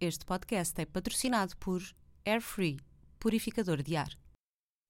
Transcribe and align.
Este 0.00 0.24
podcast 0.24 0.80
é 0.80 0.86
patrocinado 0.86 1.56
por 1.56 1.82
Airfree, 2.24 2.78
purificador 3.18 3.82
de 3.82 3.96
ar. 3.96 4.10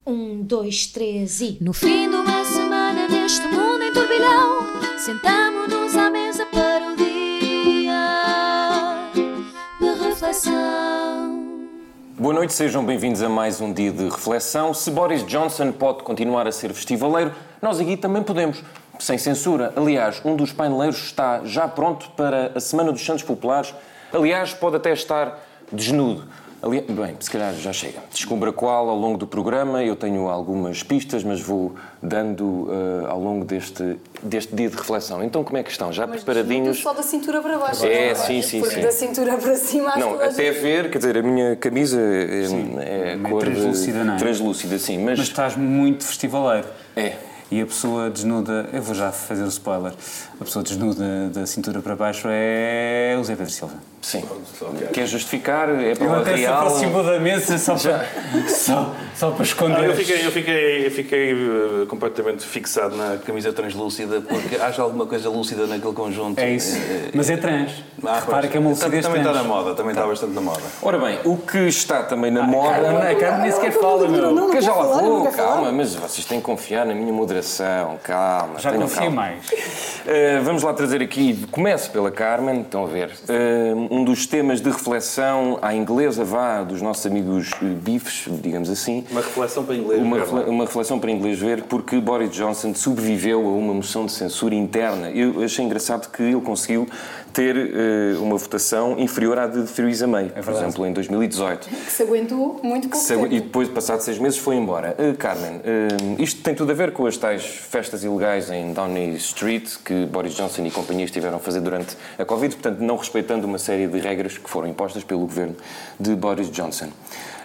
Um, 0.07 0.43
dois, 0.43 0.89
três 0.89 1.41
e. 1.41 1.57
No 1.63 1.73
fim 1.73 2.11
de 2.11 2.15
uma 2.15 2.45
semana 2.45 3.09
neste 3.09 3.49
mundo 3.49 3.85
em 3.85 3.91
turbilhão, 3.91 4.67
sentamos-nos 4.99 5.97
à 5.97 6.11
mesa 6.11 6.45
para 6.45 6.93
o 6.93 6.97
dia 6.97 7.95
de 9.81 10.09
reflexão. 10.09 11.73
Boa 12.19 12.35
noite, 12.35 12.53
sejam 12.53 12.85
bem-vindos 12.85 13.23
a 13.23 13.31
mais 13.31 13.63
um 13.63 13.73
dia 13.73 13.91
de 13.91 14.11
reflexão. 14.11 14.75
Se 14.75 14.91
Boris 14.91 15.25
Johnson 15.25 15.73
pode 15.73 16.03
continuar 16.03 16.47
a 16.47 16.53
ser 16.53 16.75
festivaleiro, 16.75 17.35
nós 17.63 17.81
aqui 17.81 17.97
também 17.97 18.23
podemos, 18.23 18.63
sem 18.99 19.17
censura. 19.17 19.73
Aliás, 19.75 20.21
um 20.23 20.37
dos 20.37 20.53
paineleiros 20.53 21.03
está 21.03 21.47
já 21.47 21.67
pronto 21.67 22.11
para 22.11 22.53
a 22.55 22.61
Semana 22.61 22.93
dos 22.93 23.03
Santos 23.03 23.25
Populares. 23.25 23.75
Aliás, 24.13 24.53
pode 24.55 24.77
até 24.77 24.93
estar 24.93 25.39
desnudo. 25.73 26.25
Ali... 26.61 26.81
Bem, 26.81 27.15
se 27.21 27.31
calhar 27.31 27.55
já 27.55 27.73
chega. 27.73 28.01
Descubra 28.13 28.53
qual 28.53 28.89
ao 28.89 28.97
longo 28.97 29.17
do 29.17 29.29
programa. 29.29 29.85
Eu 29.85 29.95
tenho 29.95 30.29
algumas 30.29 30.83
pistas, 30.83 31.23
mas 31.23 31.41
vou 31.41 31.77
dando 32.03 32.43
uh, 32.69 33.07
ao 33.09 33.21
longo 33.21 33.45
deste, 33.45 33.97
deste 34.21 34.57
dia 34.57 34.69
de 34.69 34.77
reflexão. 34.77 35.23
Então, 35.23 35.45
como 35.45 35.57
é 35.57 35.63
que 35.63 35.71
estão? 35.71 35.93
Já 35.93 36.05
Mas 36.05 36.25
preparadinhos? 36.25 36.81
só 36.81 36.93
da 36.93 37.03
cintura 37.05 37.41
para 37.41 37.59
baixo. 37.59 37.87
É, 37.87 38.09
não 38.09 38.17
sim, 38.17 38.43
sim, 38.43 38.59
Porque 38.61 38.75
sim. 38.75 38.81
da 38.81 38.91
cintura 38.91 39.37
para 39.37 39.55
cima 39.55 39.91
acho 39.91 40.01
Não, 40.01 40.15
até 40.21 40.53
gente- 40.53 40.61
ver, 40.61 40.91
quer 40.91 40.99
dizer, 40.99 41.17
a 41.19 41.23
minha 41.23 41.55
camisa 41.55 42.01
é, 42.01 42.45
é 43.13 43.17
Meio 43.17 43.29
cor 43.37 43.45
de- 43.45 43.51
translúcida, 43.53 44.03
não 44.05 44.15
é? 44.15 44.17
Translúcida, 44.17 44.79
sim, 44.81 44.99
mas, 44.99 45.17
Mas 45.19 45.29
estás 45.29 45.57
muito 45.57 46.05
festivaleiro. 46.05 46.67
é. 46.97 47.15
E 47.51 47.63
a 47.63 47.67
pessoa 47.67 48.11
desnuda, 48.11 48.69
eu 48.75 48.83
vou 48.83 48.95
já 48.95 49.11
fazer 49.11 49.43
o 49.43 49.49
spoiler, 49.49 49.95
a 50.39 50.45
pessoa 50.45 50.63
desnuda 50.63 51.31
da 51.31 51.47
cintura 51.47 51.81
para 51.81 51.97
baixo 51.97 52.29
é 52.31 53.17
o 53.19 53.25
Zé 53.25 53.35
Pedro 53.37 53.51
Silva. 53.51 53.73
Sim. 54.01 54.23
Quer 54.93 55.07
justificar? 55.07 55.69
É 55.71 55.93
até 55.93 56.35
se 56.35 56.41
real? 56.43 56.55
aproximou 56.67 57.03
da 57.05 57.19
mesa 57.19 57.59
só 57.59 57.75
para, 57.77 58.07
só, 58.49 58.95
só 59.15 59.31
para 59.33 59.43
esconder. 59.45 59.79
Ah, 59.81 59.87
eu 59.87 59.95
fiquei, 59.97 60.27
eu 60.27 60.31
fiquei, 60.31 60.87
eu 60.87 60.91
fiquei 60.91 61.33
eh, 61.33 61.87
completamente 61.89 62.45
fixado 62.45 62.97
na 62.97 63.17
camisa 63.19 63.53
translúcida 63.53 64.21
porque 64.21 64.57
acho 64.63 64.81
alguma 64.81 65.05
coisa 65.07 65.29
lúcida 65.29 65.67
naquele 65.67 65.93
conjunto. 65.93 66.39
É 66.39 66.51
isso. 66.51 66.77
Eh, 66.77 67.11
Mas 67.13 67.29
é 67.29 67.37
trans. 67.37 67.73
ah, 68.05 68.15
Repara 68.21 68.41
pois. 68.41 68.51
que 68.51 68.57
é 68.57 68.61
uma 68.61 68.71
lucidez 68.71 69.05
Também 69.05 69.21
está 69.21 69.33
trans. 69.33 69.47
na 69.47 69.55
moda, 69.55 69.75
também 69.75 69.91
está 69.93 70.07
bastante 70.07 70.33
na 70.33 70.41
moda. 70.41 70.63
Ora 70.83 70.99
bem, 70.99 71.19
o 71.25 71.37
que 71.37 71.59
está 71.67 72.03
também 72.05 72.31
na 72.31 72.45
A 72.45 72.47
moda... 72.47 73.15
Carmen 73.19 73.43
nem 73.43 73.53
sequer 73.53 73.73
fala, 73.73 74.07
meu. 74.09 74.49
Que 74.51 74.61
já 74.61 74.75
lá 74.75 75.03
não 75.03 75.23
vou, 75.23 75.31
falar. 75.33 75.37
calma, 75.37 75.73
mas 75.73 75.95
vocês 75.95 76.25
têm 76.25 76.39
que 76.39 76.47
confiar 76.47 76.87
na 76.87 76.95
minha 76.95 77.13
moderação, 77.13 77.99
calma. 78.03 78.59
Já 78.59 78.73
confio 78.73 78.97
calma. 78.97 79.11
mais. 79.17 79.49
Uh, 79.51 80.43
vamos 80.45 80.63
lá 80.63 80.73
trazer 80.73 81.03
aqui, 81.03 81.47
começo 81.51 81.91
pela 81.91 82.11
Carmen, 82.11 82.61
estão 82.63 82.85
a 82.85 82.87
ver, 82.87 83.11
uh, 83.29 83.88
um 83.91 84.05
dos 84.05 84.27
temas 84.27 84.61
de 84.61 84.71
reflexão 84.71 85.59
à 85.63 85.75
inglesa, 85.75 86.25
vá, 86.25 86.63
dos 86.63 86.83
nossos 86.83 87.07
amigos 87.07 87.51
uh, 87.63 87.65
bifes, 87.83 88.27
digamos 88.43 88.71
assim. 88.71 89.05
Uma 89.11 89.21
reflexão 89.21 89.65
para 89.65 89.75
inglês. 89.75 90.03
Uma, 90.03 90.25
ver, 90.25 90.47
é? 90.47 90.51
uma 90.51 90.65
reflexão 90.65 90.99
para 90.99 91.11
inglês 91.11 91.39
ver, 91.39 91.63
porque 91.65 92.01
Boris 92.01 92.31
Johnson 92.31 92.75
sobreviveu 92.75 93.41
a 93.41 93.51
uma 93.53 93.75
moção 93.75 94.07
de 94.07 94.13
censura 94.13 94.55
interna. 94.55 95.11
Eu 95.11 95.43
achei 95.43 95.65
engraçado 95.65 96.11
que 96.11 96.23
ele 96.23 96.41
conseguiu 96.41 96.87
ter 97.33 97.57
uh, 97.57 98.23
uma 98.23 98.37
votação 98.37 98.99
inferior 98.99 99.39
à 99.39 99.47
de 99.47 99.63
Theresa 99.65 100.07
May, 100.07 100.31
por 100.31 100.53
exemplo, 100.53 100.87
em 100.87 100.93
2018. 100.93 101.69
Que 101.69 101.91
se 101.91 102.03
aguentou 102.03 102.61
muito 102.63 102.89
pouco 102.89 103.05
Se- 103.05 103.15
tempo. 103.15 103.27
E 103.33 103.41
depois, 103.41 103.69
passados 103.69 104.05
seis 104.05 104.19
meses, 104.19 104.39
foi 104.39 104.57
embora. 104.57 104.97
Uh, 104.99 105.17
Carmen, 105.17 105.57
uh, 105.57 106.23
isto 106.23 106.43
tem 106.43 106.55
tudo 106.55 106.73
a 106.73 106.75
ver 106.75 106.93
com 106.93 107.07
as 107.07 107.17
tais 107.17 107.45
festas 107.45 108.05
ilegais 108.05 108.51
em 108.51 108.73
Downing 108.73 109.15
Street 109.15 109.77
que 109.85 110.07
Boris 110.07 110.35
Johnson 110.35 110.65
e 110.67 110.71
companhia 110.71 111.05
estiveram 111.05 111.37
a 111.37 111.41
fazer 111.41 111.61
durante 111.61 111.97
a 112.19 112.25
Covid, 112.25 112.55
portanto, 112.57 112.81
não 112.81 112.97
respeitando 112.97 113.47
uma 113.47 113.59
série 113.59 113.87
de 113.87 113.99
regras 113.99 114.39
que 114.39 114.49
foram 114.49 114.69
impostas 114.69 115.05
pelo 115.05 115.21
governo 115.21 115.57
de 115.99 116.15
Boris 116.15 116.51
Johnson. 116.51 116.89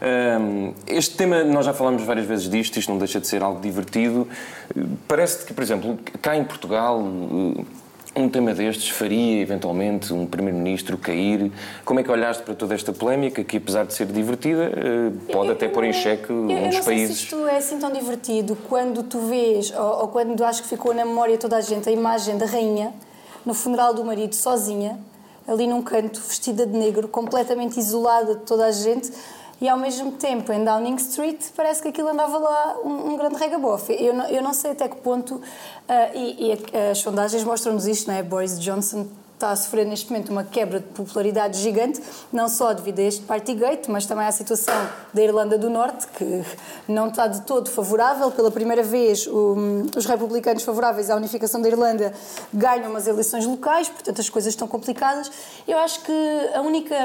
Um, 0.02 0.74
este 0.88 1.16
tema, 1.16 1.44
nós 1.44 1.66
já 1.66 1.74
falámos 1.74 2.04
várias 2.04 2.26
vezes 2.26 2.50
disto, 2.50 2.78
isto 2.78 2.92
não 2.92 2.98
deixa 2.98 3.20
de 3.20 3.28
ser 3.28 3.42
algo 3.42 3.62
divertido. 3.62 4.28
Parece-te 5.08 5.46
que, 5.46 5.54
por 5.54 5.64
exemplo, 5.64 5.98
cá 6.22 6.36
em 6.36 6.44
Portugal. 6.44 7.02
Um 8.16 8.30
tema 8.30 8.54
destes 8.54 8.90
faria 8.90 9.42
eventualmente 9.42 10.14
um 10.14 10.26
Primeiro-Ministro 10.28 10.98
cair? 11.00 11.52
Como 11.84 12.00
é 12.00 12.04
que 12.04 12.12
olhaste 12.12 12.44
para 12.44 12.54
toda 12.54 12.76
esta 12.76 12.94
polémica 12.94 13.44
que, 13.44 13.58
apesar 13.58 13.86
de 13.86 13.94
ser 13.94 14.06
divertida, 14.06 14.66
eh, 14.66 15.12
pode 15.32 15.48
Eu- 15.50 15.54
até 15.54 15.66
eu 15.66 15.72
pôr 15.72 15.84
em 15.84 15.94
xeque 15.94 16.30
eu- 16.30 16.36
um 16.36 16.50
eu 16.52 16.56
dos 16.68 16.76
não 16.76 16.84
sei 16.84 16.84
países? 16.84 17.18
se 17.18 17.24
isto 17.24 17.48
é 17.48 17.58
assim 17.58 17.80
tão 17.80 17.92
divertido 17.92 18.56
quando 18.70 19.02
tu 19.02 19.18
vês, 19.20 19.72
ou, 19.76 20.02
ou 20.02 20.08
quando 20.10 20.44
acho 20.46 20.62
que 20.62 20.70
ficou 20.70 20.94
na 20.94 21.04
memória 21.06 21.38
toda 21.40 21.58
a 21.58 21.62
gente, 21.62 21.90
a 21.90 21.92
imagem 21.92 22.38
da 22.38 22.46
rainha 22.46 22.94
no 23.44 23.54
funeral 23.56 23.94
do 23.96 24.06
marido 24.06 24.36
sozinha, 24.36 25.00
ali 25.48 25.66
num 25.66 25.82
canto, 25.82 26.22
vestida 26.22 26.68
de 26.68 26.78
negro, 26.78 27.08
completamente 27.08 27.80
isolada 27.80 28.36
de 28.36 28.42
toda 28.42 28.66
a 28.68 28.72
gente. 28.72 29.12
E 29.64 29.70
ao 29.70 29.78
mesmo 29.78 30.12
tempo, 30.12 30.52
em 30.52 30.62
Downing 30.62 30.98
Street, 30.98 31.42
parece 31.56 31.82
que 31.82 31.88
aquilo 31.88 32.10
andava 32.10 32.38
lá 32.38 32.80
um, 32.84 33.14
um 33.14 33.16
grande 33.16 33.38
regabofe. 33.38 33.94
Eu 33.98 34.14
não, 34.14 34.26
eu 34.28 34.44
não 34.44 34.54
sei 34.54 34.72
até 34.72 34.90
que 34.90 34.98
ponto, 34.98 35.42
ah, 35.88 36.10
e, 36.14 36.52
e 36.52 36.78
as 36.92 36.98
sondagens 36.98 37.46
mostram-nos 37.46 37.88
isto, 37.88 38.10
não 38.10 38.18
é? 38.18 38.22
Boris 38.22 38.60
Johnson 38.60 39.08
está 39.44 39.52
a 39.52 39.56
sofrer 39.58 39.86
neste 39.86 40.10
momento 40.10 40.30
uma 40.30 40.46
quebra 40.46 40.80
de 40.80 40.86
popularidade 40.88 41.60
gigante, 41.60 42.02
não 42.32 42.48
só 42.48 42.74
devido 42.74 43.00
a 43.00 43.04
este 43.04 43.24
Partygate, 43.24 43.92
mas 43.92 44.06
também 44.06 44.26
à 44.26 44.32
situação 44.32 44.74
da 45.14 45.22
Irlanda 45.22 45.58
do 45.58 45.70
Norte, 45.70 46.08
que 46.18 46.44
não 46.88 47.10
está 47.10 47.28
de 47.28 47.42
todo 47.42 47.70
favorável. 47.70 48.32
Pela 48.32 48.50
primeira 48.50 48.84
vez, 48.84 49.28
o- 49.28 49.84
os 49.98 50.06
republicanos 50.06 50.64
favoráveis 50.64 51.10
à 51.10 51.16
unificação 51.18 51.62
da 51.62 51.68
Irlanda 51.68 52.14
ganham 52.54 52.90
umas 52.90 53.06
eleições 53.06 53.46
locais, 53.46 53.90
portanto 53.90 54.22
as 54.22 54.30
coisas 54.30 54.54
estão 54.54 54.66
complicadas. 54.68 55.30
Eu 55.68 55.78
acho 55.80 56.02
que 56.04 56.50
a 56.56 56.62
única, 56.62 56.96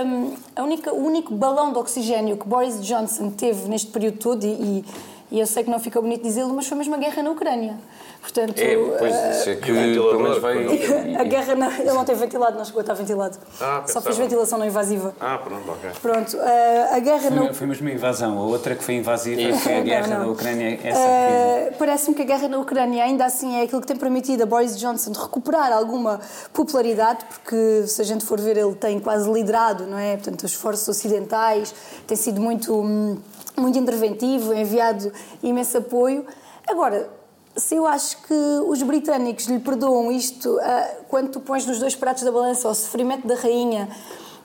a 0.55 0.63
única, 0.63 0.95
o 0.95 1.05
único 1.05 1.35
balão 1.35 1.73
de 1.73 1.79
oxigênio 1.79 2.37
que 2.37 2.47
Boris 2.47 2.81
Johnson 2.85 3.31
teve 3.31 3.69
neste 3.69 3.91
período 3.91 4.19
todo, 4.19 4.45
e, 4.47 4.49
e- 4.49 4.85
e 5.31 5.39
eu 5.41 5.47
sei 5.47 5.65
que 5.65 5.71
não 5.71 5.79
fica 5.79 6.01
bonito 6.01 6.23
dizê-lo, 6.23 6.53
mas 6.55 6.67
foi 6.67 6.77
mesmo 6.79 6.95
a 6.95 6.99
guerra 6.99 7.23
na 7.23 7.31
Ucrânia. 7.31 7.77
Portanto, 8.21 8.59
É, 8.59 8.75
pois, 8.99 9.15
isso 9.39 9.51
é 9.51 9.55
que 9.57 9.71
ventilador, 9.73 10.11
pelo 10.11 10.23
menos 10.25 10.39
vai... 10.39 11.15
a 11.17 11.25
guerra 11.25 11.55
não, 11.55 11.71
ele 11.71 11.93
não 11.93 12.05
tem 12.05 12.17
ventilado, 12.17 12.59
não 12.59 12.65
chegou 12.65 12.81
a 12.81 12.83
estar 12.83 12.95
ventilado. 12.95 13.39
Ah, 13.61 13.85
Só 13.87 14.01
fez 14.01 14.17
ventilação 14.19 14.59
não 14.59 14.67
invasiva. 14.67 15.15
Ah, 15.21 15.39
pronto, 15.39 15.71
ok. 15.71 15.91
Pronto, 16.03 16.37
eh, 16.37 16.89
a 16.93 16.99
guerra 16.99 17.31
não. 17.31 17.55
Foi, 17.55 17.67
mesmo 17.67 17.87
uma 17.87 17.95
invasão. 17.95 18.37
A 18.39 18.43
outra 18.43 18.75
que 18.75 18.83
foi 18.83 18.97
invasiva 18.97 19.57
foi 19.59 19.73
a 19.75 19.77
Não, 19.79 19.85
guerra 19.85 20.07
não. 20.09 20.25
da 20.27 20.31
Ucrânia. 20.33 20.81
Essa 20.83 20.99
Eh, 20.99 21.73
Parece-me 21.79 22.17
que 22.17 22.23
a 22.23 22.25
guerra 22.25 22.49
na 22.49 22.59
Ucrânia 22.59 23.05
ainda 23.05 23.25
assim 23.25 23.57
é 23.57 23.63
aquilo 23.63 23.81
que 23.81 23.87
tem 23.87 23.97
permitido 23.97 24.43
a 24.43 24.47
Boris 24.47 24.77
Johnson 24.77 25.13
recuperar 25.13 25.73
alguma 25.73 26.21
popularidade, 26.53 27.25
porque 27.27 27.85
se 27.87 28.03
a 28.03 28.05
gente 28.05 28.25
for 28.27 28.41
ver, 28.41 28.57
ele 28.57 28.75
tem 28.75 28.99
quase 28.99 29.31
liderado, 29.31 29.87
não 29.87 29.97
é? 29.99 30.17
Portanto, 30.17 30.43
os 30.45 30.51
esforços 30.51 30.89
ocidentais, 30.89 31.73
tem 32.07 32.17
sido 32.17 32.41
muito, 32.41 32.75
hum, 32.75 33.17
muito 33.59 33.79
interventivo, 33.79 34.55
enviado 34.55 35.13
imenso 35.43 35.79
apoio. 35.79 36.25
Agora, 36.67 37.09
se 37.57 37.75
eu 37.75 37.87
acho 37.87 38.19
que 38.23 38.35
os 38.67 38.83
britânicos 38.83 39.47
lhe 39.47 39.59
perdoam 39.59 40.13
isto, 40.13 40.59
ah, 40.63 40.91
quando 41.09 41.31
tu 41.31 41.41
pões 41.41 41.67
nos 41.67 41.79
dois 41.79 41.95
pratos 41.95 42.23
da 42.23 42.31
balança 42.33 42.69
o 42.69 42.75
sofrimento 42.75 43.27
da 43.27 43.35
rainha 43.35 43.89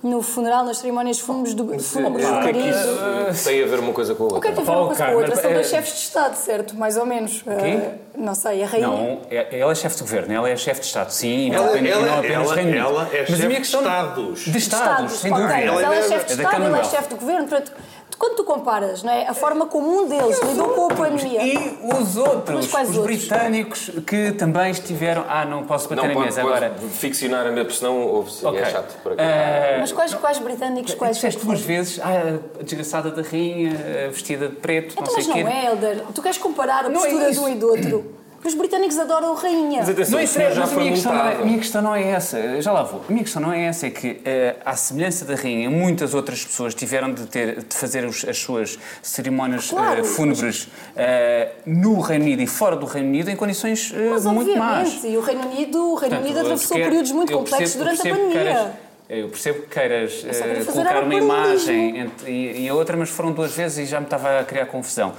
no 0.02 0.22
funeral, 0.22 0.66
nas 0.66 0.80
cerimónias 0.80 1.18
fúnebres 1.18 1.54
do, 1.54 1.64
fúnebres 1.80 2.26
do 2.28 2.34
O 2.34 2.42
que 2.42 2.50
é 2.50 2.54
marido. 2.54 3.44
tem 3.46 3.64
a 3.64 3.68
ver 3.68 3.80
uma 3.80 3.94
coisa 3.94 4.14
com 4.14 4.24
a 4.24 4.26
O 4.26 4.30
que 4.32 4.36
outra? 4.36 4.50
é 4.50 4.52
que 4.54 4.62
tem 4.62 4.64
a 4.64 4.76
ver 4.76 4.78
uma 4.82 4.88
coisa 4.88 5.06
com 5.06 5.12
a 5.12 5.16
outra? 5.16 5.36
São 5.38 5.50
é- 5.50 5.54
dois 5.54 5.68
chefes 5.70 5.94
de 5.94 6.00
Estado, 6.00 6.36
certo? 6.36 6.76
Mais 6.76 6.98
ou 6.98 7.06
menos. 7.06 7.42
Uh, 7.44 7.98
não 8.18 8.36
sei, 8.36 8.64
a 8.64 8.68
rainha. 8.68 8.88
Não, 8.88 9.22
é- 9.32 9.60
ela 9.60 9.72
é 9.72 9.76
chefe 9.76 9.96
de 9.96 10.02
governo, 10.02 10.34
ela 10.34 10.50
é 10.50 10.58
chefe 10.58 10.82
de 10.82 10.88
Estado, 10.88 11.10
sim, 11.12 11.54
Ela- 11.54 11.64
independente- 11.68 11.94
ela- 11.94 12.06
não 12.06 12.20
apenas 12.20 12.52
ela- 12.52 12.62
ela 12.62 13.10
é 13.14 13.20
Mas 13.30 13.40
chefe 13.40 13.48
de 13.48 13.62
Estados. 13.62 14.40
De 14.42 14.58
Estados, 14.58 15.12
sem 15.14 15.32
dúvida. 15.32 15.58
ela 15.58 15.96
é 15.96 16.02
chefe 16.10 16.26
de 16.26 16.42
É 16.42 16.44
Estado, 16.44 16.64
ele 16.66 16.80
é 16.80 16.84
chefe 16.84 17.08
de 17.08 17.16
governo. 17.16 17.48
Portanto, 17.48 17.72
quando 18.16 18.36
tu 18.36 18.44
comparas 18.44 19.04
não 19.04 19.12
é, 19.12 19.28
a 19.28 19.34
forma 19.34 19.66
como 19.66 19.88
um 20.04 20.08
deles 20.08 20.40
lidou 20.42 20.70
com 20.70 20.86
a 20.86 20.96
pandemia. 20.96 21.44
E 21.44 21.80
os 21.84 22.18
outros, 22.18 22.66
os 22.68 22.74
outros? 22.74 22.98
britânicos 23.04 23.90
que 24.06 24.32
também 24.34 24.72
estiveram. 24.72 25.26
Ah, 25.28 25.46
não 25.46 25.64
posso 25.64 25.88
bater 25.90 26.08
Não, 26.08 26.14
na 26.16 26.26
mesa 26.26 26.42
pode 26.42 26.56
agora. 26.66 26.76
ficcionar 26.92 27.46
a 27.48 27.52
minha, 27.52 27.66
porque 27.66 27.78
senão 27.80 28.02
ouve-se 28.02 28.46
Ok. 28.46 28.60
e 28.60 28.64
é 28.64 28.66
chato. 28.70 28.96
Por 29.02 29.14
aqui. 29.14 29.22
Eh, 29.22 29.78
Mas 29.80 29.92
quais, 29.92 30.14
quais 30.14 30.40
britânicos, 30.40 30.94
quais 30.94 31.16
Disseste 31.18 31.46
duas 31.46 31.62
vezes, 31.62 32.00
ah, 32.04 32.40
a 32.60 32.64
desgraçada 32.64 33.12
da 33.12 33.22
rainha, 33.22 33.72
vestida 34.12 34.48
de 34.48 34.56
preto, 34.56 34.94
Então, 34.94 35.06
não 35.06 35.14
mas 35.14 35.24
sei 35.26 35.34
o 35.34 35.38
não 35.44 35.52
quê. 35.52 35.56
é, 35.58 35.66
Helder. 35.68 36.04
Tu 36.14 36.22
queres 36.22 36.38
comparar 36.38 36.86
a 36.86 36.90
Não 36.90 37.00
é 37.02 37.04
postura 37.10 37.26
de 37.26 37.32
isso. 37.32 37.44
um 37.44 37.50
e 37.50 37.56
do 37.56 37.68
outro? 37.70 38.06
Os 38.46 38.54
britânicos 38.56 38.98
adoram 39.00 39.36
a 39.38 39.40
rainha. 39.40 39.80
Mas 39.80 39.90
atenção, 39.90 40.18
Não 40.20 40.24
o 40.26 40.28
senhor 40.28 40.52
interessa, 40.52 40.56
já 40.56 40.62
mas 40.62 40.72
a 40.74 40.76
minha, 40.80 40.92
questão 40.92 41.14
não 41.14 41.26
é, 41.26 41.34
a 41.34 41.46
minha 41.46 41.58
questão 41.60 41.82
não 41.82 41.96
é 41.96 42.04
essa. 42.10 42.62
Já 42.62 42.72
lá 42.74 42.84
vou. 42.84 43.02
A 43.08 43.12
minha 43.12 43.24
questão 43.24 43.42
não 43.42 43.54
é 43.54 43.66
essa, 43.66 43.88
é 43.88 43.90
que, 43.90 44.20
eh, 44.26 44.56
à 44.66 44.76
semelhança 44.76 45.24
da 45.26 45.36
rainha, 45.36 45.70
muitas 45.70 46.14
outras 46.14 46.44
pessoas 46.44 46.76
tiveram 46.76 47.14
de, 47.14 47.26
ter, 47.28 47.64
de 47.64 47.76
fazer 47.76 48.04
os- 48.06 48.26
as 48.28 48.38
suas 48.38 48.78
cerimónias 49.02 49.70
Claro, 49.70 50.02
eh, 50.02 50.04
fúnebres 50.04 50.68
eh, 50.96 51.52
no 51.66 52.00
Reino 52.02 52.26
Unido 52.26 52.42
e 52.42 52.48
fora 52.48 52.76
do 52.76 52.86
Reino 52.86 53.08
Unido 53.10 53.30
em 53.32 53.36
condições 53.36 53.94
eh, 53.96 54.10
Mas 54.10 54.26
muito 54.26 54.58
más. 54.58 54.88
obviamente, 54.88 55.08
e 55.14 55.18
o 55.18 55.22
Reino 55.22 55.42
Unido, 55.48 55.78
o 55.78 55.96
Reino 55.96 56.00
Portanto, 56.16 56.24
Unido 56.26 56.40
atravessou 56.42 56.78
quer- 56.78 56.84
períodos 56.86 57.12
muito 57.12 57.32
complexos 57.34 57.76
percebo- 57.76 57.84
durante 57.84 58.02
a 58.08 58.12
pandemia. 58.12 58.34
queiras- 58.44 58.68
eu 59.10 59.28
percebo 59.30 59.62
que 59.62 59.68
queiras 59.68 60.26
eh, 60.28 60.34
fazer 60.34 60.66
colocar 60.66 60.90
era 60.98 61.06
uma 61.06 61.16
imagem 61.16 61.98
entre, 62.00 62.32
e, 62.32 62.66
e 62.66 62.70
a 62.70 62.74
outra, 62.74 62.98
mas 62.98 63.10
foram 63.10 63.32
duas 63.32 63.52
vezes 63.54 63.78
e 63.78 63.86
já 63.86 64.00
me 64.00 64.06
estava 64.06 64.40
a 64.40 64.44
criar 64.44 64.66
confusão. 64.66 65.14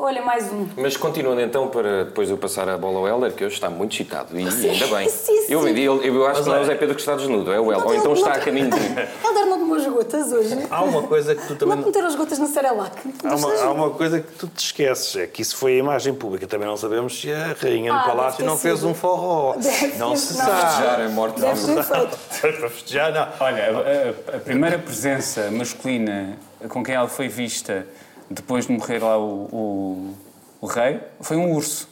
Olha, 0.00 0.22
mais 0.22 0.44
um. 0.52 0.68
Mas 0.76 0.96
continuando 0.96 1.40
então 1.40 1.66
para 1.68 2.04
depois 2.04 2.30
eu 2.30 2.38
passar 2.38 2.68
a 2.68 2.78
bola 2.78 3.00
ao 3.00 3.08
Helder, 3.08 3.32
que 3.32 3.44
hoje 3.44 3.54
está 3.56 3.68
muito 3.68 3.92
excitado. 3.94 4.28
E 4.38 4.46
ainda 4.46 4.86
bem. 4.86 5.08
Sim, 5.08 5.42
sim. 5.42 5.52
Eu, 5.52 5.66
eu, 5.66 6.02
eu 6.04 6.26
acho 6.26 6.42
que 6.44 6.48
não 6.48 6.54
é 6.56 6.60
o 6.60 6.64
Zé 6.64 6.74
Pedro 6.76 6.94
que 6.94 7.00
está 7.00 7.16
desnudo, 7.16 7.52
é 7.52 7.58
o 7.58 7.72
Helder. 7.72 7.86
Ou 7.88 7.94
então 7.96 8.12
está 8.12 8.32
a 8.34 8.38
caminho 8.38 8.70
de. 8.70 8.76
Helder 9.26 9.46
não 9.46 9.58
tomou 9.58 9.76
as 9.76 9.86
gotas 9.86 10.32
hoje. 10.32 10.56
Há 10.70 10.84
uma 10.84 11.02
coisa 11.02 11.34
que 11.34 11.44
tu 11.48 11.56
também. 11.56 11.76
Não 11.76 11.86
meteram 11.86 12.06
as 12.06 12.14
gotas 12.14 12.38
no 12.38 12.46
Cerelac. 12.46 12.92
Há 13.24 13.34
uma, 13.34 13.52
há 13.54 13.70
uma 13.72 13.90
coisa 13.90 14.20
que 14.20 14.32
tu 14.38 14.46
te 14.46 14.66
esqueces, 14.66 15.16
é 15.16 15.26
que 15.26 15.42
isso 15.42 15.56
foi 15.56 15.72
a 15.72 15.78
imagem 15.78 16.14
pública. 16.14 16.46
Também 16.46 16.68
não 16.68 16.76
sabemos 16.76 17.20
se 17.20 17.32
a 17.32 17.56
rainha 17.60 17.92
no 17.92 17.98
Ah, 17.98 18.02
palácio 18.04 18.44
não 18.44 18.56
fez 18.56 18.78
sido. 18.78 18.88
um 18.90 18.94
forró. 18.94 19.54
Deve 19.56 19.96
não 19.98 20.14
se 20.14 20.38
não. 20.38 20.44
sabe. 20.44 20.84
Já 20.84 20.92
é 21.02 21.08
morte. 21.08 21.40
Feito. 21.40 22.18
Para 22.60 22.70
festejar, 22.70 23.12
não. 23.12 23.26
Olha, 23.44 24.14
a- 24.32 24.36
a 24.36 24.38
primeira 24.38 24.78
presença 24.78 25.50
masculina 25.50 26.38
com 26.68 26.84
quem 26.84 26.94
ela 26.94 27.08
foi 27.08 27.26
vista 27.26 27.84
depois 28.30 28.66
de 28.66 28.72
morrer 28.72 28.98
lá 29.02 29.18
o, 29.18 29.48
o, 29.52 30.14
o 30.60 30.66
rei 30.66 31.00
foi 31.20 31.36
um 31.36 31.52
urso. 31.52 31.88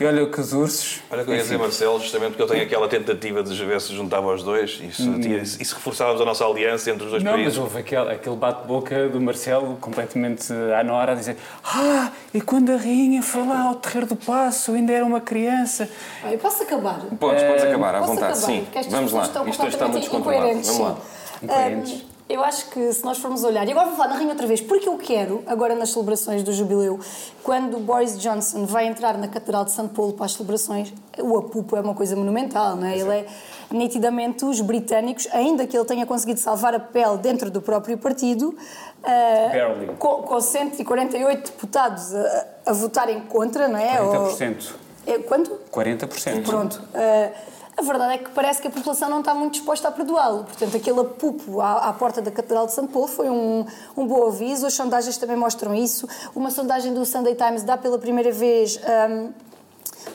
E 0.00 0.04
olha 0.04 0.24
que 0.26 0.40
os 0.40 0.52
ursos. 0.52 1.00
Olha 1.10 1.24
que 1.24 1.30
eu 1.30 1.34
ia 1.34 1.42
dizer, 1.42 1.58
Marcelo, 1.58 1.98
justamente 1.98 2.30
porque 2.30 2.42
eu 2.42 2.46
tenho 2.46 2.62
aquela 2.62 2.86
tentativa 2.86 3.42
de 3.42 3.64
ver 3.64 3.80
se 3.80 3.92
juntava 3.96 4.32
os 4.32 4.40
dois 4.44 4.78
e 4.80 4.92
se, 4.92 5.02
tinha- 5.20 5.38
e 5.38 5.46
se 5.46 5.74
reforçávamos 5.74 6.20
a 6.20 6.24
nossa 6.24 6.44
aliança 6.46 6.88
entre 6.88 7.04
os 7.04 7.10
dois 7.10 7.24
Não, 7.24 7.32
mas 7.32 7.40
países. 7.40 7.58
houve 7.58 7.78
aquele, 7.80 8.12
aquele 8.12 8.36
bate-boca 8.36 9.08
do 9.08 9.20
Marcelo 9.20 9.76
completamente 9.80 10.52
à 10.52 10.84
Nora 10.84 11.12
a 11.12 11.14
dizer 11.16 11.36
Ah, 11.64 12.12
e 12.32 12.40
quando 12.40 12.70
a 12.70 12.76
rainha 12.76 13.20
foi 13.24 13.44
lá 13.44 13.62
ao 13.62 13.74
Terreiro 13.74 14.06
do 14.06 14.14
Passo, 14.16 14.70
ainda 14.72 14.92
era 14.92 15.04
uma 15.04 15.20
criança. 15.20 15.88
Ah, 16.22 16.32
Eu 16.32 16.38
posso 16.38 16.62
acabar? 16.62 17.00
Podes, 17.18 17.42
podes 17.42 17.64
acabar 17.64 17.94
à 17.96 17.98
Posso 17.98 18.12
vontade, 18.14 18.32
acabar? 18.38 18.46
sim. 18.46 18.66
Vamos 18.88 19.10
lá, 19.12 19.22
isto 19.48 19.66
está 19.66 19.88
muito 19.88 20.00
descontrolado. 20.00 20.46
Vamos 20.62 20.78
lá. 20.78 20.96
incoerentes, 21.42 21.90
sim. 21.90 22.06
Eu 22.28 22.42
acho 22.42 22.70
que 22.70 22.92
se 22.92 23.04
nós 23.04 23.18
formos 23.18 23.44
olhar, 23.44 23.66
e 23.68 23.70
agora 23.70 23.86
vou 23.86 23.94
falar 23.96 24.08
na 24.08 24.14
rainha 24.16 24.30
outra 24.32 24.48
vez, 24.48 24.60
porque 24.60 24.88
eu 24.88 24.98
quero, 24.98 25.44
agora 25.46 25.76
nas 25.76 25.90
celebrações 25.90 26.42
do 26.42 26.52
jubileu, 26.52 26.98
quando 27.40 27.78
Boris 27.78 28.18
Johnson 28.18 28.66
vai 28.66 28.88
entrar 28.88 29.16
na 29.16 29.28
Catedral 29.28 29.64
de 29.64 29.70
São 29.70 29.86
Paulo 29.86 30.12
para 30.12 30.26
as 30.26 30.32
celebrações, 30.32 30.92
o 31.20 31.36
apupo 31.38 31.76
é 31.76 31.80
uma 31.80 31.94
coisa 31.94 32.16
monumental, 32.16 32.74
não 32.74 32.86
é? 32.88 32.98
Ele 32.98 33.10
é 33.12 33.26
nitidamente 33.70 34.44
os 34.44 34.60
britânicos, 34.60 35.28
ainda 35.32 35.68
que 35.68 35.76
ele 35.76 35.84
tenha 35.84 36.04
conseguido 36.04 36.40
salvar 36.40 36.74
a 36.74 36.80
pele 36.80 37.16
dentro 37.18 37.48
do 37.48 37.62
próprio 37.62 37.96
partido, 37.96 38.56
Barely. 39.04 39.92
com, 39.96 40.22
com 40.22 40.40
148 40.40 41.50
deputados 41.52 42.12
a, 42.12 42.46
a 42.66 42.72
votarem 42.72 43.20
contra, 43.20 43.68
não 43.68 43.78
é? 43.78 44.02
Ou- 44.02 44.30
40%. 44.36 44.72
é 45.06 45.18
quanto? 45.18 45.52
40%. 45.72 46.42
Pronto. 46.44 46.82
eh, 46.92 47.30
a 47.76 47.82
verdade 47.82 48.14
é 48.14 48.18
que 48.18 48.30
parece 48.30 48.60
que 48.62 48.68
a 48.68 48.70
população 48.70 49.10
não 49.10 49.20
está 49.20 49.34
muito 49.34 49.54
disposta 49.54 49.88
a 49.88 49.90
perdoá-lo. 49.90 50.44
Portanto, 50.44 50.76
aquele 50.76 51.00
apupo 51.00 51.60
à, 51.60 51.88
à 51.88 51.92
porta 51.92 52.22
da 52.22 52.30
Catedral 52.30 52.66
de 52.66 52.72
São 52.72 52.86
Paulo 52.86 53.06
foi 53.06 53.28
um, 53.28 53.66
um 53.94 54.06
bom 54.06 54.26
aviso. 54.26 54.66
As 54.66 54.72
sondagens 54.72 55.18
também 55.18 55.36
mostram 55.36 55.74
isso. 55.74 56.08
Uma 56.34 56.50
sondagem 56.50 56.94
do 56.94 57.04
Sunday 57.04 57.34
Times 57.34 57.62
dá 57.62 57.76
pela 57.76 57.98
primeira 57.98 58.32
vez 58.32 58.80
ahm, 58.82 59.30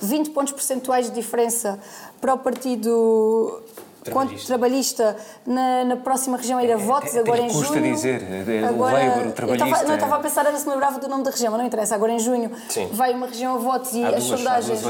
20 0.01 0.31
pontos 0.31 0.53
percentuais 0.53 1.05
de 1.07 1.13
diferença 1.13 1.79
para 2.19 2.33
o 2.33 2.39
Partido 2.39 3.61
Trabalhista. 4.03 4.48
Trabalhista 4.48 5.15
na, 5.45 5.83
na 5.86 5.95
próxima 5.95 6.36
região 6.38 6.57
a 6.57 6.63
ir 6.63 6.71
a 6.71 6.77
votos, 6.77 7.15
agora 7.15 7.42
em 7.42 7.48
custa 7.50 7.75
junho. 7.75 7.94
dizer, 7.94 8.21
é 8.24 8.71
o 8.71 8.80
Labour, 8.80 8.94
o 9.24 9.25
eu 9.27 9.31
trabalhista. 9.31 9.65
estava- 9.68 9.83
não, 9.83 9.89
eu 9.92 9.95
estava 9.95 10.15
a 10.15 10.19
pensar, 10.19 10.45
era 10.45 10.57
se 10.57 10.65
me 10.65 10.71
lembrava 10.74 11.00
do 11.00 11.07
nome 11.07 11.24
da 11.24 11.30
região, 11.31 11.51
mas 11.51 11.59
não 11.59 11.68
interessa. 11.68 11.94
Agora 11.95 12.12
em 12.12 12.19
junho 12.19 12.51
Sim. 12.68 12.89
vai 12.92 13.13
uma 13.13 13.27
região 13.27 13.56
a 13.56 13.57
votos 13.59 13.94
e 13.94 14.03
Há 14.03 14.09
as 14.09 14.25
duas- 14.25 14.39
sondagens. 14.39 14.81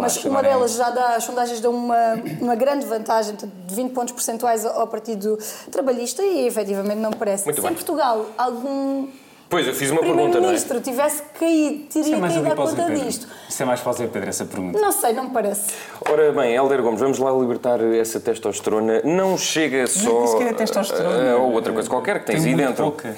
Mas 0.00 0.24
uma 0.24 0.38
agora 0.38 0.48
delas 0.54 0.72
já 0.74 0.90
dá, 0.90 1.16
as 1.16 1.24
sondagens 1.24 1.60
dão 1.60 1.72
uma, 1.72 1.96
uma 2.40 2.54
grande 2.54 2.86
vantagem, 2.86 3.34
de 3.36 3.74
20 3.74 3.92
pontos 3.92 4.12
percentuais 4.14 4.64
ao 4.64 4.86
Partido 4.86 5.38
Trabalhista 5.70 6.22
e 6.22 6.46
efetivamente 6.46 6.98
não 6.98 7.10
parece. 7.12 7.44
Muito 7.44 7.56
Se 7.56 7.62
bem. 7.62 7.72
em 7.72 7.74
Portugal 7.74 8.26
algum 8.38 9.08
Pois, 9.48 9.64
eu 9.66 9.72
fiz 9.74 9.90
uma 9.92 10.00
pergunta, 10.00 10.16
não 10.20 10.26
é? 10.26 10.30
Primeiro-Ministro 10.56 10.80
tivesse 10.80 11.22
caído, 11.38 11.84
Isso 11.88 12.02
teria 12.02 12.16
é 12.16 12.20
caído 12.20 12.48
à 12.48 12.52
o 12.52 12.56
conta 12.56 12.82
Pedro. 12.82 13.04
disto. 13.04 13.28
Isso 13.48 13.62
é 13.62 13.66
mais 13.66 13.80
para 13.80 13.90
o 13.90 13.92
Zé 13.92 14.06
Pedro, 14.08 14.28
essa 14.28 14.44
pergunta. 14.44 14.78
Não 14.80 14.90
sei, 14.90 15.12
não 15.12 15.24
me 15.24 15.30
parece. 15.30 15.72
Ora 16.10 16.32
bem, 16.32 16.52
Helder 16.54 16.82
Gomes, 16.82 16.98
vamos 17.00 17.18
lá 17.20 17.30
libertar 17.30 17.80
essa 17.94 18.18
testosterona. 18.18 19.02
Não 19.04 19.38
chega 19.38 19.86
só. 19.86 20.10
Nem 20.18 20.26
sequer 20.26 20.48
é 20.48 20.52
testosterona. 20.52 21.32
a- 21.32 21.36
Ou 21.36 21.52
outra 21.52 21.72
coisa 21.72 21.88
qualquer 21.88 22.18
que 22.20 22.26
tens 22.26 22.42
Tem 22.42 22.52
aí 22.54 22.56
dentro. 22.56 22.82
pouca. 22.84 23.14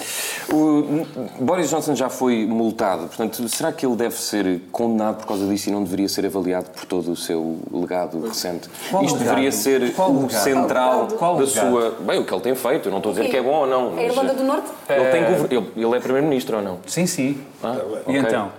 O 0.52 1.06
Boris 1.40 1.70
Johnson 1.70 1.94
já 1.94 2.10
foi 2.10 2.46
multado, 2.46 3.06
portanto, 3.06 3.48
será 3.48 3.72
que 3.72 3.86
ele 3.86 3.96
deve 3.96 4.14
ser 4.16 4.60
condenado 4.70 5.16
por 5.20 5.26
causa 5.28 5.46
disso 5.46 5.70
e 5.70 5.72
não 5.72 5.82
deveria 5.82 6.08
ser 6.08 6.26
avaliado 6.26 6.68
por 6.70 6.84
todo 6.84 7.10
o 7.10 7.16
seu 7.16 7.58
legado 7.72 8.20
recente? 8.20 8.68
Qual 8.90 9.02
Isto 9.02 9.16
legado? 9.18 9.28
deveria 9.30 9.52
ser 9.52 9.92
Qual 9.94 10.10
o 10.10 10.22
legado? 10.26 10.42
central 10.42 11.08
Qual 11.18 11.36
da 11.36 11.44
legado? 11.44 11.70
sua. 11.70 11.90
Bem, 12.00 12.20
o 12.20 12.24
que 12.24 12.34
ele 12.34 12.42
tem 12.42 12.54
feito, 12.54 12.88
eu 12.88 12.90
não 12.90 12.98
estou 12.98 13.12
a 13.12 13.14
dizer 13.14 13.28
que 13.30 13.36
é 13.36 13.42
bom 13.42 13.60
ou 13.60 13.66
não. 13.66 13.88
A 13.88 13.90
mas 13.92 14.04
Irlanda 14.04 14.34
do 14.34 14.44
Norte? 14.44 14.68
Ele, 14.90 15.04
tem 15.10 15.24
gover- 15.24 15.52
ele, 15.76 15.96
é 15.96 16.00
primeiro-ministro 16.18 16.56
ou 16.58 16.62
não? 16.62 16.78
Sim, 16.86 17.06
sim. 17.06 17.40
Ah, 17.62 17.76
E 18.08 18.16
então? 18.16 18.52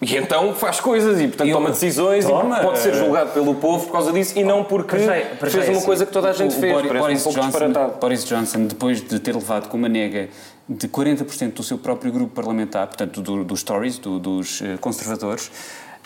E 0.00 0.16
então 0.16 0.52
faz 0.54 0.80
coisas 0.80 1.20
e, 1.20 1.28
portanto, 1.28 1.46
Ele- 1.46 1.52
toma 1.52 1.70
decisões 1.70 2.24
Toma, 2.24 2.58
e 2.58 2.62
pode 2.62 2.78
ser 2.80 2.90
eh, 2.92 2.98
julgado 2.98 3.30
pelo 3.30 3.54
povo 3.54 3.86
por 3.86 3.92
causa 3.92 4.12
disso 4.12 4.36
e 4.36 4.42
não 4.42 4.64
porque 4.64 4.96
Para 4.96 4.98
já- 5.20 5.26
para 5.36 5.48
já 5.48 5.58
fez 5.58 5.68
uma 5.68 5.76
assim, 5.76 5.86
coisa 5.86 6.06
que 6.06 6.12
toda 6.12 6.28
a 6.30 6.32
gente 6.32 6.56
o- 6.56 6.60
fez. 6.60 6.72
Boris, 6.72 6.92
Boris 7.00 7.26
um 7.26 7.30
Johnson. 7.30 7.72
Boris 8.00 8.24
Johnson, 8.24 8.66
depois 8.66 9.00
de 9.00 9.20
ter 9.20 9.32
levado 9.32 9.68
com 9.68 9.76
uma 9.76 9.88
nega 9.88 10.28
de 10.68 10.88
40% 10.88 11.54
do 11.54 11.62
seu 11.62 11.78
próprio 11.78 12.10
grupo 12.10 12.34
parlamentar, 12.34 12.88
portanto 12.88 13.20
do- 13.20 13.44
dos 13.44 13.62
Tories, 13.62 13.96
do- 13.98 14.18
dos 14.18 14.60
eh, 14.60 14.76
conservadores, 14.80 15.52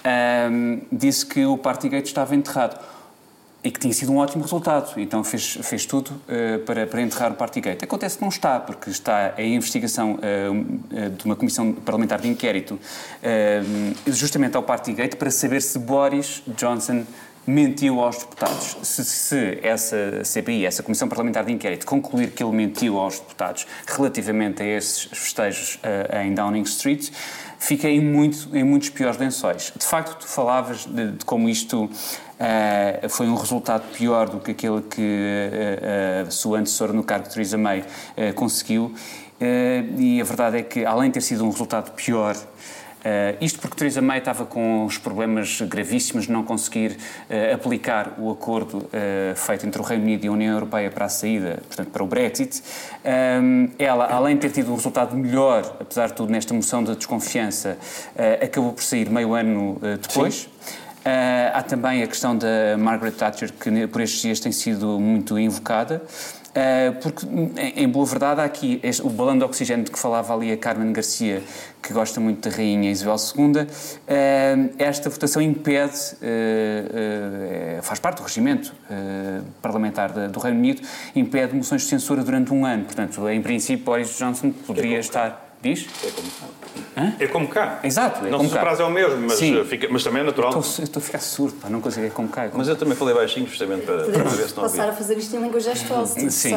ahm, 0.04 0.80
disse 0.92 1.24
que 1.24 1.46
o 1.46 1.56
Partygate 1.56 2.06
estava 2.08 2.34
enterrado. 2.34 2.78
E 3.66 3.70
que 3.72 3.80
tinha 3.80 3.92
sido 3.92 4.12
um 4.12 4.18
ótimo 4.18 4.44
resultado. 4.44 4.92
Então 4.96 5.24
fez, 5.24 5.58
fez 5.60 5.84
tudo 5.84 6.12
eh, 6.28 6.58
para, 6.58 6.86
para 6.86 7.02
enterrar 7.02 7.32
o 7.32 7.34
Partygate. 7.34 7.84
Acontece 7.84 8.16
que 8.16 8.22
não 8.22 8.28
está, 8.28 8.60
porque 8.60 8.90
está 8.90 9.34
a 9.36 9.42
investigação 9.42 10.20
eh, 10.22 11.08
de 11.08 11.24
uma 11.24 11.34
comissão 11.34 11.72
parlamentar 11.72 12.20
de 12.20 12.28
inquérito 12.28 12.78
eh, 13.20 13.62
justamente 14.06 14.56
ao 14.56 14.62
Partygate 14.62 15.16
para 15.16 15.32
saber 15.32 15.60
se 15.60 15.80
Boris 15.80 16.44
Johnson 16.56 17.04
mentiu 17.46 18.00
aos 18.00 18.18
deputados. 18.18 18.76
Se, 18.82 19.04
se 19.04 19.58
essa 19.62 20.24
CPI, 20.24 20.66
essa 20.66 20.82
Comissão 20.82 21.08
Parlamentar 21.08 21.44
de 21.44 21.52
Inquérito, 21.52 21.86
concluir 21.86 22.30
que 22.30 22.42
ele 22.42 22.52
mentiu 22.52 22.98
aos 22.98 23.18
deputados 23.20 23.66
relativamente 23.86 24.62
a 24.62 24.66
esses 24.66 25.04
festejos 25.04 25.78
eh, 25.82 26.24
em 26.24 26.34
Downing 26.34 26.62
Street, 26.62 27.10
fica 27.58 27.88
em, 27.88 28.00
muito, 28.00 28.54
em 28.54 28.64
muitos 28.64 28.90
piores 28.90 29.18
lençóis. 29.18 29.72
De 29.76 29.86
facto, 29.86 30.18
tu 30.18 30.26
falavas 30.26 30.84
de, 30.86 31.12
de 31.12 31.24
como 31.24 31.48
isto 31.48 31.88
eh, 32.38 33.06
foi 33.08 33.26
um 33.26 33.34
resultado 33.34 33.84
pior 33.92 34.28
do 34.28 34.40
que 34.40 34.50
aquele 34.50 34.82
que 34.82 35.00
eh, 35.00 36.24
a 36.26 36.30
sua 36.30 36.58
antecessora 36.58 36.92
no 36.92 37.02
cargo, 37.02 37.28
Theresa 37.28 37.56
May, 37.58 37.84
eh, 38.16 38.32
conseguiu. 38.32 38.94
Eh, 39.40 39.84
e 39.96 40.20
a 40.20 40.24
verdade 40.24 40.58
é 40.58 40.62
que, 40.62 40.84
além 40.84 41.10
de 41.10 41.14
ter 41.14 41.20
sido 41.22 41.44
um 41.44 41.50
resultado 41.50 41.92
pior, 41.92 42.36
Uh, 43.06 43.38
isto 43.40 43.60
porque 43.60 43.76
Theresa 43.76 44.02
May 44.02 44.18
estava 44.18 44.44
com 44.44 44.84
os 44.84 44.98
problemas 44.98 45.60
gravíssimos 45.60 46.26
de 46.26 46.32
não 46.32 46.42
conseguir 46.42 46.90
uh, 47.30 47.54
aplicar 47.54 48.14
o 48.18 48.32
acordo 48.32 48.78
uh, 48.78 49.36
feito 49.36 49.64
entre 49.64 49.80
o 49.80 49.84
Reino 49.84 50.02
Unido 50.02 50.24
e 50.24 50.28
a 50.28 50.32
União 50.32 50.52
Europeia 50.52 50.90
para 50.90 51.04
a 51.04 51.08
saída, 51.08 51.62
portanto, 51.68 51.90
para 51.90 52.02
o 52.02 52.06
Brexit. 52.06 52.60
Um, 53.04 53.68
ela, 53.78 54.06
além 54.06 54.34
de 54.34 54.40
ter 54.40 54.50
tido 54.50 54.72
um 54.72 54.74
resultado 54.74 55.16
melhor, 55.16 55.76
apesar 55.78 56.08
de 56.08 56.14
tudo, 56.14 56.32
nesta 56.32 56.52
moção 56.52 56.82
de 56.82 56.96
desconfiança, 56.96 57.78
uh, 58.16 58.44
acabou 58.44 58.72
por 58.72 58.82
sair 58.82 59.08
meio 59.08 59.34
ano 59.34 59.74
uh, 59.74 59.98
depois. 59.98 60.46
Uh, 60.46 60.85
há 61.52 61.62
também 61.62 62.02
a 62.02 62.06
questão 62.06 62.36
da 62.36 62.76
Margaret 62.78 63.12
Thatcher, 63.12 63.52
que 63.52 63.86
por 63.86 64.00
estes 64.00 64.20
dias 64.20 64.40
tem 64.40 64.52
sido 64.52 64.98
muito 64.98 65.38
invocada. 65.38 66.02
Uh, 66.56 66.94
porque, 67.02 67.26
em, 67.76 67.86
boa 67.86 68.06
verdade, 68.06 68.40
há 68.40 68.44
aqui 68.44 68.80
este- 68.82 69.02
o 69.02 69.10
balão 69.10 69.36
de 69.36 69.44
oxigênio 69.44 69.84
de 69.84 69.90
que 69.90 69.98
falava 69.98 70.32
ali 70.34 70.50
a 70.50 70.56
Carmen 70.56 70.90
Garcia, 70.90 71.42
que 71.82 71.92
gosta 71.92 72.18
muito 72.18 72.48
da 72.48 72.56
Rainha 72.56 72.90
Isabel 72.90 73.16
II, 73.16 73.60
uh, 73.60 74.74
esta 74.78 75.10
votação 75.10 75.42
impede, 75.42 75.94
uh, 76.14 77.82
faz 77.82 78.00
parte 78.00 78.18
do 78.18 78.22
regimento 78.22 78.74
parlamentar 79.60 80.10
do 80.30 80.40
Reino 80.40 80.58
Unido, 80.58 80.80
impede 81.14 81.54
moções 81.54 81.82
de 81.82 81.88
censura 81.88 82.24
durante 82.24 82.54
um 82.54 82.64
ano. 82.64 82.84
Portanto, 82.84 83.28
em 83.28 83.42
princípio, 83.42 83.84
Boris 83.84 84.16
Johnson 84.16 84.50
poderia 84.50 84.98
estar. 84.98 85.45
Diz? 85.74 85.86
É 87.18 87.26
como 87.26 87.48
cá. 87.48 87.80
Exato, 87.82 88.24
é 88.26 88.30
não 88.30 88.38
como 88.38 88.48
se 88.48 88.54
o 88.54 88.58
cá. 88.58 88.64
prazo 88.64 88.82
é 88.82 88.84
o 88.84 88.90
mesmo, 88.90 89.20
mas, 89.26 89.38
Sim. 89.38 89.58
uh, 89.60 89.64
fica- 89.64 89.88
mas 89.90 90.04
também 90.04 90.22
é 90.22 90.24
natural. 90.24 90.58
Estou, 90.60 90.84
estou 90.84 91.00
a 91.00 91.04
ficar 91.04 91.18
surdo, 91.18 91.56
pá, 91.56 91.68
não 91.68 91.80
consigo, 91.80 92.06
é 92.06 92.10
como 92.10 92.28
cai. 92.28 92.50
Mas 92.54 92.68
eu 92.68 92.76
também 92.76 92.94
falei 92.96 93.14
baixinho, 93.14 93.46
justamente 93.46 93.84
para, 93.84 94.04
para 94.04 94.22
ver 94.24 94.48
se 94.48 94.56
não 94.56 94.62
Passar 94.62 94.88
a 94.88 94.92
fazer 94.92 95.18
isto 95.18 95.34
em 95.36 95.40
língua 95.42 95.60
gestual, 95.60 96.06
se 96.06 96.30
Sim. 96.30 96.56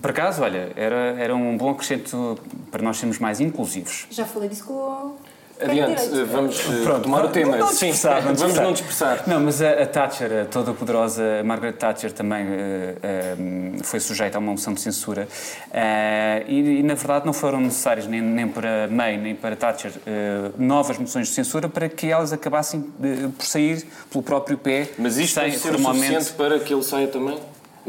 Por 0.00 0.10
acaso, 0.10 0.42
olha, 0.42 0.70
era, 0.76 1.14
era 1.18 1.34
um 1.36 1.56
bom 1.56 1.70
acrescento 1.70 2.38
para 2.70 2.82
nós 2.82 2.96
sermos 2.96 3.18
mais 3.18 3.38
inclusivos. 3.40 4.06
Já 4.10 4.24
falei 4.24 4.48
disso 4.48 4.64
com 4.64 4.72
o. 4.74 5.16
Adiante, 5.62 6.08
vamos 6.24 6.58
eh, 6.60 7.00
tomar 7.02 7.24
o 7.24 7.28
tema. 7.28 7.56
Não 7.56 7.66
Sim, 7.68 7.90
dispersar, 7.90 8.22
vamos 8.22 8.38
dispersar. 8.38 8.64
não 8.64 8.72
dispersar. 8.72 9.22
Não, 9.26 9.40
mas 9.40 9.60
a, 9.62 9.70
a 9.82 9.86
Thatcher, 9.86 10.42
a 10.42 10.44
toda 10.46 10.72
poderosa 10.72 11.22
Margaret 11.44 11.72
Thatcher 11.74 12.12
também 12.12 12.46
eh, 12.48 12.94
eh, 13.02 13.36
foi 13.82 14.00
sujeita 14.00 14.38
a 14.38 14.40
uma 14.40 14.52
moção 14.52 14.72
de 14.74 14.80
censura 14.80 15.28
Eh, 15.72 16.44
e, 16.48 16.58
e, 16.80 16.82
na 16.82 16.94
verdade 16.94 17.26
não 17.26 17.32
foram 17.32 17.60
necessárias 17.60 18.06
nem, 18.06 18.20
nem 18.20 18.48
para 18.48 18.88
May 18.88 19.16
nem 19.16 19.34
para 19.34 19.54
Thatcher 19.56 19.92
novas 20.58 20.98
moções 20.98 21.28
de 21.28 21.34
censura 21.34 21.68
para 21.68 21.88
que 21.88 22.06
elas 22.10 22.32
acabassem 22.32 22.84
de- 22.98 23.28
por 23.28 23.44
sair 23.44 23.86
pelo 24.10 24.22
próprio 24.22 24.58
pé 24.58 24.88
Mas 24.98 25.16
isto 25.16 25.38
sem 25.40 25.50
o 25.50 25.58
formalmente 25.58 26.06
suficiente 26.24 26.32
para 26.36 26.58
que 26.58 26.72
ele 26.74 26.82
saia 26.82 27.08
também? 27.08 27.38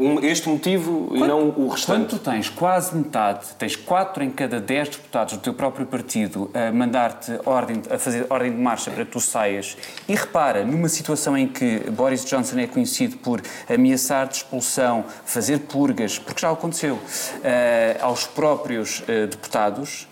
Um- 0.02 0.20
este 0.24 0.48
motivo 0.48 1.10
e 1.14 1.18
não 1.20 1.48
o 1.48 1.52
Quando 1.52 1.70
restante. 1.70 2.06
tu 2.10 2.18
tens? 2.18 2.48
Quase 2.48 2.96
metade, 2.96 3.46
tens 3.58 3.76
4 3.76 4.22
em 4.24 4.30
cada 4.30 4.60
10 4.60 4.88
deputados 4.90 5.34
do 5.36 5.40
teu 5.40 5.54
próprio 5.54 5.86
partido 5.86 6.50
a 6.54 6.72
mandar-te 6.72 7.38
ordem, 7.44 7.80
a 7.90 7.98
fazer 7.98 8.26
ordem 8.30 8.50
de 8.52 8.58
marcha 8.58 8.90
para 8.90 9.04
que 9.04 9.10
tu 9.12 9.20
saias, 9.20 9.76
e 10.08 10.14
repara, 10.14 10.64
numa 10.64 10.88
situação 10.88 11.36
em 11.36 11.46
que 11.46 11.78
Boris 11.90 12.24
Johnson 12.24 12.58
é 12.58 12.66
conhecido 12.66 13.16
por 13.18 13.40
ameaçar 13.68 14.26
de 14.28 14.36
expulsão, 14.36 15.04
fazer 15.24 15.58
purgas, 15.60 16.18
porque 16.18 16.40
já 16.40 16.50
aconteceu, 16.50 16.98
eh, 17.44 17.96
aos 18.00 18.26
próprios 18.26 19.02
eh, 19.08 19.26
deputados, 19.26 20.06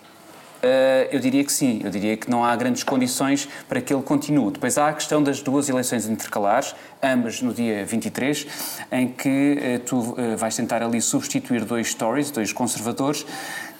eu 1.11 1.19
diria 1.19 1.43
que 1.43 1.51
sim, 1.51 1.81
eu 1.83 1.89
diria 1.89 2.15
que 2.17 2.29
não 2.29 2.43
há 2.43 2.55
grandes 2.55 2.83
condições 2.83 3.47
para 3.67 3.81
que 3.81 3.93
ele 3.93 4.03
continue. 4.03 4.51
Depois 4.51 4.77
há 4.77 4.89
a 4.89 4.93
questão 4.93 5.21
das 5.21 5.41
duas 5.41 5.69
eleições 5.69 6.07
intercalares, 6.07 6.75
ambas 7.01 7.41
no 7.41 7.53
dia 7.53 7.85
23, 7.85 8.47
em 8.91 9.07
que 9.07 9.57
uh, 9.57 9.79
tu 9.79 9.97
uh, 9.97 10.37
vais 10.37 10.55
tentar 10.55 10.83
ali 10.83 11.01
substituir 11.01 11.65
dois 11.65 11.93
Tories, 11.93 12.31
dois 12.31 12.53
conservadores, 12.53 13.25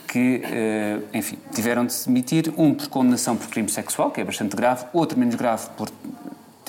que, 0.08 0.42
enfim, 1.14 1.38
tiveram 1.54 1.86
de 1.86 1.94
se 1.94 2.06
demitir, 2.06 2.54
um 2.58 2.74
por 2.74 2.90
condenação 2.90 3.38
por 3.38 3.48
crime 3.48 3.70
sexual, 3.70 4.12
que 4.12 4.20
é 4.20 4.26
bastante 4.26 4.58
grave, 4.58 4.84
outro 4.92 5.18
menos 5.18 5.36
grave 5.36 5.70
por 5.78 5.90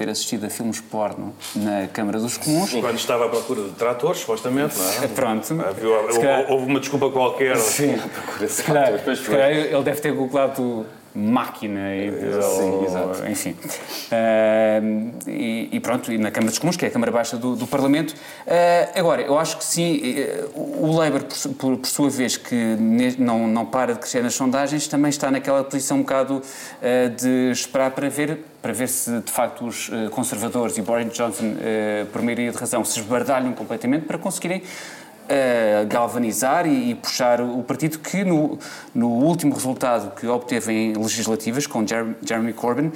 ter 0.03 0.11
assistido 0.11 0.45
a 0.47 0.51
filmes 0.51 0.81
porno 0.81 1.33
na 1.55 1.87
Câmara 1.87 2.19
dos 2.19 2.37
Comuns. 2.37 2.73
Quando 2.73 2.97
estava 2.99 3.27
à 3.27 3.29
procura 3.29 3.63
de 3.63 3.71
tratores, 3.71 4.21
supostamente, 4.21 4.77
não 4.77 5.05
é? 5.05 5.07
Pronto. 5.15 5.47
Se 5.47 5.55
calhar- 5.55 6.41
houve, 6.41 6.53
houve 6.53 6.67
uma 6.67 6.81
desculpa 6.81 7.09
qualquer. 7.11 7.57
Sim, 7.57 7.97
se 8.49 8.63
calhar, 8.65 8.99
se 9.17 9.23
calhar 9.31 9.51
ele 9.51 9.83
deve 9.83 10.01
ter 10.01 10.13
googlado 10.13 10.85
máquina 11.15 11.95
e, 11.95 12.11
Sim, 12.11 12.71
ou- 12.71 12.85
exato. 12.85 13.27
enfim. 13.31 13.55
Ahm, 14.11 15.11
e, 15.27 15.69
e 15.73 15.81
pronto, 15.81 16.13
e 16.13 16.19
na 16.19 16.31
Câmara 16.31 16.51
dos 16.51 16.59
Comuns, 16.59 16.77
que 16.77 16.85
é 16.85 16.89
a 16.89 16.91
Câmara 16.91 17.11
Baixa 17.13 17.37
do, 17.37 17.55
do 17.57 17.67
Parlamento. 17.67 18.15
Ah, 18.47 18.89
agora, 18.99 19.23
eu 19.23 19.39
acho 19.39 19.57
que 19.59 19.65
sim, 19.65 20.01
eh, 20.19 20.45
o 20.55 20.93
Labour, 20.97 21.25
por, 21.25 21.55
por- 21.55 21.77
por 21.79 21.87
sua 21.87 22.11
vez, 22.11 22.37
que 22.37 22.55
ne- 22.55 23.17
não, 23.19 23.47
não 23.47 23.65
para 23.67 23.93
de 23.95 23.99
crescer 24.01 24.23
nas 24.23 24.35
sondagens, 24.35 24.87
também 24.89 25.11
está 25.11 25.31
naquela 25.31 25.63
posição 25.65 25.99
um 25.99 26.01
bocado 26.01 26.43
ah, 26.83 27.09
de 27.09 27.51
esperar 27.51 27.91
para 27.93 28.09
ver, 28.09 28.45
para 28.61 28.73
ver 28.73 28.89
se 28.89 29.11
de 29.21 29.31
facto 29.33 29.67
os 29.67 29.91
eh, 29.93 30.09
conservadores 30.11 30.77
e 30.79 30.83
Boris 30.83 31.13
Johnson, 31.13 31.55
por 32.13 32.23
maioria 32.23 32.51
de 32.51 32.57
razão, 32.57 32.85
se 32.85 32.99
esbardalham 33.01 33.53
completamente 33.53 34.07
para 34.07 34.19
conseguirem 34.19 34.63
galvanizar 35.89 36.67
e, 36.67 36.91
e 36.91 36.95
puxar 36.95 37.41
o 37.41 37.63
partido 37.63 37.99
que 37.99 38.25
no, 38.25 38.59
no 38.95 39.09
último 39.09 39.55
resultado 39.55 40.15
que 40.15 40.27
obteve 40.27 40.73
em 40.73 40.93
legislativas 40.95 41.67
com 41.67 41.87
Jer- 41.87 42.17
Jeremy 42.23 42.53
Corbyn 42.53 42.91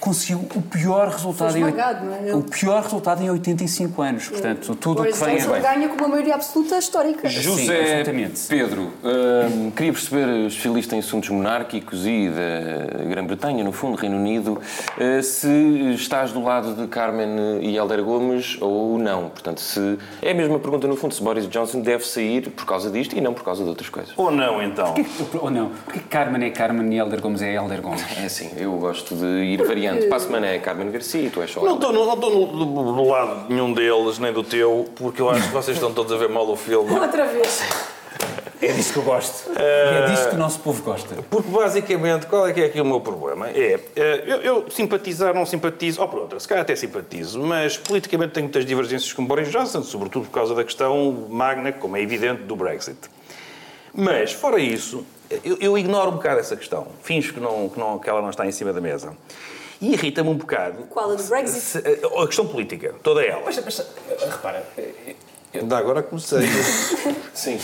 conseguiu 0.00 0.46
o 0.54 0.62
pior 0.62 1.08
resultado 1.08 1.56
em, 1.56 1.60
esmagado, 1.60 2.04
não 2.04 2.14
é? 2.14 2.34
O 2.34 2.42
pior 2.42 2.82
resultado 2.82 3.22
em 3.22 3.30
85 3.30 4.02
anos 4.02 4.28
portanto 4.28 4.74
tudo 4.76 5.02
o 5.02 5.04
que 5.04 5.12
vem 5.12 5.38
é 5.38 5.46
bem 5.46 5.62
ganha 5.62 5.88
com 5.88 5.96
uma 5.96 6.08
maioria 6.08 6.34
absoluta 6.34 6.78
histórica. 6.78 7.28
José 7.28 7.80
absolutamente. 7.80 8.46
Pedro, 8.48 8.92
hum, 9.02 9.70
queria 9.70 9.92
perceber, 9.92 10.46
especialista 10.46 10.96
em 10.96 10.98
assuntos 10.98 11.28
monárquicos 11.30 12.06
e 12.06 12.30
da 12.30 13.04
Grã-Bretanha, 13.04 13.64
no 13.64 13.72
fundo, 13.72 13.96
Reino 13.96 14.16
Unido, 14.16 14.60
eh, 14.98 15.22
se 15.22 15.48
estás 15.94 16.32
do 16.32 16.42
lado 16.42 16.74
de 16.74 16.86
Carmen 16.88 17.60
e 17.60 17.76
Helder 17.76 18.02
Gomes 18.02 18.56
ou 18.60 18.98
não. 18.98 19.28
Portanto, 19.28 19.60
se 19.60 19.98
é 20.22 20.30
a 20.30 20.34
mesma 20.34 20.58
pergunta, 20.58 20.86
no 20.86 20.96
fundo, 20.96 21.14
se 21.14 21.22
Boris 21.22 21.48
Johnson 21.48 21.80
deve 21.80 22.06
sair 22.06 22.50
por 22.50 22.64
causa 22.64 22.90
disto 22.90 23.16
e 23.16 23.20
não 23.20 23.34
por 23.34 23.44
causa 23.44 23.62
de 23.62 23.68
outras 23.68 23.88
coisas. 23.88 24.12
Ou 24.16 24.30
não, 24.30 24.62
então? 24.62 24.94
ou 25.40 25.50
não 25.50 25.70
porque 25.84 26.00
Carmen 26.00 26.44
é 26.44 26.50
Carmen 26.50 26.92
e 26.92 26.98
Helder 26.98 27.20
Gomes 27.20 27.42
é 27.42 27.54
Helder 27.54 27.80
Gomes 27.80 28.04
É 28.18 28.26
assim, 28.26 28.50
eu 28.56 28.72
gosto 28.72 29.14
de 29.14 29.24
ir 29.24 29.64
variando. 29.64 29.85
Para 30.08 30.16
a 30.16 30.20
semana 30.20 30.46
é 30.46 30.58
Carmen 30.58 30.90
Garcia 30.90 31.22
e 31.22 31.30
tu 31.30 31.40
és 31.42 31.50
só. 31.50 31.62
Não 31.62 31.74
estou 31.74 31.92
no, 31.92 32.04
não 32.06 32.14
estou 32.14 32.30
no, 32.30 32.92
no- 32.92 33.08
lado 33.10 33.46
de 33.46 33.54
nenhum 33.54 33.72
deles, 33.72 34.18
nem 34.18 34.32
do 34.32 34.42
teu, 34.42 34.86
porque 34.96 35.20
eu 35.20 35.30
acho 35.30 35.46
que 35.48 35.52
vocês 35.54 35.76
estão 35.76 35.92
todos 35.92 36.12
a 36.12 36.16
ver 36.16 36.28
mal 36.28 36.48
o 36.48 36.56
filme. 36.56 36.90
Outra 36.98 37.26
vez. 37.26 37.62
é 38.60 38.72
disso 38.72 38.92
que 38.94 38.98
eu 38.98 39.02
gosto 39.02 39.50
e 39.52 39.62
é 39.62 40.06
disto 40.06 40.30
que 40.30 40.34
o 40.34 40.38
nosso 40.38 40.58
povo 40.60 40.82
gosta 40.82 41.14
Porque 41.30 41.50
basicamente, 41.50 42.26
qual 42.26 42.46
é 42.46 42.52
que 42.52 42.60
é 42.60 42.64
aqui 42.66 42.80
o 42.80 42.84
meu 42.84 43.00
problema? 43.00 43.50
É, 43.50 43.78
eh, 43.94 44.24
eu, 44.26 44.36
eu 44.42 44.70
simpatizar, 44.70 45.34
não 45.34 45.44
simpatizo, 45.44 46.00
ou 46.00 46.08
por 46.08 46.20
outra, 46.20 46.40
se 46.40 46.48
calhar 46.48 46.62
até 46.62 46.74
simpatizo, 46.74 47.40
mas 47.40 47.76
politicamente 47.76 48.32
tenho 48.32 48.44
muitas 48.46 48.64
divergências 48.64 49.12
com 49.12 49.24
Boris 49.24 49.50
Johnson, 49.50 49.82
sobretudo 49.82 50.26
por 50.26 50.32
causa 50.32 50.54
da 50.54 50.64
questão 50.64 51.26
magna, 51.28 51.70
como 51.72 51.96
é 51.96 52.02
evidente, 52.02 52.42
do 52.42 52.56
Brexit. 52.56 52.96
Mas, 53.94 54.32
fora 54.32 54.58
isso, 54.58 55.06
eu, 55.44 55.56
eu 55.60 55.78
ignoro 55.78 56.10
um 56.10 56.14
bocado 56.14 56.40
essa 56.40 56.56
questão. 56.56 56.86
Finjo 57.02 57.32
que, 57.34 57.40
não, 57.40 57.68
que, 57.68 57.78
não, 57.78 57.98
que 57.98 58.08
ela 58.08 58.20
não 58.20 58.30
está 58.30 58.46
em 58.46 58.52
cima 58.52 58.72
da 58.72 58.80
mesa. 58.80 59.16
E 59.80 59.92
irrita-me 59.92 60.30
um 60.30 60.34
bocado. 60.34 60.84
Qual, 60.90 61.10
a 61.10 61.14
do 61.14 61.22
Brexit? 61.24 61.60
se- 61.60 61.78
a 61.78 62.26
questão 62.26 62.46
política, 62.46 62.94
toda 63.02 63.22
ela. 63.22 63.42
mas, 63.44 63.58
mas 63.64 63.86
repara 64.30 64.64
Ainda 65.54 65.78
agora 65.78 66.02
comecei. 66.02 66.40
Sim. 67.32 67.58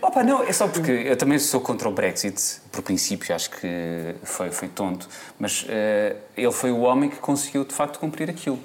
Opa, 0.00 0.22
não, 0.22 0.42
é 0.44 0.52
só 0.52 0.68
porque 0.68 0.90
eu 0.92 1.16
também 1.16 1.38
sou 1.40 1.60
contra 1.60 1.88
o 1.88 1.92
Brexit, 1.92 2.40
por 2.70 2.82
princípio, 2.82 3.34
acho 3.34 3.50
que 3.50 4.14
foi, 4.22 4.50
foi 4.52 4.68
tonto, 4.68 5.08
mas 5.38 5.66
eh, 5.68 6.14
ele 6.36 6.52
foi 6.52 6.70
o 6.70 6.80
homem 6.82 7.10
que 7.10 7.16
conseguiu 7.16 7.64
de 7.64 7.74
facto 7.74 7.98
cumprir 7.98 8.30
aquilo. 8.30 8.58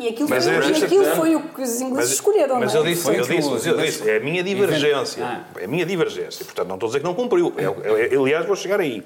E 0.00 0.08
aquilo, 0.08 0.28
Mas 0.28 0.44
foi, 0.44 0.54
é- 0.54 0.70
e 0.80 0.84
aquilo 0.84 1.04
foi 1.14 1.36
o 1.36 1.42
que 1.42 1.62
os 1.62 1.80
ingleses 1.80 2.12
escolheram, 2.14 2.58
mas 2.58 2.72
não 2.74 2.80
é? 2.80 2.82
eu 2.82 2.88
disse, 2.90 3.02
Foi 3.04 3.14
eu 3.20 3.26
disse, 3.26 3.48
mas 3.50 3.66
eu 3.66 3.76
mas- 3.76 3.86
disse, 3.86 4.10
é 4.10 4.16
a 4.16 4.20
minha 4.20 4.42
divergência. 4.42 5.24
Ah. 5.24 5.44
É 5.60 5.64
a 5.64 5.68
minha 5.68 5.86
divergência. 5.86 6.44
Portanto, 6.44 6.66
não 6.68 6.74
estou 6.76 6.86
a 6.86 6.90
dizer 6.90 6.98
que 7.00 7.04
não 7.04 7.14
cumpriu. 7.14 7.52
É, 7.56 8.14
é, 8.14 8.16
aliás, 8.16 8.46
vou 8.46 8.56
chegar 8.56 8.80
aí. 8.80 9.04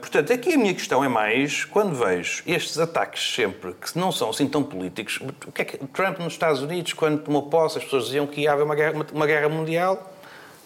Portanto, 0.00 0.32
aqui 0.32 0.54
a 0.54 0.58
minha 0.58 0.74
questão 0.74 1.04
é 1.04 1.08
mais 1.08 1.64
quando 1.64 1.94
vejo 1.94 2.42
estes 2.46 2.78
ataques 2.78 3.34
sempre 3.34 3.72
que 3.74 3.96
não 3.98 4.10
são 4.10 4.30
assim 4.30 4.48
tão 4.48 4.62
políticos. 4.62 5.20
O 5.46 5.52
que 5.52 5.62
é 5.62 5.64
que 5.64 5.78
Trump 5.88 6.18
nos 6.18 6.32
Estados 6.32 6.60
Unidos, 6.60 6.92
quando 6.92 7.22
tomou 7.22 7.42
posse, 7.42 7.78
as 7.78 7.84
pessoas 7.84 8.06
diziam 8.06 8.26
que 8.26 8.40
ia 8.42 8.52
haver 8.52 8.64
uma 8.64 8.74
guerra, 8.74 9.06
uma 9.12 9.26
guerra 9.26 9.48
mundial. 9.48 10.12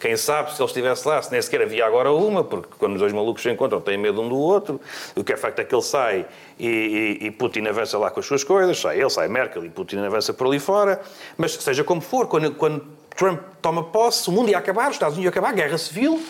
Quem 0.00 0.16
sabe 0.16 0.52
se 0.52 0.60
ele 0.60 0.66
estivesse 0.66 1.06
lá, 1.06 1.22
se 1.22 1.30
nem 1.30 1.40
sequer 1.40 1.62
havia 1.62 1.86
agora 1.86 2.10
uma, 2.10 2.42
porque 2.42 2.70
quando 2.76 2.94
os 2.94 2.98
dois 2.98 3.12
malucos 3.12 3.40
se 3.40 3.48
encontram 3.48 3.80
têm 3.80 3.96
medo 3.96 4.20
um 4.20 4.28
do 4.28 4.36
outro. 4.36 4.80
O 5.14 5.22
que 5.22 5.32
é 5.32 5.36
facto 5.36 5.60
é 5.60 5.64
que 5.64 5.72
ele 5.72 5.82
sai 5.82 6.26
e, 6.58 7.18
e- 7.20 7.26
e 7.26 7.30
Putin 7.30 7.66
avança 7.68 7.96
lá 7.98 8.10
com 8.10 8.18
as 8.18 8.26
suas 8.26 8.42
coisas, 8.42 8.80
sai 8.80 8.98
ele, 9.00 9.10
sai 9.10 9.28
Merkel 9.28 9.64
e 9.64 9.68
Putin 9.70 9.98
avança 9.98 10.32
por 10.34 10.48
ali 10.48 10.58
fora. 10.58 11.00
Mas 11.36 11.52
seja 11.52 11.84
como 11.84 12.00
for, 12.00 12.26
quando, 12.26 12.52
quando 12.54 12.84
Trump 13.16 13.40
toma 13.60 13.84
posse, 13.84 14.28
o 14.28 14.32
mundo 14.32 14.50
ia 14.50 14.58
acabar, 14.58 14.88
os 14.88 14.94
Estados 14.96 15.16
Unidos 15.16 15.34
iam 15.34 15.42
acabar, 15.42 15.54
guerra 15.54 15.78
civil, 15.78 16.20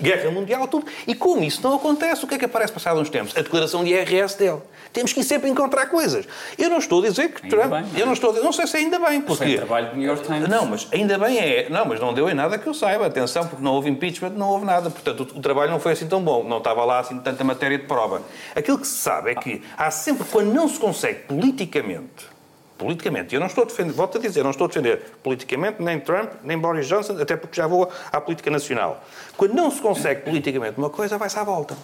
guerra 0.00 0.30
mundial, 0.30 0.68
tudo. 0.68 0.86
E 1.06 1.14
como 1.14 1.42
isso 1.42 1.60
não 1.62 1.74
acontece, 1.76 2.24
o 2.24 2.28
que 2.28 2.34
é 2.34 2.38
que 2.38 2.44
aparece 2.44 2.72
passado 2.72 3.00
uns 3.00 3.10
tempos? 3.10 3.36
A 3.36 3.42
declaração 3.42 3.82
de 3.82 3.90
IRS 3.90 4.38
dele. 4.38 4.60
Temos 4.92 5.12
que 5.12 5.20
ir 5.20 5.24
sempre 5.24 5.50
encontrar 5.50 5.86
coisas. 5.86 6.26
Eu 6.56 6.70
não 6.70 6.78
estou 6.78 7.00
a 7.04 7.08
dizer 7.08 7.28
que 7.30 7.42
Ainda 7.44 7.56
Trump. 7.56 7.70
bem. 7.72 8.00
eu 8.00 8.06
não 8.06 8.12
estou 8.14 8.30
a 8.30 8.32
dizer, 8.34 8.44
não 8.44 8.52
sei 8.52 8.66
se 8.66 8.76
ainda 8.76 8.98
bem, 8.98 9.20
Foi 9.22 9.36
porque. 9.36 9.56
trabalho 9.56 9.90
do 9.90 9.96
New 9.96 10.06
York 10.06 10.24
Times. 10.24 10.48
Não, 10.48 10.64
mas 10.66 10.88
ainda 10.92 11.18
bem 11.18 11.38
é. 11.38 11.68
Não, 11.68 11.84
mas 11.84 12.00
não 12.00 12.14
deu 12.14 12.30
em 12.30 12.34
nada 12.34 12.56
que 12.56 12.66
eu 12.66 12.72
saiba. 12.72 13.06
Atenção, 13.06 13.46
porque 13.46 13.62
não 13.62 13.72
houve 13.74 13.90
impeachment, 13.90 14.30
não 14.30 14.48
houve 14.48 14.64
nada. 14.64 14.88
Portanto, 14.88 15.28
o, 15.34 15.38
o 15.38 15.42
trabalho 15.42 15.70
não 15.70 15.80
foi 15.80 15.92
assim 15.92 16.06
tão 16.06 16.22
bom. 16.22 16.44
Não 16.44 16.58
estava 16.58 16.84
lá 16.84 17.00
assim 17.00 17.18
tanta 17.18 17.42
matéria 17.44 17.76
de 17.76 17.84
prova. 17.84 18.22
Aquilo 18.54 18.78
que 18.78 18.86
se 18.86 18.96
sabe 18.96 19.32
é 19.32 19.34
que 19.34 19.62
há 19.76 19.90
sempre, 19.90 20.24
quando 20.30 20.52
não 20.54 20.66
se 20.68 20.78
consegue 20.78 21.20
politicamente, 21.24 22.26
politicamente, 22.76 23.34
e 23.34 23.36
eu 23.36 23.40
não 23.40 23.46
estou 23.46 23.64
a 23.64 23.66
defender, 23.66 23.92
volto 23.92 24.18
a 24.18 24.20
dizer, 24.20 24.42
não 24.42 24.50
estou 24.50 24.66
a 24.66 24.68
defender 24.68 25.12
politicamente 25.22 25.82
nem 25.82 25.98
Trump, 25.98 26.32
nem 26.42 26.58
Boris 26.58 26.86
Johnson, 26.86 27.20
até 27.20 27.36
porque 27.36 27.56
já 27.56 27.66
vou 27.66 27.90
à 28.12 28.20
política 28.20 28.50
nacional. 28.50 29.02
Quando 29.36 29.54
não 29.54 29.70
se 29.70 29.80
consegue 29.80 30.22
politicamente 30.22 30.78
uma 30.78 30.90
coisa, 30.90 31.16
vai-se 31.18 31.38
à 31.38 31.44
volta. 31.44 31.76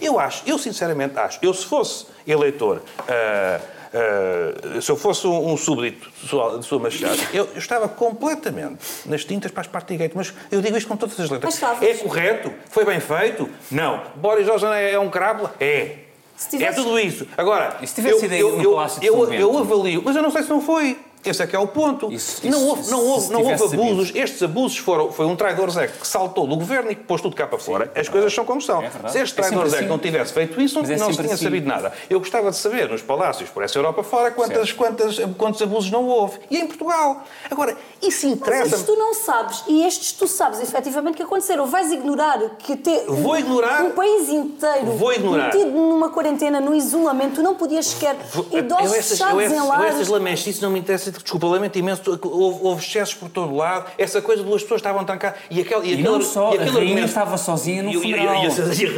Eu 0.00 0.18
acho, 0.18 0.42
eu 0.46 0.58
sinceramente 0.58 1.18
acho, 1.18 1.38
eu 1.42 1.54
se 1.54 1.64
fosse 1.64 2.06
eleitor, 2.26 2.82
ah, 3.08 3.60
ah, 3.94 4.80
se 4.80 4.90
eu 4.90 4.96
fosse 4.96 5.26
um, 5.26 5.52
um 5.52 5.56
súbdito 5.56 6.10
de 6.20 6.28
sua, 6.28 6.58
de 6.58 6.66
sua 6.66 6.78
Machado, 6.78 7.18
eu, 7.32 7.46
eu 7.46 7.58
estava 7.58 7.88
completamente 7.88 8.78
nas 9.06 9.24
tintas 9.24 9.50
para 9.50 9.62
as 9.62 9.66
Partygate, 9.66 10.14
mas 10.14 10.34
eu 10.50 10.60
digo 10.60 10.76
isto 10.76 10.88
com 10.88 10.96
todas 10.96 11.18
as 11.18 11.30
letras. 11.30 11.54
É 11.82 11.94
correto? 11.94 12.52
Foi 12.68 12.84
bem 12.84 13.00
feito? 13.00 13.48
Não. 13.70 14.02
Boris 14.16 14.46
Johnson 14.46 14.72
é, 14.72 14.92
é 14.92 14.98
um 14.98 15.08
crápula? 15.08 15.54
É. 15.58 16.05
Se 16.36 16.50
tivesse- 16.50 16.78
É 16.80 16.82
tudo 16.82 16.98
isso. 16.98 17.26
Agora, 17.36 17.78
E 17.80 17.86
se 17.86 17.94
tivesse 17.94 18.14
eu, 18.14 18.20
sido 18.20 18.32
eu, 18.34 18.56
no 18.58 18.62
eu, 18.62 18.70
Palácio 18.72 19.00
de 19.00 19.06
eu, 19.06 19.12
São 19.14 19.22
eu 19.32 19.52
Bento? 19.52 19.58
avalio, 19.58 20.02
mas 20.04 20.16
eu 20.16 20.22
não 20.22 20.30
sei 20.30 20.42
se 20.42 20.50
não 20.50 20.60
foi. 20.60 20.98
Esse 21.30 21.42
é 21.42 21.46
que 21.46 21.54
é 21.56 21.58
o 21.58 21.66
ponto. 21.66 22.12
Isso- 22.12 22.40
não 22.44 22.50
isso- 22.50 22.66
houve, 22.68 22.90
não 22.90 23.04
houve, 23.04 23.28
não 23.32 23.40
houve 23.40 23.52
tivesse 23.54 23.64
sabido. 23.70 23.82
abusos. 23.82 24.12
Estes 24.14 24.42
abusos 24.42 24.78
foram. 24.78 25.10
Foi 25.12 25.26
um 25.26 25.36
traidor 25.36 25.70
Zé 25.70 25.88
que 25.88 26.06
saltou 26.06 26.46
do 26.46 26.56
governo 26.56 26.90
e 26.90 26.94
que 26.94 27.02
pôs 27.04 27.20
tudo 27.20 27.34
cá 27.34 27.46
para 27.46 27.58
fora. 27.58 27.90
As 27.94 28.08
coisas 28.08 28.32
são 28.32 28.44
como 28.44 28.60
são. 28.60 28.82
É. 28.82 28.90
Se 29.08 29.18
este 29.20 29.32
É 29.38 29.42
traidor 29.42 29.58
sempre 29.64 29.70
Zé 29.70 29.78
assim. 29.78 29.86
não 29.88 29.98
tivesse 29.98 30.32
feito 30.32 30.60
isso, 30.60 30.78
Mas 30.80 30.90
é 30.90 30.96
não 30.96 31.12
se 31.12 31.18
tinha 31.20 31.34
assim. 31.34 31.44
sabido 31.44 31.66
nada. 31.66 31.92
Eu 32.08 32.18
gostava 32.18 32.50
de 32.50 32.56
saber, 32.56 32.88
nos 32.88 33.02
palácios 33.02 33.48
por 33.50 33.62
essa 33.62 33.78
Europa 33.78 34.02
fora, 34.02 34.30
quantas, 34.30 34.72
quantas, 34.72 35.18
quantos 35.36 35.60
abusos 35.62 35.90
não 35.90 36.06
houve. 36.06 36.38
E 36.50 36.58
em 36.58 36.66
Portugal. 36.66 37.22
Agora, 37.50 37.76
isso 38.02 38.26
Mas 38.28 38.36
interessa. 38.38 38.66
estes 38.68 38.82
tu 38.84 38.94
não 38.96 39.14
sabes, 39.14 39.64
e 39.66 39.82
estes 39.86 40.12
tu 40.12 40.26
sabes 40.26 40.60
efetivamente 40.60 41.16
que 41.16 41.22
aconteceram. 41.22 41.66
Vais 41.66 41.90
ignorar 41.92 42.38
que 42.58 42.76
ter 42.76 43.04
Vou 43.06 43.36
ignorar. 43.38 43.82
um 43.82 43.90
país 43.90 44.28
inteiro 44.28 44.86
Vou 44.92 45.12
ignorar. 45.12 45.46
metido 45.54 45.70
numa 45.70 46.10
quarentena, 46.10 46.60
no 46.60 46.74
isolamento, 46.74 47.36
tu 47.36 47.42
não 47.42 47.54
podias 47.54 47.86
sequer 47.86 48.16
Eu 48.52 48.58
idosos 48.60 48.92
essas, 48.92 49.08
fechados 49.18 49.34
eu 49.34 49.40
em 49.40 49.44
essas, 49.44 49.58
eu 49.58 49.66
lares. 49.66 49.94
essas 49.94 50.08
lamechices 50.08 50.60
não 50.60 50.70
me 50.70 50.78
interessam 50.78 51.12
desculpa, 51.22 51.46
lamento 51.46 51.78
imenso, 51.78 52.18
houve, 52.22 52.58
houve 52.62 52.84
excessos 52.84 53.14
por 53.14 53.28
todo 53.28 53.54
lado, 53.54 53.90
essa 53.98 54.20
coisa 54.22 54.42
de 54.42 54.48
duas 54.48 54.62
pessoas 54.62 54.80
estavam 54.80 55.04
trancadas. 55.04 55.38
E, 55.50 55.60
aquele, 55.60 55.80
E 55.88 55.92
aquele, 55.94 56.02
não 56.02 56.20
só, 56.22 56.52
e 56.54 56.58
a 56.58 56.58
rainha 56.60 56.78
argumento- 56.78 57.06
estava 57.06 57.36
sozinha 57.38 57.82
no 57.82 57.90
e, 57.90 57.96
e- 57.96 58.00
funeral. 58.00 58.34
e- 58.34 58.46
e 58.46 58.48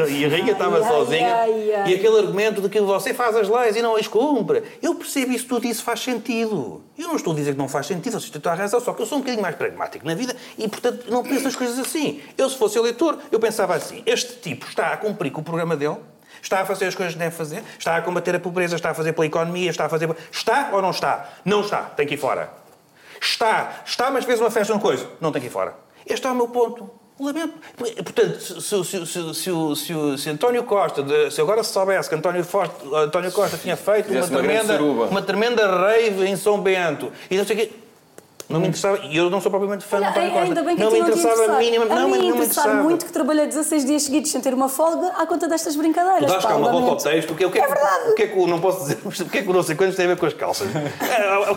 a- 0.02 0.06
e 0.08 0.24
a 0.24 0.28
rainha 0.28 0.52
estava 0.52 0.76
ai, 0.78 0.88
sozinha. 0.92 1.34
ai, 1.34 1.74
ai. 1.74 1.90
E 1.90 1.94
aquele 1.94 2.18
argumento 2.18 2.60
de 2.60 2.68
que 2.68 2.80
você 2.80 3.12
faz 3.14 3.36
as 3.36 3.48
leis 3.48 3.76
e 3.76 3.82
não 3.82 3.96
as 3.96 4.06
cumpre. 4.08 4.62
Eu 4.82 4.94
percebo 4.94 5.32
isso 5.32 5.46
tudo 5.46 5.66
e 5.66 5.70
isso 5.70 5.82
faz 5.82 6.00
sentido. 6.00 6.82
Eu 6.98 7.08
não 7.08 7.16
estou 7.16 7.32
a 7.32 7.36
dizer 7.36 7.52
que 7.52 7.58
não 7.58 7.68
faz 7.68 7.86
sentido, 7.86 8.12
vocês 8.20 8.30
têm 8.30 8.42
a 8.52 8.54
razão, 8.54 8.80
só 8.80 8.92
que 8.92 9.00
eu 9.02 9.06
sou 9.06 9.18
um 9.18 9.20
bocadinho 9.20 9.42
mais 9.42 9.54
pragmático 9.56 10.04
na 10.06 10.14
vida 10.14 10.34
e, 10.58 10.66
portanto, 10.68 11.06
não 11.08 11.22
penso 11.22 11.46
as 11.48 11.54
coisas 11.56 11.78
assim. 11.78 12.20
Eu, 12.36 12.48
se 12.50 12.56
fosse 12.56 12.78
eleitor, 12.78 13.18
eu 13.30 13.38
pensava 13.38 13.74
assim: 13.74 14.02
este 14.04 14.34
tipo 14.36 14.66
está 14.66 14.88
a 14.92 14.96
cumprir 14.96 15.30
com 15.30 15.40
o 15.40 15.44
programa 15.44 15.76
dele, 15.76 15.96
está 16.42 16.60
a 16.60 16.64
fazer 16.64 16.86
as 16.86 16.94
coisas 16.94 17.14
que 17.14 17.18
deve 17.18 17.34
fazer, 17.34 17.62
está 17.78 17.96
a 17.96 18.02
combater 18.02 18.34
a 18.34 18.40
pobreza, 18.40 18.76
está 18.76 18.90
a 18.90 18.94
fazer 18.94 19.12
pela 19.12 19.26
economia, 19.26 19.70
está 19.70 19.86
a 19.86 19.88
fazer. 19.88 20.08
Está 20.32 20.70
ou 20.72 20.80
não 20.82 20.90
está? 20.90 21.28
Não 21.44 21.60
está, 21.60 21.82
tem 21.82 22.06
que 22.06 22.14
ir 22.14 22.18
fora. 22.18 22.50
Está, 23.20 23.82
está, 23.84 24.10
mas 24.10 24.24
fez 24.24 24.40
uma 24.40 24.50
festa 24.50 24.72
uma 24.72 24.80
coisa, 24.80 25.06
não 25.20 25.32
tem 25.32 25.40
que 25.40 25.48
ir 25.48 25.50
fora. 25.50 25.74
Este 26.06 26.26
é 26.26 26.30
o 26.30 26.34
meu 26.34 26.48
ponto. 26.48 26.88
Lamento. 27.20 27.54
Portanto, 27.76 28.38
se, 28.40 28.60
se, 28.62 28.84
se, 28.84 29.06
se, 29.06 29.34
se, 29.34 29.50
o- 29.50 29.74
se, 29.74 29.92
o- 29.92 30.16
se 30.16 30.30
António 30.30 30.62
Costa, 30.62 31.04
se 31.32 31.40
agora 31.40 31.64
se 31.64 31.72
soubesse 31.72 32.08
que 32.08 32.14
António, 32.14 32.44
Costa 33.32 33.58
tinha 33.58 33.76
feito 33.76 34.08
uma 34.12 34.20
tremenda, 34.38 34.74
uma 35.10 35.22
tremenda 35.22 35.66
rave 35.80 36.24
em 36.28 36.36
São 36.36 36.60
Bento 36.60 37.10
e 37.28 37.36
não 37.36 37.44
sei 37.44 37.56
o 37.56 37.58
quê. 37.58 37.72
Não 38.48 38.60
me 38.60 38.68
interessava, 38.68 38.98
e 39.04 39.14
eu 39.14 39.28
não 39.28 39.42
sou 39.42 39.50
propriamente 39.50 39.84
fã 39.84 39.98
de 39.98 40.04
Olha, 40.04 40.10
António 40.10 40.30
Costa. 40.30 40.44
ainda 40.46 40.62
bem 40.62 40.76
que 40.76 40.82
não 40.82 40.90
me 40.90 40.98
interessava 41.00 41.42
a 41.44 41.46
não, 41.48 41.58
mim 41.58 41.70
não 41.70 42.08
me 42.08 42.28
interessava 42.28 42.74
muito 42.82 43.04
que 43.04 43.12
trabalhei 43.12 43.46
16 43.46 43.84
dias 43.84 44.02
seguidos 44.04 44.30
sem 44.30 44.40
ter 44.40 44.54
uma 44.54 44.70
folga 44.70 45.08
à 45.18 45.26
conta 45.26 45.46
destas 45.46 45.76
brincadeiras. 45.76 46.24
Tu 46.24 46.32
dás 46.32 46.46
cá 46.46 46.56
uma 46.56 46.72
volta 46.72 46.88
ao 46.88 46.96
texto, 46.96 47.32
o 47.32 47.34
que, 47.34 47.44
o 47.44 47.50
que, 47.50 47.58
É 47.58 47.66
verdade. 47.66 48.10
O 48.10 48.14
que 48.14 48.22
é 48.22 48.26
que 48.28 48.38
o 48.38 48.46
não 48.46 48.58
posso 48.58 48.80
dizer? 48.80 48.98
O 49.04 49.10
que 49.10 49.38
é 49.38 49.42
que 49.42 49.50
o 49.50 49.52
não 49.52 49.62
sei 49.62 49.76
quantos 49.76 49.96
tem 49.96 50.06
a 50.06 50.08
ver 50.08 50.16
com 50.16 50.24
as 50.24 50.32
calças? 50.32 50.68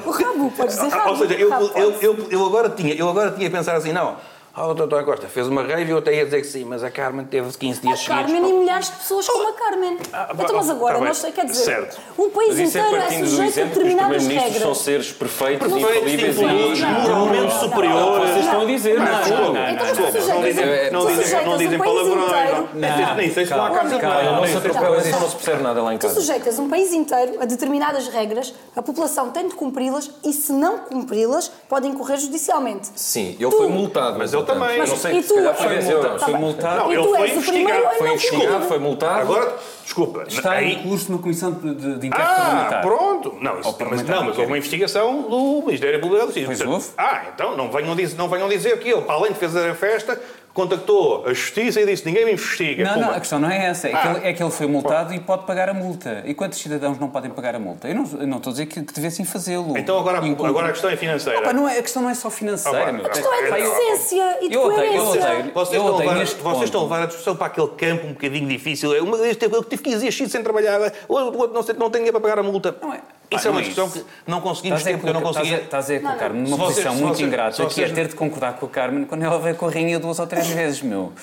O 0.05 0.11
rabo, 0.11 0.51
podes 0.51 0.75
dizer 0.75 0.89
rabo. 0.89 1.11
Ou 1.11 1.17
seja, 1.17 1.33
eu, 1.35 1.49
eu, 1.49 1.91
eu, 2.01 2.27
eu, 2.29 2.45
agora 2.45 2.69
tinha, 2.69 2.93
eu 2.93 3.07
agora 3.07 3.31
tinha 3.31 3.47
a 3.47 3.51
pensar 3.51 3.75
assim, 3.75 3.93
não, 3.93 4.17
ah, 4.53 4.67
o 4.67 4.73
Dr. 4.73 4.83
António 4.83 5.05
Costa 5.05 5.27
fez 5.27 5.47
uma 5.47 5.63
rave 5.63 5.85
e 5.85 5.89
eu 5.91 5.97
até 5.99 6.13
ia 6.13 6.25
dizer 6.25 6.41
que 6.41 6.47
sim, 6.47 6.65
mas 6.65 6.83
a 6.83 6.91
Carmen 6.91 7.25
teve 7.25 7.49
15 7.57 7.81
dias 7.81 7.93
A 7.99 8.03
seguidos. 8.03 8.05
Carmen 8.31 8.49
e 8.49 8.53
milhares 8.59 8.87
de 8.87 8.95
pessoas 8.97 9.27
como 9.27 9.47
a 9.49 9.53
Carmen. 9.53 9.97
Ah, 10.11 10.29
então, 10.33 10.55
mas 10.55 10.69
agora, 10.69 10.99
tá 10.99 11.05
nós, 11.05 11.21
quer 11.33 11.45
dizer, 11.45 11.63
Certo. 11.63 11.97
um 12.17 12.29
país 12.29 12.57
isso 12.59 12.77
é 12.77 12.81
inteiro 12.81 12.97
é 13.03 13.09
sujeito 13.25 13.59
a 13.59 13.63
determinadas 13.63 14.17
primeiros-ministros 14.23 14.53
são 14.53 14.61
regras. 14.61 14.77
seres 14.79 15.11
perfeitos, 15.11 15.71
infalíveis 15.71 16.37
e... 16.37 16.41
não, 16.41 16.51
não, 16.51 17.01
moralmente 17.01 17.53
não, 17.53 17.59
superiores. 17.61 18.29
Vocês 18.31 18.45
estão 18.45 18.61
a 18.61 18.65
dizer, 18.65 18.99
não, 18.99 19.05
não, 19.05 19.53
não. 19.53 19.69
Então, 19.69 19.85
tu 19.95 20.01
não 20.01 20.41
dizem, 20.43 20.65
um- 20.65 20.91
não 20.91 21.01
tu 21.01 21.63
não 21.63 21.75
um 21.75 21.77
palavrões. 21.79 22.51
não. 22.73 23.15
Nem 23.15 23.31
sei 23.31 23.45
se 23.45 23.53
de 23.53 23.57
calma, 23.57 23.69
banho. 23.69 23.89
não 24.35 24.45
se 24.47 24.55
Outra 24.55 24.73
coisa, 24.73 25.19
não 25.19 25.29
se 25.29 25.35
percebe 25.35 25.63
nada 25.63 25.81
lá 25.81 25.93
em 25.93 25.97
Tu 25.97 26.01
casa. 26.07 26.19
sujeitas 26.19 26.59
um 26.59 26.69
país 26.69 26.91
inteiro 26.93 27.37
a 27.41 27.45
determinadas 27.45 28.07
regras, 28.09 28.53
a 28.75 28.81
população 28.81 29.29
tem 29.31 29.47
de 29.47 29.55
cumpri-las 29.55 30.11
e, 30.23 30.33
se 30.33 30.51
não 30.51 30.79
cumpri-las, 30.79 31.51
pode 31.69 31.87
incorrer 31.87 32.17
judicialmente. 32.19 32.89
Sim, 32.95 33.35
ele 33.39 33.49
Tu- 33.49 33.57
foi 33.57 33.67
multado. 33.67 34.17
Mas 34.17 34.33
ele 34.33 34.40
portanto, 34.45 34.59
também. 34.59 34.77
eu 34.77 34.83
Não 34.85 34.91
Mas 34.91 34.99
sei, 34.99 35.17
e 35.17 35.23
se 35.23 35.27
tu- 35.29 35.35
calhar 35.35 35.53
foi 35.55 35.65
Foi 35.67 35.75
10 35.75 35.85
multado, 35.89 36.09
foi 36.09 36.19
Tá 36.19 36.25
bem. 36.25 36.35
multado. 36.41 36.77
Não, 36.79 36.91
ele 36.93 37.03
foi 37.03 37.29
investigado, 37.31 37.95
foi 37.97 38.09
Investigado, 38.13 38.65
foi 38.65 38.79
multado. 38.79 39.21
Agora, 39.21 39.55
desculpa, 39.83 40.23
Está 40.27 40.51
aí... 40.51 40.73
em 40.73 40.83
curso 40.83 41.09
uma 41.11 41.17
comissão 41.21 41.51
de, 41.51 41.73
de, 41.75 41.99
de 41.99 42.07
inquérito 42.07 42.31
Ah, 42.31 42.35
parlamentar. 42.45 42.81
pronto. 42.81 43.37
Não, 43.41 43.59
isso, 43.59 43.75
mas, 43.89 44.01
não, 44.03 44.23
mas 44.25 44.37
houve 44.37 44.45
uma 44.51 44.57
investigação 44.57 45.21
do 45.23 45.63
Ministério 45.65 45.99
Público 45.99 46.25
da 46.25 46.31
Justiça. 46.31 46.93
Ah, 46.97 47.23
então 47.33 47.55
não 47.57 47.71
venham, 47.71 47.95
dizer, 47.95 48.17
não 48.17 48.27
venham 48.29 48.47
dizer 48.49 48.77
que 48.79 48.89
ele, 48.89 49.01
para 49.01 49.15
além 49.15 49.31
de 49.33 49.39
fazer 49.39 49.69
a 49.69 49.75
festa, 49.75 50.19
contactou 50.53 51.23
a 51.25 51.33
Justiça 51.33 51.79
e 51.81 51.85
disse 51.85 52.05
ninguém 52.05 52.25
me 52.25 52.33
investiga. 52.33 52.83
Não, 52.83 52.93
Pumba. 52.93 53.05
não, 53.07 53.13
a 53.15 53.19
questão 53.19 53.39
não 53.39 53.49
é 53.49 53.65
essa. 53.65 53.87
É, 53.87 53.93
Ah. 53.93 53.97
que 54.01 54.07
ele, 54.07 54.27
é 54.29 54.33
que 54.33 54.43
ele 54.43 54.51
foi 54.51 54.67
multado 54.67 55.13
e 55.13 55.19
pode 55.19 55.45
pagar 55.45 55.69
a 55.69 55.73
multa. 55.73 56.23
E 56.25 56.33
quantos 56.33 56.59
cidadãos 56.59 56.99
não 56.99 57.09
podem 57.09 57.31
pagar 57.31 57.55
a 57.55 57.59
multa? 57.59 57.87
Eu 57.87 57.95
não, 57.95 58.09
eu 58.19 58.27
não 58.27 58.37
estou 58.37 58.51
a 58.51 58.53
dizer 58.53 58.65
que, 58.65 58.81
que 58.83 58.93
devessem 58.93 59.25
fazê-lo. 59.25 59.77
Então 59.77 59.97
agora, 59.97 60.17
agora 60.19 60.67
a 60.67 60.71
questão 60.71 60.89
é 60.89 60.97
financeira. 60.97 61.39
Opa, 61.39 61.53
não 61.53 61.67
é, 61.67 61.77
a 61.79 61.81
questão 61.81 62.01
não 62.01 62.09
é 62.09 62.13
só 62.13 62.29
financeira, 62.29 62.91
meu. 62.91 63.05
a 63.05 63.09
questão 63.09 63.33
é 63.33 63.43
de 63.45 63.51
decência 63.51 64.37
e 64.41 64.49
de 64.49 64.55
eu 64.55 64.63
odeio, 64.63 64.93
eu 64.93 65.05
coerência. 65.05 65.31
odeio. 65.31 65.53
Vocês, 65.53 65.73
eu 65.75 65.81
estão 65.81 65.87
a, 65.87 65.91
odeio 65.95 66.09
levar, 66.11 66.25
vocês 66.25 66.33
ponto. 66.43 66.63
estão 66.63 66.79
a 66.81 66.83
levar 66.83 67.01
a 67.03 67.05
discussão 67.05 67.35
para 67.35 67.47
aquele 67.47 67.67
campo 67.69 68.07
um 68.07 68.13
bocadinho 68.13 68.47
difícil. 68.47 69.03
Uma 69.03 69.17
vez 69.17 69.37
eu 69.41 69.63
tive 69.63 69.81
15 69.83 69.99
dias 69.99 70.13
X 70.13 70.31
sem 70.31 70.43
trabalhar, 70.43 70.79
o 71.07 71.13
outro 71.13 71.53
não, 71.53 71.63
sei, 71.63 71.75
não 71.75 71.89
tem 71.89 72.01
dinheiro 72.01 72.19
para 72.19 72.29
pagar 72.29 72.39
a 72.39 72.43
multa. 72.43 72.75
Não 72.81 72.93
é- 72.93 73.01
Isso 73.31 73.47
é 73.47 73.51
uma 73.51 73.61
é 73.61 73.63
discussão 73.63 73.89
que 73.89 74.05
não 74.27 74.41
conseguimos 74.41 74.79
Estás 74.79 74.95
a 74.95 74.97
ter, 74.97 74.97
porque 74.97 75.09
eu 75.09 75.13
não 75.13 75.21
conseguia... 75.21 75.57
estás 75.61 75.89
a- 75.89 75.99
colocar-me 75.99 76.41
numa 76.41 76.57
posição 76.57 76.95
muito 76.95 77.21
ingrata, 77.21 77.65
que 77.65 77.81
é 77.83 77.89
ter 77.89 78.07
de 78.09 78.15
concordar 78.15 78.53
com 78.53 78.65
a 78.65 78.69
Carmen 78.69 79.05
quando 79.05 79.23
ela 79.23 79.39
veio 79.39 79.55
com 79.55 79.67
a 79.67 79.71
rainha 79.71 79.97
duas 79.99 80.19
ou 80.19 80.27
três 80.27 80.47
vezes, 80.47 80.81
meu. 80.81 81.13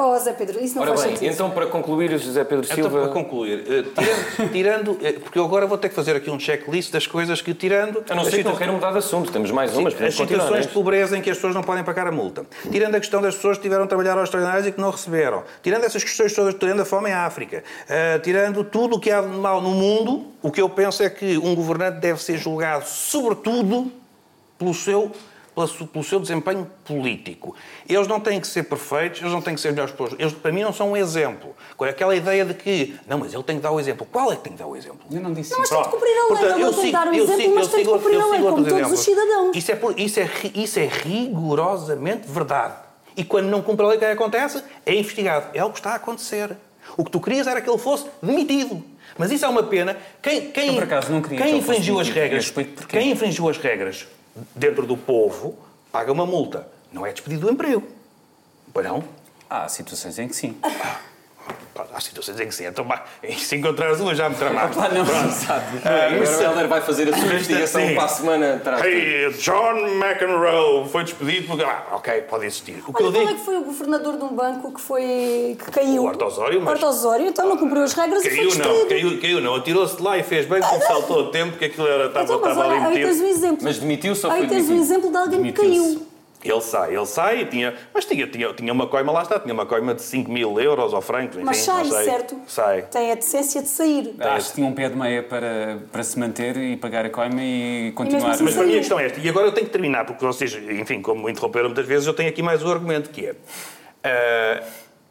Oh, 0.00 0.16
Zé 0.16 0.32
Pedro, 0.32 0.62
isso 0.62 0.76
não 0.76 0.82
Ora 0.82 0.92
faz 0.92 1.02
bem, 1.02 1.16
sentido. 1.16 1.32
então 1.34 1.50
para 1.50 1.66
concluir, 1.66 2.16
José 2.20 2.44
Pedro 2.44 2.64
Então, 2.64 2.76
Silva... 2.76 3.00
para 3.00 3.08
concluir, 3.08 3.64
eh, 3.68 3.82
tirando, 3.82 4.52
tirando, 4.52 4.98
eh, 5.02 5.12
porque 5.14 5.36
eu 5.36 5.44
agora 5.44 5.66
vou 5.66 5.76
ter 5.76 5.88
que 5.88 5.94
fazer 5.96 6.14
aqui 6.14 6.30
um 6.30 6.38
checklist 6.38 6.92
das 6.92 7.04
coisas 7.04 7.42
que, 7.42 7.52
tirando... 7.52 8.04
A 8.08 8.14
não 8.14 8.24
ser 8.24 8.36
que 8.38 8.44
não 8.44 8.54
queiram 8.54 8.74
mudar 8.74 8.92
de 8.92 8.98
assunto, 8.98 9.32
temos 9.32 9.50
mais 9.50 9.76
umas, 9.76 9.94
as 9.94 10.14
continuar. 10.14 10.26
situações 10.42 10.66
de 10.66 10.70
é? 10.70 10.72
pobreza 10.72 11.18
em 11.18 11.20
que 11.20 11.28
as 11.28 11.36
pessoas 11.36 11.52
não 11.52 11.64
podem 11.64 11.82
pagar 11.82 12.06
a 12.06 12.12
multa. 12.12 12.46
Tirando 12.70 12.94
a 12.94 13.00
questão 13.00 13.20
das 13.20 13.34
pessoas 13.34 13.56
que 13.56 13.64
tiveram 13.64 13.84
a 13.84 13.86
trabalhar 13.88 14.12
aos 14.12 14.24
extraordinários 14.28 14.68
e 14.68 14.72
que 14.72 14.80
não 14.80 14.90
receberam. 14.90 15.42
Tirando 15.64 15.82
essas 15.82 16.04
questões 16.04 16.32
todas, 16.32 16.54
tirando 16.54 16.80
a 16.80 16.84
fome 16.84 17.10
em 17.10 17.14
África. 17.14 17.64
eh, 17.88 18.20
tirando 18.20 18.62
tudo 18.62 18.94
o 18.96 19.00
que 19.00 19.10
há 19.10 19.20
de 19.20 19.26
mal 19.36 19.60
no 19.60 19.70
mundo, 19.70 20.26
o 20.40 20.52
que 20.52 20.62
eu 20.62 20.68
penso 20.68 21.02
é 21.02 21.10
que 21.10 21.36
um 21.38 21.56
governante 21.56 21.98
deve 21.98 22.22
ser 22.22 22.38
julgado, 22.38 22.84
sobretudo, 22.86 23.90
pelo 24.56 24.72
seu, 24.72 25.10
pelo 25.66 26.04
seu 26.04 26.20
desempenho 26.20 26.70
político. 26.84 27.54
Eles 27.88 28.06
não 28.06 28.20
têm 28.20 28.40
que 28.40 28.46
ser 28.46 28.64
perfeitos, 28.64 29.20
eles 29.20 29.32
não 29.32 29.40
têm 29.42 29.54
que 29.54 29.60
ser 29.60 29.70
melhores 29.70 29.92
pessoas. 29.92 30.14
Eles, 30.18 30.32
para 30.32 30.52
mim, 30.52 30.62
não 30.62 30.72
são 30.72 30.92
um 30.92 30.96
exemplo. 30.96 31.54
Com 31.76 31.84
aquela 31.84 32.14
ideia 32.14 32.44
de 32.44 32.54
que, 32.54 32.98
não, 33.06 33.18
mas 33.18 33.32
ele 33.34 33.42
tem 33.42 33.56
que 33.56 33.62
dar 33.62 33.70
o 33.72 33.80
exemplo. 33.80 34.06
Qual 34.10 34.32
é 34.32 34.36
que 34.36 34.42
tem 34.42 34.52
que 34.52 34.58
dar 34.58 34.66
o 34.66 34.76
exemplo? 34.76 35.00
Eu 35.10 35.20
não 35.20 35.32
disse 35.32 35.50
Não, 35.52 35.58
mas 35.58 35.68
isso. 35.70 35.74
tem 35.80 35.84
de 35.84 35.90
cumprir 35.90 36.10
a 36.10 36.12
lei. 36.12 36.28
Portanto, 36.28 36.58
não 36.58 36.72
tem 36.74 36.84
de 36.84 36.92
dar 36.92 37.08
um 37.08 37.14
exemplo, 37.14 37.54
mas 37.54 37.68
tem 37.68 37.82
de 37.84 37.88
cumprir 37.90 38.20
a 38.20 38.26
lei, 38.26 38.40
como 38.40 38.64
todos 38.64 38.92
os 38.92 39.00
cidadãos. 39.00 39.56
Isso 39.56 39.72
é, 39.72 39.76
por- 39.76 39.98
isso, 39.98 40.20
é, 40.20 40.30
isso 40.54 40.78
é 40.78 40.86
rigorosamente 40.86 42.28
verdade. 42.28 42.74
E 43.16 43.24
quando 43.24 43.46
não 43.46 43.60
cumpre 43.62 43.84
a 43.84 43.88
lei, 43.88 43.96
o 43.96 43.98
que 44.00 44.04
é 44.04 44.08
que 44.14 44.14
acontece? 44.22 44.62
É 44.86 44.94
investigado. 44.94 45.46
É 45.54 45.64
o 45.64 45.70
que 45.70 45.78
está 45.78 45.92
a 45.92 45.94
acontecer. 45.96 46.56
O 46.96 47.04
que 47.04 47.10
tu 47.10 47.20
querias 47.20 47.46
era 47.46 47.60
que 47.60 47.68
ele 47.68 47.78
fosse 47.78 48.06
demitido. 48.22 48.82
Mas 49.16 49.30
isso 49.32 49.44
é 49.44 49.48
uma 49.48 49.62
pena. 49.62 49.96
Quem, 50.22 50.50
quem, 50.52 50.76
Eu, 50.76 50.82
acaso, 50.82 51.10
não 51.10 51.20
queria 51.20 51.38
quem 51.38 51.52
que 51.54 51.58
infringiu 51.58 51.98
as 51.98 52.08
regras, 52.08 52.52
quem 52.88 53.10
infringiu 53.10 53.48
as 53.48 53.58
regras 53.58 54.06
dentro 54.54 54.86
do 54.86 54.96
povo, 54.96 55.58
paga 55.90 56.12
uma 56.12 56.26
multa. 56.26 56.68
Não 56.92 57.04
é 57.04 57.12
despedido 57.12 57.46
do 57.46 57.52
emprego. 57.52 57.86
Pois 58.72 58.86
não? 58.86 59.04
Há 59.48 59.68
situações 59.68 60.18
em 60.18 60.28
que 60.28 60.36
sim. 60.36 60.56
Há 61.94 62.00
situações 62.00 62.40
em 62.40 62.46
que 62.48 62.54
sim. 62.54 62.66
Então, 62.66 62.84
pá, 62.84 63.04
se 63.38 63.56
encontrares 63.56 64.00
uma, 64.00 64.14
já 64.14 64.28
me 64.28 64.34
tramaste. 64.34 64.76
Ah, 64.80 64.88
não, 64.88 65.04
Pronto. 65.04 65.30
sabe. 65.34 65.78
Ah, 65.84 66.08
isso- 66.22 66.38
o 66.40 66.42
Helder 66.42 66.68
vai 66.68 66.80
fazer 66.80 67.08
a 67.08 67.16
sua 67.16 67.24
investigação 67.26 67.94
para 67.94 68.04
a 68.04 68.08
semana. 68.08 68.62
Hey, 68.84 69.30
John 69.40 69.76
McEnroe 69.86 70.88
foi 70.88 71.04
despedido 71.04 71.46
porque. 71.46 71.62
Ah, 71.64 71.84
ok, 71.92 72.22
pode 72.22 72.46
existir. 72.46 72.82
O 72.86 72.92
que 72.92 73.02
Olha, 73.02 73.08
eu 73.08 73.12
qual 73.12 73.22
é 73.22 73.26
digo. 73.26 73.38
que 73.38 73.44
foi 73.44 73.56
o 73.58 73.62
governador 73.64 74.16
de 74.16 74.24
um 74.24 74.34
banco 74.34 74.72
que 74.72 74.80
foi 74.80 75.56
que 75.64 75.70
caiu? 75.70 76.02
O 76.02 76.06
Horta 76.06 76.24
Osório, 76.26 76.60
mas- 76.60 76.72
Horta 76.74 76.86
Osório, 76.88 77.26
então 77.26 77.48
não 77.48 77.56
cumpriu 77.56 77.82
as 77.82 77.92
regras 77.92 78.24
e 78.24 78.28
foi 78.28 78.36
Caiu 78.38 78.48
despedido. 78.48 78.78
não, 78.78 78.88
caiu, 78.88 79.20
caiu 79.20 79.40
não. 79.40 79.54
Atirou-se 79.54 79.96
de 79.96 80.02
lá 80.02 80.18
e 80.18 80.22
fez 80.24 80.46
bem 80.46 80.60
como 80.60 80.82
saltou 80.82 81.18
o 81.24 81.30
tempo 81.30 81.56
que 81.56 81.64
aquilo 81.64 81.86
era, 81.86 82.06
estava, 82.06 82.24
Então, 82.24 82.40
mas 82.40 82.50
estava 82.56 82.74
ali 82.74 82.96
aí 82.98 83.04
tens 83.04 83.20
um 83.20 83.26
exemplo. 83.28 83.58
Mas 83.62 83.78
demitiu-se 83.78 84.26
ou 84.26 84.32
Aí 84.32 84.38
foi 84.40 84.48
tens 84.48 84.68
um 84.68 84.80
exemplo 84.80 85.10
de 85.10 85.16
alguém 85.16 85.42
que 85.44 85.52
caiu. 85.52 86.07
Ele 86.42 86.60
sai, 86.60 86.94
ele 86.94 87.06
sai 87.06 87.42
e 87.42 87.46
tinha. 87.46 87.74
Mas 87.92 88.04
tinha, 88.04 88.26
tinha, 88.26 88.54
tinha 88.54 88.72
uma 88.72 88.86
coima, 88.86 89.10
lá 89.10 89.22
está, 89.22 89.40
tinha 89.40 89.52
uma 89.52 89.66
coima 89.66 89.92
de 89.92 90.02
5 90.02 90.30
mil 90.30 90.60
euros 90.60 90.92
ou 90.92 91.00
francos, 91.00 91.36
enfim, 91.36 91.44
Mas 91.44 91.58
sai, 91.58 91.84
certo? 91.84 92.40
Sai. 92.46 92.82
Tem 92.82 93.10
a 93.10 93.16
decência 93.16 93.60
de 93.60 93.68
sair. 93.68 94.14
Acho 94.20 94.50
que 94.50 94.54
tinha 94.54 94.66
um 94.66 94.72
pé 94.72 94.88
de 94.88 94.96
meia 94.96 95.22
para, 95.22 95.80
para 95.90 96.02
se 96.02 96.18
manter 96.18 96.56
e 96.56 96.76
pagar 96.76 97.04
a 97.04 97.10
coima 97.10 97.42
e 97.42 97.92
continuar. 97.92 98.30
assim 98.30 98.44
Mas 98.44 98.54
para 98.54 98.64
mim 98.64 98.74
a 98.74 98.78
questão 98.78 99.00
é 99.00 99.06
esta, 99.06 99.20
e 99.20 99.28
agora 99.28 99.46
eu 99.46 99.52
tenho 99.52 99.66
que 99.66 99.72
terminar, 99.72 100.04
porque 100.04 100.24
vocês, 100.24 100.54
enfim, 100.54 101.02
como 101.02 101.24
me 101.24 101.32
interromperam 101.32 101.66
muitas 101.66 101.86
vezes, 101.86 102.06
eu 102.06 102.14
tenho 102.14 102.28
aqui 102.28 102.42
mais 102.42 102.62
um 102.62 102.70
argumento 102.70 103.10
que 103.10 103.26
é. 104.04 104.62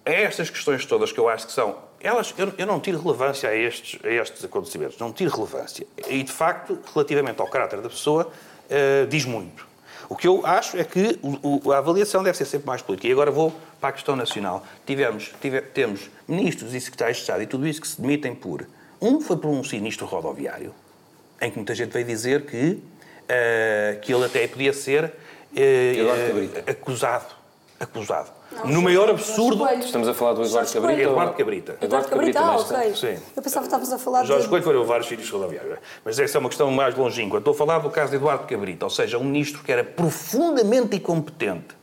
a 0.06 0.12
estas 0.12 0.50
questões 0.50 0.86
todas 0.86 1.12
que 1.12 1.20
eu 1.20 1.28
acho 1.28 1.46
que 1.46 1.52
são. 1.52 1.76
Elas, 2.00 2.34
eu, 2.38 2.54
eu 2.58 2.66
não 2.66 2.80
tiro 2.80 3.02
relevância 3.02 3.50
a 3.50 3.56
estes, 3.56 4.00
a 4.06 4.10
estes 4.10 4.46
acontecimentos, 4.46 4.98
não 4.98 5.12
tiro 5.12 5.32
relevância. 5.32 5.86
E, 6.08 6.24
de 6.24 6.32
facto, 6.32 6.80
relativamente 6.94 7.42
ao 7.42 7.48
caráter 7.48 7.82
da 7.82 7.90
pessoa, 7.90 8.32
ah, 8.70 9.06
diz 9.10 9.26
muito. 9.26 9.68
O 10.10 10.16
que 10.16 10.28
eu 10.28 10.46
acho 10.46 10.78
é 10.78 10.84
que 10.84 11.20
o- 11.22 11.68
o- 11.68 11.72
a 11.72 11.80
avaliação 11.80 12.24
deve 12.24 12.38
ser 12.38 12.46
sempre 12.46 12.66
mais 12.68 12.82
política. 12.82 13.08
E 13.08 13.12
agora 13.12 13.30
vou 13.30 13.54
para 13.80 13.90
a 13.90 13.92
questão 13.92 14.16
nacional. 14.16 14.66
Tivemos, 14.86 15.34
tive- 15.42 15.62
temos 15.62 16.10
ministros 16.28 16.74
e 16.74 16.80
secretários 16.80 17.18
de 17.18 17.24
Estado 17.24 17.44
e 17.44 17.48
tudo 17.48 17.68
isso 17.68 17.82
que 17.82 17.88
se 17.88 18.00
demitem 18.02 18.34
por. 18.34 18.66
Um 19.02 19.20
foi 19.20 19.38
por 19.38 19.50
um 19.50 19.64
sinistro 19.64 20.06
rodoviário, 20.06 20.74
em 21.42 21.52
que 21.52 21.58
muita 21.58 21.76
gente 21.76 21.92
veio 21.92 22.06
dizer 22.06 22.46
que, 22.46 22.82
ah, 23.28 23.96
que 24.02 24.14
ele 24.14 24.26
até 24.26 24.48
podia 24.48 24.72
ser 24.74 25.12
Eduardo 25.54 26.22
eh, 26.22 26.28
Cabrita. 26.28 26.72
acusado. 27.80 28.28
Acusado. 28.52 28.74
no 28.74 28.82
maior 28.82 29.10
absurdo. 29.10 29.68
Estamos 29.80 30.08
a 30.08 30.14
falar 30.14 30.34
do 30.34 30.44
Eduardo 30.44 30.70
Jorge 30.70 30.74
Cabrita? 30.74 31.02
Eduardo 31.02 31.34
Cabrita. 31.34 31.78
Eduardo 31.82 32.08
Cabrita, 32.10 32.40
ah, 32.40 32.56
ok. 32.58 32.96
Sim. 32.96 33.18
Eu 33.36 33.42
pensava 33.42 33.68
que 33.68 33.68
estavas 33.68 33.92
a 33.92 33.98
falar 33.98 34.24
Jorge 34.24 34.44
de... 34.44 34.50
Coelho 34.50 34.64
foram 34.64 34.86
vários 34.86 35.08
sítios 35.08 35.30
rodoviários. 35.30 35.78
Mas 36.04 36.18
essa 36.18 36.38
é 36.38 36.40
uma 36.40 36.50
questão 36.50 36.72
mais 36.72 36.96
longínqua. 36.96 37.40
Estou 37.40 37.54
a 37.54 37.58
falar 37.58 37.80
do 37.80 37.90
caso 37.90 38.12
de 38.12 38.16
Eduardo 38.16 38.48
Cabrita, 38.48 38.86
ou 38.86 38.90
seja, 38.90 39.18
um 39.18 39.24
ministro 39.24 39.62
que 39.64 39.72
era 39.72 39.84
profundamente 39.84 40.96
incompetente. 40.96 41.76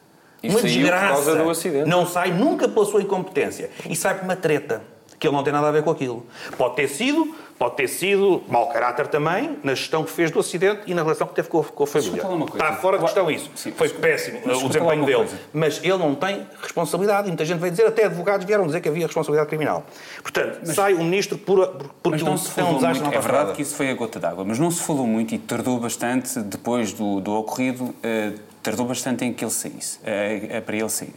E 0.43 0.49
uma 0.49 0.61
desgraça. 0.61 1.15
causa 1.15 1.37
do 1.37 1.51
acidente. 1.51 1.89
Não 1.89 2.07
sai 2.07 2.31
nunca 2.31 2.69
pela 2.69 2.85
sua 2.85 3.03
incompetência. 3.03 3.71
E 3.89 3.97
sai 3.97 4.15
por 4.15 4.25
uma 4.25 4.37
treta, 4.37 4.83
que 5.19 5.27
ele 5.27 5.35
não 5.35 5.43
tem 5.43 5.53
nada 5.53 5.69
a 5.69 5.73
ver 5.73 5.83
com 5.83 5.91
aquilo. 5.91 6.27
Pode 6.59 6.77
ter 6.77 6.89
sido, 6.89 7.35
pode 7.65 7.77
ter 7.77 7.89
sido 7.89 8.43
mau 8.47 8.69
caráter 8.69 9.07
também 9.07 9.59
na 9.63 9.75
gestão 9.75 10.05
que 10.05 10.11
fez 10.11 10.31
do 10.31 10.39
acidente 10.39 10.83
e 10.87 10.93
na 10.93 11.03
relação 11.03 11.27
que 11.27 11.35
teve 11.35 11.49
com 11.49 11.61
a, 11.61 11.65
com 11.65 11.85
a 11.85 11.87
família. 11.87 12.23
Está 12.53 12.75
fora 12.75 12.99
de 12.99 13.05
questão 13.05 13.31
isso. 13.31 13.51
Sim, 13.55 13.73
Foi 13.73 13.89
péssimo 13.89 14.41
Mas 14.45 14.63
o 14.63 14.69
desempenho 14.69 15.07
dele. 15.07 15.17
coisa. 15.17 15.41
Mas 15.51 15.79
ele 15.83 15.97
não 15.97 16.15
tem 16.15 16.47
responsabilidade. 16.61 17.27
E 17.27 17.31
muita 17.31 17.45
gente 17.47 17.61
veio 17.61 17.71
dizer, 17.71 17.87
até 17.87 18.05
advogados 18.05 18.45
vieram 18.45 18.67
dizer 18.67 18.83
que 18.83 18.89
havia 18.89 19.07
responsabilidade 19.07 19.49
criminal. 19.49 19.83
Portanto, 20.23 20.67
sai 20.75 20.93
um 20.93 21.05
ministro 21.05 21.39
por, 21.39 21.67
por, 21.69 21.89
porque 22.03 22.19
Mas 22.19 22.23
não 22.23 22.37
se 22.37 22.49
um 22.49 22.51
falou 22.51 22.75
desastre 22.75 23.03
muito, 23.03 23.17
é 23.17 23.21
verdade 23.21 23.53
que 23.55 23.63
isso 23.63 23.75
foi 23.77 23.91
a 23.91 23.95
gota 23.95 24.21
d'água, 24.21 24.45
mas 24.45 24.59
não 24.59 24.71
se 24.71 24.83
falou 24.83 25.07
muito 25.07 25.35
e 25.35 25.39
tardou 25.39 25.81
bastante, 25.81 26.41
depois 26.41 26.93
do, 26.93 27.21
do 27.21 27.33
ocorrido, 27.33 27.95
eh, 28.03 28.33
tardou 28.63 28.85
bastante 28.85 29.25
em 29.25 29.33
que 29.33 29.43
ele 29.43 29.51
saísse, 29.51 30.01
eh, 30.05 30.61
para 30.61 30.77
ele 30.77 30.91
sair. 30.91 31.15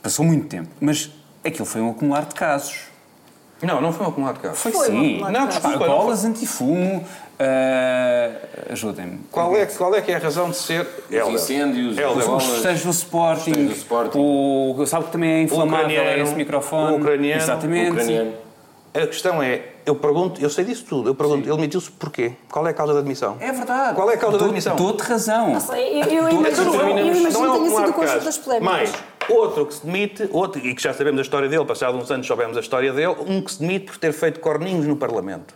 Passou 0.00 0.24
muito 0.24 0.46
tempo, 0.46 0.68
mas 0.80 1.10
aquilo 1.44 1.66
foi 1.66 1.80
um 1.80 1.90
acumular 1.90 2.26
de 2.26 2.34
casos. 2.34 2.93
Não, 3.64 3.80
não 3.80 3.92
foi 3.92 4.06
um 4.06 4.08
acumulado 4.10 4.36
de 4.36 4.40
casos. 4.42 4.58
Foi, 4.60 4.72
Foi 4.72 4.90
um 4.90 5.00
sim. 5.00 5.16
de 5.24 5.32
não, 5.32 5.46
desculpa, 5.46 5.86
bolas 5.86 6.24
antifumo, 6.24 7.04
eh, 7.38 8.30
ajudem-me. 8.70 9.20
Qual 9.30 9.56
é, 9.56 9.66
qual 9.66 9.94
é 9.94 10.00
que 10.00 10.12
é 10.12 10.16
a 10.16 10.18
razão 10.18 10.50
de 10.50 10.56
ser 10.56 10.86
Helder? 11.10 11.34
incêndios, 11.34 11.98
Helder. 11.98 12.10
as 12.18 12.22
Os 12.22 12.26
bolas. 12.26 12.44
festejos 12.44 12.84
do 12.84 12.90
Sporting, 12.90 13.44
Festejos 13.44 13.68
do 13.70 13.76
Sporting. 13.76 14.18
O, 14.18 14.86
sabe 14.86 15.04
que 15.06 15.12
também 15.12 15.30
é 15.30 15.42
inflamável 15.42 16.22
esse 16.22 16.34
microfone. 16.34 16.92
o 16.96 17.00
ucraniano, 17.00 17.42
Exatamente. 17.42 17.90
Ucraniano. 17.90 18.32
A 18.94 19.06
questão 19.06 19.42
é, 19.42 19.60
eu 19.86 19.94
pergunto, 19.94 20.40
eu 20.40 20.48
sei 20.50 20.64
disso 20.64 20.84
tudo, 20.88 21.10
eu 21.10 21.14
pergunto, 21.14 21.46
ele 21.48 21.56
demitiu-se 21.56 21.90
porquê? 21.90 22.32
Qual 22.50 22.66
é 22.66 22.70
a 22.70 22.74
causa 22.74 22.92
da 22.94 23.00
admissão? 23.00 23.36
É 23.40 23.52
verdade. 23.52 23.94
Qual 23.94 24.10
é 24.10 24.14
a 24.14 24.18
causa 24.18 24.38
da 24.38 24.44
admissão? 24.46 24.76
Dou-te 24.76 25.02
razão. 25.02 25.52
Eu, 25.52 25.76
eu 25.76 25.82
é- 26.02 26.14
eu 26.14 26.30
imagino 26.30 26.72
não 26.72 26.80
é 26.88 26.94
que 26.94 27.02
tenha 27.02 27.14
sido 27.70 27.90
o 27.90 27.92
conjunto 27.92 28.24
das 28.24 28.38
polémicas. 28.38 28.72
Mais, 28.72 28.92
outro 29.28 29.66
que 29.66 29.74
se 29.74 29.84
demite, 29.86 30.28
outro, 30.32 30.60
e 30.66 30.74
que 30.74 30.82
já 30.82 30.92
sabemos 30.94 31.18
a 31.18 31.22
história 31.22 31.48
dele, 31.48 31.64
passados 31.64 32.00
uns 32.02 32.10
anos 32.10 32.26
soubemos 32.26 32.56
a 32.56 32.60
história 32.60 32.92
dele, 32.92 33.14
um 33.26 33.40
que 33.42 33.52
se 33.52 33.60
demite 33.60 33.86
por 33.86 33.96
ter 33.98 34.12
feito 34.12 34.40
corninhos 34.40 34.86
no 34.86 34.96
Parlamento. 34.96 35.54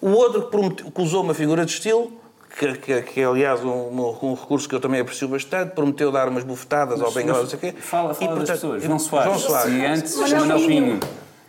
O 0.00 0.10
outro 0.10 0.42
que, 0.44 0.50
promete- 0.50 0.84
que 0.84 1.02
usou 1.02 1.22
uma 1.22 1.34
figura 1.34 1.64
de 1.66 1.72
estilo, 1.72 2.10
que, 2.58 2.72
que- 2.78 3.02
que 3.02 3.20
é 3.20 3.24
aliás 3.24 3.62
um, 3.62 3.70
um 3.70 4.34
recurso 4.34 4.68
que 4.68 4.74
eu 4.74 4.80
também 4.80 5.00
aprecio 5.00 5.28
bastante, 5.28 5.72
prometeu 5.74 6.10
dar 6.10 6.28
umas 6.28 6.42
bufetadas 6.42 7.00
ao 7.00 7.10
Bengala, 7.12 7.40
não 7.42 7.46
sei 7.46 7.56
o 7.58 7.60
quê. 7.60 7.74
Fala, 7.78 8.12
E, 8.12 8.14
fala 8.14 8.28
das 8.30 8.38
portanto, 8.38 8.54
pessoas. 8.56 8.82
João 8.82 8.98
Soares. 8.98 9.26
João 9.26 9.38
Soares. 9.38 9.72
E 9.74 9.84
antes, 9.86 10.16
Manuel 10.16 10.40
Manuel 10.40 10.66
Pinho. 10.66 11.00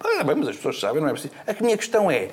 Ah, 0.03 0.23
bem, 0.23 0.35
mas 0.35 0.47
as 0.49 0.55
pessoas 0.55 0.79
sabem, 0.79 1.01
não 1.01 1.09
é 1.09 1.11
preciso. 1.13 1.33
A 1.47 1.63
minha 1.63 1.77
questão 1.77 2.09
é, 2.09 2.29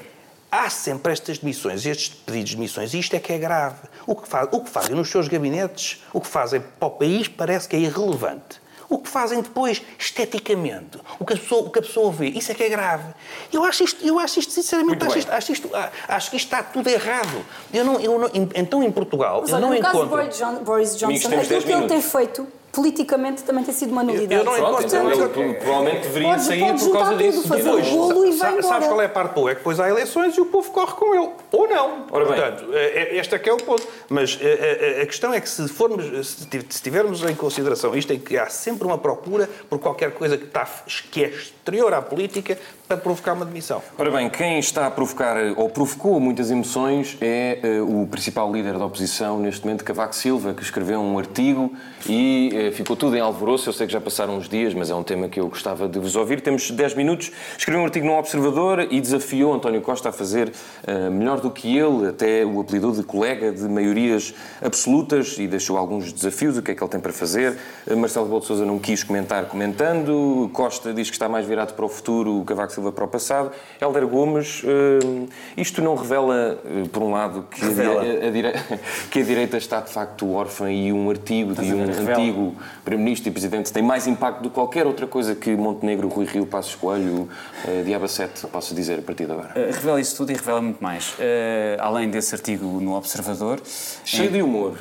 há 0.51 0.69
sempre 0.71 1.13
estas 1.13 1.39
demissões, 1.39 1.85
estes 1.87 2.09
pedidos 2.09 2.51
de 2.51 2.57
demissões, 2.57 2.95
e 2.95 2.99
isto 2.99 3.15
é 3.15 3.19
que 3.21 3.33
é 3.33 3.39
grave. 3.39 3.77
O 4.07 4.15
que, 4.17 4.27
faz, 4.29 4.49
o 4.51 4.61
que 4.61 4.71
fazem 4.71 4.95
nos 4.95 5.11
seus 5.11 5.29
gabinetes, 5.29 6.03
o 6.13 6.21
que 6.21 6.27
fazem 6.27 6.61
para 6.79 6.89
o 6.89 6.91
país 6.93 7.29
parece 7.29 7.69
que 7.69 7.77
é 7.77 7.79
irrelevante. 7.81 8.61
O 8.91 8.97
que 8.97 9.07
fazem 9.11 9.43
depois, 9.43 9.83
esteticamente, 9.99 10.99
o 11.19 11.25
que 11.27 11.35
a 11.35 11.37
pessoa, 11.37 11.63
o 11.67 11.71
que 11.71 11.79
a 11.79 11.83
pessoa 11.83 12.11
vê, 12.11 12.29
isso 12.29 12.51
é 12.51 12.55
que 12.55 12.63
é 12.63 12.71
grave. 12.71 13.05
Eu 13.53 13.63
acho 13.65 13.85
isto, 13.85 14.03
eu 14.07 14.19
acho 14.19 14.41
isto 14.41 14.51
sinceramente, 14.51 15.05
acho, 15.05 15.19
isto, 15.19 15.31
acho, 15.31 15.53
isto- 15.53 15.71
ah, 15.75 15.91
acho 16.09 16.31
que 16.31 16.37
isto 16.39 16.47
está 16.47 16.63
tudo 16.63 16.89
errado. 16.89 17.45
Eu 17.73 17.85
não, 17.85 18.01
eu 18.01 18.19
não, 18.19 18.31
então, 18.33 18.83
em 18.83 18.91
Portugal, 18.91 19.41
Mas 19.43 19.51
eu 19.51 19.57
olha, 19.57 19.67
não 19.67 19.75
no 19.75 19.81
caso 19.83 19.93
de 19.93 19.99
encontro... 20.05 20.17
Boris, 20.17 20.39
John- 20.39 20.65
Boris 20.65 20.97
Johnson, 20.97 21.27
aquilo 21.29 21.47
10 21.49 21.65
que 21.65 21.73
ele 21.73 21.87
tem 21.87 22.01
feito 22.01 22.49
politicamente 22.73 23.43
também 23.43 23.65
tem 23.65 23.75
sido 23.75 23.91
uma 23.93 24.03
nulidade. 24.03 24.35
Eu 24.35 24.45
não 24.45 24.55
Pronto, 24.55 24.83
então 24.85 25.11
ele 25.11 25.29
pro- 25.29 25.55
provavelmente 25.55 26.03
deveria 26.03 26.29
pode- 26.29 26.43
sair 26.45 26.61
pode 26.61 26.79
por 26.85 26.93
causa 26.93 27.11
juntar 27.11 27.23
tudo, 27.25 27.33
disso. 27.33 27.49
fazer 27.49 27.63
Depois, 27.65 27.89
bolo 27.89 28.25
e 28.27 28.33
sa- 28.33 28.39
vai 28.51 28.63
sabes 28.63 28.67
embora. 28.67 28.87
qual 28.89 29.03
é 29.03 29.05
a 29.07 29.09
parte 29.09 29.35
boa? 29.35 29.51
É 29.51 29.55
que 29.55 29.59
depois 29.61 29.81
há 29.81 29.89
eleições 29.89 30.37
e 30.37 30.41
o 30.41 30.47
povo 30.47 30.71
corre 30.71 30.93
com 30.93 31.15
ele. 31.15 31.31
Ou 31.53 31.69
não. 31.69 32.07
Ora 32.11 32.25
bem. 32.27 32.35
Portanto, 32.35 32.73
é- 32.75 32.87
é- 33.03 33.17
este 33.19 33.35
é 33.35 33.39
que 33.39 33.49
é 33.49 33.53
o 33.53 33.57
ponto. 33.57 33.87
Mas 34.09 34.39
é, 34.41 34.99
é, 34.99 35.03
a 35.03 35.07
questão 35.07 35.33
é 35.33 35.41
que 35.41 35.49
se, 35.49 35.67
formos, 35.69 36.05
se 36.37 36.83
tivermos 36.83 37.23
em 37.23 37.35
consideração 37.35 37.97
isto, 37.97 38.13
é 38.13 38.17
que 38.17 38.37
há 38.37 38.47
sempre 38.49 38.87
uma 38.87 38.99
procura 38.99 39.49
por 39.69 39.79
qualquer 39.79 40.13
coisa 40.13 40.37
que, 40.37 40.45
está, 40.45 40.67
que 41.11 41.25
é 41.25 41.29
exterior 41.29 41.93
à 41.95 42.03
política 42.03 42.59
para 42.89 42.97
provocar 42.97 43.35
uma 43.35 43.45
demissão. 43.45 43.83
Ora 43.99 44.11
bem, 44.11 44.31
quem 44.31 44.59
está 44.59 44.87
a 44.87 44.91
provocar, 44.91 45.37
ou 45.57 45.69
provocou 45.69 46.19
muitas 46.19 46.51
emoções, 46.51 47.19
é 47.21 47.59
eh, 47.63 47.81
o 47.83 48.07
principal 48.07 48.51
líder 48.51 48.79
da 48.79 48.87
oposição 48.87 49.39
neste 49.39 49.63
momento, 49.67 49.85
Cavaco 49.85 50.15
Silva, 50.15 50.55
que 50.55 50.63
escreveu 50.63 50.99
um 50.99 51.19
artigo 51.19 51.71
e 52.09 52.51
eh, 52.55 52.71
ficou 52.71 52.97
tudo 52.97 53.15
em 53.15 53.21
alvoroço. 53.21 53.69
Eu 53.69 53.75
sei 53.75 53.87
que 53.87 53.93
já 53.93 54.01
passaram 54.01 54.39
uns 54.39 54.49
dias, 54.49 54.73
mas 54.73 54.89
é 54.89 54.95
um 54.95 55.03
tema 55.03 55.29
que 55.29 55.39
eu 55.39 55.49
gostava 55.49 55.87
de 55.87 55.99
vos 55.99 56.17
ouvir. 56.17 56.41
Temos 56.41 56.71
10 56.71 56.95
minutos. 56.95 57.31
Escreveu 57.59 57.83
um 57.83 57.85
artigo 57.85 58.07
no 58.07 58.15
Observador 58.15 58.89
e 58.91 59.03
desafiou 59.03 59.53
António 59.53 59.83
Costa 59.83 60.09
a 60.09 60.13
fazer 60.13 60.51
eh, 60.87 61.11
melhor 61.11 61.41
do 61.41 61.51
que 61.51 61.77
ele, 61.77 62.09
até 62.09 62.47
o 62.47 62.59
apelidou 62.59 62.93
de 62.93 63.03
colega 63.03 63.53
de 63.53 63.69
maiorias 63.69 64.33
absolutas 64.63 65.37
e 65.37 65.47
deixou 65.47 65.77
alguns 65.77 66.11
desafios, 66.11 66.57
o 66.57 66.63
que 66.63 66.71
é 66.71 66.75
que 66.75 66.83
ele 66.83 66.91
tem 66.91 67.01
para 67.01 67.13
fazer. 67.13 67.55
Marcelo 67.99 68.25
Rebelo 68.25 68.65
não 68.65 68.79
quis 68.79 69.05
comentar 69.05 69.45
comentando. 69.45 70.49
Costa 70.55 70.95
diz 70.95 71.11
que 71.11 71.17
está 71.17 71.29
mais 71.29 71.45
virado 71.45 71.75
para 71.75 71.85
o 71.85 71.89
futuro, 71.89 72.43
Cavaco 72.47 72.78
Silva 72.79 72.93
para 72.93 73.05
o 73.05 73.09
passado. 73.09 73.51
Helder 73.81 74.07
Gomes, 74.07 74.63
eh, 74.65 75.27
isto 75.57 75.83
não 75.83 75.97
revela, 75.97 76.61
eh, 76.65 76.89
por 76.93 77.03
um 77.03 77.11
lado, 77.11 77.45
que 77.51 77.61
a, 77.65 77.67
Revela. 77.69 78.05
dire- 78.05 78.27
a 78.27 78.31
dire- 78.31 78.53
que 79.11 79.19
a 79.19 79.23
direita 79.23 79.57
está 79.57 79.81
de 79.81 79.91
facto 79.91 80.31
órfã 80.33 80.71
e 80.71 80.93
um 80.93 81.11
artigo 81.11 81.55
de 81.55 81.75
um 81.75 81.83
antigo 81.83 82.55
Primeiro-Ministro 82.85 83.29
e 83.29 83.33
Presidente 83.33 83.73
tem 83.73 83.83
mais 83.83 84.07
impacto 84.07 84.43
do 84.43 84.49
que 84.49 84.55
qualquer 84.55 84.87
outra 84.87 85.07
coisa 85.09 85.35
que 85.35 85.51
Montenegro, 85.57 86.07
Rui 86.09 86.25
Rio, 86.25 86.47
Passos 86.47 86.77
Coelho, 86.77 87.29
eh, 87.67 87.83
Diaba 87.85 88.07
7 88.07 88.47
possa 88.47 88.73
dizer 88.75 89.01
a 89.01 89.03
partir 89.03 89.27
de 89.27 89.33
agora. 89.33 89.49
Uh, 89.57 89.73
revela 89.75 90.01
isso 90.01 90.17
tudo 90.17 90.31
e 90.31 90.35
revela 90.37 90.63
muito 90.63 90.81
mais. 90.83 91.11
Uh, 91.15 91.81
além 91.81 92.09
desse 92.09 92.33
artigo 92.35 92.65
no 92.81 92.95
Observador, 92.95 93.61
Cheio 94.05 94.31
de 94.31 94.41
humor. 94.41 94.79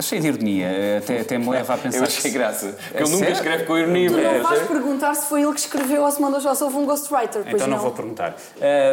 Cheio 0.00 0.20
de 0.22 0.28
ironia, 0.28 0.68
até, 0.98 1.20
até 1.20 1.38
me 1.38 1.48
leva 1.48 1.74
a 1.74 1.78
pensar. 1.78 1.98
Eu 1.98 2.04
achei 2.04 2.22
que- 2.22 2.30
graça. 2.38 2.66
Porque 2.68 2.96
É 2.96 3.00
ele 3.02 3.04
nunca 3.10 3.18
sério? 3.18 3.32
escreve 3.34 3.64
com 3.64 3.78
ironia. 3.78 4.08
Tu 4.10 4.16
não 4.16 4.22
percebes? 4.22 4.48
vais 4.48 4.68
perguntar 4.68 5.14
se 5.14 5.26
foi 5.28 5.42
ele 5.42 5.52
que 5.52 5.60
escreveu 5.60 6.02
ou 6.02 6.10
se 6.10 6.20
mandou 6.20 6.40
já 6.40 6.54
se 6.54 6.62
houve 6.64 6.76
um 6.76 6.86
ghostwriter, 6.86 7.42
pois 7.42 7.54
Então 7.54 7.66
não 7.66 7.78
vou 7.78 7.90
perguntar. 7.90 8.36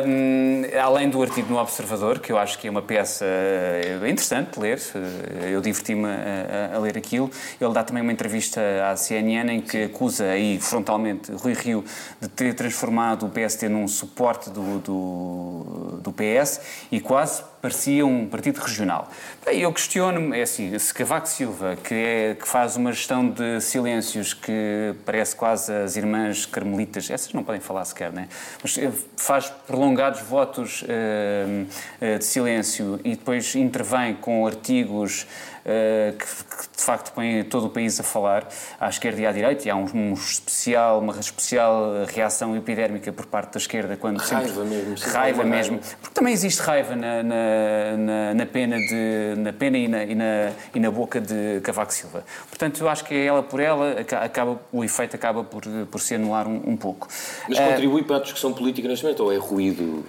Um, 0.08 0.64
além 0.82 1.10
do 1.10 1.22
artigo 1.22 1.52
no 1.54 1.60
Observador, 1.60 2.20
que 2.20 2.32
eu 2.32 2.38
acho 2.38 2.58
que 2.60 2.68
é 2.68 2.72
uma 2.72 2.82
peça 2.82 3.26
uh, 3.26 4.08
interessante 4.08 4.52
de 4.54 4.60
ler, 4.60 4.78
uh, 4.96 5.46
eu 5.46 5.62
diverti-me 5.62 6.06
a, 6.06 6.72
a- 6.74 6.76
a 6.78 6.80
ler 6.80 6.98
aquilo, 6.98 7.30
ele 7.60 7.74
dá 7.74 7.84
também 7.84 8.02
uma 8.02 8.12
entrevista 8.12 8.60
à 8.90 8.96
CNN 8.96 9.52
em 9.54 9.62
que 9.62 9.84
acusa 9.84 10.26
aí 10.26 10.60
frontalmente 10.60 11.32
Rui 11.32 11.54
Rio 11.54 11.84
de 12.20 12.28
ter 12.28 12.54
transformado 12.54 13.26
o 13.26 13.30
PST 13.30 13.68
num 13.70 13.88
suporte 13.88 14.50
do, 14.50 14.80
do, 14.80 16.00
do 16.02 16.12
PS 16.12 16.62
e 16.92 17.00
quase 17.00 17.44
parecia 17.66 18.06
um 18.06 18.28
partido 18.28 18.60
regional. 18.60 19.10
Bem, 19.44 19.60
eu 19.60 19.74
questiono-me, 19.74 20.38
é 20.38 20.44
assim, 20.44 20.78
se 20.78 20.94
Cavaco 20.94 21.28
Silva, 21.28 21.76
que, 21.76 21.96
é, 21.96 22.36
que 22.36 22.48
faz 22.48 22.78
uma 22.78 22.92
gestão 22.92 23.28
de 23.28 23.60
silêncios 23.60 24.36
que 24.36 24.94
parece 25.04 25.36
quase 25.36 25.74
as 25.74 25.96
irmãs 25.96 26.46
carmelitas, 26.46 27.10
essas 27.10 27.34
não 27.34 27.44
podem 27.44 27.60
falar 27.60 27.84
sequer, 27.86 28.14
né? 28.14 28.28
mas 28.62 28.78
eh, 28.78 28.92
faz 29.18 29.50
prolongados 29.66 30.22
votos 30.22 30.84
eh, 30.88 32.18
de 32.20 32.24
silêncio 32.24 33.00
e 33.04 33.16
depois 33.16 33.56
intervém 33.56 34.14
com 34.14 34.46
artigos 34.46 35.26
que, 35.66 36.26
que, 36.26 36.78
de 36.78 36.84
facto 36.84 37.12
põem 37.14 37.44
todo 37.44 37.66
o 37.66 37.70
país 37.70 38.00
a 38.00 38.04
falar, 38.04 38.48
à 38.80 38.88
esquerda 38.90 39.20
e 39.22 39.26
à 39.26 39.32
direita, 39.32 39.68
e 39.68 39.72
há 39.72 39.76
um, 39.76 39.86
um 39.94 40.14
especial, 40.14 41.00
uma 41.00 41.20
especial 41.20 42.06
reação 42.08 42.56
epidérmica 42.56 43.12
por 43.12 43.26
parte 43.26 43.54
da 43.54 43.58
esquerda 43.58 43.98
quando 43.98 44.18
Raiva 44.20 44.48
sempre, 44.48 44.64
mesmo, 44.66 44.98
sim, 44.98 45.10
raiva 45.10 45.44
mesmo, 45.44 45.78
raiva. 45.78 45.96
porque 46.02 46.14
também 46.14 46.34
existe 46.34 46.62
raiva 46.62 46.96
na, 46.96 47.24
na, 47.24 47.98
na, 47.98 48.34
na 48.36 48.46
pena, 48.46 48.78
de, 48.78 49.34
na 49.38 49.54
pena 49.54 49.78
e, 49.78 49.88
na, 49.88 50.04
e, 50.04 50.16
na, 50.16 50.52
e 50.76 50.80
na 50.80 50.92
boca 50.92 51.20
de 51.20 51.60
Cavaco 51.62 51.94
Silva. 51.94 52.24
Portanto, 52.48 52.82
eu 52.82 52.88
acho 52.90 53.04
que 53.04 53.16
é 53.16 53.26
ela 53.26 53.42
por 53.42 53.60
ela, 53.60 54.02
aca- 54.02 54.20
acaba, 54.20 54.60
o 54.72 54.84
efeito 54.84 55.16
acaba 55.16 55.44
por, 55.44 55.64
por 55.90 56.00
se 56.00 56.14
anular 56.16 56.48
um, 56.48 56.62
um 56.68 56.78
pouco. 56.78 57.08
Mas 57.50 57.60
contribui 57.60 58.04
para 58.04 58.18
a 58.18 58.20
discussão 58.20 58.54
política 58.54 58.88
neste 58.88 59.04
momento 59.04 59.24
ou 59.24 59.34
é 59.34 59.38
ruído? 59.38 60.06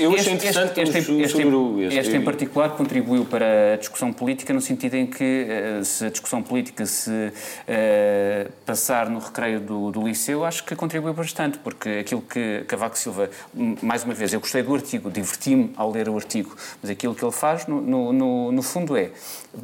Eu 0.00 0.14
achei 0.14 0.32
interessante 0.34 0.80
este, 0.80 0.98
este, 0.98 1.02
sobre 1.04 1.22
este, 1.24 1.44
o- 1.44 1.82
este, 1.82 1.98
este 1.98 2.16
em 2.16 2.22
particular 2.22 2.70
contribuiu 2.76 3.24
para 3.24 3.74
a 3.74 3.76
discussão 3.76 4.12
política 4.12 4.52
no 4.52 4.60
sentido 4.60 4.94
em 4.94 5.06
que 5.06 5.46
eh, 5.48 5.80
se 5.84 6.06
a 6.06 6.10
discussão 6.10 6.42
política 6.42 6.84
se 6.86 7.32
eh, 7.66 8.48
passar 8.66 9.08
no 9.08 9.18
recreio 9.18 9.60
do, 9.60 9.90
do 9.90 10.06
liceu, 10.06 10.44
acho 10.44 10.64
que 10.64 10.74
contribuiu 10.76 11.14
bastante, 11.14 11.58
porque 11.58 11.88
aquilo 12.00 12.20
que 12.22 12.64
Cavaco 12.68 12.98
Silva, 12.98 13.30
mais 13.82 14.04
uma 14.04 14.14
vez, 14.14 14.32
eu 14.32 14.40
gostei 14.40 14.62
do 14.62 14.74
artigo, 14.74 15.10
diverti-me 15.10 15.72
ao 15.76 15.90
ler 15.90 16.08
o 16.08 16.16
artigo, 16.16 16.54
mas 16.82 16.90
aquilo 16.90 17.14
que 17.14 17.24
ele 17.24 17.32
faz, 17.32 17.66
no, 17.66 17.80
no, 17.80 18.12
no, 18.12 18.52
no 18.52 18.62
fundo, 18.62 18.96
é 18.96 19.10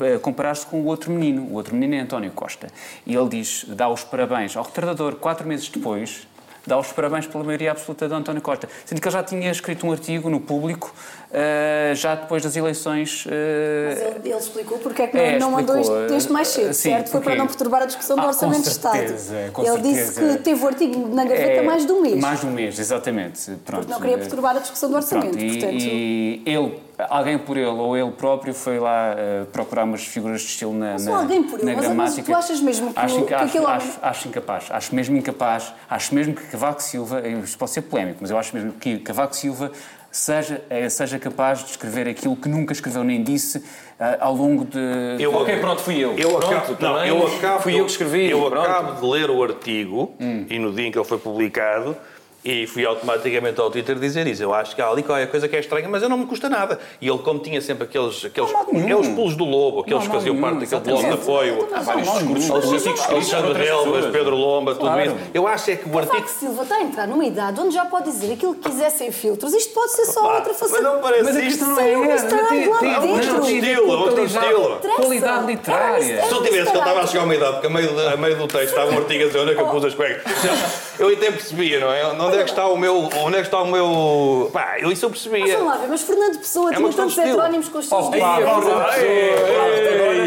eh, 0.01 0.19
comparar-se 0.21 0.67
com 0.67 0.81
o 0.81 0.87
outro 0.87 1.11
menino, 1.13 1.43
o 1.43 1.55
outro 1.55 1.75
menino 1.75 1.95
é 1.95 2.01
António 2.01 2.31
Costa, 2.33 2.69
e 3.07 3.15
ele 3.15 3.29
diz, 3.29 3.65
dá 3.69 3.89
os 3.89 4.05
parabéns 4.05 4.57
ao 4.57 4.65
retardador 4.65 5.17
quatro 5.17 5.47
meses 5.47 5.69
depois, 5.69 6.27
dá 6.67 6.79
os 6.79 6.93
parabéns 6.93 7.27
pela 7.27 7.43
maioria 7.45 7.71
absoluta 7.71 8.07
de 8.09 8.15
António 8.15 8.43
Costa. 8.43 8.69
Sendo 8.85 9.01
que 9.01 9.09
ele 9.09 9.13
já 9.13 9.23
tinha 9.23 9.51
escrito 9.51 9.87
um 9.87 9.93
artigo 9.93 10.29
no 10.29 10.41
público, 10.41 10.95
eh, 11.33 11.93
já 11.95 12.15
depois 12.15 12.43
das 12.43 12.57
eleições. 12.57 13.25
eh, 13.31 13.89
Mas 13.89 14.01
ele, 14.01 14.29
ele 14.31 14.39
explicou 14.39 14.79
porque 14.79 15.03
é 15.03 15.07
que 15.07 15.17
É, 15.19 15.39
não, 15.39 15.51
mandou 15.51 15.77
isto 15.79 16.33
mais 16.33 16.49
cedo, 16.49 16.73
sim, 16.73 16.91
certo? 16.91 17.11
Foi 17.11 17.21
porque- 17.21 17.31
para 17.31 17.39
não 17.39 17.47
perturbar 17.47 17.83
a 17.83 17.87
discussão 17.87 18.17
do 18.17 18.21
Ah, 18.21 18.25
com 18.25 18.29
Orçamento 18.29 18.63
de 18.63 18.69
Estado. 18.69 19.53
com 19.53 19.63
ele 19.65 19.81
disse 19.83 20.13
certeza. 20.13 20.37
que 20.39 20.43
teve 20.45 20.65
o 20.65 20.67
artigo 20.69 21.15
na 21.15 21.25
gaveta 21.25 21.51
é, 21.53 21.63
mais 21.63 21.87
de 21.87 21.93
um 21.93 22.01
mês. 22.03 22.21
Mais 22.21 22.41
de 22.41 22.47
um 22.47 22.51
mês, 22.51 22.79
exatamente. 22.79 23.51
Pronto, 23.65 23.89
Não 23.89 23.99
queria 24.01 24.17
eh, 24.17 24.19
perturbar 24.19 24.57
a 24.57 24.61
discussão 24.61 24.91
do 24.91 24.97
Orçamento, 24.97 25.31
Pronto, 25.31 25.45
e, 25.45 25.51
portanto... 25.59 25.83
e 25.83 26.43
ele, 26.47 26.88
alguém 27.09 27.39
por 27.39 27.57
ele 27.57 27.67
ou 27.67 27.97
ele 27.97 28.11
próprio 28.11 28.53
foi 28.55 28.79
lá 28.79 29.15
eh, 29.17 29.45
procurar 29.53 29.85
umas 29.85 30.05
figuras 30.05 30.41
de 30.41 30.49
estilo 30.49 30.73
na, 30.73 30.93
na, 30.93 30.99
só 30.99 31.15
alguém 31.17 31.43
por 31.45 31.61
ele, 31.61 31.73
na 31.75 31.81
gramática. 31.81 32.23
tu 32.23 32.35
achas 32.37 32.61
mesmo 32.61 32.93
que 32.93 32.99
acho, 32.99 33.21
o- 33.21 33.27
que 33.27 33.35
acho, 33.35 33.45
aquele 33.45 33.65
homem- 33.65 33.77
acho, 33.77 33.99
acho 34.03 34.29
incapaz, 34.29 34.65
acho 34.71 34.95
mesmo 34.95 35.17
incapaz, 35.17 35.73
acho 35.89 36.15
mesmo 36.15 36.35
que 36.35 36.43
Cavaco 36.47 36.83
Silva, 36.83 37.23
isto 37.45 37.57
pode 37.59 37.71
ser 37.71 37.83
polémico, 37.83 38.19
mas 38.21 38.31
eu 38.31 38.39
acho 38.39 38.55
mesmo 38.55 38.73
que 38.73 38.99
Cavaco 38.99 39.37
Silva 39.37 39.71
seja, 40.11 40.63
eh, 40.71 40.89
seja 40.89 41.19
capaz 41.19 41.61
de 41.65 41.71
escrever 41.71 42.09
aquilo 42.09 42.35
que 42.35 42.49
nunca 42.49 42.73
escreveu 42.73 43.05
nem 43.05 43.23
disse 43.23 43.63
eh, 44.01 44.17
ao 44.21 44.35
longo 44.35 44.65
de. 44.65 44.79
Eu- 45.23 45.35
Ok, 45.35 45.57
pronto, 45.59 45.83
fui 45.83 45.99
eu. 45.99 46.17
Eu 46.19 46.31
Pronto, 46.31 46.55
acabo, 46.73 46.77
não, 46.81 47.05
eu 47.05 47.27
acabo, 47.27 47.63
fui 47.63 47.79
eu 47.79 47.85
que 47.85 47.91
escrevi. 47.93 48.31
Eu 48.31 48.41
pronto. 48.51 48.59
acabo 48.69 49.01
de 49.01 49.07
ler 49.07 49.31
o 49.31 49.43
artigo 49.43 50.15
e 50.19 50.59
no 50.59 50.73
dia 50.73 50.87
em 50.87 50.91
que 50.93 50.99
ele 50.99 51.05
foi 51.05 51.19
publicado 51.19 51.97
e 52.45 52.67
fui 52.67 52.87
automaticamente 52.87 53.61
ao 53.61 53.71
Twitter 53.71 53.97
dizer 53.97 54.27
isso. 54.27 54.43
Eu 54.43 54.55
acho 54.55 54.75
que 54.75 54.81
há 54.81 54.89
ali 54.89 55.03
qualquer 55.03 55.29
coisa 55.29 55.49
que 55.49 55.57
é 55.57 55.61
estranha, 55.61 55.89
mas 55.89 56.03
eu 56.03 56.09
não 56.09 56.17
me 56.17 56.27
custa 56.27 56.49
nada. 56.49 56.79
E 57.01 57.09
ele, 57.09 57.19
como 57.19 57.41
tinha 57.41 57.61
sempre 57.61 57.85
aqueles. 57.85 58.25
aqueles 58.25 58.51
é 58.89 58.97
os 58.97 59.09
pulos 59.09 59.37
do 59.37 59.45
lobo, 59.45 59.81
aqueles 59.81 60.05
que 60.07 60.13
faziam 60.13 60.41
parte 60.41 60.67
daquele 60.67 60.81
bloco 60.81 61.07
de 61.09 61.15
apoio. 61.15 61.69
Há 61.73 61.81
vários 61.81 62.09
discursos 62.13 62.49
políticos 62.69 63.11
Alexandre 63.11 63.53
Relvas. 63.65 64.07
Pedro 64.07 64.37
Lomba, 64.37 64.75
tudo 64.75 65.01
isso. 65.01 65.17
Eu 65.35 65.47
acho 65.47 65.71
é 65.71 65.77
que 65.77 65.89
o 65.89 65.99
artigo. 65.99 66.29
Silva 66.29 66.63
está 66.63 66.77
a 66.77 66.83
entrar 66.83 67.07
numa 67.09 67.25
idade 67.25 67.61
onde 67.61 67.75
já 67.75 67.85
pode 67.85 68.05
dizer 68.11 68.33
aquilo 68.33 68.55
que 68.55 68.69
quiser 68.71 68.91
sem 68.91 69.11
filtros. 69.11 69.53
Isto 69.53 69.75
pode 69.75 69.93
ser 69.93 70.07
só 70.07 70.23
outra 70.37 70.49
mas 70.49 70.59
faceta. 70.59 70.81
não 70.83 71.01
parece 71.01 71.25
Mas 71.25 71.37
a 71.37 71.41
isto. 71.41 71.65
não 71.65 71.75
Sem 71.75 71.93
é 71.93 71.99
um 71.99 72.15
estilo, 72.15 72.69
qualidade- 72.69 74.23
estilo. 74.23 74.79
Qualidade 74.97 75.47
literária. 75.47 76.23
Se 76.27 76.33
eu 76.33 76.43
tivesse 76.43 76.71
que 76.71 76.77
ele 76.77 76.79
estava 76.79 77.01
a 77.01 77.07
chegar 77.07 77.21
a 77.21 77.25
uma 77.25 77.35
idade, 77.35 77.53
porque 77.61 77.67
a 77.67 78.13
a 78.13 78.17
meio 78.17 78.37
do 78.37 78.47
texto 78.47 78.69
estava 78.69 78.91
um 78.93 78.99
artigo 78.99 79.25
a 79.25 79.27
dizer 79.27 79.39
onde 79.39 79.53
é 79.53 79.55
que 79.55 79.61
eu 79.61 79.67
pus 79.67 79.85
as 79.85 79.95
cuecas. 79.95 80.23
Eu 80.99 81.09
até 81.13 81.31
percebia, 81.31 81.79
não 81.79 81.93
é? 81.93 82.13
Onde 82.29 82.39
é 82.39 82.45
que 82.45 82.51
está 82.51 82.67
o 82.69 82.77
meu. 82.77 83.09
Onde 83.25 83.37
é 83.37 83.41
que 83.41 83.47
está 83.47 83.63
o 83.63 83.67
meu. 83.67 84.51
Pá, 84.53 84.77
eu 84.79 84.93
isso 84.93 85.05
eu 85.05 85.11
Mas 85.11 85.23
percebia. 85.23 85.57
vamos 85.59 85.73
lá 85.73 85.79
ver, 85.79 85.89
mas 85.89 86.03
Fernando 86.03 86.39
Pessoa 86.39 86.73
É 86.73 86.77
tinha 86.77 86.93
tantos 86.93 87.19
heterónimos 87.19 87.69
com 87.69 87.79
os 87.79 87.89
seus 87.89 88.07
Oh, 88.09 88.15
ei, 88.15 88.21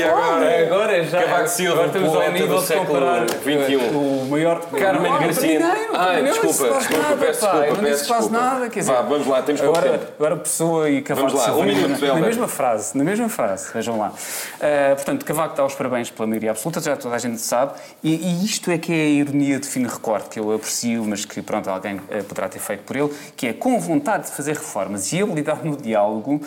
agora. 0.04 0.66
Agora 0.66 1.04
já. 1.04 1.24
Cavaco 1.24 1.48
Silva, 1.48 1.84
agora 1.84 1.88
estamos 1.88 2.16
ao 2.16 2.32
nível 2.32 2.48
do 2.48 2.58
de 2.58 2.64
século 2.66 2.88
comparar 2.88 3.30
XXI. 3.30 3.76
o 3.76 4.28
maior. 4.30 4.60
Carmen 4.72 5.12
Garcia. 5.20 5.62
Ai, 5.94 6.24
desculpa, 6.24 6.54
faz 6.54 6.88
desculpa, 6.88 7.18
peço 7.20 7.42
desculpa, 7.42 7.68
não 7.68 7.76
quase 7.82 8.04
desculpa. 8.04 8.30
nada, 8.30 8.70
quer 8.70 8.80
dizer. 8.80 8.94
Vá, 8.94 9.02
vamos 9.02 9.28
lá, 9.28 9.42
temos 9.42 9.62
pouco 9.62 9.78
agora, 9.78 9.98
tempo. 9.98 10.12
agora 10.18 10.36
Pessoa 10.38 10.90
e 10.90 11.02
Cavaco 11.02 11.30
Silva, 11.38 11.60
um 11.60 11.64
minuto, 11.64 12.06
na, 12.06 12.16
mesma 12.16 12.48
frase, 12.48 12.98
na 12.98 13.04
mesma 13.04 13.30
frase, 13.30 13.72
vejam 13.74 13.98
lá. 13.98 14.10
Uh, 14.10 14.96
portanto, 14.96 15.26
Cavaco 15.26 15.56
dá 15.56 15.66
os 15.66 15.76
parabéns 15.76 16.10
pela 16.10 16.28
maioria 16.28 16.52
absoluta, 16.52 16.80
já 16.82 16.96
toda 16.96 17.16
a 17.16 17.20
gente 17.20 17.40
sabe, 17.42 17.74
e, 18.04 18.16
e 18.16 18.46
isto 18.46 18.72
é 18.72 18.78
que 18.78 18.92
é 18.92 18.96
a 18.96 19.10
ironia 19.10 19.60
de 19.60 19.68
fino 19.68 19.90
recorte, 19.90 20.30
que 20.30 20.40
eu 20.40 20.54
aprecio, 20.54 21.04
mas 21.06 21.26
que, 21.26 21.42
pronto, 21.42 21.70
alguém 21.70 21.91
uh, 21.96 22.24
poderá 22.24 22.50
ter 22.50 22.60
feito 22.60 22.84
por 22.84 22.96
ele, 22.96 23.10
que 23.36 23.48
é 23.48 23.54
com 23.54 23.80
vontade 23.80 24.26
de 24.26 24.32
fazer 24.32 24.54
reformas 24.54 25.12
e 25.14 25.22
habilidade 25.22 25.68
no 25.68 25.78
diálogo, 25.78 26.42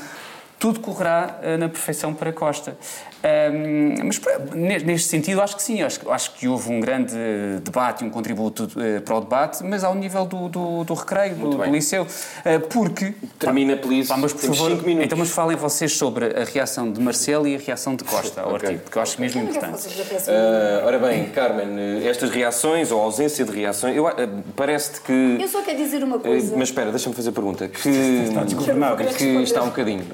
tudo 0.59 0.81
correrá 0.81 1.41
uh, 1.43 1.59
na 1.59 1.69
perfeição 1.69 2.15
para 2.15 2.33
Costa. 2.33 2.77
Um, 3.25 3.95
mas 4.69 4.83
neste 4.83 5.09
sentido, 5.09 5.41
acho 5.41 5.57
que 5.57 5.63
sim, 5.63 5.81
acho, 5.83 6.01
que- 6.01 6.11
acho 6.11 6.33
que 6.35 6.47
houve 6.47 6.71
um 6.71 6.79
grande 6.79 7.15
debate, 7.63 8.05
um 8.05 8.11
contributo 8.11 8.69
eh, 8.79 9.01
para 9.01 9.17
o 9.17 9.21
debate, 9.23 9.65
mas 9.65 9.83
ao 9.83 9.95
nível 9.95 10.27
do, 10.27 10.49
do, 10.51 10.85
do 10.85 10.93
recreio, 10.95 11.35
do, 11.37 11.51
do 11.57 11.65
liceu, 11.65 12.07
Eh, 12.45 12.59
porque... 12.59 13.15
Termina, 13.39 13.77
please. 13.79 14.09
Pá, 14.09 14.19
mas 14.19 14.33
por 14.35 14.43
Temos 14.43 14.59
favor, 14.59 14.73
cinco 14.73 14.85
minutos. 14.87 15.07
então 15.07 15.17
mas 15.19 15.31
falem 15.31 15.57
vocês 15.57 15.93
sobre 15.97 16.27
a 16.27 16.45
reação 16.45 16.93
de 16.93 17.01
Marcelo 17.01 17.49
e 17.49 17.55
a 17.57 17.59
reação 17.59 17.97
de 17.97 18.05
Costa 18.05 18.43
ao 18.43 18.49
Ok. 18.55 18.69
artigo, 18.69 18.83
porque 18.83 18.99
eu 18.99 19.03
acho 19.03 19.19
mesmo 19.21 19.41
importante. 19.43 19.89
Ah, 20.29 20.83
ora 20.85 20.99
bem, 20.99 21.25
Carmen, 21.31 22.07
estas 22.07 22.29
reações 22.31 22.91
ou 22.93 23.01
ausência 23.01 23.43
de 23.45 23.53
reações, 23.53 23.97
eu, 23.97 24.07
ah, 24.07 24.15
parece-te 24.55 25.01
que. 25.01 25.39
Eu 25.41 25.49
só 25.49 25.63
quero 25.63 25.79
dizer 25.79 26.05
uma 26.05 26.19
coisa. 26.19 26.55
Mas 26.57 26.69
espera, 26.69 26.91
deixa-me 26.91 27.15
fazer 27.15 27.31
a 27.31 27.33
pergunta. 27.33 27.69
Que, 27.69 27.89
desgovernado. 28.45 29.03
que 29.15 29.25
está 29.43 29.63
um 29.63 29.67
bocadinho. 29.69 30.05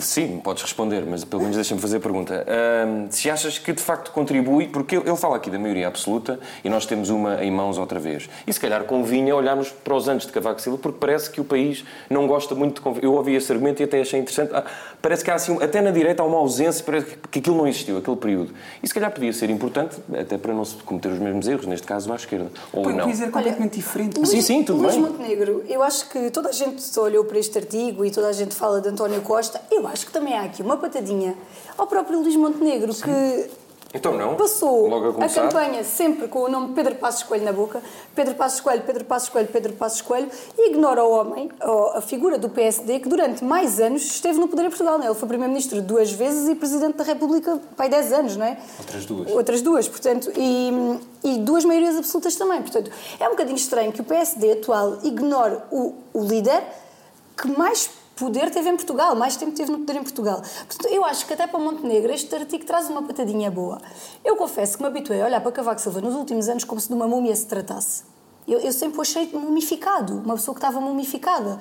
Sim, 0.00 0.40
podes 0.42 0.62
responder, 0.64 1.04
mas 1.08 1.24
pelo 1.24 1.42
menos 1.42 1.54
deixa-me 1.56 1.80
fazer 1.80 1.98
a 1.98 2.00
pergunta. 2.00 2.44
Ahm, 2.50 3.08
se 3.10 3.28
achas 3.30 3.58
que 3.58 3.72
de 3.74 3.82
facto 3.82 4.10
contribui, 4.10 4.68
porque 4.68 4.96
ele 4.96 5.16
fala 5.16 5.36
aqui 5.36 5.50
da 5.50 5.58
maioria 5.58 5.86
absoluta 5.86 6.40
e 6.64 6.70
nós 6.70 6.86
temos 6.86 7.10
uma 7.10 7.44
em 7.44 7.50
mãos 7.50 7.76
outra 7.76 8.00
vez. 8.00 8.28
E 8.46 8.52
se 8.52 8.58
calhar 8.58 8.84
convinha 8.84 9.36
olharmos 9.36 9.68
para 9.70 9.94
os 9.94 10.08
anos 10.08 10.24
de 10.24 10.32
Cavaco 10.32 10.60
Silva, 10.62 10.78
porque 10.78 10.98
parece 10.98 11.28
que 11.30 11.40
o 11.42 11.44
país 11.44 11.84
não 12.08 12.26
gosta 12.26 12.54
muito 12.54 12.80
de. 12.82 13.04
Eu 13.04 13.12
ouvi 13.12 13.34
esse 13.34 13.52
argumento 13.52 13.80
e 13.80 13.84
até 13.84 14.00
achei 14.00 14.18
interessante. 14.18 14.50
Ah, 14.54 14.64
parece 15.02 15.22
que 15.22 15.30
há 15.30 15.34
assim, 15.34 15.62
até 15.62 15.82
na 15.82 15.90
direita 15.90 16.22
há 16.22 16.26
uma 16.26 16.38
ausência, 16.38 16.82
parece 16.84 17.06
que- 17.30 17.38
aquilo 17.38 17.56
não 17.56 17.66
existiu, 17.66 17.98
aquele 17.98 18.16
período. 18.16 18.54
E 18.82 18.88
se 18.88 18.94
calhar 18.94 19.10
podia 19.12 19.32
ser 19.32 19.50
importante, 19.50 19.96
até 20.18 20.38
para 20.38 20.54
não 20.54 20.64
se 20.64 20.76
cometer 20.76 21.08
os 21.08 21.18
mesmos 21.18 21.46
erros, 21.48 21.66
neste 21.66 21.86
caso 21.86 22.10
à 22.10 22.16
esquerda. 22.16 22.50
Ou 22.72 22.82
Pô, 22.82 22.90
não. 22.90 23.04
Pois 23.04 23.20
é 23.20 23.26
completamente 23.28 23.74
diferente. 23.76 24.16
Luís- 24.16 24.30
Sim, 24.30 24.40
sim, 24.40 24.62
tudo 24.62 24.80
Luís 24.82 24.94
bem. 24.94 25.02
Montenegro, 25.04 25.64
eu 25.68 25.82
acho 25.82 26.08
que 26.08 26.30
toda 26.30 26.48
a 26.48 26.52
gente 26.52 26.82
olhou 26.98 27.24
para 27.24 27.38
este 27.38 27.58
artigo 27.58 28.04
e 28.06 28.10
toda 28.10 28.28
a 28.28 28.32
gente 28.32 28.54
fala 28.54 28.80
de 28.80 28.88
António 28.88 29.20
Costa. 29.20 29.60
Eu 29.70 29.86
acho 29.86 30.06
que 30.06 30.12
também 30.12 30.32
há 30.34 30.42
aqui 30.44 30.62
uma 30.62 30.76
patadinha 30.78 31.34
ao 31.76 31.86
próprio 31.86 32.20
Luís 32.20 32.37
Montenegro, 32.38 32.94
que 32.94 33.50
Então 33.94 34.14
não. 34.16 34.34
passou 34.34 34.86
a 35.18 35.28
campanha 35.28 35.82
sempre 35.82 36.28
com 36.28 36.40
o 36.40 36.48
nome 36.48 36.74
Pedro 36.74 36.94
Passos 36.96 37.22
Coelho 37.22 37.44
na 37.44 37.52
boca. 37.54 37.82
Pedro 38.14 38.34
Passos 38.34 38.60
Coelho, 38.60 38.82
Pedro 38.82 39.04
Passos 39.06 39.30
Coelho, 39.30 39.48
Pedro 39.48 39.72
Passos 39.72 40.02
Coelho. 40.02 40.28
E 40.58 40.70
ignora 40.70 41.02
o 41.02 41.10
homem, 41.10 41.50
a 41.94 42.00
figura 42.02 42.36
do 42.38 42.50
PSD, 42.50 43.00
que 43.00 43.08
durante 43.08 43.42
mais 43.42 43.80
anos 43.80 44.02
esteve 44.02 44.38
no 44.38 44.46
poder 44.46 44.66
em 44.66 44.68
Portugal. 44.68 44.98
Não 44.98 45.04
é? 45.04 45.08
Ele 45.08 45.14
foi 45.14 45.26
Primeiro-Ministro 45.26 45.80
duas 45.80 46.12
vezes 46.12 46.48
e 46.50 46.54
Presidente 46.54 46.96
da 46.96 47.04
República, 47.04 47.58
pai, 47.78 47.88
10 47.88 48.12
anos, 48.12 48.36
não 48.36 48.44
é? 48.44 48.58
Outras 48.78 49.06
duas. 49.06 49.30
Outras 49.32 49.62
duas, 49.62 49.88
portanto, 49.88 50.30
e, 50.36 50.70
e 51.24 51.38
duas 51.38 51.64
maiorias 51.64 51.96
absolutas 51.96 52.36
também. 52.36 52.60
Portanto, 52.60 52.90
é 53.18 53.26
um 53.26 53.30
bocadinho 53.30 53.56
estranho 53.56 53.90
que 53.90 54.02
o 54.02 54.04
PSD 54.04 54.52
atual 54.52 54.98
ignore 55.02 55.58
o, 55.70 55.94
o 56.12 56.22
líder 56.24 56.62
que 57.40 57.48
mais 57.56 57.88
poder 58.18 58.50
teve 58.50 58.68
em 58.68 58.76
Portugal, 58.76 59.14
mais 59.14 59.36
tempo 59.36 59.52
teve 59.52 59.70
no 59.70 59.78
poder 59.78 59.96
em 59.96 60.02
Portugal. 60.02 60.42
Portanto, 60.66 60.86
eu 60.92 61.04
acho 61.04 61.26
que 61.26 61.32
até 61.32 61.46
para 61.46 61.58
Montenegro 61.58 62.12
este 62.12 62.34
artigo 62.34 62.64
traz 62.64 62.88
uma 62.90 63.02
patadinha 63.02 63.50
boa. 63.50 63.80
Eu 64.24 64.36
confesso 64.36 64.76
que 64.76 64.82
me 64.82 64.88
habituei 64.88 65.22
a 65.22 65.26
olhar 65.26 65.40
para 65.40 65.52
Cavaco 65.52 65.80
Silva 65.80 66.00
nos 66.00 66.14
últimos 66.14 66.48
anos 66.48 66.64
como 66.64 66.80
se 66.80 66.88
de 66.88 66.94
uma 66.94 67.06
múmia 67.06 67.34
se 67.34 67.46
tratasse. 67.46 68.02
Eu, 68.46 68.60
eu 68.60 68.72
sempre 68.72 68.98
o 68.98 69.02
achei 69.02 69.28
mumificado, 69.32 70.14
uma 70.24 70.34
pessoa 70.34 70.54
que 70.54 70.58
estava 70.58 70.80
mumificada. 70.80 71.60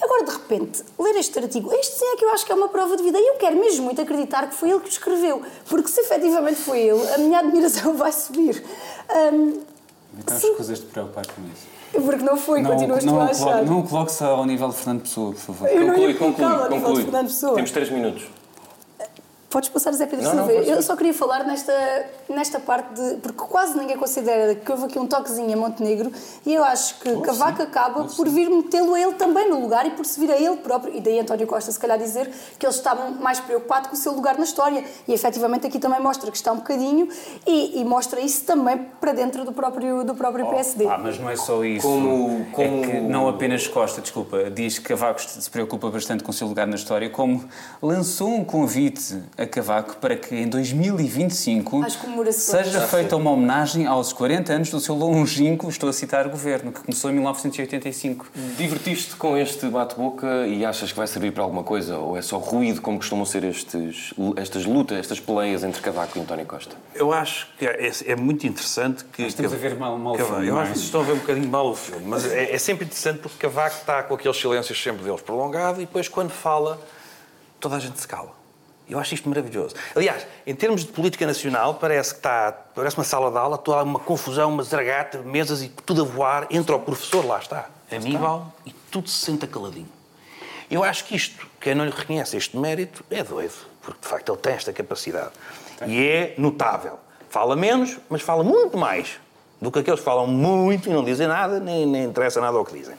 Agora, 0.00 0.24
de 0.24 0.30
repente, 0.32 0.82
ler 0.98 1.14
este 1.16 1.38
artigo, 1.38 1.72
este 1.74 1.96
sim 1.98 2.04
é 2.04 2.16
que 2.16 2.24
eu 2.24 2.30
acho 2.30 2.44
que 2.44 2.50
é 2.50 2.54
uma 2.54 2.68
prova 2.68 2.96
de 2.96 3.02
vida. 3.02 3.18
E 3.20 3.28
eu 3.28 3.34
quero 3.34 3.56
mesmo 3.56 3.84
muito 3.84 4.00
acreditar 4.00 4.48
que 4.48 4.54
foi 4.54 4.70
ele 4.70 4.80
que 4.80 4.88
o 4.88 4.88
escreveu. 4.88 5.42
Porque 5.68 5.88
se 5.88 6.00
efetivamente 6.00 6.56
foi 6.56 6.80
ele, 6.80 7.08
a 7.12 7.18
minha 7.18 7.38
admiração 7.38 7.94
vai 7.98 8.10
subir. 8.12 8.64
Hum, 9.32 9.60
Então 10.18 10.36
escusas 10.36 10.80
de 10.80 10.86
preocupar 10.86 11.24
com 11.26 11.42
isso. 11.42 11.71
Porque 12.00 12.24
não 12.24 12.36
foi, 12.36 12.62
continuas 12.62 13.00
tu 13.04 13.06
não, 13.06 13.20
a 13.20 13.24
o 13.24 13.28
coloque- 13.28 13.42
achar. 13.52 13.62
não 13.64 13.80
o 13.80 13.82
coloque 13.88 14.12
só 14.12 14.26
ao 14.36 14.44
nível 14.46 14.68
de 14.68 14.74
Fernando 14.76 15.02
Pessoa, 15.02 15.32
por 15.32 15.40
favor. 15.40 15.68
Eu 15.68 15.80
não 15.80 15.86
Conclui, 15.94 16.08
ia 16.12 16.14
colocá-lo 16.18 16.48
conclui, 16.48 16.62
ao 16.64 16.70
nível 16.70 16.78
de 16.78 16.84
conclui. 16.84 17.02
Fernando 17.04 17.26
Pessoa. 17.26 17.54
Temos 17.54 17.70
três 17.70 17.90
minutos. 17.90 18.22
Podes 19.52 19.68
passar, 19.68 19.92
Zé 19.92 20.06
Pedro 20.06 20.24
Não, 20.24 20.34
não, 20.34 20.46
Silva. 20.46 20.60
pode 20.60 20.70
eu 20.70 20.82
só 20.82 20.96
queria 20.96 21.12
falar 21.12 21.44
nesta, 21.44 21.72
nesta 22.28 22.58
parte 22.58 22.94
de. 22.94 23.16
Porque 23.16 23.38
quase 23.44 23.78
ninguém 23.78 23.98
considera 23.98 24.54
que 24.54 24.72
houve 24.72 24.84
aqui 24.86 24.98
um 24.98 25.06
toquezinho 25.06 25.52
a 25.52 25.56
Montenegro 25.56 26.10
e 26.46 26.54
eu 26.54 26.64
acho 26.64 26.98
que 27.00 27.14
Cavaco 27.20 27.60
acaba 27.62 28.04
por 28.04 28.26
vir 28.30 28.48
metê-lo 28.48 28.94
a 28.94 29.00
ele 29.00 29.12
também 29.12 29.50
no 29.50 29.60
lugar 29.60 29.84
e 29.86 29.90
por 29.90 30.06
se 30.06 30.18
vir 30.18 30.30
a 30.32 30.36
ele 30.38 30.56
próprio. 30.56 30.96
E 30.96 31.00
daí 31.02 31.20
António 31.20 31.46
Costa, 31.46 31.70
se 31.70 31.78
calhar, 31.78 31.98
dizer 31.98 32.30
que 32.58 32.64
ele 32.64 32.72
está 32.72 32.94
mais 32.94 33.40
preocupado 33.40 33.88
com 33.90 33.94
o 33.94 33.98
seu 33.98 34.12
lugar 34.12 34.38
na 34.38 34.44
história. 34.44 34.82
E 35.06 35.12
efetivamente 35.12 35.66
aqui 35.66 35.78
também 35.78 36.00
mostra 36.00 36.30
que 36.30 36.36
está 36.38 36.50
um 36.50 36.56
bocadinho 36.56 37.08
e, 37.46 37.78
e 37.80 37.84
mostra 37.84 38.20
isso 38.20 38.44
também 38.44 38.78
para 39.00 39.12
dentro 39.12 39.44
do 39.44 39.52
próprio, 39.52 40.02
do 40.02 40.14
próprio 40.14 40.46
PSD. 40.46 40.86
Ah, 40.86 40.96
mas 40.96 41.18
não 41.18 41.28
é 41.28 41.36
só 41.36 41.62
isso. 41.62 41.86
Como- 41.86 42.46
como- 42.52 42.84
É 42.84 42.86
que 42.86 43.00
não 43.00 43.28
apenas 43.28 43.66
Costa, 43.68 44.00
desculpa, 44.00 44.50
diz 44.50 44.78
que 44.78 44.88
Cavaco 44.88 45.20
se 45.20 45.50
preocupa 45.50 45.90
bastante 45.90 46.24
com 46.24 46.30
o 46.30 46.34
seu 46.34 46.46
lugar 46.48 46.66
na 46.66 46.76
história, 46.76 47.10
como 47.10 47.44
lançou 47.82 48.28
um 48.30 48.44
convite 48.44 49.20
a 49.42 49.46
Cavaco 49.46 49.96
para 49.96 50.14
que 50.16 50.34
em 50.34 50.46
2025 50.48 51.82
Às 51.84 51.96
comemorações. 51.96 52.66
seja 52.66 52.80
feita 52.86 53.16
uma 53.16 53.30
homenagem 53.30 53.86
aos 53.86 54.12
40 54.12 54.52
anos 54.52 54.70
do 54.70 54.78
seu 54.80 54.94
longínquo, 54.94 55.68
estou 55.68 55.88
a 55.88 55.92
citar, 55.92 56.28
governo, 56.28 56.70
que 56.72 56.80
começou 56.80 57.10
em 57.10 57.14
1985. 57.14 58.26
Divertiste 58.56 59.16
com 59.16 59.36
este 59.36 59.66
bate-boca 59.66 60.46
e 60.46 60.64
achas 60.64 60.92
que 60.92 60.96
vai 60.98 61.06
servir 61.06 61.32
para 61.32 61.42
alguma 61.42 61.62
coisa? 61.64 61.96
Ou 61.98 62.16
é 62.16 62.22
só 62.22 62.38
ruído, 62.38 62.80
como 62.80 62.98
costumam 62.98 63.24
ser 63.24 63.44
estes, 63.44 64.14
estas 64.36 64.64
lutas, 64.64 64.98
estas 64.98 65.18
peleias 65.18 65.64
entre 65.64 65.80
Cavaco 65.82 66.18
e 66.18 66.20
António 66.20 66.46
Costa? 66.46 66.76
Eu 66.94 67.12
acho 67.12 67.48
que 67.58 67.66
é, 67.66 67.90
é 68.06 68.16
muito 68.16 68.46
interessante 68.46 69.04
que. 69.06 69.22
estamos 69.22 69.52
a 69.52 69.56
ver 69.56 69.74
mal- 69.76 69.98
mal 69.98 70.14
Cavaco- 70.14 70.34
filme, 70.36 70.48
Eu 70.48 70.54
não 70.54 70.60
é? 70.60 70.62
acho 70.64 70.72
que 70.72 70.78
vocês 70.78 70.86
estão 70.86 71.00
a 71.00 71.04
ver 71.04 71.12
um 71.12 71.18
bocadinho 71.18 71.48
mal 71.48 71.68
o 71.70 71.74
filme, 71.74 72.04
mas 72.06 72.24
é, 72.30 72.52
é 72.54 72.58
sempre 72.58 72.84
interessante 72.84 73.18
porque 73.18 73.38
Cavaco 73.38 73.76
está 73.76 74.02
com 74.02 74.14
aqueles 74.14 74.36
silêncios 74.36 74.80
sempre 74.80 75.02
deles 75.02 75.20
prolongado 75.20 75.80
e 75.80 75.84
depois, 75.86 76.08
quando 76.08 76.30
fala, 76.30 76.80
toda 77.58 77.76
a 77.76 77.78
gente 77.78 77.98
se 78.00 78.06
cala. 78.06 78.40
Eu 78.92 78.98
acho 78.98 79.14
isto 79.14 79.26
maravilhoso. 79.26 79.74
Aliás, 79.96 80.26
em 80.46 80.54
termos 80.54 80.84
de 80.84 80.92
política 80.92 81.26
nacional, 81.26 81.74
parece 81.74 82.10
que 82.10 82.18
está, 82.18 82.52
parece 82.74 82.96
uma 82.96 83.04
sala 83.04 83.30
de 83.30 83.38
aula, 83.38 83.56
toda 83.56 83.82
uma 83.82 83.98
confusão, 83.98 84.50
uma 84.50 84.62
zaragata, 84.62 85.18
mesas 85.18 85.62
e 85.62 85.68
tudo 85.68 86.02
a 86.02 86.04
voar. 86.04 86.46
Entra 86.50 86.76
o 86.76 86.80
professor, 86.80 87.24
lá 87.24 87.38
está, 87.38 87.70
Aníbal, 87.90 88.52
e 88.66 88.72
tudo 88.90 89.08
se 89.08 89.24
senta 89.24 89.46
caladinho. 89.46 89.88
Eu 90.70 90.84
acho 90.84 91.04
que 91.06 91.16
isto, 91.16 91.46
quem 91.58 91.74
não 91.74 91.86
lhe 91.86 91.90
reconhece 91.90 92.36
este 92.36 92.56
mérito, 92.56 93.02
é 93.10 93.24
doido, 93.24 93.54
porque 93.80 94.00
de 94.02 94.08
facto 94.08 94.30
ele 94.30 94.38
tem 94.38 94.52
esta 94.52 94.72
capacidade. 94.72 95.30
E 95.86 96.06
é 96.06 96.34
notável. 96.36 96.98
Fala 97.30 97.56
menos, 97.56 97.96
mas 98.10 98.20
fala 98.20 98.44
muito 98.44 98.76
mais 98.76 99.18
do 99.60 99.70
que 99.70 99.78
aqueles 99.78 100.00
que 100.00 100.04
falam 100.04 100.26
muito 100.26 100.90
e 100.90 100.92
não 100.92 101.02
dizem 101.02 101.26
nada, 101.26 101.58
nem, 101.58 101.86
nem 101.86 102.04
interessa 102.04 102.42
nada 102.42 102.58
ao 102.58 102.64
que 102.64 102.78
dizem. 102.78 102.96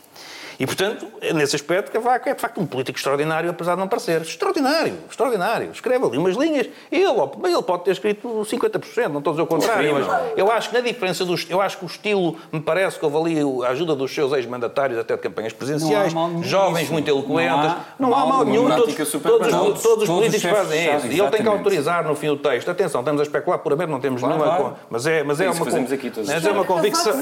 E, 0.64 0.66
portanto, 0.66 1.06
nesse 1.36 1.58
aspecto, 1.58 1.92
Cavaco 1.92 2.30
é 2.30 2.34
de 2.34 2.40
facto 2.40 2.62
um 2.62 2.66
político 2.66 2.98
extraordinário, 2.98 3.50
apesar 3.50 3.74
de 3.74 3.82
não 3.82 3.88
parecer. 3.90 4.22
Extraordinário, 4.22 4.96
extraordinário. 5.10 5.72
Escreve 5.74 6.06
ali 6.06 6.18
umas 6.18 6.38
linhas. 6.38 6.70
Ele, 6.90 7.04
ele 7.04 7.64
pode 7.64 7.84
ter 7.84 7.92
escrito 7.92 8.30
50%, 8.30 9.10
não 9.10 9.18
estou 9.18 9.32
a 9.32 9.34
dizer 9.34 9.42
o 9.42 9.46
contrário, 9.46 9.94
mas 9.94 10.38
eu 10.38 10.50
acho 10.50 10.70
que 10.70 10.76
na 10.76 10.80
diferença 10.80 11.26
dos. 11.26 11.46
Eu 11.50 11.60
acho 11.60 11.80
que 11.80 11.84
o 11.84 11.88
estilo, 11.88 12.38
me 12.50 12.62
parece 12.62 12.98
que 12.98 13.04
houve 13.04 13.18
ali 13.18 13.66
a 13.66 13.72
ajuda 13.72 13.94
dos 13.94 14.16
seus 14.16 14.32
ex-mandatários, 14.32 14.98
até 14.98 15.18
de 15.18 15.22
campanhas 15.22 15.52
presidenciais, 15.52 16.14
jovens 16.44 16.90
muito 16.90 17.10
eloquentes. 17.10 17.52
Não 18.00 18.14
há 18.14 18.14
Não 18.14 18.16
há 18.16 18.26
mal 18.26 18.46
nenhum. 18.46 18.70
Todos, 18.70 18.96
todos, 18.96 19.50
todos, 19.50 19.82
todos 19.82 20.04
os 20.04 20.10
políticos 20.10 20.50
fazem 20.50 20.96
isso. 20.96 21.08
E 21.08 21.20
ele 21.20 21.30
tem 21.30 21.42
que 21.42 21.48
autorizar 21.50 22.08
no 22.08 22.16
fim 22.16 22.28
do 22.28 22.38
texto. 22.38 22.72
Atenção, 22.72 23.02
estamos 23.02 23.20
a 23.20 23.24
especular 23.24 23.60
puramente, 23.60 23.92
não 23.92 24.00
temos 24.00 24.22
Claro, 24.22 24.38
nenhuma. 24.42 24.76
Mas 24.90 25.06
é, 25.06 25.24
mas 25.24 25.42
é 25.42 25.50
isso 25.50 25.62
uma 25.62 25.66
Mas 26.26 26.46
é 26.46 26.52
uma 26.52 26.64
convicção. 26.64 27.14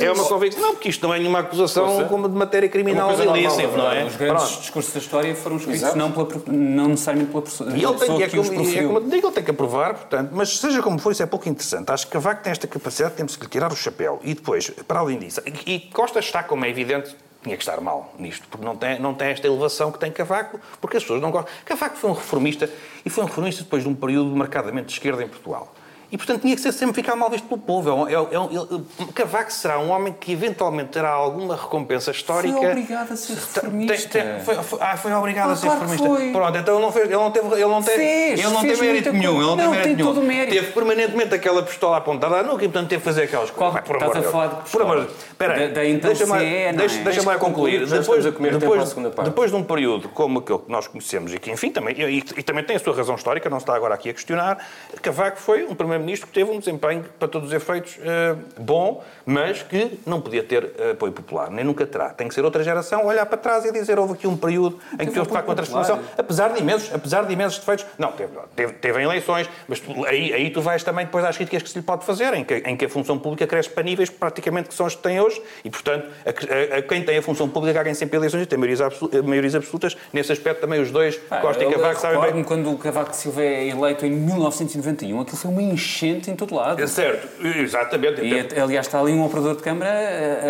É 0.00 0.10
uma 0.10 0.24
convicção. 0.24 0.60
Não, 0.60 0.72
porque 0.72 0.88
isto 0.88 1.06
não 1.06 1.14
é 1.14 1.18
nenhuma 1.20 1.38
acusação 1.38 1.86
Força. 1.86 2.08
como 2.08 2.28
de 2.28 2.34
matéria 2.48 2.68
criminal 2.68 3.12
ilícita, 3.12 3.68
não 3.68 3.92
é? 3.92 4.04
Os 4.04 4.16
grandes 4.16 4.44
Pronto. 4.44 4.60
discursos 4.60 4.92
da 4.92 5.00
história 5.00 5.34
foram 5.34 5.56
escritos 5.56 5.94
não, 5.94 6.10
pela, 6.10 6.28
não 6.46 6.88
necessariamente 6.88 7.30
pela 7.30 7.42
pessoa, 7.42 7.70
E 7.70 7.74
ele 7.74 7.86
tem, 7.86 7.98
pessoa 7.98 8.20
e 8.20 8.22
é, 8.22 8.28
que 8.28 8.38
os 8.38 8.50
é 8.50 8.54
ele 8.82 9.30
tem 9.32 9.44
que 9.44 9.50
aprovar, 9.50 9.94
portanto, 9.94 10.30
mas 10.32 10.58
seja 10.58 10.82
como 10.82 10.98
for, 10.98 11.12
isso 11.12 11.22
é 11.22 11.26
pouco 11.26 11.48
interessante. 11.48 11.90
Acho 11.90 12.06
que 12.06 12.12
Cavaco 12.12 12.42
tem 12.42 12.50
esta 12.50 12.66
capacidade, 12.66 13.14
temos 13.14 13.36
que 13.36 13.44
lhe 13.44 13.50
tirar 13.50 13.70
o 13.70 13.76
chapéu. 13.76 14.20
E 14.24 14.34
depois, 14.34 14.70
para 14.70 15.00
além 15.00 15.18
disso, 15.18 15.42
e, 15.66 15.74
e 15.74 15.80
Costa 15.80 16.18
está, 16.18 16.42
como 16.42 16.64
é 16.64 16.70
evidente, 16.70 17.14
tinha 17.42 17.56
que 17.56 17.62
estar 17.62 17.80
mal 17.80 18.12
nisto, 18.18 18.46
porque 18.50 18.64
não 18.64 18.76
tem, 18.76 18.98
não 18.98 19.14
tem 19.14 19.28
esta 19.28 19.46
elevação 19.46 19.92
que 19.92 19.98
tem 19.98 20.10
Cavaco, 20.10 20.58
porque 20.80 20.96
as 20.96 21.02
pessoas 21.02 21.20
não 21.20 21.30
gostam. 21.30 21.52
Cavaco 21.64 21.96
foi 21.96 22.10
um 22.10 22.14
reformista, 22.14 22.68
e 23.04 23.10
foi 23.10 23.24
um 23.24 23.26
reformista 23.26 23.62
depois 23.62 23.82
de 23.82 23.88
um 23.88 23.94
período 23.94 24.34
marcadamente 24.34 24.86
de 24.86 24.92
esquerda 24.94 25.22
em 25.22 25.28
Portugal. 25.28 25.72
E, 26.10 26.16
portanto, 26.16 26.40
tinha 26.40 26.54
que 26.54 26.60
ser 26.62 26.72
sempre 26.72 26.94
ficar 26.94 27.14
mal 27.16 27.28
visto 27.28 27.46
pelo 27.46 27.60
povo. 27.60 27.90
É 27.90 27.92
um, 27.92 28.08
é 28.08 28.18
um- 28.18 28.32
é 28.32 28.38
um- 28.40 28.84
Cavaco 29.14 29.52
será 29.52 29.78
um 29.78 29.90
homem 29.90 30.14
que 30.18 30.32
eventualmente 30.32 30.88
terá 30.90 31.10
alguma 31.10 31.54
recompensa 31.54 32.10
histórica. 32.10 32.56
Foi 32.56 32.66
obrigado 32.70 33.12
a 33.12 33.16
ser 33.16 33.26
Tem- 33.34 33.36
reformista. 33.36 34.08
tem- 34.08 34.40
foi, 34.40 34.54
foi- 34.56 34.78
ah, 34.80 34.96
foi 34.96 35.12
obrigado 35.12 35.50
Ah, 35.50 35.52
a 35.52 35.56
ser 35.56 35.66
claro 35.66 35.80
reformista. 35.82 36.08
foi. 36.16 36.32
Pronto, 36.32 36.56
então 36.58 36.74
ele 36.76 36.82
não, 36.82 36.92
fez, 36.92 37.04
ele 37.04 37.14
não 37.16 37.30
teve. 37.30 37.46
Ele 37.54 37.64
não 37.66 37.82
tem, 37.82 37.96
Fez, 37.96 38.40
ele 38.40 38.48
não 38.50 38.60
fez 38.62 38.78
tem 38.78 38.88
mérito 38.88 39.12
nenhum. 39.12 39.36
Ele 39.36 39.40
não, 39.46 39.56
tem 39.56 39.64
Não, 39.66 39.70
mérito 39.72 39.86
tem 39.88 39.96
nenhum. 39.96 40.08
todo 40.08 40.20
o 40.20 40.24
mérito. 40.24 40.52
Teve 40.54 40.72
permanentemente 40.72 41.34
aquela 41.34 41.62
pistola 41.62 41.96
apontada 41.98 42.36
à 42.36 42.42
nuca 42.42 42.64
e, 42.64 42.68
portanto, 42.68 42.88
teve 42.88 43.00
que 43.00 43.04
fazer 43.04 43.22
aquelas 43.24 43.50
Qual- 43.50 43.70
coisas. 43.72 43.74
Vai, 43.74 43.82
por 43.82 43.96
estás 44.06 44.16
amor 44.16 44.28
a 44.28 44.32
falar 44.32 44.46
de 44.64 44.70
Por 44.70 44.82
amor? 44.82 45.10
Espera 45.30 45.54
aí. 45.54 45.68
Da- 45.68 45.74
da 45.74 45.84
então 45.86 46.08
Deixa-me 46.10 46.44
é? 46.44 46.72
deixa- 46.72 47.02
Tens 47.04 47.18
que 47.18 47.38
concluir. 47.38 47.86
depois, 47.86 48.94
parte. 49.14 49.24
depois 49.24 49.50
de 49.50 49.56
um 49.56 49.62
período 49.62 50.08
como 50.08 50.38
aquele 50.38 50.58
que 50.60 50.70
nós 50.72 50.86
conhecemos 50.88 51.34
e 51.34 51.38
que, 51.38 51.50
enfim, 51.50 51.70
também, 51.70 51.94
e, 51.98 52.18
e 52.18 52.42
também 52.42 52.64
tem 52.64 52.76
a 52.76 52.78
sua 52.78 52.94
razão 52.96 53.14
histórica, 53.14 53.50
não 53.50 53.58
se 53.58 53.64
está 53.64 53.74
agora 53.74 53.94
aqui 53.94 54.08
a 54.08 54.14
questionar, 54.14 54.58
Cavaco 55.02 55.36
foi 55.38 55.64
um 55.64 55.74
primeiro-ministro 55.98 56.26
que 56.28 56.32
teve 56.32 56.50
um 56.50 56.58
desempenho, 56.58 57.04
para 57.18 57.28
todos 57.28 57.48
os 57.48 57.54
efeitos, 57.54 57.98
eh, 58.02 58.34
bom, 58.58 59.02
mas 59.26 59.62
que 59.62 59.98
não 60.06 60.20
podia 60.20 60.42
ter 60.42 60.70
eh, 60.78 60.90
apoio 60.92 61.12
popular, 61.12 61.50
nem 61.50 61.64
nunca 61.64 61.86
terá. 61.86 62.10
Tem 62.10 62.28
que 62.28 62.34
ser 62.34 62.44
outra 62.44 62.62
geração, 62.62 63.04
olhar 63.06 63.26
para 63.26 63.38
trás 63.38 63.64
e 63.64 63.72
dizer 63.72 63.98
houve 63.98 64.14
aqui 64.14 64.26
um 64.26 64.36
período 64.36 64.78
em 64.94 65.06
que 65.06 65.18
houve, 65.18 65.28
de 65.30 65.34
facto, 65.34 65.48
uma 65.48 65.54
transformação, 65.54 66.00
apesar 66.16 66.52
de 66.52 66.60
imensos, 66.60 66.94
apesar 66.94 67.24
de 67.26 67.32
imensos 67.32 67.58
defeitos. 67.58 67.86
Não, 67.98 68.12
teve, 68.12 68.30
teve, 68.54 68.72
teve 68.74 69.02
eleições, 69.02 69.48
mas 69.66 69.80
tu- 69.80 70.04
aí, 70.06 70.32
aí 70.32 70.50
tu 70.50 70.60
vais 70.62 70.82
também 70.82 71.04
depois 71.04 71.24
às 71.24 71.36
críticas 71.36 71.62
que 71.62 71.70
se 71.70 71.78
lhe 71.78 71.84
pode 71.84 72.04
fazer, 72.04 72.32
em 72.34 72.44
que, 72.44 72.54
em 72.54 72.76
que 72.76 72.84
a 72.84 72.88
função 72.88 73.18
pública 73.18 73.46
cresce 73.46 73.68
para 73.70 73.82
níveis 73.82 74.08
praticamente 74.10 74.68
que 74.68 74.74
são 74.74 74.86
os 74.86 74.94
que 74.94 75.02
tem 75.02 75.20
hoje, 75.20 75.40
e, 75.64 75.70
portanto, 75.70 76.06
a, 76.24 76.74
a- 76.74 76.78
a 76.78 76.82
quem 76.82 77.02
tem 77.02 77.18
a 77.18 77.22
função 77.22 77.48
pública 77.48 77.82
ganha 77.82 77.94
sempre 77.94 78.16
eleições 78.16 78.42
e 78.42 78.46
tem 78.46 78.58
maiorias, 78.58 78.80
absolu- 78.80 79.24
maiorias 79.24 79.54
absolutas. 79.54 79.96
Nesse 80.12 80.32
aspecto, 80.32 80.60
também 80.60 80.80
os 80.80 80.90
dois, 80.90 81.16
Pá, 81.16 81.40
Costa 81.40 81.64
e 81.64 81.70
Cavaco, 81.70 82.00
sabem 82.00 82.32
bem. 82.32 82.44
quando 82.44 82.70
o 82.72 82.78
Cavaco 82.78 83.14
Silva 83.14 83.42
é 83.42 83.68
eleito 83.68 84.06
em 84.06 84.10
1991, 84.10 85.20
aquilo 85.20 85.36
foi 85.36 85.50
uma 85.50 85.62
enchente 85.62 85.87
em 86.30 86.36
todo 86.36 86.54
lado. 86.54 86.82
É 86.82 86.86
certo, 86.86 87.28
exatamente. 87.44 88.20
E, 88.22 88.60
aliás, 88.60 88.86
está 88.86 89.00
ali 89.00 89.12
um 89.12 89.24
operador 89.24 89.56
de 89.56 89.62
câmara 89.62 89.90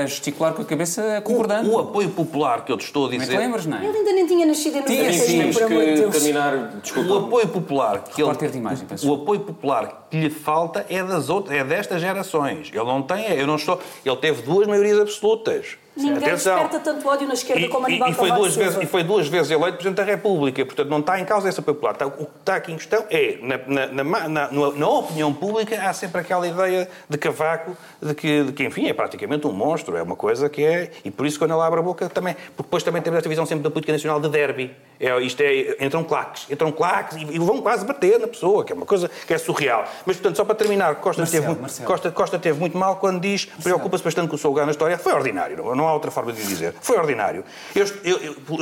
a, 0.02 0.06
gesticular 0.06 0.52
com 0.52 0.62
a 0.62 0.64
cabeça 0.64 1.20
concordando. 1.24 1.70
o, 1.70 1.74
o 1.76 1.78
apoio 1.80 2.08
popular 2.10 2.64
que 2.64 2.72
eu 2.72 2.76
te 2.76 2.84
estou 2.84 3.06
a 3.06 3.08
Não 3.08 3.14
é 3.14 3.18
dizer. 3.18 3.32
que 3.32 3.38
lembras, 3.38 3.66
não 3.66 3.78
é? 3.78 3.86
Ele 3.86 3.96
ainda 3.98 4.12
nem 4.12 4.26
tinha 4.26 4.46
nascido 4.46 4.76
em 4.78 4.82
Tinha, 4.82 5.02
96, 5.04 5.26
sim, 5.26 5.52
por 5.52 5.58
Temos 5.58 5.62
amor 5.72 5.84
de 5.84 5.92
que 5.92 6.00
Deus. 6.00 6.14
terminar. 6.14 6.54
O 6.54 6.80
Desculpa. 6.80 7.18
apoio 7.26 7.48
popular 7.48 8.04
que 8.04 8.22
ele, 8.22 8.48
de 8.48 8.58
imagem, 8.58 8.86
o 9.04 9.14
apoio 9.14 9.40
popular 9.40 10.06
que 10.10 10.18
lhe 10.20 10.30
falta 10.30 10.86
é 10.88 11.02
das 11.02 11.28
outras, 11.28 11.56
é 11.56 11.64
destas 11.64 12.00
gerações. 12.00 12.70
Ele 12.72 12.84
não 12.84 13.02
tem, 13.02 13.24
eu 13.32 13.46
não 13.46 13.56
estou, 13.56 13.80
ele 14.04 14.16
teve 14.16 14.42
duas 14.42 14.66
maiorias 14.66 14.98
absolutas. 14.98 15.76
Ninguém 15.98 16.30
desperta 16.30 16.78
tanto 16.80 17.08
ódio 17.08 17.26
na 17.26 17.34
esquerda 17.34 17.60
E, 17.62 17.68
como 17.68 17.88
e- 17.88 17.92
Aníbal 17.92 18.10
e 18.10 18.14
foi 18.14 18.30
duas 18.32 18.54
vezes, 18.56 18.78
e 18.82 18.86
foi 18.86 19.02
duas 19.02 19.28
vezes 19.28 19.50
eleito 19.50 19.72
Presidente 19.78 19.96
da 19.96 20.04
República, 20.04 20.64
portanto 20.64 20.88
não 20.88 21.00
está 21.00 21.18
em 21.20 21.24
causa 21.24 21.48
esse 21.48 21.58
apoio 21.60 21.74
popular. 21.74 21.92
Está- 21.92 22.06
O 22.06 22.10
que 22.10 22.22
está 22.40 22.54
aqui 22.56 22.72
em 22.72 22.76
questão 22.76 23.04
é, 23.10 23.38
na, 23.42 23.58
na- 23.66 23.86
na 24.04 24.04
na- 24.28 24.28
na- 24.28 24.70
na 24.72 24.88
opinião 24.88 25.32
pública, 25.34 25.80
há 25.82 25.92
sempre 25.92 26.20
aquela 26.20 26.46
ideia 26.46 26.88
de 27.08 27.18
Cavaco, 27.18 27.76
de 28.00 28.14
que, 28.14 28.44
de 28.44 28.52
que, 28.52 28.64
enfim, 28.64 28.88
é 28.88 28.92
praticamente 28.94 29.46
um 29.46 29.52
monstro, 29.52 29.96
é 29.96 30.02
uma 30.02 30.16
coisa 30.16 30.48
que 30.48 30.64
é... 30.64 30.90
E 31.04 31.10
por 31.10 31.26
isso, 31.26 31.38
quando 31.38 31.52
ele 31.52 31.62
abre 31.62 31.80
a 31.80 31.82
boca, 31.82 32.08
também... 32.08 32.34
Porque 32.56 32.62
depois 32.68 32.82
também 32.82 33.02
temos 33.02 33.16
esta 33.18 33.28
visão 33.28 33.44
sempre 33.46 33.64
da 33.64 33.70
política 33.70 33.92
nacional 33.92 34.20
de 34.20 34.28
derby. 34.28 34.74
É, 35.00 35.16
isto 35.20 35.40
é, 35.40 35.76
entram 35.80 36.02
claques, 36.02 36.46
entram 36.50 36.72
claques 36.72 37.16
e, 37.16 37.20
e 37.22 37.38
vão 37.38 37.60
quase 37.62 37.84
bater 37.86 38.18
na 38.18 38.26
pessoa, 38.26 38.64
que 38.64 38.72
é 38.72 38.76
uma 38.76 38.86
coisa 38.86 39.08
que 39.26 39.32
é 39.32 39.38
surreal. 39.38 39.84
Mas, 40.04 40.16
portanto, 40.16 40.36
só 40.36 40.44
para 40.44 40.54
terminar, 40.56 40.96
Costa, 40.96 41.22
Marcelo, 41.22 41.46
teve, 41.46 41.60
Marcelo. 41.60 41.86
Costa, 41.88 42.10
Costa 42.10 42.38
teve 42.38 42.58
muito 42.58 42.76
mal 42.76 42.96
quando 42.96 43.20
diz 43.20 43.44
preocupa-se 43.62 44.02
bastante 44.02 44.28
com 44.28 44.34
o 44.34 44.38
seu 44.38 44.50
lugar 44.50 44.64
na 44.66 44.72
história. 44.72 44.98
Foi 44.98 45.12
ordinário, 45.12 45.56
não, 45.56 45.74
não 45.76 45.87
há 45.88 45.94
outra 45.94 46.10
forma 46.10 46.32
de 46.32 46.40
lhe 46.40 46.46
dizer. 46.46 46.74
Foi 46.80 46.96
ordinário. 46.96 47.44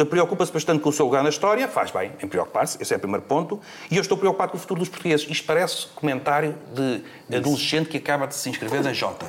Preocupa-se 0.09 0.53
bastante 0.53 0.81
com 0.81 0.89
o 0.89 0.93
seu 0.93 1.05
lugar 1.05 1.23
na 1.23 1.29
história, 1.29 1.69
faz 1.69 1.91
bem 1.91 2.13
em 2.23 2.27
preocupar-se, 2.27 2.81
esse 2.81 2.95
é 2.95 2.97
o 2.97 3.01
primeiro 3.01 3.25
ponto. 3.25 3.61
E 3.91 3.97
eu 3.97 4.03
estou 4.03 4.17
preocupado 4.17 4.53
com 4.53 4.59
o 4.59 4.61
futuro 4.61 4.81
dos 4.81 4.89
portugueses. 4.89 5.27
Isto 5.29 5.47
parece 5.47 5.87
comentário 5.95 6.55
de 6.75 7.37
adolescente 7.37 7.89
que 7.89 7.97
acaba 7.97 8.27
de 8.27 8.35
se 8.35 8.49
inscrever 8.49 8.83
na 8.83 8.93
Jota. 8.93 9.27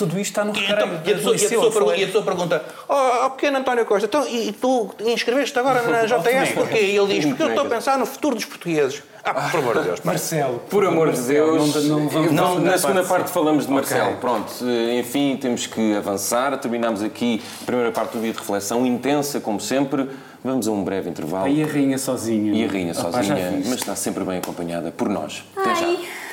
Tudo 0.00 0.18
isto 0.18 0.30
está 0.30 0.46
no 0.46 0.56
E, 0.56 0.60
recreio 0.60 0.94
então, 0.94 0.94
e, 1.04 1.12
a 1.12 1.16
pessoa, 1.16 1.34
e, 1.34 1.36
a 1.36 1.70
pessoa 1.70 1.96
e 1.96 2.02
a 2.02 2.06
pessoa 2.06 2.24
pergunta, 2.24 2.64
oh, 2.88 3.26
oh, 3.26 3.30
pequeno 3.32 3.58
António 3.58 3.84
Costa, 3.84 4.06
então, 4.06 4.26
e, 4.26 4.48
e 4.48 4.52
tu 4.52 4.94
inscreveste 5.04 5.58
agora 5.58 5.82
na 5.82 6.06
JS 6.08 6.52
porquê? 6.54 6.78
E 6.78 6.96
ele 6.96 7.14
diz, 7.14 7.26
porque 7.26 7.42
eu 7.42 7.48
estou 7.48 7.66
a 7.66 7.68
pensar 7.68 7.98
no 7.98 8.06
futuro 8.06 8.34
dos 8.34 8.46
portugueses. 8.46 9.02
Ah, 9.22 9.50
por 9.50 9.60
amor 9.60 9.78
de 9.78 9.84
Deus. 9.84 10.00
Marcelo, 10.02 10.58
Por 10.70 10.86
amor 10.86 11.12
de 11.12 11.20
Deus, 11.20 11.84
não, 11.84 12.00
não 12.00 12.32
não, 12.32 12.58
na 12.58 12.78
segunda 12.78 13.04
parte 13.04 13.26
sim. 13.26 13.34
falamos 13.34 13.66
de. 13.66 13.72
Marcelo. 13.72 14.16
Pronto, 14.16 14.50
eh, 14.62 14.98
enfim, 14.98 15.36
temos 15.38 15.66
que 15.66 15.94
avançar. 15.94 16.56
Terminamos 16.56 17.02
aqui 17.02 17.42
a 17.60 17.66
primeira 17.66 17.92
parte 17.92 18.16
do 18.16 18.22
dia 18.22 18.32
de 18.32 18.38
reflexão, 18.38 18.86
intensa 18.86 19.38
como 19.38 19.60
sempre. 19.60 20.08
Vamos 20.42 20.66
a 20.66 20.70
um 20.70 20.82
breve 20.82 21.10
intervalo. 21.10 21.44
Aí 21.44 21.62
a 21.62 21.66
rainha 21.66 21.98
sozinha. 21.98 22.54
E 22.54 22.64
a 22.64 22.72
rainha 22.72 22.94
pá, 22.94 23.02
já 23.02 23.12
sozinha, 23.12 23.62
mas 23.66 23.74
está 23.74 23.94
sempre 23.94 24.24
bem 24.24 24.38
acompanhada 24.38 24.90
por 24.90 25.10
nós. 25.10 25.44
Até 25.54 25.74
já. 25.74 25.86
Ai. 25.86 25.98
Para 25.98 26.29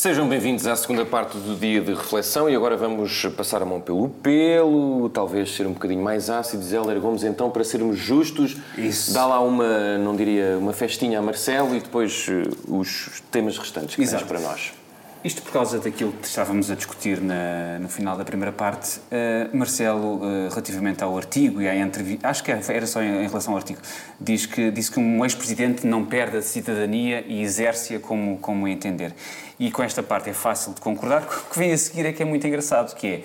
Sejam 0.00 0.26
bem-vindos 0.26 0.66
à 0.66 0.74
segunda 0.74 1.04
parte 1.04 1.36
do 1.36 1.54
dia 1.54 1.78
de 1.78 1.92
reflexão 1.92 2.48
e 2.48 2.56
agora 2.56 2.74
vamos 2.74 3.26
passar 3.36 3.60
a 3.60 3.66
mão 3.66 3.82
pelo 3.82 4.08
pelo, 4.08 5.10
talvez 5.10 5.54
ser 5.54 5.66
um 5.66 5.74
bocadinho 5.74 6.02
mais 6.02 6.30
ácidos. 6.30 6.72
Héler 6.72 6.98
Gomes, 6.98 7.22
então, 7.22 7.50
para 7.50 7.62
sermos 7.62 7.98
justos, 7.98 8.56
Isso. 8.78 9.12
dá 9.12 9.26
lá 9.26 9.40
uma, 9.40 9.98
não 9.98 10.16
diria, 10.16 10.56
uma 10.56 10.72
festinha 10.72 11.18
a 11.18 11.22
Marcelo 11.22 11.76
e 11.76 11.80
depois 11.80 12.26
eh, 12.30 12.48
os 12.66 13.22
temas 13.30 13.58
restantes 13.58 13.90
que 13.90 14.00
tens 14.00 14.14
Exato. 14.14 14.24
para 14.24 14.40
nós. 14.40 14.72
Isto 15.22 15.42
por 15.42 15.52
causa 15.52 15.78
daquilo 15.78 16.12
que 16.12 16.26
estávamos 16.26 16.70
a 16.70 16.74
discutir 16.74 17.20
na- 17.20 17.78
no 17.78 17.90
final 17.90 18.16
da 18.16 18.24
primeira 18.24 18.52
parte, 18.52 19.00
eh, 19.10 19.50
Marcelo, 19.52 20.18
eh, 20.24 20.48
relativamente 20.48 21.04
ao 21.04 21.14
artigo 21.14 21.60
e 21.60 21.68
à 21.68 21.76
entrevista, 21.76 22.26
acho 22.26 22.42
que 22.42 22.50
era 22.50 22.86
só 22.86 23.02
em, 23.02 23.24
em 23.24 23.26
relação 23.28 23.52
ao 23.52 23.58
artigo, 23.58 23.80
diz 24.18 24.46
que, 24.46 24.70
disse 24.70 24.90
que 24.90 24.98
um 24.98 25.22
ex-presidente 25.22 25.86
não 25.86 26.06
perde 26.06 26.38
a 26.38 26.42
cidadania 26.42 27.22
e 27.28 27.42
exerce-a 27.42 27.98
como, 28.00 28.38
como 28.38 28.66
entender. 28.66 29.12
E 29.58 29.70
com 29.70 29.82
esta 29.82 30.02
parte 30.02 30.30
é 30.30 30.32
fácil 30.32 30.72
de 30.72 30.80
concordar, 30.80 31.22
o 31.46 31.50
que 31.52 31.58
vem 31.58 31.70
a 31.70 31.76
seguir 31.76 32.06
é 32.06 32.12
que 32.14 32.22
é 32.22 32.24
muito 32.24 32.46
engraçado, 32.46 32.94
que 32.96 33.06
é 33.06 33.22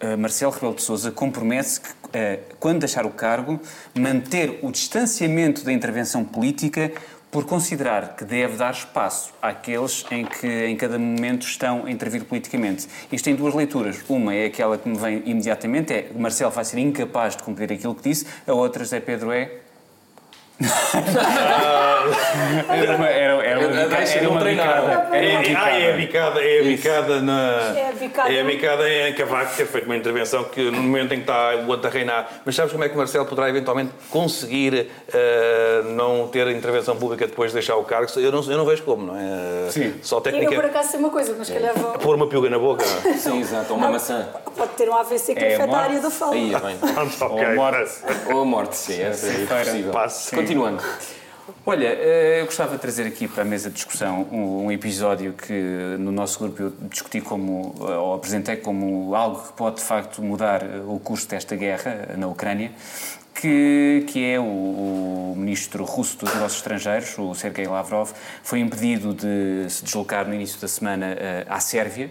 eh, 0.00 0.16
Marcelo 0.16 0.50
Rebelo 0.50 0.74
de 0.74 0.82
Sousa 0.82 1.10
compromete-se 1.10 1.80
que, 1.80 1.88
quando 2.60 2.78
deixar 2.78 3.04
o 3.04 3.10
cargo, 3.10 3.60
manter 3.94 4.60
o 4.62 4.70
distanciamento 4.70 5.64
da 5.64 5.72
intervenção 5.72 6.24
política 6.24 6.90
por 7.34 7.44
considerar 7.46 8.14
que 8.14 8.24
deve 8.24 8.56
dar 8.56 8.70
espaço 8.70 9.32
àqueles 9.42 10.06
em 10.08 10.24
que 10.24 10.66
em 10.66 10.76
cada 10.76 10.96
momento 10.96 11.44
estão 11.44 11.84
a 11.84 11.90
intervir 11.90 12.24
politicamente. 12.24 12.86
Isto 13.10 13.24
tem 13.24 13.34
duas 13.34 13.52
leituras. 13.52 14.04
Uma 14.08 14.32
é 14.32 14.46
aquela 14.46 14.78
que 14.78 14.88
me 14.88 14.96
vem 14.96 15.20
imediatamente, 15.26 15.92
é 15.92 16.10
Marcelo 16.14 16.52
vai 16.52 16.64
ser 16.64 16.78
incapaz 16.78 17.34
de 17.34 17.42
cumprir 17.42 17.72
aquilo 17.72 17.92
que 17.92 18.08
disse, 18.08 18.24
a 18.46 18.52
outra, 18.52 18.84
José 18.84 19.00
Pedro, 19.00 19.32
é... 19.32 19.50
era 22.68 22.96
uma, 22.96 23.08
era, 23.08 23.44
era 23.46 23.58
uma, 23.60 23.68
bica- 23.68 23.96
deixa 23.96 24.18
era 24.18 24.28
uma 24.30 24.40
bicada. 24.40 24.92
Era 25.12 25.28
uma 25.30 25.44
É, 25.44 25.56
ah, 25.56 25.78
é 25.78 25.92
a 25.92 25.96
bicada. 25.96 25.96
bicada, 25.96 26.40
é 26.44 26.60
a 26.60 26.62
bicada 26.64 27.20
na. 27.20 27.72
É 27.76 27.88
a 27.88 27.92
bicada. 27.92 28.32
É 28.32 28.40
a 28.40 28.44
bicada 28.44 28.90
em 29.08 29.12
Cavaco 29.14 29.56
ter 29.56 29.66
feito 29.66 29.84
uma 29.86 29.96
intervenção 29.96 30.44
que 30.44 30.70
no 30.70 30.82
momento 30.82 31.12
em 31.12 31.16
que 31.16 31.22
está 31.22 31.54
o 31.56 31.68
outro 31.68 31.88
a 31.88 31.90
reinar. 31.90 32.28
Mas 32.44 32.54
sabes 32.54 32.72
como 32.72 32.84
é 32.84 32.88
que 32.88 32.94
o 32.94 32.98
Marcelo 32.98 33.26
poderá 33.26 33.48
eventualmente 33.48 33.92
conseguir 34.10 34.90
eh, 35.12 35.82
não 35.86 36.28
ter 36.28 36.46
intervenção 36.48 36.96
pública 36.96 37.26
depois 37.26 37.50
de 37.50 37.54
deixar 37.54 37.76
o 37.76 37.84
cargo? 37.84 38.10
Eu 38.18 38.32
não, 38.32 38.42
eu 38.42 38.56
não 38.58 38.64
vejo 38.64 38.82
como, 38.82 39.06
não 39.06 39.16
é? 39.16 39.70
Sim. 39.70 39.94
Só 40.02 40.16
Eu, 40.16 40.20
por 40.22 40.30
técnica. 40.30 40.66
acaso, 40.66 40.90
sei 40.90 41.00
uma 41.00 41.10
coisa, 41.10 41.34
mas 41.38 41.48
calhar 41.50 41.74
vou... 41.74 41.92
Pôr 41.92 42.14
uma 42.16 42.28
piuga 42.28 42.48
na 42.50 42.58
boca. 42.58 42.84
Sim, 42.84 43.40
exato, 43.40 43.72
ou 43.72 43.78
uma 43.78 43.90
maçã. 43.90 44.28
Pode 44.56 44.72
ter 44.72 44.88
um 44.88 44.94
AVC 44.94 45.34
que 45.34 45.44
É, 45.44 45.54
afeta 45.56 45.76
a 45.76 45.80
área 45.80 46.00
da 46.00 46.10
fala. 46.10 46.34
Aí 46.34 46.54
é 46.54 46.58
bem. 46.60 46.76
Ou 47.24 47.54
morte. 47.54 47.92
Ou 48.32 48.40
a 48.40 48.44
morte, 48.44 48.76
sim, 48.76 49.00
é 49.00 49.12
Feira. 49.12 49.64
possível. 49.64 49.92
Continuando. 50.34 50.82
Olha, 51.66 51.88
eh, 51.88 52.40
eu 52.40 52.46
gostava 52.46 52.72
de 52.72 52.78
trazer 52.78 53.06
aqui 53.06 53.28
para 53.28 53.42
a 53.42 53.44
mesa 53.44 53.68
de 53.68 53.74
discussão 53.74 54.22
um, 54.32 54.72
episódio 54.72 55.34
que 55.34 55.52
no 55.98 56.10
nosso 56.10 56.38
grupo 56.38 56.62
eu 56.62 56.72
discuti 56.88 57.20
como, 57.20 57.74
eh, 57.80 57.96
ou 57.96 58.14
apresentei 58.14 58.56
como 58.56 59.14
algo 59.14 59.42
que 59.42 59.52
pode 59.52 59.76
de 59.76 59.82
facto 59.82 60.22
mudar 60.22 60.62
eh, 60.62 60.80
o 60.86 60.98
curso 60.98 61.28
desta 61.28 61.54
guerra 61.54 62.14
na 62.16 62.28
Ucrânia, 62.28 62.72
que, 63.34 64.06
que 64.08 64.24
é 64.24 64.40
o, 64.40 64.42
o, 64.42 65.34
ministro 65.36 65.84
russo 65.84 66.16
dos 66.16 66.32
negócios 66.32 66.60
estrangeiros, 66.60 67.18
o 67.18 67.34
Sergei 67.34 67.66
Lavrov, 67.66 68.12
foi 68.42 68.60
impedido 68.60 69.12
de 69.12 69.68
se 69.68 69.84
deslocar 69.84 70.26
no 70.26 70.34
início 70.34 70.58
da 70.58 70.68
semana 70.68 71.14
à 71.46 71.60
Sérvia, 71.60 72.10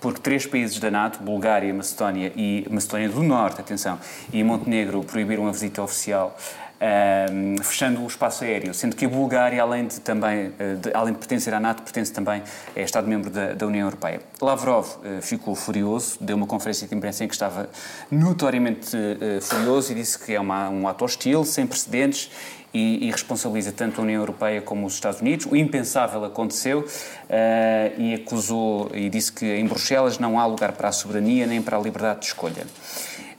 porque 0.00 0.20
três 0.20 0.46
países 0.46 0.78
da 0.78 0.90
NATO, 0.90 1.22
Bulgária, 1.22 1.72
Macedónia 1.74 2.32
e 2.34 2.66
Macedónia 2.70 3.10
do 3.10 3.22
Norte, 3.22 3.60
atenção, 3.60 3.98
e 4.32 4.42
Montenegro 4.42 5.02
proibiram 5.02 5.46
a 5.48 5.52
visita 5.52 5.82
oficial 5.82 6.34
um, 6.80 7.62
fechando 7.62 8.02
o 8.02 8.06
espaço 8.06 8.42
aéreo, 8.44 8.72
sendo 8.72 8.96
que 8.96 9.04
a 9.04 9.08
Bulgária, 9.08 9.60
além 9.60 9.86
de, 9.86 10.00
também, 10.00 10.52
eh, 10.58 10.74
de, 10.76 10.90
além 10.94 11.12
de 11.12 11.18
pertencer 11.18 11.52
à 11.52 11.60
NATO, 11.60 11.82
pertence 11.82 12.12
também, 12.12 12.42
é 12.74 12.82
Estado-membro 12.82 13.30
da, 13.30 13.52
da, 13.52 13.66
União 13.66 13.86
Europeia. 13.86 14.20
Lavrov 14.40 14.86
uh, 14.86 15.20
ficou 15.20 15.54
furioso, 15.54 16.16
deu 16.20 16.36
uma 16.36 16.46
conferência 16.46 16.88
de 16.88 16.94
imprensa 16.94 17.24
em 17.24 17.28
que 17.28 17.34
estava 17.34 17.68
notoriamente 18.10 18.96
uh, 18.96 19.40
furioso 19.42 19.92
e 19.92 19.94
disse 19.94 20.18
que 20.18 20.34
é 20.34 20.40
uma, 20.40 20.70
um 20.70 20.88
ato 20.88 21.04
hostil, 21.04 21.44
sem 21.44 21.66
precedentes, 21.66 22.30
e, 22.72 23.08
e, 23.08 23.10
responsabiliza 23.10 23.72
tanto 23.72 24.00
a 24.00 24.04
União 24.04 24.20
Europeia 24.22 24.62
como 24.62 24.86
os 24.86 24.94
Estados 24.94 25.20
Unidos. 25.20 25.44
O 25.46 25.56
impensável 25.56 26.24
aconteceu 26.24 26.80
uh, 26.80 28.00
e 28.00 28.14
acusou 28.14 28.90
e 28.94 29.08
disse 29.08 29.32
que 29.32 29.44
em 29.44 29.66
Bruxelas 29.66 30.18
não 30.18 30.38
há 30.38 30.46
lugar 30.46 30.72
para 30.72 30.88
a 30.88 30.92
soberania 30.92 31.46
nem 31.46 31.60
para 31.60 31.76
a 31.76 31.80
liberdade 31.80 32.20
de 32.20 32.26
escolha. 32.26 32.64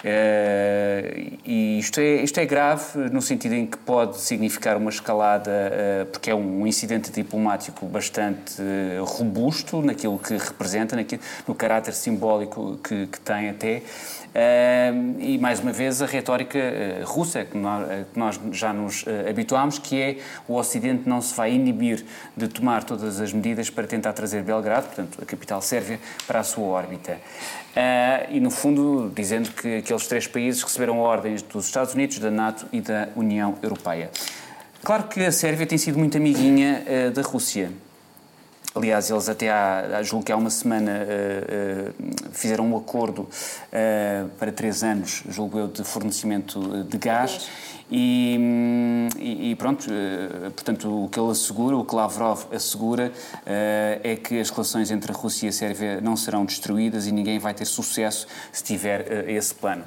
Uh, 0.03 1.37
e 1.45 1.77
isto 1.77 1.99
é, 1.99 2.23
isto 2.23 2.39
é 2.39 2.45
grave 2.45 2.97
no 3.11 3.21
sentido 3.21 3.53
em 3.53 3.67
que 3.67 3.77
pode 3.77 4.17
significar 4.17 4.75
uma 4.75 4.89
escalada, 4.89 5.51
uh, 5.51 6.05
porque 6.07 6.31
é 6.31 6.35
um 6.35 6.65
incidente 6.65 7.11
diplomático 7.11 7.85
bastante 7.85 8.59
uh, 8.59 9.03
robusto 9.03 9.79
naquilo 9.81 10.17
que 10.17 10.35
representa, 10.37 10.95
naquilo, 10.95 11.21
no 11.47 11.53
caráter 11.53 11.93
simbólico 11.93 12.79
que, 12.83 13.05
que 13.07 13.19
tem 13.19 13.49
até. 13.49 13.83
E 15.19 15.38
mais 15.38 15.59
uma 15.59 15.73
vez 15.73 16.01
a 16.01 16.05
retórica 16.05 16.59
russa, 17.03 17.43
que 17.43 17.57
nós, 17.57 17.88
que 18.13 18.19
nós 18.19 18.39
já 18.51 18.71
nos 18.71 19.03
habituámos, 19.29 19.77
que 19.77 20.01
é 20.01 20.17
o 20.47 20.55
Ocidente 20.55 21.07
não 21.07 21.21
se 21.21 21.36
vai 21.36 21.53
inibir 21.53 22.05
de 22.36 22.47
tomar 22.47 22.84
todas 22.84 23.19
as 23.19 23.34
medidas 23.34 23.69
para 23.69 23.86
tentar 23.86 24.13
trazer 24.13 24.41
Belgrado, 24.43 24.88
portanto 24.88 25.19
a 25.21 25.25
capital 25.25 25.61
sérvia, 25.61 25.99
para 26.25 26.39
a 26.39 26.43
sua 26.43 26.65
órbita. 26.65 27.13
Uh, 27.71 28.36
e, 28.36 28.39
no 28.39 28.51
fundo, 28.51 29.11
dizendo 29.15 29.51
que 29.51 29.77
aqueles 29.77 30.07
três 30.07 30.27
países 30.27 30.61
receberam 30.61 30.99
ordens 30.99 31.41
dos 31.41 31.65
Estados 31.65 31.93
Unidos, 31.93 32.19
da 32.19 32.32
NATO 32.32 32.65
e 32.71 32.82
da 32.82 33.09
União 33.15 33.57
Europeia. 33.61 34.09
Claro 34.84 35.03
que 35.03 35.21
a 35.21 35.32
Sérvia 35.32 35.65
tem 35.65 35.77
sido 35.77 35.97
muito 35.97 36.17
amiguinha 36.17 36.84
da 37.13 37.21
Rússia. 37.21 37.71
Aliás, 38.74 39.09
eles 39.09 39.28
até 39.28 39.49
há, 39.51 40.01
julgo 40.01 40.26
que 40.26 40.32
há 40.32 40.38
uma 40.38 40.49
semana 40.49 40.91
uh, 40.91 41.93
fizeram 42.32 42.65
um 42.72 42.78
acordo 42.78 43.28
para 44.39 44.51
três 44.51 44.82
anos, 44.84 45.24
julgo 45.30 45.59
eu, 45.59 45.67
de 45.67 45.84
fornecimento 45.84 46.84
de 46.84 46.97
gás. 46.97 47.49
E, 47.93 48.39
e, 49.19 49.53
pronto, 49.57 49.86
portanto, 50.55 51.03
o 51.03 51.09
que 51.09 51.19
ele 51.19 51.30
assegura, 51.30 51.76
o 51.76 51.84
que 51.84 51.93
Lavrov 51.93 52.45
assegura, 52.53 53.11
é 53.45 54.15
que 54.15 54.39
as 54.39 54.49
relações 54.49 54.91
entre 54.91 55.11
a 55.11 55.15
Rússia 55.15 55.47
e 55.47 55.49
a 55.49 55.51
Sérvia 55.51 55.99
não 55.99 56.15
serão 56.15 56.45
destruídas 56.45 57.05
e 57.05 57.11
ninguém 57.11 57.38
vai 57.38 57.53
ter 57.53 57.65
sucesso 57.65 58.28
se 58.53 58.63
tiver 58.63 59.30
esse 59.30 59.53
plano. 59.53 59.84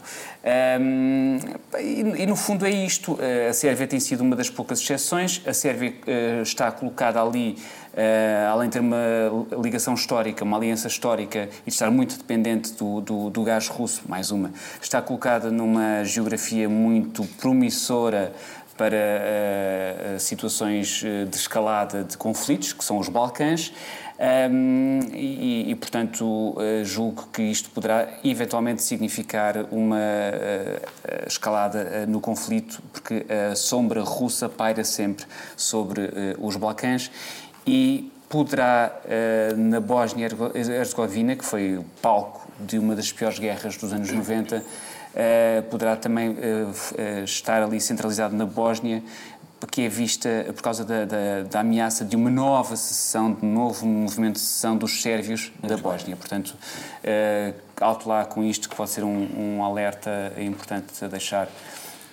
E, 1.80 2.26
no 2.26 2.36
fundo 2.36 2.66
é 2.66 2.70
isto. 2.70 3.18
A 3.48 3.54
Sérvia 3.54 3.86
tem 3.86 3.98
sido 3.98 4.20
uma 4.20 4.36
das 4.36 4.50
poucas 4.50 4.80
exceções. 4.80 5.40
A 5.46 5.54
Sérvia 5.54 5.94
está 6.42 6.70
colocada 6.70 7.22
ali 7.22 7.56
Uh, 7.94 8.50
além 8.50 8.68
de 8.68 8.72
ter 8.72 8.80
uma 8.80 9.46
ligação 9.62 9.94
histórica, 9.94 10.42
uma 10.42 10.56
aliança 10.56 10.88
histórica 10.88 11.48
e 11.64 11.70
de 11.70 11.72
estar 11.72 11.92
muito 11.92 12.18
dependente 12.18 12.72
do, 12.72 13.00
do, 13.00 13.30
do 13.30 13.44
gás 13.44 13.68
russo, 13.68 14.02
mais 14.08 14.32
uma, 14.32 14.50
está 14.82 15.00
colocada 15.00 15.48
numa 15.48 16.02
geografia 16.02 16.68
muito 16.68 17.24
promissora 17.40 18.32
para 18.76 18.96
uh, 18.96 20.18
situações 20.18 21.04
de 21.30 21.36
escalada 21.36 22.02
de 22.02 22.16
conflitos, 22.16 22.72
que 22.72 22.84
são 22.84 22.98
os 22.98 23.08
Balcãs. 23.08 23.72
Um, 24.16 25.00
e, 25.12 25.70
e, 25.70 25.74
portanto, 25.74 26.56
julgo 26.84 27.28
que 27.32 27.42
isto 27.42 27.68
poderá 27.70 28.08
eventualmente 28.22 28.80
significar 28.80 29.66
uma 29.72 29.96
uh, 29.96 31.26
escalada 31.26 32.06
no 32.06 32.20
conflito, 32.20 32.80
porque 32.92 33.26
a 33.50 33.56
sombra 33.56 34.02
russa 34.02 34.48
paira 34.48 34.84
sempre 34.84 35.26
sobre 35.56 36.10
os 36.38 36.54
Balcãs 36.54 37.10
e 37.66 38.12
poderá, 38.28 38.92
uh, 39.04 39.56
na 39.56 39.80
Bósnia-Herzegovina, 39.80 41.36
que 41.36 41.44
foi 41.44 41.76
o 41.76 41.84
palco 42.02 42.46
de 42.58 42.78
uma 42.78 42.94
das 42.94 43.12
piores 43.12 43.38
guerras 43.38 43.76
dos 43.76 43.92
anos 43.92 44.10
90, 44.10 44.56
uh, 44.56 44.62
eh, 45.16 45.62
poderá 45.70 45.94
também 45.94 46.30
uh, 46.30 47.24
estar 47.24 47.62
ali 47.62 47.80
centralizado 47.80 48.34
na 48.34 48.44
Bósnia, 48.44 49.02
que 49.70 49.82
é 49.82 49.88
vista 49.88 50.28
por 50.54 50.62
causa 50.62 50.84
da, 50.84 51.04
da, 51.04 51.42
da, 51.48 51.60
ameaça 51.60 52.04
de 52.04 52.16
uma 52.16 52.28
nova 52.28 52.76
secessão, 52.76 53.32
de 53.32 53.46
um 53.46 53.54
novo 53.54 53.86
movimento 53.86 54.34
de 54.34 54.40
secessão 54.40 54.76
dos 54.76 55.00
sérvios 55.00 55.52
da 55.62 55.76
Bósnia. 55.76 56.16
Portanto, 56.16 56.54
uh, 57.04 57.54
alto 57.80 58.08
lá 58.08 58.24
com 58.24 58.42
isto, 58.42 58.68
que 58.68 58.74
pode 58.74 58.90
ser 58.90 59.04
um, 59.04 59.56
um 59.56 59.64
alerta 59.64 60.32
importante 60.38 61.04
a 61.04 61.08
deixar 61.08 61.48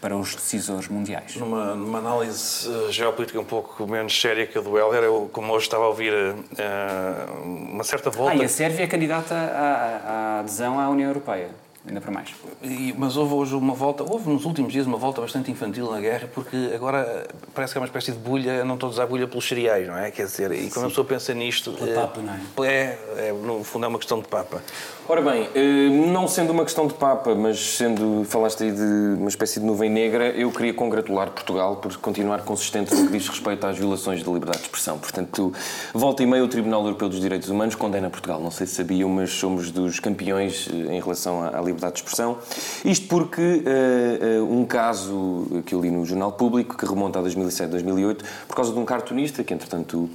para 0.01 0.17
os 0.17 0.33
decisores 0.35 0.87
mundiais. 0.87 1.35
Numa, 1.35 1.75
numa 1.75 1.99
análise 1.99 2.67
uh, 2.67 2.91
geopolítica 2.91 3.39
um 3.39 3.45
pouco 3.45 3.85
menos 3.87 4.19
séria 4.19 4.47
que 4.47 4.57
a 4.57 4.61
do 4.61 4.77
Helder, 4.77 5.03
eu, 5.03 5.29
como 5.31 5.53
hoje 5.53 5.65
estava 5.65 5.83
a 5.83 5.87
ouvir 5.87 6.11
uh, 6.11 7.43
uma 7.43 7.83
certa 7.83 8.09
volta... 8.09 8.33
Ah, 8.33 8.35
e 8.35 8.43
a 8.43 8.49
Sérvia 8.49 8.83
é 8.83 8.87
candidata 8.87 9.35
à, 9.35 10.37
à 10.37 10.39
adesão 10.39 10.79
à 10.79 10.89
União 10.89 11.07
Europeia 11.07 11.49
ainda 11.87 11.99
para 11.99 12.11
mais. 12.11 12.29
E, 12.61 12.93
mas 12.97 13.17
houve 13.17 13.33
hoje 13.33 13.55
uma 13.55 13.73
volta, 13.73 14.03
houve 14.03 14.29
nos 14.29 14.45
últimos 14.45 14.71
dias 14.71 14.85
uma 14.85 14.97
volta 14.97 15.21
bastante 15.21 15.49
infantil 15.49 15.89
na 15.89 15.99
guerra, 15.99 16.29
porque 16.33 16.71
agora 16.73 17.27
parece 17.53 17.73
que 17.73 17.77
é 17.77 17.81
uma 17.81 17.87
espécie 17.87 18.11
de 18.11 18.19
bulha, 18.19 18.63
não 18.63 18.77
todos 18.77 18.99
há 18.99 19.05
bulha 19.05 19.27
pelos 19.27 19.47
cereais, 19.47 19.87
não 19.87 19.97
é? 19.97 20.11
Quer 20.11 20.25
dizer, 20.25 20.51
e 20.51 20.69
quando 20.69 20.85
a 20.85 20.89
pessoa 20.89 21.05
pensa 21.05 21.33
nisto. 21.33 21.75
É, 21.81 21.93
Papa, 21.93 22.21
não 22.21 22.33
é? 22.33 22.67
é? 22.67 22.99
É, 23.17 23.33
no 23.33 23.63
fundo 23.63 23.85
é 23.85 23.87
uma 23.87 23.97
questão 23.97 24.19
de 24.19 24.27
Papa. 24.27 24.61
Ora 25.09 25.21
bem, 25.21 25.49
eh, 25.55 25.89
não 25.89 26.27
sendo 26.27 26.51
uma 26.51 26.63
questão 26.63 26.87
de 26.87 26.93
Papa, 26.93 27.35
mas 27.35 27.75
sendo, 27.75 28.23
falaste 28.25 28.63
aí 28.63 28.71
de 28.71 29.17
uma 29.17 29.27
espécie 29.27 29.59
de 29.59 29.65
nuvem 29.65 29.89
negra, 29.89 30.29
eu 30.29 30.51
queria 30.51 30.73
congratular 30.73 31.31
Portugal 31.31 31.77
por 31.77 31.95
continuar 31.97 32.43
consistente 32.43 32.95
no 32.95 33.07
que 33.07 33.11
diz 33.11 33.27
respeito 33.27 33.65
às 33.65 33.77
violações 33.77 34.23
da 34.23 34.31
liberdade 34.31 34.59
de 34.59 34.65
expressão. 34.65 34.97
Portanto, 34.97 35.51
volta 35.93 36.23
e 36.23 36.25
meia 36.25 36.43
o 36.43 36.47
Tribunal 36.47 36.83
Europeu 36.83 37.09
dos 37.09 37.19
Direitos 37.19 37.49
Humanos 37.49 37.75
condena 37.75 38.09
Portugal. 38.09 38.39
Não 38.39 38.51
sei 38.51 38.65
se 38.67 38.75
sabiam, 38.75 39.09
mas 39.09 39.31
somos 39.31 39.71
dos 39.71 39.99
campeões 39.99 40.69
eh, 40.71 40.95
em 40.95 41.01
relação 41.01 41.43
à 41.43 41.59
liberdade 41.59 41.70
de 41.73 41.99
expressão. 41.99 42.37
Isto 42.83 43.07
porque 43.07 43.41
uh, 43.41 44.43
uh, 44.43 44.59
um 44.59 44.65
caso 44.65 45.63
que 45.65 45.75
eu 45.75 45.81
li 45.81 45.91
no 45.91 46.05
Jornal 46.05 46.31
Público, 46.31 46.77
que 46.77 46.85
remonta 46.85 47.19
a 47.19 47.21
2007, 47.21 47.69
2008, 47.71 48.25
por 48.47 48.55
causa 48.55 48.73
de 48.73 48.79
um 48.79 48.85
cartunista 48.85 49.43
que, 49.43 49.53
entretanto, 49.53 50.09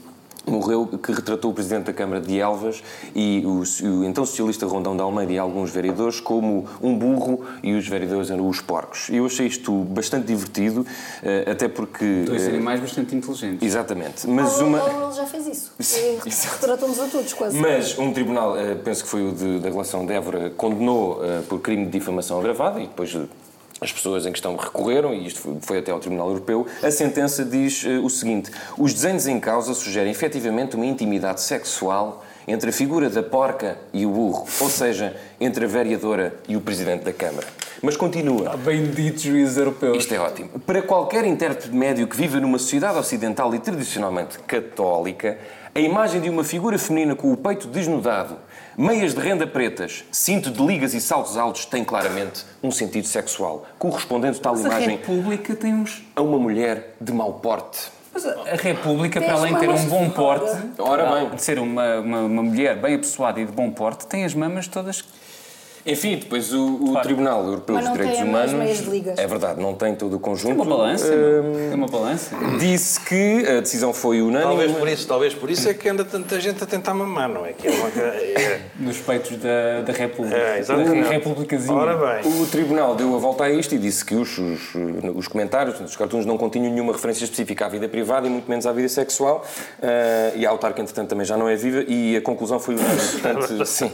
morreu, 0.47 0.87
que 0.87 1.13
retratou 1.13 1.51
o 1.51 1.55
Presidente 1.55 1.85
da 1.85 1.93
Câmara 1.93 2.21
de 2.21 2.39
Elvas 2.39 2.83
e 3.15 3.43
o, 3.45 3.63
o, 3.63 4.05
então 4.05 4.25
socialista 4.25 4.67
Rondão 4.67 4.97
de 4.97 5.03
Almeida 5.03 5.33
e 5.33 5.39
alguns 5.39 5.71
vereadores 5.71 6.21
como 6.21 6.67
um 6.81 6.97
burro 6.97 7.45
e 7.63 7.75
os 7.75 7.87
vereadores 7.87 8.31
eram 8.31 8.49
os 8.49 8.61
porcos. 8.61 9.09
Eu 9.11 9.27
achei 9.27 9.47
isto 9.47 9.73
bastante 9.85 10.27
divertido, 10.27 10.87
eh, 11.23 11.51
até 11.51 11.69
porque... 11.69 12.25
Dois 12.27 12.47
animais 12.47 12.81
bastante 12.81 13.15
inteligentes. 13.15 13.67
Exatamente. 13.67 14.27
Mas 14.29 14.61
uma... 14.61 14.79
ele 14.79 15.13
já 15.15 15.27
fez 15.27 15.47
isso. 15.47 15.73
Retratou-nos 16.53 16.99
a 17.01 17.07
todos, 17.07 17.33
quase. 17.33 17.59
Mas 17.59 17.99
um 17.99 18.13
tribunal, 18.13 18.57
eh, 18.57 18.75
penso 18.75 19.05
que 19.05 19.11
foi 19.11 19.29
o 19.29 19.33
de, 19.33 19.61
da 19.61 19.69
relação 19.69 20.07
de 20.07 20.13
Évora, 20.13 20.51
condenou 20.51 21.21
por 21.49 21.61
crime 21.61 21.87
de 21.87 21.93
difamação 21.93 22.39
agravada 22.39 22.81
e 22.81 22.87
depois 22.87 23.15
as 23.81 23.93
pessoas 23.93 24.27
em 24.27 24.33
questão 24.33 24.57
recorreram, 24.57 25.13
e 25.15 25.27
isto 25.27 25.59
foi 25.61 25.79
até 25.79 25.91
ao 25.91 26.01
Tribunal 26.01 26.29
Europeu, 26.29 26.67
a 26.83 26.91
sentença 26.91 27.45
diz 27.45 27.85
uh, 27.85 28.05
o 28.05 28.11
seguinte: 28.11 28.51
os 28.79 28.95
desenhos 28.95 29.27
em 29.27 29.39
causa 29.39 29.75
sugerem 29.75 30.11
efetivamente 30.11 30.77
uma 30.77 30.87
intimidade 30.87 31.41
sexual 31.41 32.25
entre 32.49 32.71
a 32.71 32.73
figura 32.73 33.11
da 33.11 33.23
porca 33.23 33.77
e 33.93 34.07
o 34.07 34.11
burro, 34.11 34.47
ou 34.61 34.71
seja, 34.71 35.17
entre 35.41 35.65
a 35.65 35.69
vereadora 35.69 36.35
e 36.49 36.57
o 36.57 36.61
presidente 36.61 37.05
da 37.05 37.13
Câmara. 37.13 37.47
Mas 37.83 37.97
continua. 37.97 38.53
Ah, 38.53 38.57
bendito 38.57 39.21
juízes 39.21 39.57
europeus. 39.57 39.99
Isto 39.99 40.15
é 40.15 40.19
ótimo. 40.19 40.49
Para 40.61 40.81
qualquer 40.81 41.25
intérprete 41.25 41.75
médio 41.75 42.07
que 42.07 42.17
viva 42.17 42.41
numa 42.41 42.59
sociedade 42.59 42.99
ocidental 42.99 43.55
e 43.55 43.59
tradicionalmente 43.59 44.39
católica, 44.41 45.39
a 45.75 45.81
imagem 45.81 46.21
de 46.21 46.31
uma 46.31 46.43
figura 46.43 46.79
feminina 46.79 47.15
com 47.15 47.31
o 47.33 47.37
peito 47.37 47.69
desnudado 47.69 48.39
Meias 48.79 49.15
de 49.15 49.21
renda 49.21 49.47
pretas, 49.47 50.05
cinto 50.13 50.51
de 50.51 50.63
ligas 50.63 50.93
e 50.93 51.01
saltos 51.01 51.39
altos 51.39 51.65
tem 51.65 51.83
claramente 51.83 52.45
um 52.63 52.71
sentido 52.71 53.07
sexual, 53.07 53.65
correspondendo 53.79 54.39
tal 54.39 54.53
Mas 54.53 54.67
imagem 54.67 54.89
a 54.89 54.91
República 54.91 55.57
tem 55.57 55.73
uns... 55.73 56.03
a 56.15 56.21
uma 56.21 56.39
mulher 56.39 56.95
de 57.01 57.11
mau 57.11 57.33
porte. 57.33 57.91
Mas 58.13 58.27
a 58.27 58.55
República, 58.55 59.19
para 59.19 59.33
além 59.33 59.55
de 59.55 59.61
ter 59.61 59.71
um 59.71 59.85
bom 59.87 60.11
porte, 60.11 60.55
Ora 60.79 61.11
bem. 61.11 61.31
de 61.31 61.41
ser 61.41 61.59
uma, 61.59 62.01
uma, 62.01 62.21
uma 62.21 62.43
mulher 62.43 62.77
bem 62.77 62.97
apessoada 62.97 63.41
e 63.41 63.47
de 63.47 63.53
bom 63.53 63.71
porte, 63.71 64.07
tem 64.07 64.27
as 64.27 64.35
mamas 64.35 64.69
todas 64.69 65.03
Enfim, 65.87 66.17
depois 66.17 66.53
o, 66.53 66.93
o 66.93 67.01
Tribunal 67.03 67.45
Europeu 67.45 67.77
dos 67.79 67.93
Direitos 67.93 68.21
Humanos. 68.21 68.53
É 69.17 69.27
verdade, 69.27 69.61
não 69.61 69.75
tem 69.75 69.95
todo 69.95 70.17
o 70.17 70.21
conjunto. 70.21 70.53
É 70.53 70.55
uma 70.55 70.65
balança, 70.65 71.09
meu. 71.15 71.71
é 71.73 71.75
uma 71.75 71.87
balança. 71.87 72.35
Disse 72.59 73.01
que 73.01 73.47
a 73.47 73.61
decisão 73.61 73.93
foi 73.93 74.21
unânime. 74.21 74.43
Talvez 74.51 74.73
por 74.73 74.89
isso, 74.89 75.07
talvez 75.07 75.35
por 75.35 75.51
isso 75.51 75.69
é 75.69 75.75
que 75.75 75.89
anda 75.89 76.05
tanta 76.05 76.41
gente 76.41 76.63
a 76.63 76.67
tentar 76.67 76.93
mamar, 76.95 77.29
não 77.29 77.47
é? 77.47 77.53
Que 77.53 77.69
é 77.69 77.71
uma, 77.71 77.89
é, 77.89 78.61
Nos 78.79 78.99
peitos 78.99 79.37
da, 79.37 79.83
da 79.85 79.93
República. 79.93 80.37
é, 80.37 80.59
exatamente. 80.59 81.03
Da 81.05 81.11
Repúblicazinha. 81.11 81.77
Ora 81.77 81.97
bem. 81.97 82.33
O 82.43 82.47
Tribunal 82.47 82.95
deu 82.95 83.15
a 83.15 83.19
volta 83.19 83.45
a 83.45 83.51
isto 83.51 83.75
e 83.75 83.79
disse 83.79 84.05
que 84.05 84.15
os, 84.15 84.37
os, 84.39 84.75
os 85.15 85.29
comentários, 85.29 85.81
os 85.81 85.95
cartoons 85.97 86.27
não 86.27 86.37
continham 86.37 86.73
nenhuma 86.73 86.93
referência 86.93 87.25
específica 87.25 87.67
à 87.67 87.69
vida 87.69 87.89
privada 87.89 88.27
e 88.27 88.31
muito 88.31 88.49
menos 88.49 88.67
à 88.67 88.73
vida 88.73 88.89
sexual. 88.89 89.45
Eh, 89.81 90.33
e 90.37 90.47
a 90.47 90.51
autarca, 90.51 90.81
entretanto, 90.81 91.09
também 91.09 91.25
já 91.25 91.37
não 91.37 91.49
é 91.49 91.55
viva 91.57 91.85
e 91.87 92.17
a 92.17 92.21
conclusão 92.21 92.59
foi 92.59 92.75
unânime. 92.75 92.97
Portanto, 93.21 93.67
sim. 93.67 93.91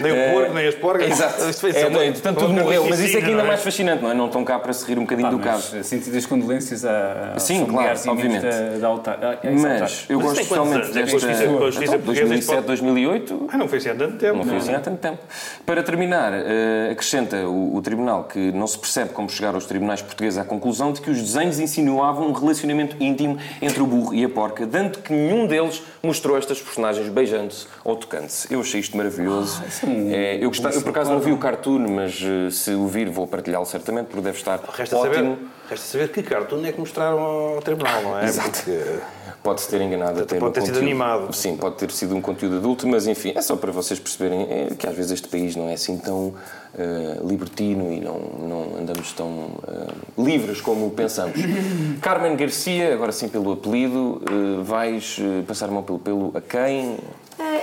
Nem 0.00 0.12
o 0.12 0.14
Eh, 0.16 0.32
porco, 0.32 0.54
nem 0.54 0.66
as 0.68 0.74
porcas. 0.74 1.10
Exato. 1.10 1.31
Isto 1.48 1.60
foi 1.60 1.70
É, 1.72 1.86
uma- 1.86 2.04
entretanto, 2.04 2.38
uma 2.40 2.48
tudo 2.48 2.60
morreu. 2.62 2.86
Mas 2.88 3.00
isso 3.00 3.16
é 3.16 3.20
que 3.20 3.26
ainda 3.26 3.42
é? 3.42 3.46
mais 3.46 3.62
fascinante, 3.62 4.02
não 4.02 4.10
é? 4.10 4.14
Não 4.14 4.26
estão 4.26 4.44
cá 4.44 4.58
para 4.58 4.72
se 4.72 4.84
rir 4.86 4.98
um 4.98 5.02
bocadinho 5.02 5.28
Pá, 5.30 5.36
do 5.36 5.42
caso. 5.42 5.82
Sentidas 5.84 6.26
condolências 6.26 6.84
a, 6.84 7.34
Sim, 7.38 7.64
claro, 7.66 7.98
obviamente. 8.08 8.42
da, 8.42 8.78
da 8.78 8.86
autar- 8.86 9.18
a- 9.22 9.30
a 9.48 9.50
Mas 9.52 10.06
eu 10.08 10.18
Mas 10.18 10.26
gosto 10.28 10.40
especialmente? 10.42 10.86
É 10.98 11.02
que 11.04 11.12
desta... 11.12 11.16
Então, 11.32 11.58
Portuguesa 11.58 11.98
2007, 11.98 12.62
2008... 12.66 13.46
Ah, 13.52 13.56
não 13.58 13.68
foi 13.68 13.78
assim 13.78 13.88
há 13.90 13.94
tanto 13.94 14.16
tempo. 14.18 14.36
Não 14.38 14.44
foi 14.44 14.56
assim 14.56 14.74
há 14.74 14.80
tanto 14.80 14.98
tempo. 14.98 15.18
Para 15.66 15.82
terminar, 15.82 16.32
eh, 16.34 16.90
acrescenta 16.92 17.36
o, 17.48 17.76
o 17.76 17.82
Tribunal 17.82 18.24
que 18.24 18.52
não 18.52 18.66
se 18.66 18.78
percebe 18.78 19.10
como 19.10 19.28
chegar 19.28 19.54
aos 19.54 19.66
tribunais 19.66 20.02
portugueses 20.02 20.38
à 20.38 20.44
conclusão 20.44 20.92
de 20.92 21.00
que 21.00 21.10
os 21.10 21.20
desenhos 21.20 21.58
insinuavam 21.58 22.28
um 22.28 22.32
relacionamento 22.32 22.96
íntimo 23.00 23.38
entre 23.60 23.82
o 23.82 23.86
burro 23.86 24.14
e 24.14 24.24
a 24.24 24.28
porca, 24.28 24.66
dando 24.66 24.98
que 24.98 25.12
nenhum 25.12 25.46
deles 25.46 25.82
mostrou 26.02 26.36
estas 26.36 26.60
personagens 26.60 27.08
beijando-se 27.08 27.66
ou 27.84 27.96
tocando-se. 27.96 28.52
Eu 28.52 28.60
achei 28.60 28.80
isto 28.80 28.96
maravilhoso. 28.96 29.62
isso 29.66 29.86
é 29.86 30.12
Eh, 30.12 30.38
eu, 30.40 30.48
gostava- 30.48 30.74
eu, 30.74 30.82
por 30.82 30.90
acaso, 30.90 31.10
não 31.12 31.20
vi 31.22 31.32
o 31.32 31.38
cartoon, 31.38 31.86
mas 31.88 32.20
eh, 32.22 32.50
se 32.50 32.72
o 32.74 32.86
vir, 32.86 33.08
vou 33.10 33.26
partilhá-lo 33.26 33.66
certamente, 33.66 34.06
porque 34.06 34.22
deve 34.22 34.38
estar 34.38 34.60
Resta 34.72 34.96
ótimo. 34.96 35.14
saber, 35.14 35.38
resta 35.68 35.86
saber 35.86 36.08
que 36.12 36.22
cartoon 36.22 36.64
é 36.64 36.72
que 36.72 36.80
mostraram 36.80 37.18
ao 37.20 37.62
tribunal, 37.62 38.02
não 38.02 38.18
é? 38.18 38.24
Exato. 38.26 38.50
Porque 38.50 39.00
Pode-se 39.42 39.68
ter 39.68 39.80
enganado 39.80 40.20
até 40.22 40.38
pode 40.38 40.54
ter 40.54 40.60
sido 40.60 40.74
conteúdo. 40.74 40.84
animado. 40.84 41.34
Sim, 41.34 41.56
pode 41.56 41.74
ter 41.74 41.90
sido 41.90 42.14
um 42.14 42.20
conteúdo 42.20 42.58
adulto, 42.58 42.86
mas 42.86 43.08
enfim, 43.08 43.32
é 43.34 43.42
só 43.42 43.56
para 43.56 43.72
vocês 43.72 43.98
perceberem 43.98 44.42
é, 44.42 44.74
que 44.78 44.86
às 44.86 44.94
vezes 44.94 45.10
este 45.10 45.26
país 45.26 45.56
não 45.56 45.68
é 45.68 45.72
assim 45.72 45.98
tão 45.98 46.32
eh, 46.78 47.18
libertino 47.24 47.92
e 47.92 48.00
não, 48.00 48.20
não 48.20 48.78
andamos 48.78 49.12
tão 49.12 49.50
eh, 49.66 49.92
livres 50.16 50.60
como 50.60 50.88
pensamos. 50.92 51.36
Carmen 52.00 52.36
Garcia, 52.36 52.94
agora 52.94 53.10
sim 53.10 53.28
pelo 53.28 53.52
apelido, 53.52 54.22
eh, 54.30 54.62
vais 54.62 55.16
eh, 55.20 55.42
passar 55.42 55.68
a 55.68 55.72
mão 55.72 55.82
pelo 55.82 55.98
pelo 55.98 56.30
a 56.36 56.40
quem? 56.40 56.96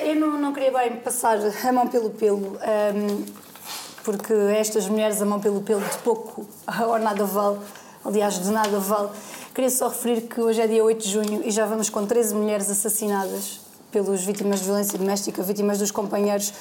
Eu 0.03 0.16
não, 0.16 0.38
não 0.38 0.51
queria 0.51 0.72
bem 0.78 0.97
passar 0.97 1.38
a 1.64 1.72
mão 1.72 1.88
pelo 1.88 2.10
pelo, 2.10 2.57
ahm, 2.62 3.24
porque 4.04 4.34
estas 4.56 4.88
mulheres 4.88 5.22
a 5.22 5.26
mão 5.26 5.39
pelo 5.39 5.62
pelo 5.62 5.82
de 5.82 5.97
pouco 6.00 6.45
ou 6.88 7.00
nada 7.00 7.26
vale, 7.26 7.60
aliás, 8.04 8.39
de 8.39 8.50
nada 8.50 8.80
vale. 8.80 9.10
Queria 9.54 9.70
só 9.70 9.89
referir 9.89 10.22
que 10.22 10.39
hoje 10.39 10.62
é 10.62 10.68
dia 10.68 10.84
8 10.84 11.04
de 11.04 11.10
junho 11.10 11.41
e 11.43 11.52
já 11.52 11.66
vamos 11.66 11.89
com 11.89 12.06
13 12.06 12.36
mulheres 12.36 12.70
assassinadas 12.70 13.60
pelos 13.91 14.24
vítimas 14.24 14.60
de 14.60 14.66
violência 14.66 14.97
doméstica, 14.97 15.41
vítimas 15.41 15.80
dos 15.80 15.91
companheiros. 15.91 16.54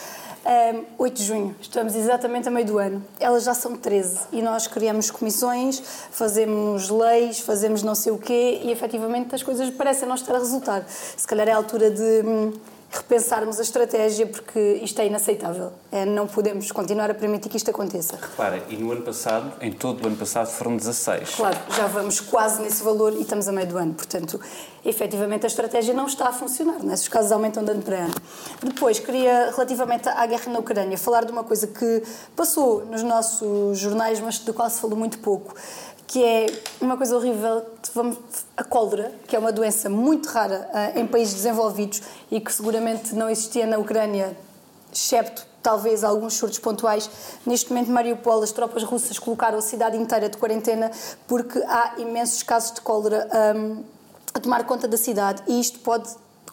Ahm, 0.45 0.85
8 0.97 1.17
de 1.17 1.25
junho, 1.25 1.57
estamos 1.61 1.95
exatamente 1.95 2.49
a 2.49 2.51
meio 2.51 2.67
do 2.67 2.79
ano. 2.79 3.05
Elas 3.21 3.45
já 3.45 3.53
são 3.53 3.77
13 3.77 4.21
e 4.33 4.41
nós 4.41 4.67
criamos 4.67 5.11
comissões, 5.11 5.83
fazemos 6.11 6.89
leis, 6.89 7.41
fazemos 7.41 7.83
não 7.83 7.95
sei 7.95 8.13
o 8.13 8.19
quê 8.19 8.61
e 8.63 8.71
efetivamente 8.71 9.35
as 9.35 9.43
coisas 9.43 9.69
parecem 9.71 10.09
não 10.09 10.15
estar 10.15 10.35
a 10.35 10.39
resultar. 10.39 10.85
Se 10.89 11.27
calhar 11.27 11.49
é 11.49 11.53
a 11.53 11.57
altura 11.57 11.91
de 11.91 12.23
hum, 12.25 12.53
repensarmos 12.91 13.59
a 13.59 13.63
estratégia 13.63 14.27
porque 14.27 14.81
isto 14.83 15.01
é 15.01 15.07
inaceitável. 15.07 15.73
É, 15.93 16.05
não 16.05 16.27
podemos 16.27 16.73
continuar 16.73 17.11
a 17.11 17.15
permitir 17.15 17.49
que 17.49 17.57
isto 17.57 17.71
aconteça. 17.71 18.17
Repara, 18.17 18.63
e 18.69 18.77
no 18.77 18.91
ano 18.93 19.03
passado, 19.03 19.53
em 19.61 19.71
todo 19.71 20.05
o 20.05 20.07
ano 20.07 20.17
passado, 20.17 20.49
foram 20.49 20.77
16. 20.77 21.35
Claro, 21.37 21.59
já 21.77 21.87
vamos 21.87 22.21
quase 22.21 22.63
nesse 22.63 22.83
valor 22.83 23.13
e 23.13 23.21
estamos 23.21 23.47
a 23.47 23.53
meio 23.53 23.67
do 23.67 23.77
ano. 23.77 23.93
Portanto, 23.93 24.41
efetivamente 24.85 25.45
a 25.45 25.49
estratégia 25.49 25.93
não 25.93 26.07
está 26.07 26.29
a 26.29 26.33
funcionar. 26.33 26.83
Né? 26.83 26.95
Os 26.95 27.09
casos 27.09 27.31
aumentam 27.31 27.63
de 27.63 27.71
ano 27.71 27.83
para 27.83 27.97
ano. 27.97 28.15
Depois, 28.63 28.99
queria, 28.99 29.51
relativamente 29.51 30.09
à 30.09 30.25
guerra 30.27 30.51
na 30.51 30.59
Ucrânia, 30.59 30.97
falar 30.97 31.25
de 31.25 31.33
uma 31.33 31.45
coisa 31.45 31.67
que 31.67 32.03
passou 32.35 32.87
nos 32.87 33.03
nossos 33.03 33.79
jornais, 33.79 34.19
mas 34.21 34.39
do 34.39 34.55
qual 34.55 34.69
se 34.71 34.81
falou 34.81 34.97
muito 34.97 35.19
pouco, 35.19 35.55
que 36.09 36.25
é 36.25 36.47
uma 36.81 36.97
coisa 36.97 37.15
horrível, 37.15 37.63
a 38.57 38.65
cólera, 38.65 39.13
que 39.27 39.37
é 39.37 39.39
uma 39.39 39.53
doença 39.53 39.91
muito 39.91 40.27
rara 40.31 40.69
ah, 40.73 40.99
em 40.99 41.07
países 41.07 41.35
desenvolvidos 41.35 42.03
e 42.31 42.41
que 42.41 42.51
seguramente 42.51 43.15
não 43.15 43.29
existia 43.29 43.67
na 43.67 43.77
Ucrânia, 43.77 44.35
excepto 44.91 45.47
talvez 45.63 46.03
alguns 46.03 46.33
surtos 46.33 46.59
pontuais. 46.59 47.11
Neste 47.45 47.69
momento, 47.69 47.91
Mariupol, 47.91 48.43
as 48.43 48.53
tropas 48.53 48.83
russas 48.85 49.19
colocaram 49.19 49.59
a 49.59 49.63
cidade 49.63 49.99
inteira 49.99 50.31
de 50.31 50.39
quarentena 50.39 50.91
porque 51.27 51.59
há 51.69 51.97
imensos 51.99 52.43
casos 52.43 52.73
de 52.73 52.81
cólera 52.81 53.29
hum, 53.55 53.85
a 54.33 54.41
tomar 54.41 54.65
conta 54.65 54.89
da 54.89 54.97
cidade 54.97 55.43
e 55.47 55.61
isto 55.61 55.79
pode 55.81 56.09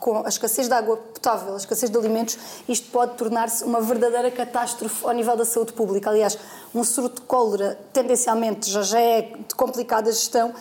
com 0.05 0.23
a 0.23 0.29
escassez 0.29 0.67
de 0.67 0.73
água 0.75 0.97
potável, 0.97 1.55
a 1.55 1.57
escassez 1.57 1.89
de 1.89 1.97
alimentos, 1.97 2.37
isto 2.69 2.91
pode 2.91 3.15
tornar-se 3.15 3.63
uma 3.63 3.81
verdadeira 3.81 4.29
catástrofe 4.29 5.03
ao 5.03 5.11
nível 5.11 5.35
da 5.35 5.45
saúde 5.45 5.73
pública. 5.73 6.11
Aliás, 6.11 6.37
um 6.75 6.83
surto 6.83 7.21
de 7.21 7.27
cólera 7.27 7.75
tendencialmente 7.91 8.69
já, 8.69 8.83
já 8.83 8.99
é 8.99 9.21
de 9.23 9.55
complicada 9.55 10.11
gestão, 10.11 10.53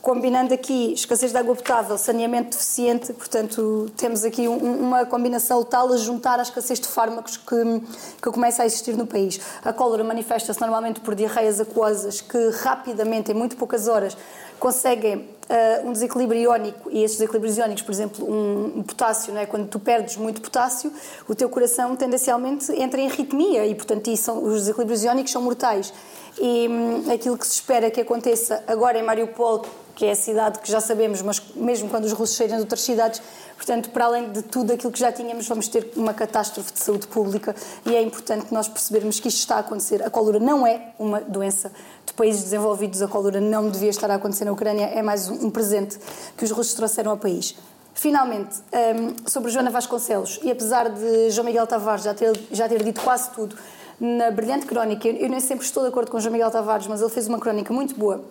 combinando 0.00 0.54
aqui 0.54 0.92
escassez 0.92 1.32
de 1.32 1.38
água 1.38 1.56
potável, 1.56 1.98
saneamento 1.98 2.50
deficiente, 2.56 3.12
portanto, 3.12 3.90
temos 3.96 4.22
aqui 4.24 4.46
um- 4.46 4.80
uma 4.80 5.04
combinação 5.06 5.58
letal 5.58 5.92
a 5.92 5.96
juntar 5.96 6.38
à 6.38 6.42
escassez 6.42 6.78
de 6.78 6.86
fármacos 6.86 7.36
que, 7.36 7.82
que 8.22 8.30
começa 8.30 8.62
a 8.62 8.66
existir 8.66 8.96
no 8.96 9.08
país. 9.08 9.40
A 9.64 9.72
cólera 9.72 10.04
manifesta-se 10.04 10.60
normalmente 10.60 11.00
por 11.00 11.16
diarreias 11.16 11.58
aquosas 11.58 12.20
que 12.20 12.48
rapidamente, 12.62 13.32
em 13.32 13.34
muito 13.34 13.56
poucas 13.56 13.88
horas, 13.88 14.16
conseguem 14.62 15.28
ah, 15.50 15.80
um 15.84 15.92
desequilíbrio 15.92 16.40
iónico 16.40 16.88
e 16.88 17.02
esses 17.02 17.16
desequilíbrios 17.16 17.58
iónicos, 17.58 17.82
por 17.82 17.90
exemplo, 17.90 18.24
um, 18.24 18.78
um 18.78 18.82
potássio, 18.84 19.34
não 19.34 19.40
é? 19.40 19.46
quando 19.46 19.66
tu 19.66 19.80
perdes 19.80 20.16
muito 20.16 20.40
potássio, 20.40 20.92
o 21.28 21.34
teu 21.34 21.48
coração 21.48 21.96
tendencialmente 21.96 22.70
entra 22.80 23.00
em 23.00 23.10
arritmia 23.10 23.66
e, 23.66 23.74
portanto, 23.74 24.08
isso 24.08 24.30
os 24.32 24.60
desequilíbrios 24.60 25.02
iónicos 25.02 25.32
são 25.32 25.42
mortais. 25.42 25.92
E 26.40 26.68
hum, 26.68 27.12
aquilo 27.12 27.36
que 27.36 27.44
se 27.44 27.54
espera 27.54 27.90
que 27.90 28.00
aconteça 28.00 28.62
agora 28.68 28.96
em 28.96 29.02
Mariupol, 29.02 29.66
que 29.94 30.06
é 30.06 30.12
a 30.12 30.16
cidade 30.16 30.58
que 30.58 30.70
já 30.70 30.80
sabemos, 30.80 31.22
mas 31.22 31.40
mesmo 31.54 31.88
quando 31.88 32.04
os 32.04 32.12
russos 32.12 32.36
saírem 32.36 32.56
de 32.56 32.62
outras 32.62 32.80
cidades, 32.80 33.20
portanto, 33.56 33.90
para 33.90 34.06
além 34.06 34.30
de 34.30 34.42
tudo 34.42 34.72
aquilo 34.72 34.92
que 34.92 34.98
já 34.98 35.12
tínhamos, 35.12 35.46
vamos 35.46 35.68
ter 35.68 35.92
uma 35.96 36.14
catástrofe 36.14 36.72
de 36.72 36.80
saúde 36.80 37.06
pública 37.06 37.54
e 37.84 37.94
é 37.94 38.02
importante 38.02 38.52
nós 38.52 38.68
percebermos 38.68 39.20
que 39.20 39.28
isto 39.28 39.38
está 39.38 39.56
a 39.56 39.58
acontecer. 39.60 40.02
A 40.02 40.10
cólera 40.10 40.40
não 40.40 40.66
é 40.66 40.92
uma 40.98 41.20
doença 41.20 41.70
de 42.06 42.12
países 42.14 42.42
desenvolvidos, 42.44 43.02
a 43.02 43.08
cólera 43.08 43.40
não 43.40 43.68
devia 43.68 43.90
estar 43.90 44.10
a 44.10 44.14
acontecer 44.14 44.44
na 44.44 44.52
Ucrânia, 44.52 44.86
é 44.86 45.02
mais 45.02 45.28
um 45.28 45.50
presente 45.50 45.98
que 46.36 46.44
os 46.44 46.50
russos 46.50 46.74
trouxeram 46.74 47.10
ao 47.10 47.18
país. 47.18 47.54
Finalmente, 47.94 48.56
hum, 48.56 49.14
sobre 49.26 49.50
Joana 49.50 49.70
Vasconcelos, 49.70 50.40
e 50.42 50.50
apesar 50.50 50.88
de 50.88 51.30
João 51.30 51.44
Miguel 51.44 51.66
Tavares 51.66 52.04
já 52.04 52.14
ter, 52.14 52.32
já 52.50 52.66
ter 52.66 52.82
dito 52.82 53.02
quase 53.02 53.30
tudo 53.30 53.54
na 54.00 54.30
brilhante 54.30 54.66
crónica, 54.66 55.06
eu 55.06 55.28
nem 55.28 55.38
sempre 55.38 55.64
estou 55.64 55.82
de 55.82 55.90
acordo 55.90 56.10
com 56.10 56.18
João 56.18 56.32
Miguel 56.32 56.50
Tavares, 56.50 56.86
mas 56.86 57.00
ele 57.00 57.10
fez 57.10 57.28
uma 57.28 57.38
crónica 57.38 57.72
muito 57.72 57.94
boa 57.94 58.24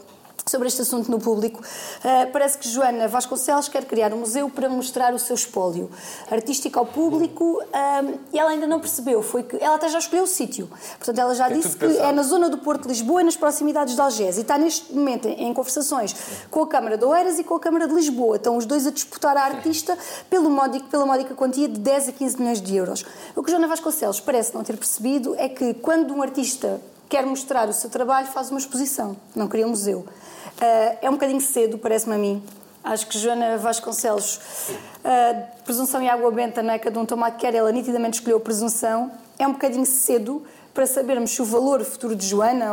sobre 0.46 0.68
este 0.68 0.82
assunto 0.82 1.10
no 1.10 1.20
público. 1.20 1.60
Uh, 1.60 2.32
parece 2.32 2.58
que 2.58 2.68
Joana 2.68 3.08
Vasconcelos 3.08 3.68
quer 3.68 3.86
criar 3.86 4.14
um 4.14 4.18
museu 4.18 4.50
para 4.50 4.70
mostrar 4.70 5.14
o 5.14 5.20
seu 5.20 5.36
espólio 5.36 5.90
artístico 6.30 6.80
ao 6.80 6.86
público 6.86 7.62
um, 7.62 8.20
e 8.34 8.40
ela 8.40 8.52
ainda 8.52 8.68
não 8.68 8.80
percebeu, 8.80 9.22
foi 9.22 9.44
que 9.44 9.58
ela 9.62 9.76
até 9.76 9.90
já 9.90 10.00
escolheu 10.00 10.24
o 10.24 10.28
sítio. 10.28 10.70
Portanto, 10.98 11.20
ela 11.20 11.36
já 11.36 11.50
disse 11.50 11.76
que 11.78 11.86
é 11.86 12.12
na 12.12 12.24
zona 12.24 12.50
do 12.50 12.58
Porto 12.58 12.84
de 12.84 12.90
Lisboa 12.90 13.22
e 13.22 13.26
nas 13.26 13.36
proximidades 13.36 13.96
de 13.96 14.02
Algés 14.02 14.38
e 14.38 14.42
está 14.42 14.58
neste 14.58 14.94
momento 14.94 15.28
em, 15.28 15.48
em 15.48 15.54
conversações 15.54 16.16
com 16.50 16.62
a 16.62 16.68
Câmara 16.68 16.98
de 16.98 17.06
Oeiras 17.06 17.40
e 17.40 17.44
com 17.44 17.56
a 17.56 17.60
Câmara 17.60 17.88
de 17.88 17.94
Lisboa. 17.94 18.36
Estão 18.36 18.58
os 18.58 18.66
dois 18.66 18.88
a 18.88 18.92
disputar 18.92 19.38
a 19.38 19.44
artista 19.44 19.98
pelo 20.30 20.50
módico, 20.50 20.88
pela 20.88 21.06
módica 21.06 21.36
quantia 21.36 21.68
de 21.68 21.80
10 21.80 22.10
a 22.10 22.12
15 22.12 22.38
milhões 22.40 22.62
de 22.62 22.76
euros. 22.76 23.06
O 23.36 23.44
que 23.44 23.52
Joana 23.52 23.68
Vasconcelos 23.68 24.20
parece 24.20 24.54
não 24.54 24.64
ter 24.64 24.78
percebido 24.78 25.36
é 25.38 25.50
que 25.50 25.74
quando 25.76 26.14
um 26.14 26.22
artista 26.22 26.82
quer 27.12 27.26
mostrar 27.26 27.68
o 27.68 27.74
seu 27.74 27.90
trabalho, 27.90 28.28
faz 28.28 28.50
uma 28.50 28.58
exposição, 28.58 29.18
não 29.36 29.46
cria 29.46 29.68
um 29.68 29.72
museu. 29.72 30.00
Uh, 30.00 30.98
é 31.02 31.10
um 31.10 31.14
bocadinho 31.14 31.42
cedo, 31.42 31.78
parece-me 31.78 32.16
a 32.16 32.18
mim. 32.18 32.42
Acho 32.82 33.06
que 33.06 33.20
Joana 33.20 33.58
Vasconcelos, 33.58 34.38
uh, 34.38 35.64
presunção 35.66 36.02
e 36.02 36.08
água 36.08 36.32
benta, 36.32 36.64
não 36.64 36.74
é? 36.74 36.80
Cada 36.80 36.98
um 36.98 37.06
toma 37.06 37.30
que 37.30 37.40
quer, 37.40 37.54
ela 37.54 37.70
nitidamente 37.70 38.20
escolheu 38.20 38.38
a 38.38 38.40
presunção. 38.40 39.12
É 39.38 39.46
um 39.46 39.52
bocadinho 39.52 39.86
cedo 39.86 40.42
para 40.74 40.86
sabermos 40.86 41.32
se 41.32 41.42
o 41.42 41.46
valor 41.46 41.84
futuro 41.84 42.16
de 42.16 42.26
Joana, 42.26 42.66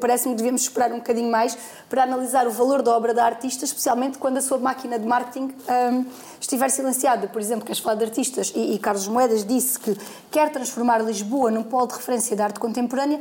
parece-me 0.00 0.34
que 0.34 0.38
devemos 0.38 0.62
esperar 0.62 0.92
um 0.92 0.98
bocadinho 0.98 1.28
mais 1.28 1.58
para 1.88 2.04
analisar 2.04 2.46
o 2.46 2.50
valor 2.52 2.80
da 2.80 2.96
obra 2.96 3.12
da 3.12 3.24
artista, 3.24 3.64
especialmente 3.64 4.18
quando 4.18 4.36
a 4.36 4.40
sua 4.40 4.58
máquina 4.58 5.00
de 5.00 5.04
marketing 5.04 5.52
um, 5.92 6.04
estiver 6.40 6.68
silenciada. 6.70 7.26
Por 7.26 7.40
exemplo, 7.40 7.64
queres 7.64 7.80
falar 7.80 7.96
de 7.96 8.04
artistas? 8.04 8.52
E, 8.54 8.74
e 8.74 8.78
Carlos 8.78 9.08
Moedas 9.08 9.44
disse 9.44 9.80
que 9.80 9.98
quer 10.30 10.52
transformar 10.52 10.98
Lisboa 10.98 11.50
num 11.50 11.64
polo 11.64 11.88
de 11.88 11.94
referência 11.94 12.36
da 12.36 12.44
arte 12.44 12.60
contemporânea. 12.60 13.20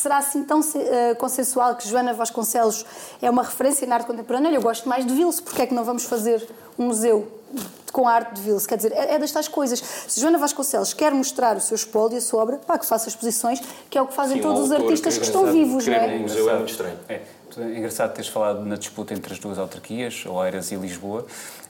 Será 0.00 0.16
assim 0.16 0.42
tão 0.44 0.60
uh, 0.60 0.64
consensual 1.18 1.76
que 1.76 1.86
Joana 1.86 2.14
Vasconcelos 2.14 2.86
é 3.20 3.28
uma 3.28 3.42
referência 3.42 3.86
na 3.86 3.96
arte 3.96 4.06
contemporânea? 4.06 4.50
Eu 4.50 4.62
gosto 4.62 4.88
mais 4.88 5.04
de 5.04 5.14
Vils, 5.14 5.40
porque 5.40 5.60
é 5.60 5.66
que 5.66 5.74
não 5.74 5.84
vamos 5.84 6.04
fazer 6.04 6.48
um 6.78 6.86
museu 6.86 7.30
com 7.92 8.08
a 8.08 8.14
arte 8.14 8.36
de 8.36 8.40
Vils. 8.40 8.66
Quer 8.66 8.76
dizer, 8.76 8.92
é, 8.92 9.16
é 9.16 9.18
das 9.18 9.30
tais 9.30 9.46
coisas. 9.46 9.78
Se 9.78 10.18
Joana 10.18 10.38
Vasconcelos 10.38 10.94
quer 10.94 11.12
mostrar 11.12 11.54
o 11.54 11.60
seu 11.60 11.74
espólio 11.74 12.14
e 12.14 12.16
a 12.16 12.20
sua 12.22 12.42
obra, 12.42 12.56
pá, 12.56 12.78
que 12.78 12.86
faça 12.86 13.10
exposições, 13.10 13.60
que 13.90 13.98
é 13.98 14.00
o 14.00 14.06
que 14.06 14.14
fazem 14.14 14.38
Sim, 14.38 14.42
todos 14.42 14.60
um 14.60 14.64
os 14.64 14.72
artistas 14.72 15.12
que 15.12 15.20
que 15.20 15.26
estão 15.26 15.52
vivos, 15.52 15.86
não 15.86 15.92
é? 15.92 16.06
um 16.06 16.20
museu 16.20 16.48
é 16.48 16.56
muito 16.56 16.70
estranho. 16.70 16.96
É, 17.06 17.20
é 17.58 17.62
engraçado 17.76 18.14
teres 18.14 18.30
falado 18.30 18.64
na 18.64 18.76
disputa 18.76 19.12
entre 19.12 19.34
as 19.34 19.38
duas 19.38 19.58
autarquias, 19.58 20.24
Oeiras 20.24 20.72
e 20.72 20.76
Lisboa. 20.76 21.26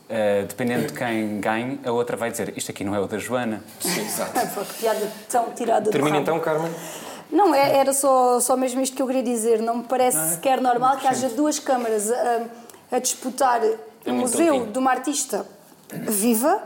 Uh, 0.08 0.46
dependendo 0.46 0.86
de 0.86 0.92
quem 0.92 1.40
ganhe, 1.40 1.80
a 1.84 1.90
outra 1.90 2.16
vai 2.16 2.30
dizer 2.30 2.52
isto 2.56 2.70
aqui 2.70 2.84
não 2.84 2.94
é 2.94 3.00
o 3.00 3.06
da 3.08 3.18
Joana. 3.18 3.62
Sim, 3.80 4.06
exato. 4.06 4.32
Pá, 4.54 4.64
que 4.64 4.74
piada 4.74 5.12
tão 5.28 5.50
tirada 5.50 5.90
Termina 5.90 6.18
então, 6.18 6.38
Carmen. 6.38 6.72
Não, 7.32 7.54
é- 7.54 7.76
era 7.76 7.92
só, 7.92 8.40
só 8.40 8.56
mesmo 8.56 8.80
isto 8.80 8.96
que 8.96 9.02
eu 9.02 9.06
queria 9.06 9.22
dizer. 9.22 9.60
Não 9.62 9.78
me 9.78 9.84
parece 9.84 10.34
sequer 10.34 10.60
normal 10.60 10.96
que 10.96 11.06
haja 11.06 11.28
duas 11.30 11.58
câmaras 11.58 12.10
a, 12.10 12.42
a 12.92 12.98
disputar 12.98 13.60
um 13.62 14.12
muito 14.12 14.20
museu 14.22 14.52
tontinho. 14.54 14.72
de 14.72 14.78
uma 14.78 14.90
artista 14.90 15.46
viva, 15.92 16.62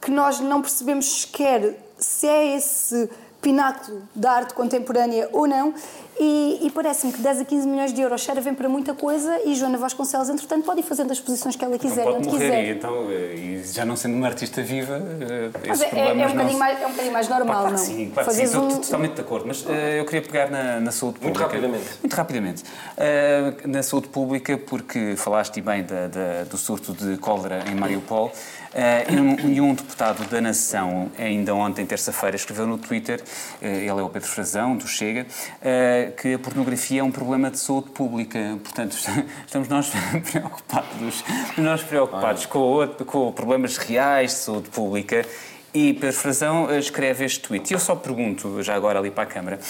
que 0.00 0.10
nós 0.10 0.40
não 0.40 0.60
percebemos 0.62 1.22
sequer 1.22 1.74
se 1.98 2.26
é 2.26 2.56
esse 2.56 3.10
pináculo 3.42 4.02
da 4.14 4.32
arte 4.32 4.54
contemporânea 4.54 5.28
ou 5.32 5.46
não. 5.46 5.74
E, 6.22 6.66
e 6.66 6.70
parece-me 6.70 7.14
que 7.14 7.20
10 7.22 7.40
a 7.40 7.44
15 7.46 7.66
milhões 7.66 7.94
de 7.94 8.02
euros 8.02 8.22
servem 8.22 8.52
para 8.52 8.68
muita 8.68 8.92
coisa 8.92 9.40
e 9.42 9.54
Joana 9.54 9.78
Vasconcelos, 9.78 10.28
entretanto, 10.28 10.64
pode 10.66 10.80
ir 10.80 10.82
fazendo 10.82 11.10
as 11.10 11.16
exposições 11.16 11.56
que 11.56 11.64
ela 11.64 11.78
quiser, 11.78 12.04
Pode 12.04 12.18
onde 12.18 12.28
morrer 12.28 12.44
quiser. 12.44 12.64
e, 12.66 12.70
então, 12.72 13.06
eh, 13.10 13.34
e 13.36 13.64
já 13.64 13.86
não 13.86 13.96
sendo 13.96 14.16
uma 14.16 14.26
artista 14.26 14.60
viva, 14.62 15.00
eh, 15.18 15.48
Mas 15.66 15.80
é, 15.80 15.86
é, 15.86 16.08
é, 16.08 16.12
um 16.12 16.34
não 16.34 16.58
mais, 16.58 16.78
é 16.82 16.86
um 16.86 16.90
bocadinho 16.90 17.12
mais 17.14 17.26
normal, 17.26 17.56
Claro 17.60 17.70
não? 17.70 17.78
sim, 17.78 18.10
claro 18.12 18.30
sim, 18.32 18.42
estou 18.42 18.64
um- 18.64 18.80
totalmente 18.82 19.14
de 19.14 19.20
acordo, 19.22 19.46
mas 19.48 19.64
eh, 19.66 19.98
eu 20.00 20.04
queria 20.04 20.20
pegar 20.20 20.50
na, 20.50 20.78
na 20.78 20.92
saúde 20.92 21.20
Muito 21.22 21.38
pública. 21.38 21.44
rapidamente. 21.44 21.90
Muito 22.02 22.14
rapidamente. 22.14 22.64
Eh, 22.98 23.54
na 23.64 23.82
saúde 23.82 24.08
pública, 24.08 24.58
porque 24.58 25.14
falaste 25.16 25.58
bem 25.62 25.84
da- 25.84 26.08
da- 26.08 26.44
do 26.44 26.58
surto 26.58 26.92
de 26.92 27.16
cólera 27.16 27.64
em 27.70 27.74
Mariupol, 27.74 28.30
eh, 28.74 29.06
e, 29.10 29.16
um, 29.20 29.50
e 29.54 29.60
um 29.60 29.74
deputado 29.74 30.24
da 30.28 30.40
Nação, 30.40 31.10
ainda 31.18 31.54
ontem, 31.54 31.84
terça-feira, 31.86 32.36
escreveu 32.36 32.66
no 32.66 32.78
Twitter, 32.78 33.22
eh, 33.60 33.78
ele 33.80 33.88
é 33.88 34.02
o 34.02 34.08
Pedro 34.08 34.28
Frazão, 34.28 34.76
do 34.76 34.86
Chega, 34.86 35.26
eh, 35.62 36.12
que 36.20 36.34
a 36.34 36.38
pornografia 36.38 37.00
é 37.00 37.04
um 37.04 37.10
problema 37.10 37.50
de 37.50 37.58
saúde 37.58 37.90
pública. 37.90 38.58
Portanto, 38.62 38.96
estamos 39.46 39.68
nós 39.68 39.90
preocupados, 40.30 41.24
nós 41.56 41.82
preocupados 41.82 42.46
com, 42.46 42.58
o- 42.58 43.04
com 43.04 43.32
problemas 43.32 43.76
reais 43.76 44.30
de 44.32 44.36
saúde 44.38 44.68
pública 44.68 45.24
e 45.72 45.92
Pedro 45.94 46.16
Frazão 46.16 46.68
eh, 46.70 46.78
escreve 46.78 47.24
este 47.24 47.40
tweet. 47.40 47.70
E 47.70 47.74
eu 47.74 47.78
só 47.78 47.94
pergunto, 47.94 48.62
já 48.62 48.74
agora 48.74 48.98
ali 48.98 49.10
para 49.10 49.22
a 49.22 49.26
Câmara, 49.26 49.60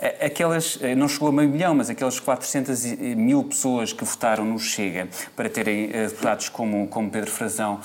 eh, 0.00 0.26
aquelas, 0.26 0.78
eh, 0.82 0.94
não 0.94 1.08
chegou 1.08 1.28
a 1.28 1.32
meio 1.32 1.48
milhão, 1.48 1.74
mas 1.74 1.88
aquelas 1.88 2.20
400 2.20 2.84
e- 2.84 3.14
mil 3.14 3.42
pessoas 3.44 3.92
que 3.92 4.04
votaram 4.04 4.44
no 4.44 4.58
Chega 4.58 5.08
para 5.34 5.48
terem 5.48 5.88
deputados 5.88 6.48
como, 6.48 6.86
como 6.88 7.10
Pedro 7.10 7.30
Frazão 7.30 7.80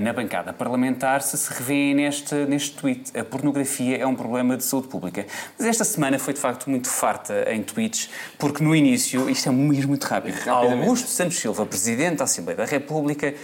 na 0.00 0.12
bancada 0.12 0.52
parlamentar, 0.52 1.22
se 1.22 1.38
se 1.38 1.52
revêem 1.52 1.94
neste, 1.94 2.34
neste 2.46 2.72
tweet. 2.76 3.16
A 3.18 3.24
pornografia 3.24 3.96
é 3.96 4.06
um 4.06 4.14
problema 4.14 4.56
de 4.56 4.64
saúde 4.64 4.88
pública. 4.88 5.24
Mas 5.56 5.68
esta 5.68 5.84
semana 5.84 6.18
foi 6.18 6.34
de 6.34 6.40
facto 6.40 6.68
muito 6.68 6.88
farta 6.88 7.46
em 7.52 7.62
tweets, 7.62 8.10
porque 8.38 8.62
no 8.62 8.74
início, 8.74 9.30
isto 9.30 9.48
é 9.48 9.52
mesmo 9.52 9.88
muito 9.88 10.04
rápido. 10.04 10.36
Augusto 10.50 11.08
Santos 11.08 11.38
Silva, 11.38 11.64
Presidente 11.64 12.16
da 12.16 12.24
Assembleia 12.24 12.56
da 12.56 12.64
República, 12.64 13.34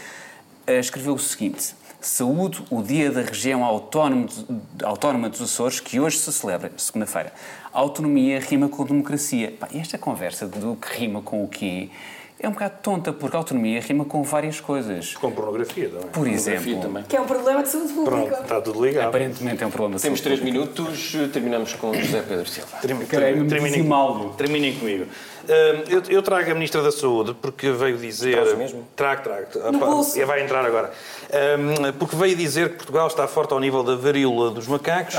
escreveu 0.66 1.14
o 1.14 1.18
seguinte: 1.18 1.75
Saúde 2.05 2.62
o 2.70 2.82
Dia 2.82 3.11
da 3.11 3.22
Região 3.22 3.64
Autónoma, 3.64 5.28
dos 5.30 5.40
Açores, 5.40 5.80
que 5.80 5.98
hoje 5.98 6.18
se 6.18 6.30
celebra, 6.34 6.70
segunda-feira. 6.76 7.32
Autonomia 7.72 8.38
rima 8.40 8.68
com 8.68 8.84
democracia. 8.84 9.55
Pá, 9.59 9.68
esta 9.74 9.96
conversa 9.96 10.46
do 10.46 10.76
que 10.76 10.98
rima 10.98 11.22
com 11.22 11.42
o 11.42 11.48
quê 11.48 11.88
é 12.38 12.48
um 12.48 12.52
bocado 12.52 12.74
tonta, 12.82 13.11
porque 13.11 13.34
autonomia 13.34 13.80
rima 13.80 14.05
com 14.05 14.22
várias 14.22 14.61
coisas. 14.61 15.14
Com 15.14 15.30
pornografia 15.30 15.88
também. 15.88 16.09
Por 16.09 16.28
exemplo, 16.28 16.78
também. 16.80 17.02
Que 17.05 17.16
é 17.16 17.20
um 17.20 17.26
problema 17.26 17.62
de 17.62 17.70
saúde 17.70 17.92
Pronto, 17.94 18.11
pública. 18.11 18.42
está 18.42 18.61
tudo 18.61 18.84
ligado. 18.84 19.09
aparentemente 19.09 19.64
é 19.64 19.66
um 19.66 19.70
problema 19.70 19.96
de 19.96 20.02
Temos 20.02 20.20
saúde 20.20 20.36
três 20.36 20.52
minutos, 20.52 21.16
terminamos 21.32 21.72
com 21.72 21.94
José 21.94 22.22
Pedro 22.28 22.46
Silva. 22.46 22.76
Terminem 24.36 24.74
comigo. 24.78 25.07
Hum, 25.49 25.84
eu, 25.88 26.03
eu 26.09 26.22
trago 26.22 26.51
a 26.51 26.55
Ministra 26.55 26.82
da 26.82 26.90
Saúde 26.92 27.34
porque 27.40 27.70
veio 27.70 27.97
dizer. 27.97 28.34
Traz 28.34 28.57
mesmo? 28.59 28.86
Trago, 28.97 29.22
trago. 29.22 29.47
Ah, 29.62 29.72
pá, 29.78 29.86
bolso. 29.86 30.26
Vai 30.26 30.42
entrar 30.42 30.64
agora. 30.64 30.90
Hum, 31.59 31.92
porque 31.99 32.16
veio 32.16 32.36
dizer 32.36 32.70
que 32.70 32.76
Portugal 32.76 33.07
está 33.07 33.26
forte 33.28 33.53
ao 33.53 33.61
nível 33.61 33.82
da 33.82 33.95
varíola 33.97 34.51
dos 34.51 34.66
macacos. 34.66 35.16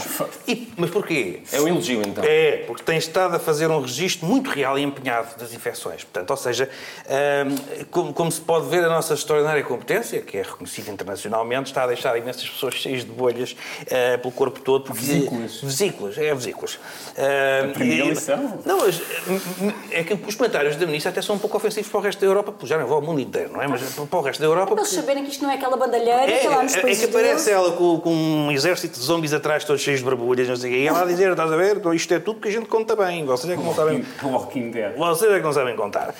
E, 0.47 0.71
mas 0.78 0.89
porquê? 0.89 1.41
É 1.51 1.61
um 1.61 1.67
elogio, 1.67 2.01
então. 2.01 2.23
É, 2.23 2.63
porque 2.67 2.84
tem 2.84 2.97
estado 2.97 3.36
a 3.36 3.39
fazer 3.39 3.67
um 3.69 3.80
registro 3.82 4.26
muito 4.28 4.49
real 4.49 4.78
e 4.80 4.84
empenhado 4.84 5.38
das 5.38 5.53
infecções. 5.53 6.03
Portanto, 6.03 6.32
ou 6.32 6.38
seja, 6.38 6.69
hum, 7.07 7.86
como, 7.91 8.13
como 8.13 8.32
se 8.32 8.41
pode 8.41 8.67
ver, 8.67 8.84
a 8.84 8.89
nossa 8.89 9.13
extraordinária 9.13 9.63
competência, 9.63 10.21
que 10.21 10.38
é 10.38 10.41
reconhecida 10.41 10.91
internacionalmente, 10.91 11.69
está 11.69 11.84
a 11.84 11.88
deixar 11.88 12.17
imensas 12.17 12.47
pessoas 12.49 12.73
cheias 12.76 13.03
de 13.03 13.11
bolhas 13.11 13.55
eh, 13.88 14.17
pelo 14.17 14.32
corpo 14.34 14.59
todo. 14.61 14.86
Porque, 14.86 15.01
Vesículas. 15.01 15.61
Vesículas, 15.61 16.17
é 16.17 16.34
vesículas. 16.34 16.80
Hum, 17.17 17.73
primeira 17.73 18.05
e- 18.05 18.09
lição. 18.09 18.59
Não, 18.65 18.80
mas 18.80 18.99
hum, 19.28 19.71
é 19.91 20.03
que 20.03 20.14
os 20.28 20.36
comentários 20.36 20.76
da 20.76 20.86
ministra 20.86 21.11
até 21.11 21.22
são 21.22 21.36
um 21.36 21.39
pouco 21.39 21.57
ofensivos 21.57 21.89
para 21.89 21.99
o 21.99 22.01
resto 22.03 22.20
da 22.20 22.26
Europa, 22.28 22.51
porque 22.51 22.68
já 22.68 22.78
não 22.78 22.86
vou 22.88 22.95
ao 22.97 23.01
mundo 23.01 23.20
inteiro, 23.22 23.51
não 23.53 23.61
é? 23.61 23.68
Mas 23.68 23.82
para 23.82 24.20
o 24.20 24.22
resto 24.22 24.39
da 24.39 24.45
Europa. 24.47 24.72
Para 24.72 24.82
eles 24.82 24.89
porque- 24.89 25.01
saberem 25.01 25.24
que 25.24 25.32
isto 25.32 25.43
não 25.43 25.51
é 25.51 25.55
aquela 25.55 25.78
bandalheira 25.78 26.32
é, 26.32 26.39
que 26.39 26.47
lá 26.47 26.63
nos 26.63 26.76
é, 26.76 26.80
é 26.80 26.95
que 26.95 27.05
aparece 27.05 27.51
ela 27.51 27.72
com, 27.74 27.99
com 27.99 28.13
um 28.13 28.51
exército 28.51 28.99
de 28.99 29.05
zombies 29.05 29.34
atrás, 29.34 29.63
todos 29.63 29.82
cheios 29.82 29.99
de 29.99 30.05
barbulhas, 30.05 30.47
não 30.47 30.55
sei 30.55 30.70
o 30.72 30.74
quê. 30.74 30.80
E 30.82 30.88
ela 30.88 31.01
a 31.01 31.05
dizer, 31.05 31.32
estás 31.32 31.51
a 31.51 31.55
ver, 31.57 31.82
isto 31.93 32.13
é 32.13 32.20
tudo 32.20 32.39
que 32.39 32.47
a 32.47 32.51
gente 32.51 32.66
conta 32.68 32.95
bem. 32.95 33.26
Vocês 33.26 33.51
é 33.51 33.57
que 33.57 33.63
não 33.63 33.74
sabem... 33.76 34.05
Walking 34.24 34.72
Dead. 34.72 34.95
Vocês 34.97 35.32
é 35.32 35.38
que 35.38 35.43
não 35.43 35.53
sabem 35.53 35.76
contar. 35.76 36.13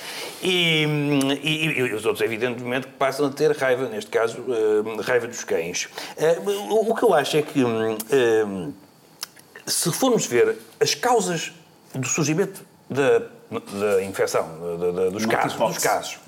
E, 0.44 0.84
e- 1.44 1.66
e 1.80 1.94
os 1.94 2.06
outros, 2.06 2.22
evidentemente, 2.24 2.88
que 2.88 2.94
passam 2.94 3.28
a 3.28 3.30
ter 3.30 3.52
raiva, 3.56 3.88
neste 3.90 4.10
caso, 4.12 4.44
eh, 4.50 5.02
raiva 5.02 5.28
dos 5.28 5.44
cães. 5.44 5.88
Eh, 6.18 6.38
o, 6.70 6.92
o 6.92 6.96
que 6.96 7.04
eu 7.04 7.14
acho 7.14 7.38
é 7.38 7.42
que, 7.42 7.62
eh, 7.64 8.46
se 9.66 9.92
formos 9.92 10.26
ver 10.26 10.56
as 10.80 10.94
causas 10.94 11.52
do 11.94 12.08
surgimento 12.08 12.62
da, 12.90 13.24
da 13.52 14.04
infecção, 14.04 14.48
da- 14.80 14.92
da- 14.92 15.10
dos 15.10 15.26
casos, 15.26 15.58
dos 15.58 15.78
casos, 15.78 16.20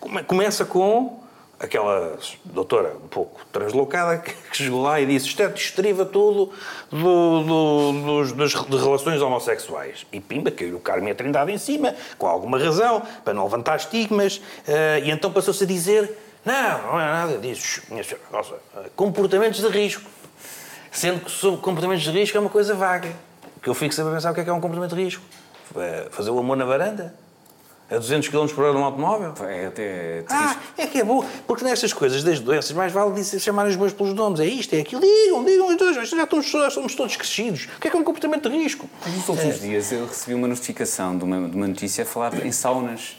come- 0.00 0.22
começa 0.24 0.64
com 0.64 1.20
aquela 1.58 2.18
doutora 2.44 2.96
um 3.02 3.08
pouco 3.08 3.40
translocada 3.50 4.18
que 4.18 4.34
chegou 4.52 4.82
lá 4.82 5.00
e 5.00 5.06
disse 5.06 5.28
isto 5.28 5.42
é 5.42 5.48
destriva 5.48 6.04
tudo 6.04 6.52
do, 6.90 7.42
do- 7.42 7.92
dos, 8.04 8.32
das 8.32 8.50
de 8.52 8.76
relações 8.76 9.22
homossexuais. 9.22 10.04
E 10.12 10.20
pimba, 10.20 10.50
caiu 10.50 10.76
o 10.76 10.80
Carme 10.80 11.10
a 11.10 11.14
Trindade 11.14 11.50
em 11.52 11.58
cima, 11.58 11.94
com 12.18 12.26
alguma 12.26 12.58
razão, 12.58 13.00
para 13.24 13.32
não 13.32 13.44
levantar 13.44 13.76
estigmas, 13.76 14.40
eh, 14.68 15.00
e 15.04 15.10
então 15.10 15.32
passou-se 15.32 15.64
a 15.64 15.66
dizer 15.66 16.18
não, 16.44 16.82
não 16.92 17.00
é 17.00 17.04
nada 17.04 17.38
disso, 17.38 17.82
minha 17.90 18.04
senhora, 18.04 18.22
nossa, 18.30 18.54
comportamentos 18.94 19.60
de 19.60 19.68
risco. 19.68 20.02
Sendo 20.92 21.20
que 21.24 21.30
sobre 21.30 21.60
comportamentos 21.60 22.04
de 22.04 22.10
risco 22.10 22.36
é 22.36 22.40
uma 22.40 22.48
coisa 22.50 22.74
vaga. 22.74 23.10
Que 23.62 23.68
eu 23.68 23.74
fico 23.74 23.92
sempre 23.92 24.12
a 24.12 24.14
pensar 24.14 24.30
o 24.30 24.34
que 24.34 24.40
é 24.40 24.44
que 24.44 24.48
é 24.50 24.52
um 24.52 24.60
comportamento 24.60 24.94
de 24.94 25.02
risco. 25.04 25.22
É 25.74 26.06
Fazer 26.10 26.30
o 26.30 26.38
amor 26.38 26.56
na 26.56 26.64
varanda? 26.64 27.14
A 27.88 27.98
200 27.98 28.28
km 28.28 28.48
por 28.52 28.64
hora 28.64 28.72
num 28.72 28.82
automóvel? 28.84 29.32
É 29.48 29.66
até 29.66 30.24
Ah, 30.28 30.56
é 30.76 30.88
que 30.88 30.98
é 30.98 31.04
bom. 31.04 31.24
Porque 31.46 31.62
nestas 31.64 31.92
coisas 31.92 32.24
das 32.24 32.40
doenças, 32.40 32.72
mais 32.72 32.92
vale 32.92 33.12
dizer, 33.14 33.38
chamar 33.38 33.66
os 33.68 33.76
bois 33.76 33.92
pelos 33.92 34.12
nomes. 34.12 34.40
É 34.40 34.44
isto, 34.44 34.74
é 34.74 34.80
aquilo. 34.80 35.00
Digam, 35.00 35.44
digam 35.44 35.68
os 35.68 35.76
dois. 35.76 35.94
Já 35.94 36.24
estamos, 36.24 36.50
já 36.50 36.70
somos 36.70 36.96
todos 36.96 37.14
crescidos. 37.14 37.68
O 37.76 37.80
que 37.80 37.86
é 37.86 37.90
que 37.90 37.96
é 37.96 38.00
um 38.00 38.02
comportamento 38.02 38.50
de 38.50 38.56
risco? 38.56 38.88
Nos 39.06 39.28
últimos 39.28 39.60
dias 39.60 39.92
eu 39.92 40.04
recebi 40.04 40.34
uma 40.34 40.48
notificação 40.48 41.16
de 41.16 41.22
uma, 41.22 41.48
de 41.48 41.56
uma 41.56 41.68
notícia 41.68 42.02
a 42.02 42.06
falar 42.06 42.44
em 42.44 42.50
saunas. 42.50 43.16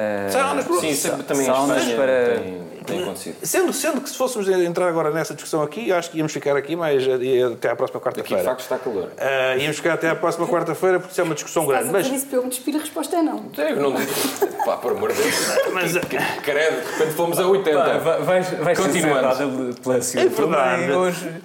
Ah, 0.00 0.30
Saunas, 0.30 0.64
pronto. 0.64 0.80
Sim, 0.80 0.94
sempre 0.94 1.22
também 1.24 1.44
Saunas 1.46 1.84
para- 1.92 2.36
tem, 2.38 2.62
tem 2.86 3.02
acontecido. 3.02 3.36
Sendo, 3.42 3.72
sendo 3.72 4.00
que 4.00 4.08
se 4.08 4.16
fôssemos 4.16 4.48
entrar 4.48 4.86
agora 4.88 5.10
nessa 5.10 5.34
discussão 5.34 5.60
aqui, 5.60 5.88
eu 5.88 5.96
acho 5.96 6.08
que 6.10 6.18
íamos 6.18 6.32
ficar 6.32 6.56
aqui 6.56 6.76
mais 6.76 7.02
eh, 7.06 7.42
até 7.52 7.70
à 7.70 7.74
próxima 7.76 7.98
Aqui, 8.00 8.10
de 8.22 8.22
quarta-feira. 8.22 8.44
facto, 8.44 8.60
está 8.60 8.78
calor. 8.78 9.10
Ah, 9.18 9.56
íamos 9.56 9.76
ficar 9.76 9.94
até 9.94 10.08
à 10.08 10.14
próxima 10.14 10.46
quarta-feira 10.46 11.00
porque 11.00 11.10
isso 11.12 11.20
é 11.20 11.24
uma 11.24 11.34
discussão 11.34 11.66
grande. 11.66 11.88
a 11.88 11.92
Mas, 11.92 12.06
isso 12.06 12.26
para 12.26 12.38
eu 12.38 12.42
me 12.44 12.48
despir, 12.48 12.76
a 12.76 12.78
resposta 12.78 13.16
é 13.16 13.22
não. 13.22 13.50
Eu 13.58 13.76
não 13.76 13.92
digo. 13.94 14.12
Pá, 14.64 14.76
por 14.76 14.92
amor 14.92 15.12
de 15.12 15.20
Deus. 15.20 15.34
mas 15.74 15.92
Credo, 16.44 16.80
de 16.84 16.92
repente 16.92 17.14
fomos 17.16 17.38
a 17.40 17.46
80. 17.48 17.78
Pá, 17.78 17.98
vai- 17.98 18.22
vais, 18.22 18.50
vais 18.50 18.78
Continuando. 18.78 19.74
pela 19.82 20.00
Silvia 20.00 20.28
verdade. 20.30 20.92
hoje. 20.92 21.42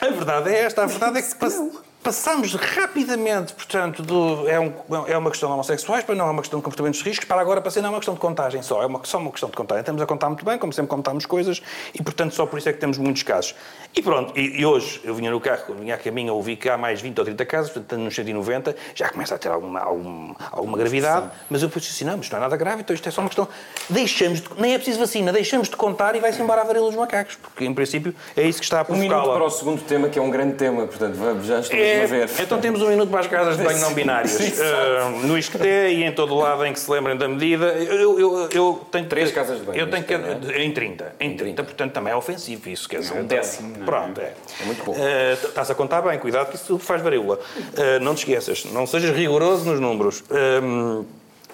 A 0.00 0.08
verdade 0.10 0.50
é 0.54 0.60
esta, 0.64 0.82
a 0.82 0.86
verdade 0.86 1.18
é 1.18 1.22
que 1.22 1.34
pass- 1.36 1.62
passamos 2.02 2.54
rapidamente, 2.54 3.52
portanto, 3.52 4.02
do, 4.02 4.48
é, 4.48 4.58
um- 4.58 4.72
é 5.06 5.16
uma 5.18 5.30
questão 5.30 5.48
de 5.48 5.54
homossexuais, 5.54 6.04
para 6.04 6.14
não 6.14 6.26
é 6.28 6.30
uma 6.30 6.40
questão 6.42 6.58
de 6.58 6.64
comportamentos 6.64 7.00
de 7.00 7.08
riscos, 7.08 7.26
para 7.26 7.40
agora 7.40 7.60
para 7.60 7.70
ser 7.70 7.80
não 7.80 7.88
é 7.88 7.92
uma 7.92 7.98
questão 7.98 8.14
de 8.14 8.20
contagem 8.20 8.62
só, 8.62 8.82
é 8.82 8.86
uma, 8.86 9.00
só 9.04 9.18
uma 9.18 9.30
questão 9.30 9.50
de 9.50 9.56
contagem. 9.56 9.80
Estamos 9.80 10.00
a 10.00 10.06
contar 10.06 10.28
muito 10.28 10.44
bem, 10.44 10.56
como 10.58 10.72
sempre 10.72 10.88
contamos 10.90 11.26
coisas, 11.26 11.60
e 11.94 12.02
portanto 12.02 12.34
só 12.34 12.46
por 12.46 12.58
isso 12.58 12.68
é 12.68 12.72
que 12.72 12.78
temos 12.78 12.96
muitos 12.98 13.22
casos. 13.22 13.54
E 13.94 14.00
pronto, 14.00 14.32
e, 14.38 14.60
e 14.60 14.64
hoje 14.66 15.00
eu 15.04 15.14
vinha 15.14 15.30
no 15.30 15.40
carro, 15.40 15.74
vinha 15.78 15.94
a 15.94 15.98
caminho, 15.98 16.34
ouvi 16.34 16.56
que 16.56 16.68
há 16.68 16.78
mais 16.78 17.00
20 17.00 17.18
ou 17.18 17.24
30 17.24 17.44
casos, 17.46 17.70
portanto 17.72 17.98
nos 18.00 18.14
190, 18.14 18.74
já 18.94 19.08
começa 19.08 19.34
a 19.34 19.38
ter 19.38 19.48
alguma, 19.48 19.80
algum- 19.80 20.34
alguma 20.52 20.78
gravidade, 20.78 21.28
mas 21.50 21.62
eu 21.62 21.68
depois 21.68 21.84
disse, 21.84 22.04
não, 22.04 22.16
mas 22.16 22.26
isto 22.26 22.32
não 22.32 22.38
é 22.38 22.42
nada 22.42 22.56
grave, 22.56 22.80
então 22.82 22.94
isto 22.94 23.08
é 23.08 23.12
só 23.12 23.20
uma 23.20 23.28
questão... 23.28 23.48
Deixamos 23.90 24.40
de, 24.40 24.48
nem 24.58 24.72
é 24.74 24.78
preciso 24.78 24.98
vacina, 25.00 25.32
deixamos 25.32 25.68
de 25.68 25.76
contar 25.76 26.14
e 26.14 26.20
vai-se 26.20 26.40
embora 26.40 26.60
a 26.60 26.64
varíola 26.64 26.88
dos 26.90 26.98
macacos, 26.98 27.36
porque 27.36 27.64
em 27.64 27.74
princípio 27.74 28.14
é 28.36 28.42
isso 28.44 28.58
que 28.60 28.64
está 28.64 28.80
a 28.80 28.82
Um 28.88 28.94
minuto 28.96 29.08
provocá-la. 29.08 29.34
para 29.36 29.44
o 29.46 29.50
segundo 29.50 29.82
tema, 29.82 30.08
que 30.08 30.18
é 30.18 30.22
um 30.22 30.30
grande 30.30 30.54
tema, 30.54 30.86
portanto, 30.86 31.14
vamos 31.16 31.46
já 31.46 31.60
estamos 31.60 31.84
É, 31.84 31.97
ver. 32.06 32.30
Então 32.40 32.60
temos 32.60 32.82
um 32.82 32.88
minuto 32.88 33.10
para 33.10 33.20
as 33.20 33.26
casas 33.26 33.56
de 33.56 33.62
banho 33.64 33.80
não 33.80 33.92
binárias. 33.94 34.32
Sim, 34.32 34.52
Ah, 34.62 35.10
no 35.26 35.38
Isqueté 35.38 35.92
e 35.92 36.04
em 36.04 36.12
todo 36.12 36.34
o 36.34 36.38
lado 36.38 36.64
em 36.64 36.72
que 36.72 36.80
se 36.80 36.90
lembrem 36.90 37.16
da 37.16 37.28
medida. 37.28 37.66
Eu, 37.66 38.18
eu, 38.18 38.48
eu 38.52 38.86
tenho 38.90 39.06
Três 39.06 39.30
casas 39.32 39.58
de 39.58 39.64
banho 39.64 39.78
Eu 39.78 39.90
tenho 39.90 40.04
que, 40.04 40.14
Isqueté, 40.14 40.34
não 40.34 40.50
Em 40.54 40.72
30. 40.72 41.12
Em 41.20 41.36
30, 41.36 41.64
portanto 41.64 41.92
também 41.92 42.12
é 42.12 42.16
ofensivo 42.16 42.68
isso. 42.68 42.88
Quer 42.88 43.00
dizer, 43.00 43.18
um 43.18 43.24
décimo, 43.24 43.74
é? 43.80 43.84
Pronto, 43.84 44.20
é. 44.20 44.32
É 44.60 44.64
muito 44.64 44.82
pouco. 44.84 45.00
Ah, 45.00 45.32
Estás 45.48 45.70
a 45.70 45.74
contar 45.74 46.02
bem, 46.02 46.18
cuidado 46.18 46.48
que 46.50 46.56
isso 46.56 46.78
faz 46.78 47.02
varíola. 47.02 47.38
Ah, 47.76 47.98
não 48.00 48.14
te 48.14 48.18
esqueças, 48.18 48.64
não 48.66 48.86
sejas 48.86 49.14
rigoroso 49.16 49.64
nos 49.68 49.80
números. 49.80 50.22
Ah, 50.30 51.02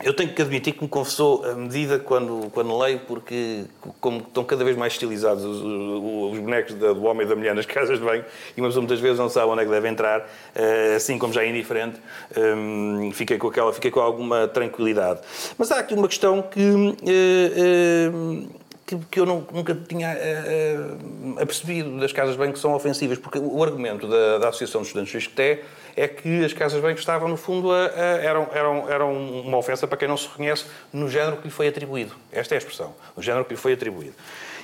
eu 0.02 0.12
tenho 0.12 0.32
que 0.32 0.42
admitir 0.42 0.72
que 0.74 0.82
me 0.82 0.88
confessou 0.88 1.44
a 1.46 1.54
medida 1.54 1.98
quando, 1.98 2.50
quando 2.50 2.76
leio, 2.78 3.00
porque 3.06 3.64
como 4.00 4.18
estão 4.18 4.42
cada 4.44 4.64
vez 4.64 4.76
mais 4.76 4.92
estilizados 4.94 5.44
os, 5.44 5.60
os- 5.62 6.32
os 6.34 6.38
bonecos 6.40 6.74
do 6.74 7.04
homem 7.04 7.24
e 7.24 7.28
da 7.28 7.36
mulher 7.36 7.54
nas 7.54 7.64
casas 7.66 7.98
de 7.98 8.04
banho, 8.04 8.24
e 8.56 8.60
uma 8.60 8.68
pessoa 8.68 8.82
muitas 8.82 8.98
vezes 9.00 9.18
não 9.18 9.28
sabe 9.28 9.50
onde 9.50 9.62
é 9.62 9.64
que 9.64 9.70
deve 9.70 9.88
entrar, 9.88 10.28
eh, 10.54 10.94
assim 10.96 11.16
como 11.18 11.32
já 11.32 11.42
é 11.44 11.48
indiferente, 11.48 12.00
hum, 12.36 13.10
fiquei, 13.14 13.38
com 13.38 13.48
aquela, 13.48 13.72
fiquei 13.72 13.90
com 13.90 14.00
alguma 14.00 14.48
tranquilidade. 14.48 15.20
Mas 15.56 15.70
há 15.70 15.78
aqui 15.78 15.94
uma 15.94 16.08
questão 16.08 16.42
que. 16.42 16.60
Que, 18.86 18.96
que 19.10 19.20
eu 19.20 19.26
não- 19.26 19.46
nunca 19.52 19.74
tinha 19.74 20.08
eh, 20.12 20.76
apercebido 21.40 21.98
das 21.98 22.12
casas 22.12 22.32
de 22.32 22.38
banho 22.38 22.52
que 22.52 22.58
são 22.58 22.74
ofensivas, 22.74 23.18
porque 23.18 23.38
o 23.38 23.62
argumento 23.62 24.06
da, 24.08 24.38
da 24.38 24.48
Associação 24.48 24.80
dos 24.82 24.88
Estudantes 24.88 25.12
do 25.12 25.18
Isqueté 25.18 25.62
é 25.96 26.06
que 26.08 26.44
as 26.44 26.52
casas 26.52 26.76
de 26.76 26.82
banho 26.82 26.96
estavam, 26.98 27.28
no 27.28 27.36
fundo, 27.36 27.72
a, 27.72 27.86
a- 27.86 27.90
eram, 28.22 28.48
eram, 28.52 28.90
eram 28.90 29.12
uma 29.40 29.56
ofensa 29.58 29.86
para 29.86 29.96
quem 29.96 30.08
não 30.08 30.16
se 30.16 30.28
reconhece 30.28 30.66
no 30.92 31.08
género 31.08 31.36
que 31.38 31.44
lhe 31.44 31.50
foi 31.52 31.68
atribuído. 31.68 32.14
Esta 32.32 32.54
é 32.54 32.56
a 32.56 32.58
expressão, 32.58 32.94
o 33.16 33.22
género 33.22 33.44
que 33.44 33.54
lhe 33.54 33.60
foi 33.60 33.72
atribuído. 33.72 34.14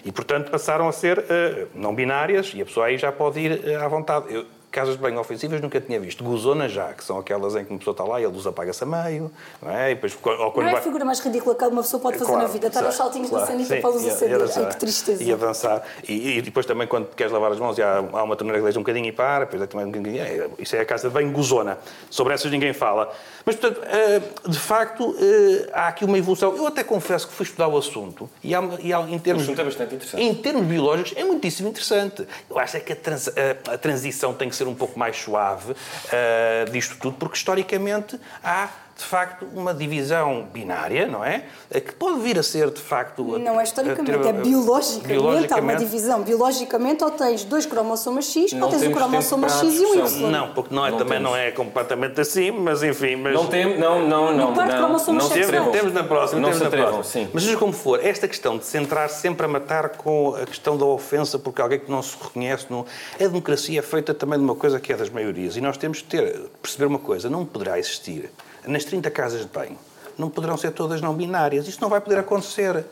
E, 0.04 0.10
portanto, 0.10 0.50
passaram 0.50 0.88
a 0.88 0.92
ser 0.92 1.24
eh, 1.28 1.66
não 1.74 1.94
binárias 1.94 2.52
e 2.54 2.60
a 2.62 2.64
pessoa 2.64 2.86
aí 2.86 2.96
já 2.98 3.12
pode 3.12 3.38
ir 3.40 3.60
eh, 3.68 3.74
à 3.76 3.86
vontade. 3.88 4.26
Eu, 4.34 4.44
casas 4.70 4.94
de 4.96 5.00
banho 5.02 5.18
ofensivas 5.18 5.60
nunca 5.60 5.80
tinha 5.80 5.98
visto. 5.98 6.22
Gozonas 6.22 6.70
já, 6.72 6.92
que 6.92 7.02
são 7.02 7.18
aquelas 7.18 7.54
em 7.56 7.64
que 7.64 7.70
uma 7.72 7.78
pessoa 7.78 7.92
está 7.92 8.04
lá 8.04 8.20
e 8.20 8.24
a 8.24 8.28
luz 8.28 8.46
apaga-se 8.46 8.84
a 8.84 8.86
meio, 8.86 9.30
não 9.60 9.70
é? 9.70 9.90
E 9.90 9.94
depois, 9.94 10.16
ou 10.22 10.36
Não 10.38 10.50
quando 10.52 10.68
é 10.68 10.72
a 10.74 10.80
figura 10.80 11.04
mais 11.04 11.18
ridícula 11.20 11.54
que 11.54 11.64
uma 11.64 11.82
pessoa 11.82 12.00
pode 12.00 12.18
fazer 12.18 12.30
Claro, 12.30 12.46
na 12.46 12.52
vida, 12.52 12.66
estar 12.68 12.84
aos 12.84 12.94
saltinhos 12.94 13.28
claro, 13.30 13.44
da 13.46 13.50
sanita 13.52 13.74
sim, 13.74 13.80
para 13.80 13.90
a 13.90 13.92
luz 13.92 14.04
e 14.04 14.08
a- 14.10 14.12
acender. 14.12 14.40
e 14.40 14.66
que 14.66 14.76
tristeza. 14.76 15.22
E 15.24 15.32
a 15.32 15.36
dançar. 15.36 15.82
E, 16.08 16.38
e 16.38 16.42
depois 16.42 16.64
também 16.66 16.86
quando 16.86 17.08
queres 17.14 17.32
lavar 17.32 17.50
as 17.52 17.58
mãos 17.58 17.76
e 17.78 17.82
há, 17.82 17.98
há 17.98 18.22
uma 18.22 18.36
torneira 18.36 18.58
que 18.58 18.64
deixa 18.64 18.78
um 18.78 18.82
bocadinho 18.82 19.06
e 19.06 19.12
para, 19.12 19.44
depois 19.44 19.62
é 19.62 19.66
também 19.66 19.86
um 19.86 19.90
bocadinho, 19.90 20.22
é, 20.22 20.48
isso 20.58 20.76
é 20.76 20.80
a 20.80 20.84
casa 20.84 21.08
de 21.08 21.14
banho 21.14 21.32
gozona. 21.32 21.78
Sobre 22.08 22.34
essas 22.34 22.50
ninguém 22.50 22.72
fala. 22.72 23.12
Mas, 23.44 23.56
portanto, 23.56 23.82
eh, 23.86 24.20
de 24.48 24.58
facto, 24.58 25.16
eh, 25.18 25.68
há 25.72 25.88
aqui 25.88 26.04
uma 26.04 26.16
evolução. 26.18 26.54
Eu 26.56 26.66
até 26.66 26.84
confesso 26.84 27.26
que 27.26 27.32
fui 27.34 27.44
estudar 27.44 27.68
o 27.68 27.76
assunto 27.76 28.28
e, 28.44 28.54
há, 28.54 28.62
e 28.80 28.92
há, 28.92 29.00
em 29.00 29.18
termos... 29.18 29.42
assunto 29.44 29.60
é 29.60 29.64
bastante 29.64 29.94
interessante. 29.94 30.22
Em 30.22 30.34
termos 30.34 30.66
biológicos, 30.66 31.14
é 31.16 31.24
muitíssimo 31.24 31.68
interessante. 31.68 32.26
Eu 32.48 32.58
acho 32.58 32.76
é 32.76 32.80
que 32.80 32.92
a, 32.92 32.96
trans- 32.96 33.28
a- 33.28 33.74
a 33.74 33.78
transição 33.78 34.32
tem 34.34 34.48
que 34.48 34.54
ser 34.60 34.68
um 34.68 34.74
pouco 34.74 34.98
mais 34.98 35.16
suave 35.16 35.74
eh, 36.12 36.66
disto 36.70 36.96
tudo, 36.98 37.16
porque 37.16 37.36
historicamente 37.36 38.20
há, 38.44 38.68
de 39.00 39.06
facto, 39.06 39.46
uma 39.54 39.72
divisão 39.72 40.46
binária, 40.52 41.06
não 41.06 41.24
é? 41.24 41.44
Eh, 41.70 41.80
Que 41.80 41.94
pode 41.94 42.20
vir 42.20 42.38
a 42.38 42.42
ser, 42.42 42.70
de 42.70 42.80
facto. 42.82 43.24
Não 43.38 43.58
é 43.58 43.64
historicamente, 43.64 44.18
ter- 44.18 44.28
é 44.28 44.32
biologicamente, 44.34 45.14
há 45.14 45.20
uma 45.20 45.30
biologicamente. 45.32 45.78
divisão. 45.84 46.22
Biologicamente, 46.22 47.04
ou 47.04 47.10
tens 47.10 47.42
dois 47.44 47.64
cromossomas 47.64 48.26
X, 48.26 48.52
Não 48.52 48.66
ou 48.66 48.68
tens 48.70 48.82
temos 48.82 48.98
cromossoma 48.98 49.48
X 49.48 49.62
e 49.62 49.80
um. 49.86 50.06
Y. 50.06 50.30
Não, 50.30 50.52
porque 50.52 50.74
não 50.74 50.86
é, 50.86 50.90
Não 50.90 50.98
também 50.98 51.16
temos. 51.18 51.30
não 51.32 51.36
é 51.38 51.50
completamente 51.50 52.20
assim, 52.20 52.50
mas 52.50 52.82
enfim. 52.82 53.16
Mas... 53.16 53.32
Não 53.32 53.46
tem, 53.46 53.78
não, 53.78 54.06
não, 54.06 54.36
não. 54.36 54.54
Não, 54.54 54.88
não 54.90 54.98
se 54.98 55.06
sexuais. 55.06 55.44
atrevam. 55.44 55.72
Temos 55.72 55.92
na 55.94 56.04
próxima, 56.04 56.40
Não 56.42 56.50
temos 56.50 56.58
se 56.58 56.64
na 56.64 56.70
próxima. 56.86 57.04
sim. 57.04 57.28
Mas 57.32 57.42
seja 57.44 57.56
como 57.56 57.72
for, 57.72 58.04
esta 58.04 58.28
questão 58.28 58.58
de 58.58 58.66
se 58.66 58.76
entrar 58.76 59.08
sempre 59.08 59.46
a 59.46 59.48
matar 59.48 59.88
com 59.90 60.34
a 60.34 60.44
questão 60.44 60.76
da 60.76 60.84
ofensa 60.84 61.38
porque 61.38 61.62
alguém 61.62 61.78
que 61.80 61.90
não 61.90 62.02
se 62.02 62.16
reconhece, 62.22 62.66
não... 62.68 62.84
a 63.18 63.22
democracia 63.24 63.78
é 63.78 63.82
feita 63.82 64.12
também 64.12 64.38
de 64.38 64.44
uma 64.44 64.54
coisa 64.54 64.78
que 64.78 64.92
é 64.92 64.96
das 64.96 65.08
maiorias. 65.08 65.56
E 65.56 65.60
nós 65.62 65.78
temos 65.78 66.02
que 66.02 66.08
ter, 66.08 66.38
perceber 66.60 66.84
uma 66.84 66.98
coisa, 66.98 67.30
não 67.30 67.46
poderá 67.46 67.78
existir 67.78 68.30
nas 68.70 68.84
30 68.84 69.10
casas 69.10 69.40
de 69.42 69.48
banho, 69.48 69.76
não 70.16 70.30
poderão 70.30 70.56
ser 70.56 70.70
todas 70.72 71.00
não 71.00 71.14
binárias. 71.14 71.66
Isto 71.68 71.80
não 71.80 71.88
vai 71.88 72.00
poder 72.00 72.18
acontecer. 72.18 72.84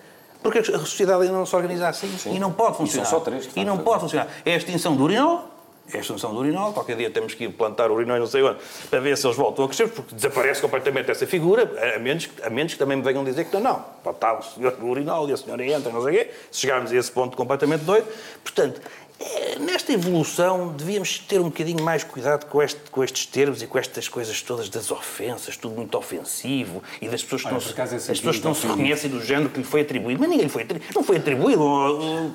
Porque 0.43 0.59
a 0.61 0.65
sociedade 0.79 1.23
ainda 1.23 1.35
não 1.35 1.45
se 1.45 1.55
organiza 1.57 1.89
assim. 1.89 2.09
E 2.27 2.39
não 2.39 2.53
pode 2.53 2.77
funcionar. 2.77 3.07
só 3.07 3.19
três, 3.21 3.49
E 3.57 3.65
não 3.65 3.79
pode 3.79 4.01
funcionar. 4.03 4.29
É 4.45 4.55
a 4.55 4.57
extinção 4.57 4.95
do 4.95 5.03
urinol, 5.03 5.49
é 5.93 5.97
a 5.97 6.01
extinção 6.01 6.33
do 6.33 6.39
urinol. 6.39 6.73
Qualquer 6.73 6.97
dia 6.97 7.11
temos 7.11 7.35
que 7.35 7.45
ir 7.45 7.49
plantar 7.53 7.91
urinóis 7.91 8.21
não 8.21 8.27
sei 8.29 8.45
onde 8.45 8.59
para 8.89 9.01
ver 9.01 9.19
se 9.19 9.27
eles 9.27 9.37
voltam 9.37 9.65
a 9.65 9.69
crescer, 9.69 9.89
porque 9.89 10.15
desaparece 10.15 10.61
completamente 10.61 11.11
essa 11.11 11.27
figura, 11.27 11.69
a 11.97 11.99
menos, 11.99 12.27
que- 12.27 12.41
a 12.43 12.49
menos 12.51 12.73
que 12.73 12.79
também 12.79 12.97
me 12.97 13.03
venham 13.03 13.25
dizer 13.25 13.47
que 13.47 13.57
não, 13.57 13.85
não. 14.05 14.13
Estar 14.13 14.39
o 14.39 14.43
senhor 14.43 14.77
do 14.77 14.87
urinol 14.87 15.29
e 15.29 15.33
a 15.33 15.37
senhora 15.37 15.65
entra, 15.67 15.91
não 15.91 16.05
sei 16.05 16.15
o 16.15 16.19
quê. 16.25 16.31
Se 16.53 16.61
chegarmos 16.61 16.93
a 16.93 16.97
esse 16.97 17.11
ponto 17.11 17.37
completamente 17.37 17.83
doido. 17.83 18.07
Portanto, 18.45 18.81
nesta 19.61 19.93
evolução 19.93 20.69
devíamos 20.77 21.19
ter 21.19 21.41
um 21.41 21.45
bocadinho 21.45 21.83
mais 21.83 22.05
cuidado 22.05 22.47
com, 22.47 22.63
este- 22.63 22.81
com 22.91 23.03
estes 23.03 23.27
termos 23.27 23.61
e 23.63 23.67
com 23.67 23.77
estas 23.79 24.09
coisas 24.09 24.41
todas 24.43 24.69
das 24.69 24.91
ofensas, 24.91 25.57
tudo 25.57 25.75
muito 25.75 25.99
ofensivo 25.99 26.83
e 27.03 27.09
das 27.09 27.23
pessoas 27.23 27.43
que 27.43 27.49
Olha, 27.49 27.55
não, 27.55 27.61
se, 27.61 27.97
esse 27.97 28.13
pessoas 28.13 28.37
que 28.39 28.45
não 28.45 28.55
se 28.55 28.67
reconhecem 28.67 29.11
do 29.11 29.21
género 29.23 29.49
que 29.51 29.59
lhe 29.59 29.65
foi 29.65 29.81
atribuído. 29.81 30.21
Mas 30.21 30.29
ninguém 30.31 30.45
lhe 30.47 30.51
foi 30.53 30.63
atribuído. 30.63 30.95
Não 30.95 31.03
foi 31.03 31.17
atribuído. 31.17 31.63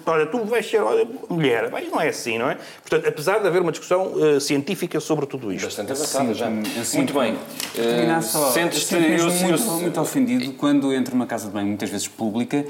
Olha, 0.06 0.26
tu 0.26 0.44
vais 0.46 0.70
ser 0.70 0.82
olha, 0.82 1.08
mulher. 1.30 1.70
Mas 1.72 1.88
não 1.90 2.02
é 2.02 2.10
assim, 2.10 2.38
não 2.38 2.50
é? 2.50 2.58
Portanto, 2.82 3.08
apesar 3.08 3.40
de 3.40 3.48
haver 3.48 3.62
uma 3.62 3.72
discussão 3.72 4.14
eh, 4.36 4.40
científica 4.40 5.00
sobre 5.00 5.26
tudo 5.26 5.52
isto. 5.54 5.66
Bastante 5.66 5.92
avançada 5.94 6.34
já. 6.34 6.50
Assim, 6.82 6.98
Muito 6.98 7.14
bem. 7.14 7.38
Eh, 7.78 8.22
só. 8.22 8.52
Sentes-te. 8.52 8.94
eu 8.96 9.02
eu- 9.02 9.10
mesmo 9.10 9.30
eu- 9.30 9.48
muito, 9.58 9.64
muito 9.82 10.02
ofendido 10.02 10.52
quando 10.54 10.94
entro 10.94 11.16
numa 11.16 11.26
casa 11.28 11.48
de 11.48 11.54
banho, 11.54 11.68
muitas 11.68 11.90
vezes 11.90 12.08
pública, 12.08 12.66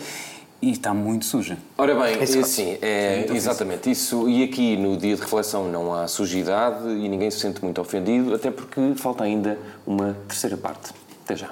e 0.64 0.72
está 0.72 0.94
muito 0.94 1.26
suja. 1.26 1.58
Ora 1.78 1.94
bem, 1.94 2.16
é 2.16 2.24
Exato. 2.24 2.46
assim, 2.46 2.78
é, 2.82 3.26
exatamente 3.34 3.92
isso. 3.92 4.30
E 4.30 4.46
aqui 4.46 4.78
no 4.78 4.96
dia 4.96 5.14
de 5.14 5.22
reflexão 5.22 5.70
não 5.70 5.94
há 5.94 6.08
sujidade 6.08 6.88
e 6.88 7.10
ninguém 7.10 7.30
se 7.30 7.40
sente 7.40 7.62
muito 7.62 7.82
ofendido, 7.82 8.34
até 8.34 8.50
porque 8.50 8.80
falta 8.96 9.26
ainda 9.26 9.60
uma 9.86 10.16
terceira 10.26 10.56
parte. 10.56 10.94
Até 11.26 11.36
já. 11.36 11.50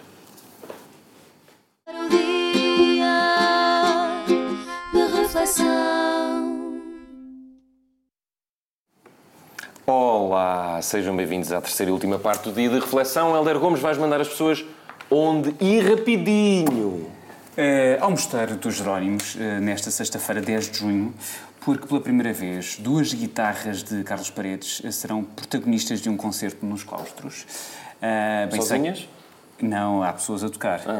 Para 1.84 2.06
o 2.06 2.10
dia 2.10 3.06
de 4.94 5.22
reflexão. 5.22 5.66
Olá, 9.86 10.82
sejam 10.82 11.18
bem-vindos 11.18 11.52
à 11.52 11.60
terceira 11.60 11.90
e 11.90 11.94
última 11.94 12.18
parte 12.18 12.46
do 12.46 12.54
dia 12.56 12.70
de 12.70 12.80
reflexão. 12.80 13.36
Helder 13.36 13.60
Gomes, 13.60 13.82
vais 13.82 13.98
mandar 13.98 14.22
as 14.22 14.30
pessoas 14.30 14.64
onde 15.10 15.54
e 15.60 15.82
rapidinho. 15.82 17.21
Eh, 17.64 18.00
ao 18.02 18.10
Mosteiro 18.10 18.56
dos 18.56 18.74
Jerónimos, 18.74 19.38
eh, 19.40 19.60
nesta 19.60 19.92
sexta-feira, 19.92 20.42
10 20.42 20.72
de 20.72 20.80
junho, 20.80 21.14
porque 21.60 21.86
pela 21.86 22.02
primeira 22.02 22.34
vez 22.34 22.78
duas 22.80 23.14
guitarras 23.14 23.84
de 23.84 24.04
Carlos 24.04 24.32
Paredes 24.32 24.82
eh, 24.84 24.90
serão 24.90 25.24
protagonistas 25.24 26.02
de 26.02 26.10
um 26.10 26.18
concerto 26.18 26.66
nos 26.66 26.84
claustros. 26.84 27.46
Eh, 28.02 28.48
bem 28.52 28.62
sei- 28.62 28.68
Sozinhas? 28.78 29.08
Não, 29.62 30.02
há 30.02 30.12
pessoas 30.12 30.44
a 30.44 30.50
tocar. 30.50 30.82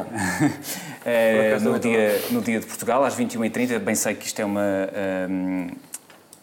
Eh, 1.04 1.58
no, 1.60 1.80
dia, 1.80 2.22
no 2.30 2.40
dia 2.40 2.60
de 2.60 2.66
Portugal, 2.66 3.04
às 3.04 3.16
21h30, 3.16 3.80
bem 3.80 3.96
sei 3.96 4.14
que 4.14 4.24
isto 4.24 4.38
é 4.40 4.44
uma 4.44 4.62
ehm, 4.94 5.70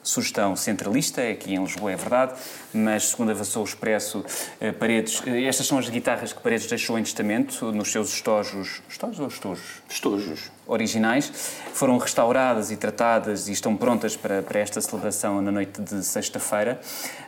sugestão 0.10 0.55
centralista, 0.55 1.22
aqui 1.22 1.53
em 1.53 1.62
Lisboa 1.62 1.91
é 1.91 1.95
verdade, 1.95 2.34
mas 2.74 3.10
segundo 3.10 3.32
avançou 3.32 3.62
o 3.62 3.66
Expresso, 3.66 4.26
eh, 4.60 4.72
Paredes, 4.72 5.22
eh, 5.26 5.43
estas 5.43 5.68
são 5.68 5.78
as 5.78 5.88
guitarras 5.88 6.34
que 6.34 6.41
Paredes 6.41 6.68
deixou 6.68 6.97
em 6.97 7.03
testamento 7.03 7.72
nos 7.72 7.91
seus 7.91 8.14
estojos, 8.14 8.82
estojos 8.89 9.20
ou 9.20 9.28
estojos? 9.28 9.82
Estojos. 9.89 10.59
Originais, 10.70 11.32
foram 11.74 11.97
restauradas 11.97 12.72
e 12.72 12.78
tratadas 12.78 13.49
e 13.49 13.51
estão 13.51 13.76
prontas 13.76 14.15
para, 14.15 14.41
para 14.43 14.59
esta 14.59 14.80
celebração 14.80 15.41
na 15.41 15.51
noite 15.51 15.82
de 15.82 16.03
sexta-feira. 16.03 16.80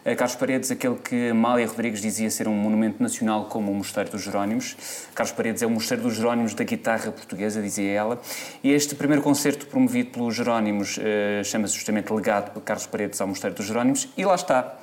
Eh, 0.06 0.16
Carlos 0.16 0.36
Paredes, 0.36 0.70
aquele 0.72 0.96
que 0.96 1.30
Amália 1.30 1.68
Rodrigues 1.68 2.02
dizia 2.02 2.30
ser 2.30 2.48
um 2.48 2.54
monumento 2.54 3.02
nacional 3.02 3.46
como 3.46 3.72
o 3.72 3.76
Mosteiro 3.76 4.12
dos 4.12 4.22
Jerónimos. 4.22 4.78
Carlos 5.16 5.34
Paredes 5.34 5.64
é 5.64 5.66
o 5.66 5.70
Mosteiro 5.70 6.04
dos 6.04 6.16
Jerónimos 6.16 6.54
da 6.54 6.64
guitarra 6.64 7.12
portuguesa, 7.12 7.62
dizia 7.62 7.92
ela. 7.92 8.22
E 8.64 8.72
este 8.72 8.94
primeiro 8.96 9.24
concerto 9.24 9.66
promovido 9.66 10.12
pelos 10.12 10.36
Jerónimos 10.36 11.00
eh, 11.02 11.42
chama-se 11.44 11.74
justamente 11.74 12.14
Legado 12.14 12.54
de 12.54 12.62
Carlos 12.62 12.86
Paredes 12.86 13.20
ao 13.20 13.28
Mosteiro 13.28 13.56
dos 13.56 13.66
Jerónimos 13.66 14.08
e 14.16 14.24
lá 14.24 14.36
está. 14.36 14.78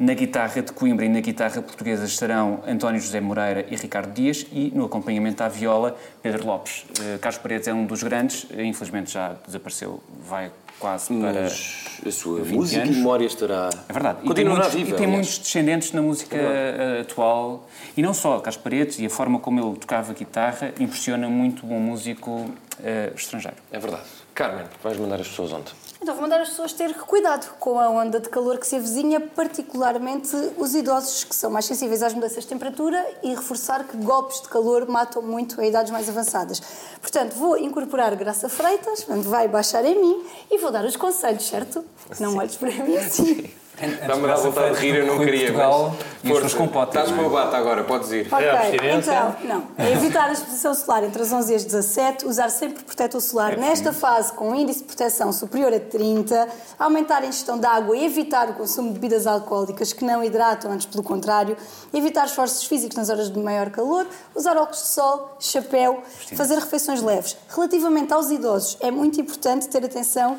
Na 0.00 0.14
guitarra 0.14 0.62
de 0.62 0.72
Coimbra 0.72 1.04
e 1.04 1.10
na 1.10 1.20
guitarra 1.20 1.60
portuguesa 1.60 2.06
estarão 2.06 2.62
António 2.66 2.98
José 2.98 3.20
Moreira 3.20 3.66
e 3.70 3.76
Ricardo 3.76 4.10
Dias 4.14 4.46
e 4.50 4.72
no 4.74 4.86
acompanhamento 4.86 5.42
à 5.42 5.48
viola 5.48 5.94
Pedro 6.22 6.46
Lopes. 6.46 6.86
Eh, 7.02 7.18
Carlos 7.18 7.38
Paredes 7.38 7.68
é 7.68 7.74
um 7.74 7.84
dos 7.84 8.02
grandes, 8.02 8.46
eh, 8.56 8.64
infelizmente 8.64 9.12
já 9.12 9.34
desapareceu, 9.46 10.02
vai 10.26 10.50
quase 10.78 11.08
para... 11.12 11.42
Mas 11.42 11.84
a 12.06 12.10
sua 12.10 12.40
20 12.40 12.54
música 12.56 12.80
anos. 12.82 12.94
e 12.94 12.98
memória 12.98 13.26
estará. 13.26 13.68
É 13.90 13.92
verdade. 13.92 14.18
E 14.20 14.22
tem, 14.22 14.28
Continuará 14.28 14.60
muitos, 14.62 14.74
viva. 14.74 14.88
e 14.88 14.92
tem 14.94 15.04
aliás. 15.04 15.12
muitos 15.26 15.38
descendentes 15.38 15.92
na 15.92 16.00
música 16.00 16.36
eh, 16.38 17.00
atual. 17.02 17.68
E 17.94 18.00
não 18.00 18.14
só, 18.14 18.40
Carlos 18.40 18.56
Paredes 18.62 18.98
e 19.00 19.04
a 19.04 19.10
forma 19.10 19.38
como 19.38 19.60
ele 19.60 19.76
tocava 19.76 20.14
guitarra 20.14 20.72
impressiona 20.80 21.28
muito 21.28 21.66
um 21.66 21.78
músico 21.78 22.50
eh, 22.82 23.12
estrangeiro. 23.14 23.58
É 23.70 23.78
verdade. 23.78 24.04
Carmen, 24.34 24.64
vais 24.82 24.96
mandar 24.96 25.20
as 25.20 25.28
pessoas 25.28 25.52
onde? 25.52 25.70
Então 26.02 26.14
vou 26.14 26.22
mandar 26.22 26.40
as 26.40 26.48
pessoas 26.48 26.72
ter 26.72 26.94
cuidado 26.94 27.54
com 27.58 27.78
a 27.78 27.90
onda 27.90 28.18
de 28.18 28.30
calor 28.30 28.58
que 28.58 28.66
se 28.66 28.76
avizinha, 28.76 29.20
particularmente 29.20 30.34
os 30.56 30.74
idosos 30.74 31.24
que 31.24 31.34
são 31.34 31.50
mais 31.50 31.66
sensíveis 31.66 32.02
às 32.02 32.14
mudanças 32.14 32.44
de 32.44 32.48
temperatura 32.48 33.06
e 33.22 33.28
reforçar 33.34 33.84
que 33.84 33.98
golpes 33.98 34.40
de 34.40 34.48
calor 34.48 34.88
matam 34.88 35.20
muito 35.20 35.60
a 35.60 35.66
idades 35.66 35.92
mais 35.92 36.08
avançadas. 36.08 36.60
Portanto, 37.02 37.34
vou 37.34 37.58
incorporar 37.58 38.16
Graça 38.16 38.48
Freitas, 38.48 39.04
vai 39.06 39.46
baixar 39.46 39.84
em 39.84 40.00
mim 40.00 40.24
e 40.50 40.56
vou 40.56 40.72
dar 40.72 40.86
os 40.86 40.96
conselhos, 40.96 41.46
certo? 41.46 41.84
Não 42.18 42.36
olhes 42.36 42.56
para 42.56 42.72
mim 42.72 42.96
assim. 42.96 43.50
Dá-me 44.06 44.30
a 44.30 44.34
vontade 44.36 44.74
de 44.76 44.80
rir, 44.80 44.96
eu 44.96 45.06
não 45.06 45.18
queria. 45.18 45.46
Portugal 45.52 45.94
mas- 46.22 46.32
Força. 46.38 46.56
com 46.56 46.68
potes, 46.68 46.94
Estás 47.00 47.16
com 47.16 47.22
é? 47.22 47.26
a 47.26 47.28
bata 47.30 47.56
agora, 47.56 47.82
podes 47.84 48.10
ir. 48.12 48.28
É 48.32 48.50
a 48.50 48.60
abstinência? 48.60 49.10
então, 49.12 49.36
não. 49.44 49.84
É 49.84 49.92
evitar 49.96 50.28
a 50.28 50.32
exposição 50.32 50.74
solar 50.74 51.02
entre 51.04 51.22
as 51.22 51.32
11 51.32 51.52
e 51.52 51.56
as 51.56 51.64
17, 51.64 52.26
usar 52.26 52.50
sempre 52.50 52.84
protetor 52.84 53.20
solar 53.20 53.56
nesta 53.56 53.92
fase 53.92 54.32
com 54.34 54.50
um 54.50 54.54
índice 54.54 54.80
de 54.80 54.84
proteção 54.84 55.32
superior 55.32 55.72
a 55.72 55.80
30, 55.80 56.48
aumentar 56.78 57.22
a 57.22 57.26
ingestão 57.26 57.58
de 57.58 57.66
água 57.66 57.96
e 57.96 58.04
evitar 58.04 58.50
o 58.50 58.52
consumo 58.54 58.88
de 58.92 58.98
bebidas 58.98 59.26
alcoólicas 59.26 59.92
que 59.94 60.04
não 60.04 60.22
hidratam, 60.22 60.70
antes 60.72 60.86
pelo 60.86 61.02
contrário, 61.02 61.56
evitar 61.94 62.26
esforços 62.26 62.64
físicos 62.64 62.96
nas 62.96 63.08
horas 63.08 63.30
de 63.32 63.38
maior 63.38 63.70
calor, 63.70 64.06
usar 64.34 64.56
óculos 64.58 64.82
de 64.82 64.88
sol, 64.88 65.36
chapéu, 65.40 66.02
fazer 66.36 66.56
refeições 66.56 67.02
leves. 67.02 67.36
Relativamente 67.48 68.12
aos 68.12 68.30
idosos, 68.30 68.76
é 68.80 68.90
muito 68.90 69.18
importante 69.20 69.68
ter 69.68 69.82
atenção 69.84 70.36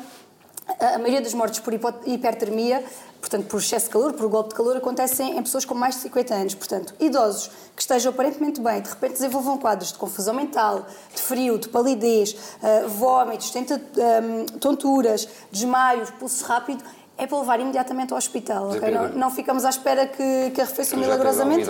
a 0.78 0.96
maioria 0.98 1.20
dos 1.20 1.34
mortes 1.34 1.58
por 1.58 1.72
hipertermia, 2.06 2.84
portanto, 3.22 3.46
por 3.46 3.58
excesso 3.60 3.86
de 3.86 3.92
calor, 3.92 4.12
por 4.12 4.28
golpe 4.28 4.50
de 4.50 4.54
calor, 4.56 4.76
acontecem 4.76 5.38
em 5.38 5.42
pessoas 5.42 5.64
com 5.64 5.74
mais 5.74 5.94
de 5.94 6.02
50 6.02 6.34
anos. 6.34 6.54
Portanto, 6.54 6.92
idosos 7.00 7.50
que 7.74 7.80
estejam 7.80 8.10
aparentemente 8.12 8.60
bem, 8.60 8.82
de 8.82 8.90
repente 8.90 9.12
desenvolvam 9.12 9.56
quadros 9.56 9.92
de 9.92 9.98
confusão 9.98 10.34
mental, 10.34 10.84
de 11.14 11.22
frio, 11.22 11.56
de 11.56 11.68
palidez, 11.70 12.36
ah, 12.62 12.86
vômitos, 12.88 13.50
tenta- 13.50 13.80
ahm, 13.96 14.44
tonturas, 14.58 15.26
desmaios, 15.50 16.10
pulso 16.10 16.44
rápido, 16.44 16.82
é 17.16 17.26
para 17.26 17.38
levar 17.38 17.60
imediatamente 17.60 18.12
ao 18.12 18.18
hospital. 18.18 18.64
ok? 18.64 18.72
Não, 18.74 18.80
Desagradável. 18.88 19.18
não 19.18 19.30
ficamos 19.30 19.64
à 19.64 19.70
espera 19.70 20.06
que, 20.06 20.50
que 20.54 20.60
a 20.60 20.64
refeição 20.64 20.98
milagrosamente 20.98 21.66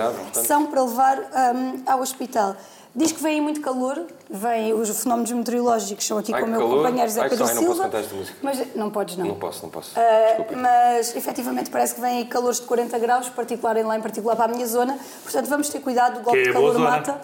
são 0.47 0.67
para 0.67 0.83
levar 0.83 1.19
ahm, 1.35 1.83
ao 1.87 2.01
hospital. 2.01 2.57
Diz 2.95 3.11
que 3.11 3.23
vem 3.23 3.37
aí 3.37 3.41
muito 3.41 3.63
calor, 3.63 4.03
vem 4.29 4.75
os 4.75 4.91
fenómenos 5.03 5.33
meteorológicos, 5.33 6.07
são 6.07 6.19
aqui 6.19 6.35
Ai, 6.35 6.41
com 6.43 6.47
o 6.47 6.51
meu 6.51 6.61
calor. 6.61 6.77
companheiro 6.77 7.09
José 7.09 7.23
Ai, 7.23 7.31
que 7.31 7.37
Pedro 7.37 7.47
não 7.47 7.55
posso 7.55 7.67
Silva. 7.73 7.85
cantar 7.85 8.01
esta 8.01 8.15
música. 8.15 8.37
Mas 8.43 8.75
não 8.77 8.91
podes, 8.91 9.17
não. 9.17 9.27
Não 9.29 9.35
posso, 9.37 9.63
não 9.63 9.71
posso. 9.71 9.93
Desculpa. 9.95 10.57
mas 10.61 11.17
efetivamente 11.17 11.71
parece 11.71 11.95
que 11.95 12.03
vem 12.03 12.19
aí 12.19 12.25
calores 12.27 12.61
de 12.61 12.67
40 12.67 12.99
graus, 12.99 13.29
particular 13.31 13.79
em 13.79 13.83
lá 13.83 13.97
em 13.97 14.03
particular 14.03 14.37
para 14.37 14.45
a 14.45 14.55
minha 14.55 14.67
zona. 14.67 14.99
Portanto, 15.23 15.49
vamos 15.49 15.71
ter 15.71 15.81
cuidado, 15.81 16.21
o 16.21 16.23
golpe 16.23 16.43
Que 16.43 16.49
é 16.51 16.53
de 16.53 16.59
boa 16.59 16.71
calor 16.71 16.85
zona. 16.85 16.91
mata. 16.91 17.21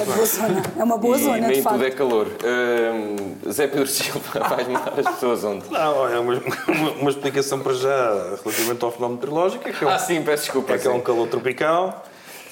É 0.00 0.04
boa 0.06 0.24
zona. 0.26 0.62
É 0.78 0.84
uma 0.84 0.96
boa 0.96 1.16
e 1.18 1.22
zona, 1.22 1.36
nem 1.36 1.52
de 1.52 1.62
facto. 1.62 1.74
tudo 1.76 1.86
é 1.86 1.90
calor. 1.90 2.26
Hum, 2.42 3.50
Zé 3.52 3.66
Pedro 3.66 3.86
Silva, 3.88 4.40
vais 4.48 4.68
mandar 4.68 4.98
as 5.00 5.06
pessoas 5.06 5.44
onde? 5.44 5.70
Não, 5.70 6.08
é 6.08 6.18
uma, 6.18 6.32
uma- 6.32 6.90
uma 6.92 7.10
explicação 7.10 7.60
para 7.60 7.74
já 7.74 8.36
relativamente 8.42 8.82
ao 8.82 8.90
fenómeno 8.90 9.20
meteorológico. 9.20 9.68
É 9.68 9.72
que 9.72 9.84
é 9.84 9.86
um, 9.86 9.90
Ah, 9.90 9.98
sim, 9.98 10.22
peço 10.22 10.44
desculpa. 10.44 10.72
é, 10.72 10.78
que 10.78 10.86
é 10.86 10.90
um 10.90 10.94
sim. 10.94 11.00
calor 11.02 11.28
tropical 11.28 12.04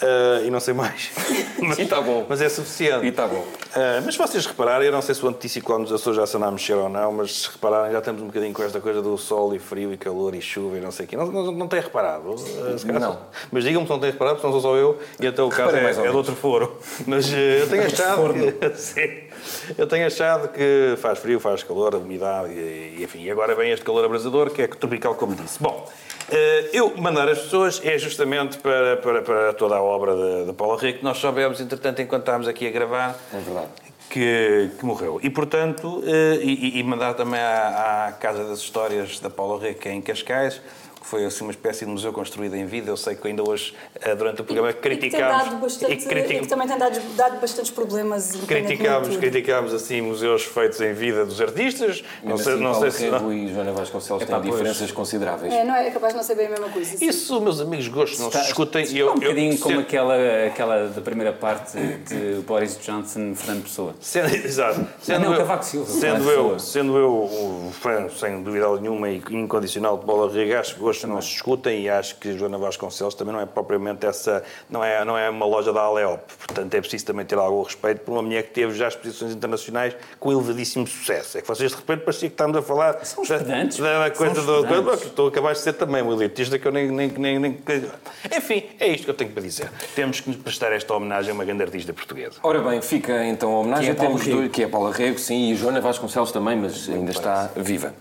ah, 0.02 0.42
e 0.44 0.50
não 0.50 0.60
sei 0.60 0.74
mais. 0.74 1.10
Mas, 1.60 1.78
E 1.78 1.86
tá 1.86 2.00
bom. 2.00 2.24
Mas 2.28 2.40
é 2.40 2.48
suficiente. 2.48 3.04
E 3.04 3.10
tá 3.10 3.26
bom. 3.26 3.44
Ah, 3.74 4.00
mas 4.04 4.14
se 4.14 4.18
vocês 4.18 4.46
repararem, 4.46 4.86
eu 4.86 4.92
não 4.92 5.02
sei 5.02 5.14
se 5.14 5.24
o 5.24 5.28
anticiclone 5.28 5.84
dos 5.84 5.92
Açores 5.92 6.16
já 6.16 6.26
se 6.26 6.36
anda 6.36 6.46
a 6.46 6.50
mexer 6.52 6.74
ou 6.74 6.88
não, 6.88 7.12
mas 7.12 7.42
se 7.42 7.50
repararem, 7.50 7.92
já 7.92 8.00
temos 8.00 8.22
um 8.22 8.26
bocadinho 8.26 8.54
com 8.54 8.62
esta 8.62 8.80
coisa 8.80 9.02
do 9.02 9.18
sol 9.18 9.54
e 9.54 9.58
frio 9.58 9.92
e 9.92 9.96
calor 9.96 10.34
e 10.34 10.40
chuva 10.40 10.78
e 10.78 10.80
não 10.80 10.92
sei 10.92 11.04
o 11.04 11.08
quê. 11.08 11.16
Não, 11.16 11.26
não, 11.26 11.52
não 11.52 11.68
têm 11.68 11.80
reparado? 11.80 12.34
Calhar 12.86 13.00
Não. 13.00 13.18
Mas 13.50 13.64
digam-me 13.64 13.86
se 13.86 13.92
não 13.92 13.98
têm 13.98 14.12
reparado, 14.12 14.36
porque 14.36 14.46
não 14.46 14.60
sou 14.60 14.70
só 14.70 14.76
eu 14.76 14.98
e 15.20 15.26
até 15.26 15.42
o 15.42 15.48
caso 15.48 15.74
Reparei 15.74 16.04
é, 16.04 16.06
é 16.06 16.10
de 16.10 16.16
outro 16.16 16.36
foro. 16.36 16.78
Mas 17.06 17.30
eu 17.32 17.68
tenho 17.68 17.82
achado 17.86 18.32
que, 18.32 18.70
Sim. 18.78 19.10
Eu 19.76 19.86
tenho 19.86 20.06
achado 20.06 20.48
que 20.48 20.94
faz 20.98 21.18
frio, 21.18 21.38
faz 21.40 21.62
calor, 21.62 21.94
a 21.94 21.98
umidade 21.98 22.52
e, 22.52 23.02
enfim. 23.02 23.22
E 23.22 23.30
agora 23.30 23.54
vem 23.54 23.70
este 23.70 23.84
calor 23.84 24.04
abrasador 24.04 24.50
que 24.50 24.62
é 24.62 24.66
tropical, 24.66 25.14
como 25.14 25.34
disse. 25.34 25.60
Bom, 25.62 25.88
eh, 26.30 26.70
eu 26.72 26.94
mandar 26.96 27.28
as 27.28 27.38
pessoas 27.38 27.80
é 27.84 27.96
justamente 27.98 28.58
para, 28.58 28.96
para, 28.98 29.22
para 29.22 29.52
toda 29.54 29.76
a 29.76 29.82
obra 29.82 30.14
da, 30.16 30.44
da 30.44 30.52
Paula 30.52 30.78
Rei, 30.78 30.92
que 30.94 31.04
nós 31.04 31.18
soubemos, 31.18 31.60
entretanto, 31.60 32.02
enquanto 32.02 32.22
estávamos 32.22 32.48
aqui 32.48 32.66
a 32.66 32.70
gravar, 32.70 33.18
É 33.32 33.38
verdade. 33.38 33.68
que, 34.10 34.70
que 34.78 34.84
morreu. 34.84 35.18
E, 35.22 35.30
portanto, 35.30 36.02
eh, 36.06 36.38
e, 36.42 36.78
e 36.78 36.82
mandar 36.82 37.14
também 37.14 37.40
à, 37.40 38.06
à 38.08 38.12
Casa 38.12 38.44
das 38.44 38.58
Histórias 38.58 39.20
da 39.20 39.30
Paula 39.30 39.72
que 39.74 39.88
é 39.88 39.92
em 39.92 40.00
Cascais, 40.02 40.60
foi 41.08 41.24
assim 41.24 41.42
uma 41.44 41.50
espécie 41.50 41.84
de 41.86 41.90
museu 41.90 42.12
construído 42.12 42.54
em 42.54 42.66
vida. 42.66 42.90
Eu 42.90 42.96
sei 42.96 43.14
que 43.14 43.26
ainda 43.26 43.42
hoje, 43.48 43.74
eh, 44.00 44.14
durante 44.14 44.42
o 44.42 44.44
programa, 44.44 44.70
E 44.70 44.74
que 44.74 44.80
tem 44.80 44.98
criticámos... 44.98 45.44
dado 45.44 45.56
bastante, 45.56 45.92
e 45.92 45.96
critic- 46.06 46.36
e 46.36 46.40
que 46.40 46.46
também 46.46 46.68
tem 46.68 46.76
dado, 46.78 47.00
dado 47.16 47.40
bastantes 47.40 47.70
problemas. 47.70 48.32
Criticámos, 48.46 49.16
criticámos 49.16 49.72
assim 49.72 50.02
museus 50.02 50.42
feitos 50.44 50.80
em 50.82 50.92
vida 50.92 51.24
dos 51.24 51.40
artistas. 51.40 52.04
Não 52.22 52.36
sei, 52.36 52.52
assim, 52.54 52.62
não 52.62 52.72
Paulo 52.72 52.90
sei 52.90 53.06
se. 53.08 53.10
Rego 53.10 53.32
e 53.32 53.52
Joana 53.54 53.72
Vasconcelos 53.72 54.22
Epá, 54.22 54.34
têm 54.40 54.42
pois. 54.50 54.54
diferenças 54.60 54.92
consideráveis. 54.92 55.52
É, 55.52 55.64
não 55.64 55.74
é, 55.74 55.88
é 55.88 55.90
capaz 55.90 56.12
de 56.12 56.18
não 56.18 56.24
ser 56.24 56.34
bem 56.34 56.46
a 56.46 56.50
mesma 56.50 56.68
coisa. 56.68 56.96
sim. 56.96 57.06
Isso, 57.06 57.40
meus 57.40 57.60
amigos, 57.60 57.88
gostos 57.88 58.18
não 58.20 58.30
se 58.30 58.40
discutem. 58.42 58.82
está 58.82 58.94
E 58.96 58.98
eu, 59.00 59.10
um 59.12 59.14
bocadinho 59.14 59.54
eu, 59.54 59.58
como 59.58 59.74
sendo- 59.76 59.80
aquela, 59.86 60.14
aquela 60.46 60.88
da 60.88 61.00
primeira 61.00 61.32
parte 61.32 61.78
de 61.78 62.40
Boris 62.46 62.78
Johnson, 62.80 63.34
Fernando 63.34 63.62
Pessoa. 63.62 63.94
Sendo, 64.00 64.28
exato. 64.36 64.86
Sendo 65.00 65.24
não, 65.24 65.32
eu, 65.32 65.38
Cavaco 65.38 65.64
Silva, 65.64 65.90
Sendo 65.90 66.30
eu, 66.30 66.58
sendo 66.58 66.96
eu 66.98 67.24
um 67.24 67.72
fã, 67.72 68.08
sem 68.10 68.42
dúvida 68.42 68.68
nenhuma, 68.80 69.08
e 69.08 69.22
incondicional 69.30 69.96
de 69.98 70.04
Bola 70.04 70.30
Rega, 70.30 70.60
acho 70.60 70.76
que 71.00 71.06
não 71.06 71.20
se 71.20 71.28
discutem 71.30 71.82
e 71.82 71.88
acho 71.88 72.16
que 72.16 72.36
Joana 72.36 72.58
Vasconcelos 72.58 73.14
também 73.14 73.32
não 73.34 73.40
é 73.40 73.46
propriamente 73.46 74.06
essa. 74.06 74.42
Não 74.68 74.82
é, 74.84 75.04
não 75.04 75.16
é 75.16 75.28
uma 75.30 75.46
loja 75.46 75.72
da 75.72 75.80
Aleop. 75.82 76.20
Portanto, 76.46 76.74
é 76.74 76.80
preciso 76.80 77.06
também 77.06 77.24
ter 77.24 77.36
algum 77.38 77.62
respeito 77.62 78.00
por 78.00 78.12
uma 78.12 78.22
mulher 78.22 78.42
que 78.44 78.50
teve 78.50 78.74
já 78.74 78.88
exposições 78.88 79.32
internacionais 79.34 79.94
com 80.18 80.32
elevadíssimo 80.32 80.86
sucesso. 80.86 81.38
É 81.38 81.42
que 81.42 81.48
vocês 81.48 81.70
de 81.70 81.76
repente 81.76 82.00
parecia 82.04 82.28
que 82.28 82.34
estamos 82.34 82.56
a 82.56 82.62
falar. 82.62 83.04
São 83.04 83.24
da- 83.24 83.38
pedantes, 83.38 83.78
da, 83.78 84.06
são 84.06 84.16
coisa 84.16 84.40
os 84.40 84.46
do. 84.46 84.66
pedantes. 84.66 85.02
Estou 85.06 85.26
a 85.26 85.28
acabar 85.28 85.52
de 85.52 85.58
ser 85.60 85.72
também 85.74 86.02
um 86.02 86.12
elitista 86.12 86.58
que 86.58 86.66
eu 86.66 86.72
nem, 86.72 86.88
nem, 86.90 87.08
nem, 87.08 87.38
nem. 87.38 87.58
Enfim, 88.36 88.64
é 88.78 88.88
isto 88.88 89.04
que 89.04 89.10
eu 89.10 89.14
tenho 89.14 89.30
para 89.30 89.42
dizer. 89.42 89.70
Temos 89.94 90.20
que 90.20 90.32
prestar 90.36 90.72
esta 90.72 90.94
homenagem 90.94 91.30
a 91.30 91.34
uma 91.34 91.44
grande 91.44 91.62
artista 91.62 91.92
portuguesa. 91.92 92.36
Ora 92.42 92.60
bem, 92.60 92.80
fica 92.82 93.24
então 93.24 93.54
a 93.54 93.58
homenagem. 93.60 93.86
Que 93.86 93.90
é 93.90 93.94
Paula 93.94 94.10
Temos 94.10 94.26
Rego. 94.26 94.36
dois, 94.38 94.50
que 94.52 94.62
é 94.62 94.66
Paula 94.68 94.92
Rego, 94.92 95.18
sim, 95.18 95.50
e 95.50 95.54
Joana 95.56 95.80
Vasconcelos 95.80 96.32
também, 96.32 96.56
mas 96.56 96.88
ainda 96.88 97.10
está 97.10 97.50
viva. 97.56 97.92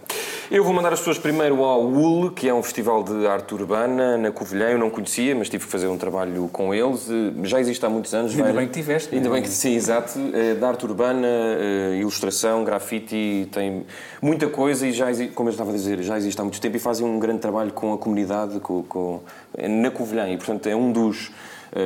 Eu 0.49 0.63
vou 0.63 0.73
mandar 0.73 0.93
as 0.93 0.99
pessoas 0.99 1.17
primeiro 1.17 1.61
ao 1.61 1.83
UL, 1.83 2.31
que 2.31 2.47
é 2.47 2.53
um 2.53 2.63
festival 2.63 2.76
de 2.81 3.25
arte 3.27 3.53
urbana 3.55 4.17
na 4.17 4.31
Covilhã. 4.31 4.69
Eu 4.69 4.77
não 4.77 4.89
conhecia, 4.91 5.35
mas 5.35 5.49
tive 5.49 5.65
que 5.65 5.71
fazer 5.71 5.87
um 5.87 5.97
trabalho 5.97 6.47
com 6.53 6.73
eles. 6.73 7.09
Eh, 7.09 7.31
Já 7.47 7.59
existe 7.59 7.83
há 7.83 7.89
muitos 7.89 8.13
anos. 8.13 8.31
Ainda 8.31 8.43
vai- 8.43 8.53
bem 8.53 8.67
que 8.67 8.73
tiveste. 8.73 9.15
Ainda 9.15 9.29
bem 9.29 9.41
que 9.41 9.49
sim, 9.49 9.73
exato. 9.75 10.19
Eh, 10.33 10.53
De 10.53 10.63
arte 10.63 10.85
urbana, 10.85 11.27
eh, 11.27 11.97
ilustração, 11.99 12.63
grafite, 12.63 13.47
tem 13.51 13.85
muita 14.21 14.47
coisa 14.47 14.85
e 14.85 14.91
já, 14.91 15.09
exi- 15.09 15.27
como 15.29 15.49
eu 15.49 15.51
estava 15.51 15.71
a 15.71 15.73
dizer, 15.73 16.01
já 16.03 16.15
existe 16.17 16.39
há 16.39 16.43
muito 16.43 16.61
tempo 16.61 16.77
e 16.77 16.79
fazem 16.79 17.05
um 17.05 17.17
grande 17.19 17.39
trabalho 17.39 17.71
com 17.73 17.93
a 17.93 17.97
comunidade 17.97 18.59
com, 18.59 18.83
com- 18.83 19.21
na 19.57 19.89
Covilhã 19.89 20.27
e, 20.29 20.37
portanto, 20.37 20.67
é 20.67 20.75
um 20.75 20.91
dos 20.91 21.31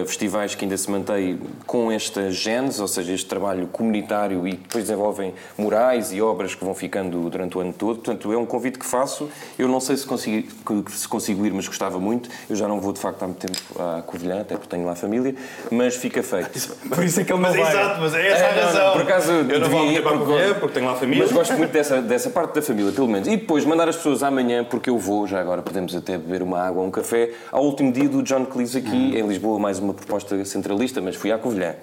festivais 0.06 0.56
que 0.56 0.64
ainda 0.66 0.78
se 0.78 0.90
mantém 0.90 1.40
com 1.66 1.92
esta 1.92 2.30
genes, 2.32 2.80
ou 2.80 2.88
seja, 2.88 3.14
este 3.14 3.26
trabalho 3.28 3.68
comunitário 3.68 4.48
e 4.48 4.52
depois 4.52 4.84
desenvolvem 4.86 5.34
murais 5.58 6.12
e 6.14 6.22
obras 6.22 6.56
que 6.56 6.64
vão 6.64 6.74
ficando 6.74 7.30
durante 7.30 7.58
o 7.58 7.62
ano 7.62 7.74
todo. 7.74 7.96
Portanto, 7.98 8.32
é 8.32 8.38
um 8.38 8.46
convite 8.46 8.80
que 8.80 8.86
faço. 8.86 9.30
Eu 9.58 9.68
não 9.68 9.80
sei 9.80 9.98
se 9.98 10.06
consigo, 10.06 10.48
se 10.90 11.08
consigo 11.08 11.46
ir, 11.46 11.54
mas 11.54 11.68
gostava 11.68 12.00
muito. 12.00 12.30
Eu 12.50 12.56
já 12.56 12.68
não 12.68 12.80
vou, 12.80 12.94
de 12.94 13.00
facto, 13.00 13.24
há 13.24 13.28
muito 13.28 13.46
tempo 13.46 13.60
à 13.82 14.02
Covilhã, 14.02 14.42
até 14.42 14.56
porque 14.56 14.68
tenho 14.70 14.86
lá 14.86 14.96
família, 14.96 15.36
mas 15.70 15.96
fica 15.96 16.22
feito. 16.24 16.52
Por 16.90 17.04
isso 17.04 17.20
é 17.20 17.24
que 17.24 17.32
ele 17.34 17.42
não 17.42 17.50
Mas 17.50 17.58
vai. 17.60 17.72
exato, 17.72 18.02
mas 18.02 18.14
é 18.14 18.28
essa 18.28 18.44
a 18.46 18.48
É, 18.48 18.56
não, 18.56 18.64
razão. 18.68 18.86
não, 18.86 18.94
por 18.94 19.02
acaso, 19.02 19.32
eu 19.32 19.44
não 19.44 19.46
devia 19.46 19.70
vou 19.70 19.86
ir 19.92 20.02
para 20.04 20.12
a 20.12 20.18
porque- 20.18 20.32
Covilhã, 20.32 20.54
porque 20.56 20.74
tenho 20.74 20.86
lá 20.86 20.96
família. 20.96 21.24
Mas 21.24 21.32
gosto 21.34 21.54
muito 21.58 21.72
dessa, 21.72 22.02
dessa 22.02 22.30
parte 22.30 22.54
da 22.56 22.62
família, 22.62 22.92
pelo 22.92 23.08
menos. 23.08 23.28
E 23.28 23.38
depois 23.38 23.66
mandar 23.66 23.88
as 23.90 23.96
pessoas 23.96 24.24
amanhã, 24.24 24.64
porque 24.64 24.90
eu 24.90 24.98
vou, 24.98 25.26
já 25.28 25.40
agora 25.40 25.62
podemos 25.62 25.96
até 25.96 26.18
beber 26.18 26.42
uma 26.44 26.60
água 26.60 26.82
ou 26.82 26.88
um 26.88 26.92
café, 26.92 27.32
ao 27.52 27.64
último 27.64 27.92
dia 27.92 28.08
do 28.10 28.22
John 28.24 28.46
Cleese 28.46 28.78
aqui 28.80 29.18
em 29.18 29.28
Lisboa, 29.28 29.60
mais 29.60 29.71
uma 29.80 29.94
proposta 29.94 30.44
centralista, 30.46 31.02
mas 31.02 31.16
fui 31.16 31.32
à 31.32 31.38
Covilhã. 31.38 31.76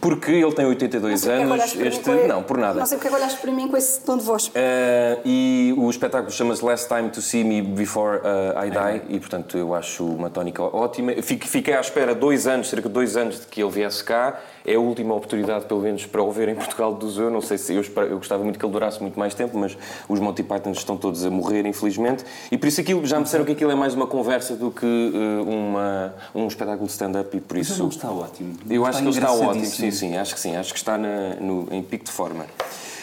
Porque 0.00 0.30
ele 0.30 0.52
tem 0.52 0.66
82 0.66 1.24
Não 1.24 1.32
é 1.32 1.42
anos. 1.42 1.74
mim 1.74 1.86
Este, 1.86 2.10
não, 2.26 2.42
por 2.42 2.56
nada. 2.58 2.78
Não 2.78 2.86
sei 2.86 2.96
porque 2.98 3.08
é 3.08 3.10
que 3.10 3.16
olhaste 3.16 3.40
para 3.40 3.52
mim 3.52 3.68
com 3.68 3.76
esse 3.76 4.00
tom 4.00 4.16
de 4.16 4.24
voz. 4.24 4.50
Eh, 4.54 5.18
e 5.24 5.74
o 5.76 5.88
espetáculo 5.90 6.30
chama-se 6.30 6.64
Last 6.64 6.88
Time 6.88 7.08
to 7.10 7.20
See 7.22 7.44
Me 7.44 7.62
Before 7.62 8.18
uh, 8.18 8.64
I 8.64 8.70
Die 8.70 9.16
e, 9.16 9.20
portanto, 9.20 9.56
eu 9.58 9.74
acho 9.74 10.04
uma 10.04 10.30
tónica 10.30 10.62
ótima. 10.62 11.12
Fiquei 11.22 11.74
à 11.74 11.80
espera 11.80 12.14
dois 12.14 12.46
anos, 12.46 12.68
cerca 12.68 12.88
de 12.88 12.94
dois 12.94 13.16
anos, 13.16 13.40
de 13.40 13.46
que 13.46 13.62
ele 13.62 13.70
viesse 13.70 14.02
cá. 14.04 14.38
É 14.64 14.74
a 14.74 14.80
última 14.80 15.14
oportunidade, 15.14 15.64
pelo 15.64 15.80
menos, 15.80 16.04
para 16.04 16.22
o 16.22 16.30
ver 16.30 16.48
em 16.48 16.54
Portugal 16.54 16.92
do 16.94 17.08
Zoo. 17.08 17.30
Não 17.30 17.40
sei 17.40 17.56
se 17.56 17.74
eu, 17.74 17.80
espero- 17.80 18.08
eu 18.08 18.18
gostava 18.18 18.42
muito 18.44 18.58
que 18.58 18.64
ele 18.64 18.72
durasse 18.72 19.00
muito 19.00 19.18
mais 19.18 19.32
tempo, 19.34 19.56
mas 19.58 19.76
os 20.08 20.20
Monty 20.20 20.42
Python 20.42 20.72
estão 20.72 20.96
todos 20.96 21.24
a 21.24 21.30
morrer, 21.30 21.64
infelizmente. 21.66 22.24
E 22.52 22.58
por 22.58 22.66
isso 22.66 22.80
aquilo, 22.80 23.04
já 23.06 23.16
me 23.18 23.24
disseram 23.24 23.44
que 23.46 23.52
aquilo 23.52 23.70
é 23.70 23.74
mais 23.74 23.94
uma 23.94 24.06
conversa 24.06 24.54
do 24.56 24.70
que 24.70 24.84
eh, 24.86 25.40
uma, 25.42 26.14
um 26.34 26.46
espetáculo 26.46 26.84
de 26.86 26.92
stand-up 26.92 27.27
e 27.36 27.40
por 27.40 27.56
Mas 27.56 27.68
isso... 27.68 27.78
não 27.82 27.88
está 27.88 28.10
ótimo. 28.10 28.56
Eu 28.68 28.84
acho 28.86 28.98
que 28.98 29.04
ele 29.04 29.10
está 29.10 29.32
ótimo, 29.32 29.66
sim, 29.66 29.90
sim, 29.90 30.16
acho 30.16 30.34
que 30.34 30.40
sim, 30.40 30.56
acho 30.56 30.72
que 30.72 30.78
está 30.78 30.96
na- 30.98 31.34
no- 31.36 31.68
em 31.70 31.82
pico 31.82 32.04
de 32.04 32.10
forma. 32.12 32.46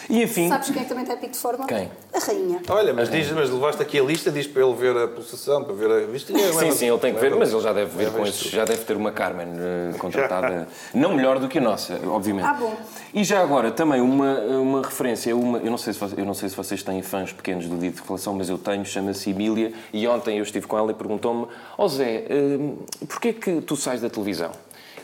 E 0.08 0.22
enfim. 0.22 0.48
Sabes 0.48 0.70
quem 0.70 0.80
é 0.80 0.82
que 0.82 0.88
também 0.88 1.04
está 1.04 1.16
pico 1.16 1.32
de 1.32 1.38
forma? 1.38 1.66
Quem? 1.66 1.90
A 2.14 2.18
rainha. 2.18 2.60
Olha, 2.68 2.94
mas, 2.94 3.10
diz, 3.10 3.30
mas 3.32 3.50
levaste 3.50 3.82
aqui 3.82 3.98
a 3.98 4.02
lista, 4.02 4.30
diz 4.30 4.46
para 4.46 4.64
ele 4.64 4.74
ver 4.74 4.96
a 4.96 5.08
pulsação, 5.08 5.64
para 5.64 5.74
ver 5.74 5.90
a. 5.90 6.06
Viste? 6.06 6.32
Sim, 6.32 6.72
sim, 6.72 6.88
ele 6.88 6.98
tem 6.98 7.14
que 7.14 7.20
ver, 7.20 7.34
mas 7.34 7.52
ele 7.52 7.62
já 7.62 7.72
deve 7.72 7.96
ver 7.96 8.12
com 8.12 8.24
esses, 8.24 8.50
já 8.50 8.64
deve 8.64 8.84
ter 8.84 8.96
uma 8.96 9.10
Carmen 9.10 9.48
eh, 9.56 9.98
contratada, 9.98 10.68
não 10.94 11.14
melhor 11.14 11.38
do 11.38 11.48
que 11.48 11.58
a 11.58 11.60
nossa, 11.60 11.98
obviamente. 12.06 12.46
Ah, 12.46 12.54
bom. 12.54 12.74
E 13.12 13.24
já 13.24 13.42
agora, 13.42 13.70
também 13.70 14.00
uma, 14.00 14.38
uma 14.40 14.82
referência, 14.82 15.34
uma, 15.36 15.58
eu, 15.58 15.70
não 15.70 15.78
sei 15.78 15.92
se, 15.92 16.00
eu 16.16 16.24
não 16.24 16.34
sei 16.34 16.48
se 16.48 16.56
vocês 16.56 16.82
têm 16.82 17.02
fãs 17.02 17.32
pequenos 17.32 17.66
do 17.66 17.76
dia 17.76 17.90
de 17.90 18.00
revelação, 18.00 18.34
mas 18.34 18.48
eu 18.48 18.58
tenho, 18.58 18.84
chama-se 18.84 19.30
Emília, 19.30 19.72
e 19.92 20.06
ontem 20.06 20.38
eu 20.38 20.42
estive 20.42 20.66
com 20.66 20.78
ela 20.78 20.90
e 20.90 20.94
perguntou-me, 20.94 21.46
ó 21.76 21.88
Zé, 21.88 22.26
eh, 22.28 23.04
porquê 23.08 23.32
que 23.32 23.60
tu 23.60 23.76
sais 23.76 24.00
da 24.00 24.10
televisão? 24.10 24.50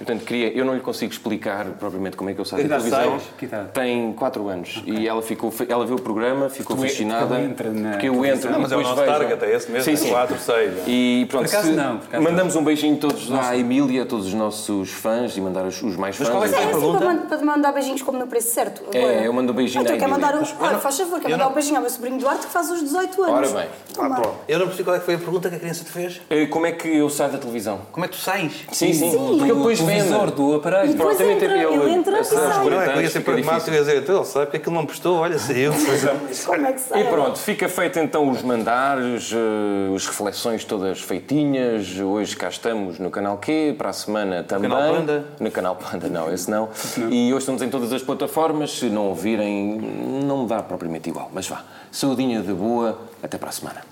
Portanto, 0.04 0.24
queria, 0.24 0.52
eu 0.56 0.64
não 0.64 0.74
lhe 0.74 0.80
consigo 0.80 1.12
explicar 1.12 1.64
propriamente 1.78 2.16
como 2.16 2.28
é 2.28 2.34
que 2.34 2.40
eu 2.40 2.44
saio 2.44 2.66
da 2.68 2.76
televisão. 2.78 3.18
sais? 3.20 3.22
Que 3.38 3.44
idade? 3.44 3.68
Tem 3.72 4.12
4 4.12 4.48
anos 4.48 4.82
e 4.84 5.06
ela, 5.06 5.22
ficou, 5.22 5.52
ela 5.68 5.86
viu 5.86 5.94
o 5.96 6.00
programa, 6.00 6.48
ficou 6.50 6.76
Tu 6.76 6.84
é- 6.84 6.88
fascinada. 6.88 7.40
entra 7.40 7.70
na 7.70 7.90
porque 7.92 8.08
eu 8.08 8.14
entro 8.24 8.40
televisão. 8.48 8.50
Não, 8.52 8.60
mas 8.60 8.72
é 8.72 8.74
o 8.76 8.78
depois 8.78 8.96
nosso 8.96 9.08
vejo- 9.10 9.18
target, 9.28 9.44
é 9.44 9.56
esse 9.56 9.70
mesmo, 9.70 9.84
Sim, 9.84 9.92
é 9.92 9.96
sim. 9.96 10.10
4, 10.10 10.38
6. 10.38 10.72
E 10.88 11.26
pronto, 11.30 11.44
Por 11.44 11.48
acaso 11.54 11.68
se- 11.68 11.74
não, 11.76 11.96
por 11.98 12.06
acaso 12.08 12.22
mandamos 12.24 12.56
um 12.56 12.64
beijinho 12.64 12.96
todos 12.96 13.30
à 13.32 13.56
Emília, 13.56 14.02
a 14.02 14.06
todos 14.06 14.26
os 14.26 14.34
nossos 14.34 14.90
fãs 14.90 15.36
e 15.36 15.40
mandar 15.40 15.64
os, 15.64 15.80
os 15.82 15.96
mais 15.96 16.16
fãs. 16.16 16.28
qual 16.28 16.44
é 16.44 16.48
que 16.48 16.54
É 16.54 16.58
a 16.58 16.60
assim 16.62 16.70
pergunta? 16.70 16.98
para, 16.98 17.06
mand- 17.14 17.26
para 17.28 17.42
mandar 17.44 17.72
beijinhos 17.72 18.02
como 18.02 18.18
no 18.18 18.26
preço 18.26 18.52
certo. 18.52 18.82
É, 18.92 18.98
Agora. 18.98 19.24
eu 19.24 19.32
mando 19.32 19.52
um 19.52 19.54
beijinho 19.54 19.84
Ah, 19.84 19.86
tu 19.86 19.92
à 19.92 19.96
quer 19.96 20.08
mandar 20.08 20.34
um. 20.34 20.38
Emília. 20.38 20.56
Ah, 20.60 20.78
faz 20.78 20.98
favor, 20.98 21.20
quer 21.20 21.30
mandar 21.30 21.48
um 21.48 21.52
beijinho 21.52 21.76
ao 21.76 21.82
meu 21.82 21.90
sobrinho 21.90 22.18
Duarte 22.18 22.46
que 22.46 22.52
faz 22.52 22.70
os 22.70 22.80
18 22.80 23.22
anos. 23.22 23.52
Ora 23.52 23.60
bem. 23.60 23.68
Toma. 23.94 24.22
Eu 24.48 24.58
não 24.58 24.66
percebi 24.66 24.84
qual 24.84 24.96
é 24.96 24.98
que 24.98 25.04
foi 25.04 25.14
a 25.14 25.18
pergunta 25.18 25.48
que 25.48 25.54
a 25.56 25.58
criança 25.60 25.84
te 25.84 25.90
fez. 25.90 26.20
Eh, 26.28 26.46
Como 26.46 26.66
é 26.66 26.72
que 26.72 26.88
eu 26.88 27.08
saio 27.08 27.30
da 27.32 27.38
televisão? 27.38 27.80
Como 27.92 28.04
é 28.04 28.08
que 28.08 28.16
tu 28.16 28.20
sais? 28.20 28.52
Sim, 28.72 28.92
sim. 28.92 29.10
Porque 29.38 29.52
depois 29.52 29.80
o 29.92 29.98
vende. 29.98 30.08
visor 30.08 30.30
do 30.30 30.54
aparelho. 30.54 30.90
E 30.90 30.94
depois 30.94 31.18
Também 31.18 31.36
entra, 31.36 31.48
teve 31.48 31.60
ele 31.60 31.90
entra 31.92 32.20
e 32.20 32.24
sai. 32.24 32.38
Não 32.38 32.50
é, 32.50 32.62
40 32.62 32.92
que 32.92 32.98
eu 32.98 33.02
ia 33.02 33.10
ser 33.10 33.20
pragmático 33.20 33.70
e 33.70 33.74
ia 33.74 33.80
dizer, 33.80 33.96
ele 33.96 34.24
sabe 34.24 34.46
porque 34.46 34.56
aquilo 34.56 34.74
não 34.74 34.86
prestou, 34.86 35.18
olha, 35.18 35.38
saiu. 35.38 35.72
Como 36.46 36.66
é 36.66 36.72
que 36.72 36.80
sai? 36.80 37.00
E 37.02 37.04
pronto, 37.04 37.38
fica 37.38 37.68
feito 37.68 37.98
então 37.98 38.30
os 38.30 38.42
mandares, 38.42 39.32
eh, 39.32 39.94
as 39.94 40.06
reflexões 40.06 40.64
todas 40.64 41.00
feitinhas. 41.00 41.98
Hoje 41.98 42.36
cá 42.36 42.48
estamos 42.48 42.98
no 42.98 43.10
canal 43.10 43.38
Q, 43.38 43.74
para 43.76 43.90
a 43.90 43.92
semana 43.92 44.42
também. 44.42 44.70
canal 44.70 44.94
Panda? 44.94 45.24
No 45.38 45.50
canal 45.50 45.76
Panda, 45.76 46.08
não, 46.08 46.32
esse 46.32 46.50
não. 46.50 46.68
E 47.10 47.32
hoje 47.32 47.38
estamos 47.38 47.62
em 47.62 47.68
todas 47.68 47.92
as 47.92 48.02
plataformas. 48.02 48.70
Se 48.72 48.86
não 48.86 49.06
ouvirem, 49.08 49.78
não 50.24 50.42
me 50.42 50.48
dá 50.48 50.62
propriamente 50.62 51.08
igual. 51.08 51.30
Mas 51.32 51.46
vá, 51.48 51.64
saudinha 51.90 52.40
de 52.40 52.52
boa, 52.52 52.98
até 53.22 53.38
para 53.38 53.48
a 53.48 53.52
semana. 53.52 53.82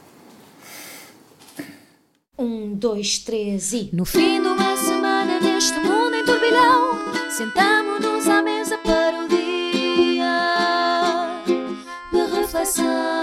Um, 2.39 2.75
dois, 2.75 3.19
três 3.19 3.73
e. 3.75 3.91
No 3.93 4.07
fim 4.07 4.41
de 4.41 4.49
uma 4.49 4.75
semana 4.77 5.20
neste 5.41 5.79
mundo 5.81 6.15
em 6.15 6.25
turbilhão. 6.25 6.99
Sentamo-nos 7.31 8.29
à 8.29 8.43
mesa 8.43 8.79
para 8.79 9.25
o 9.25 9.29
dia 9.29 10.27
de 12.13 12.37
reflexão. 12.37 13.20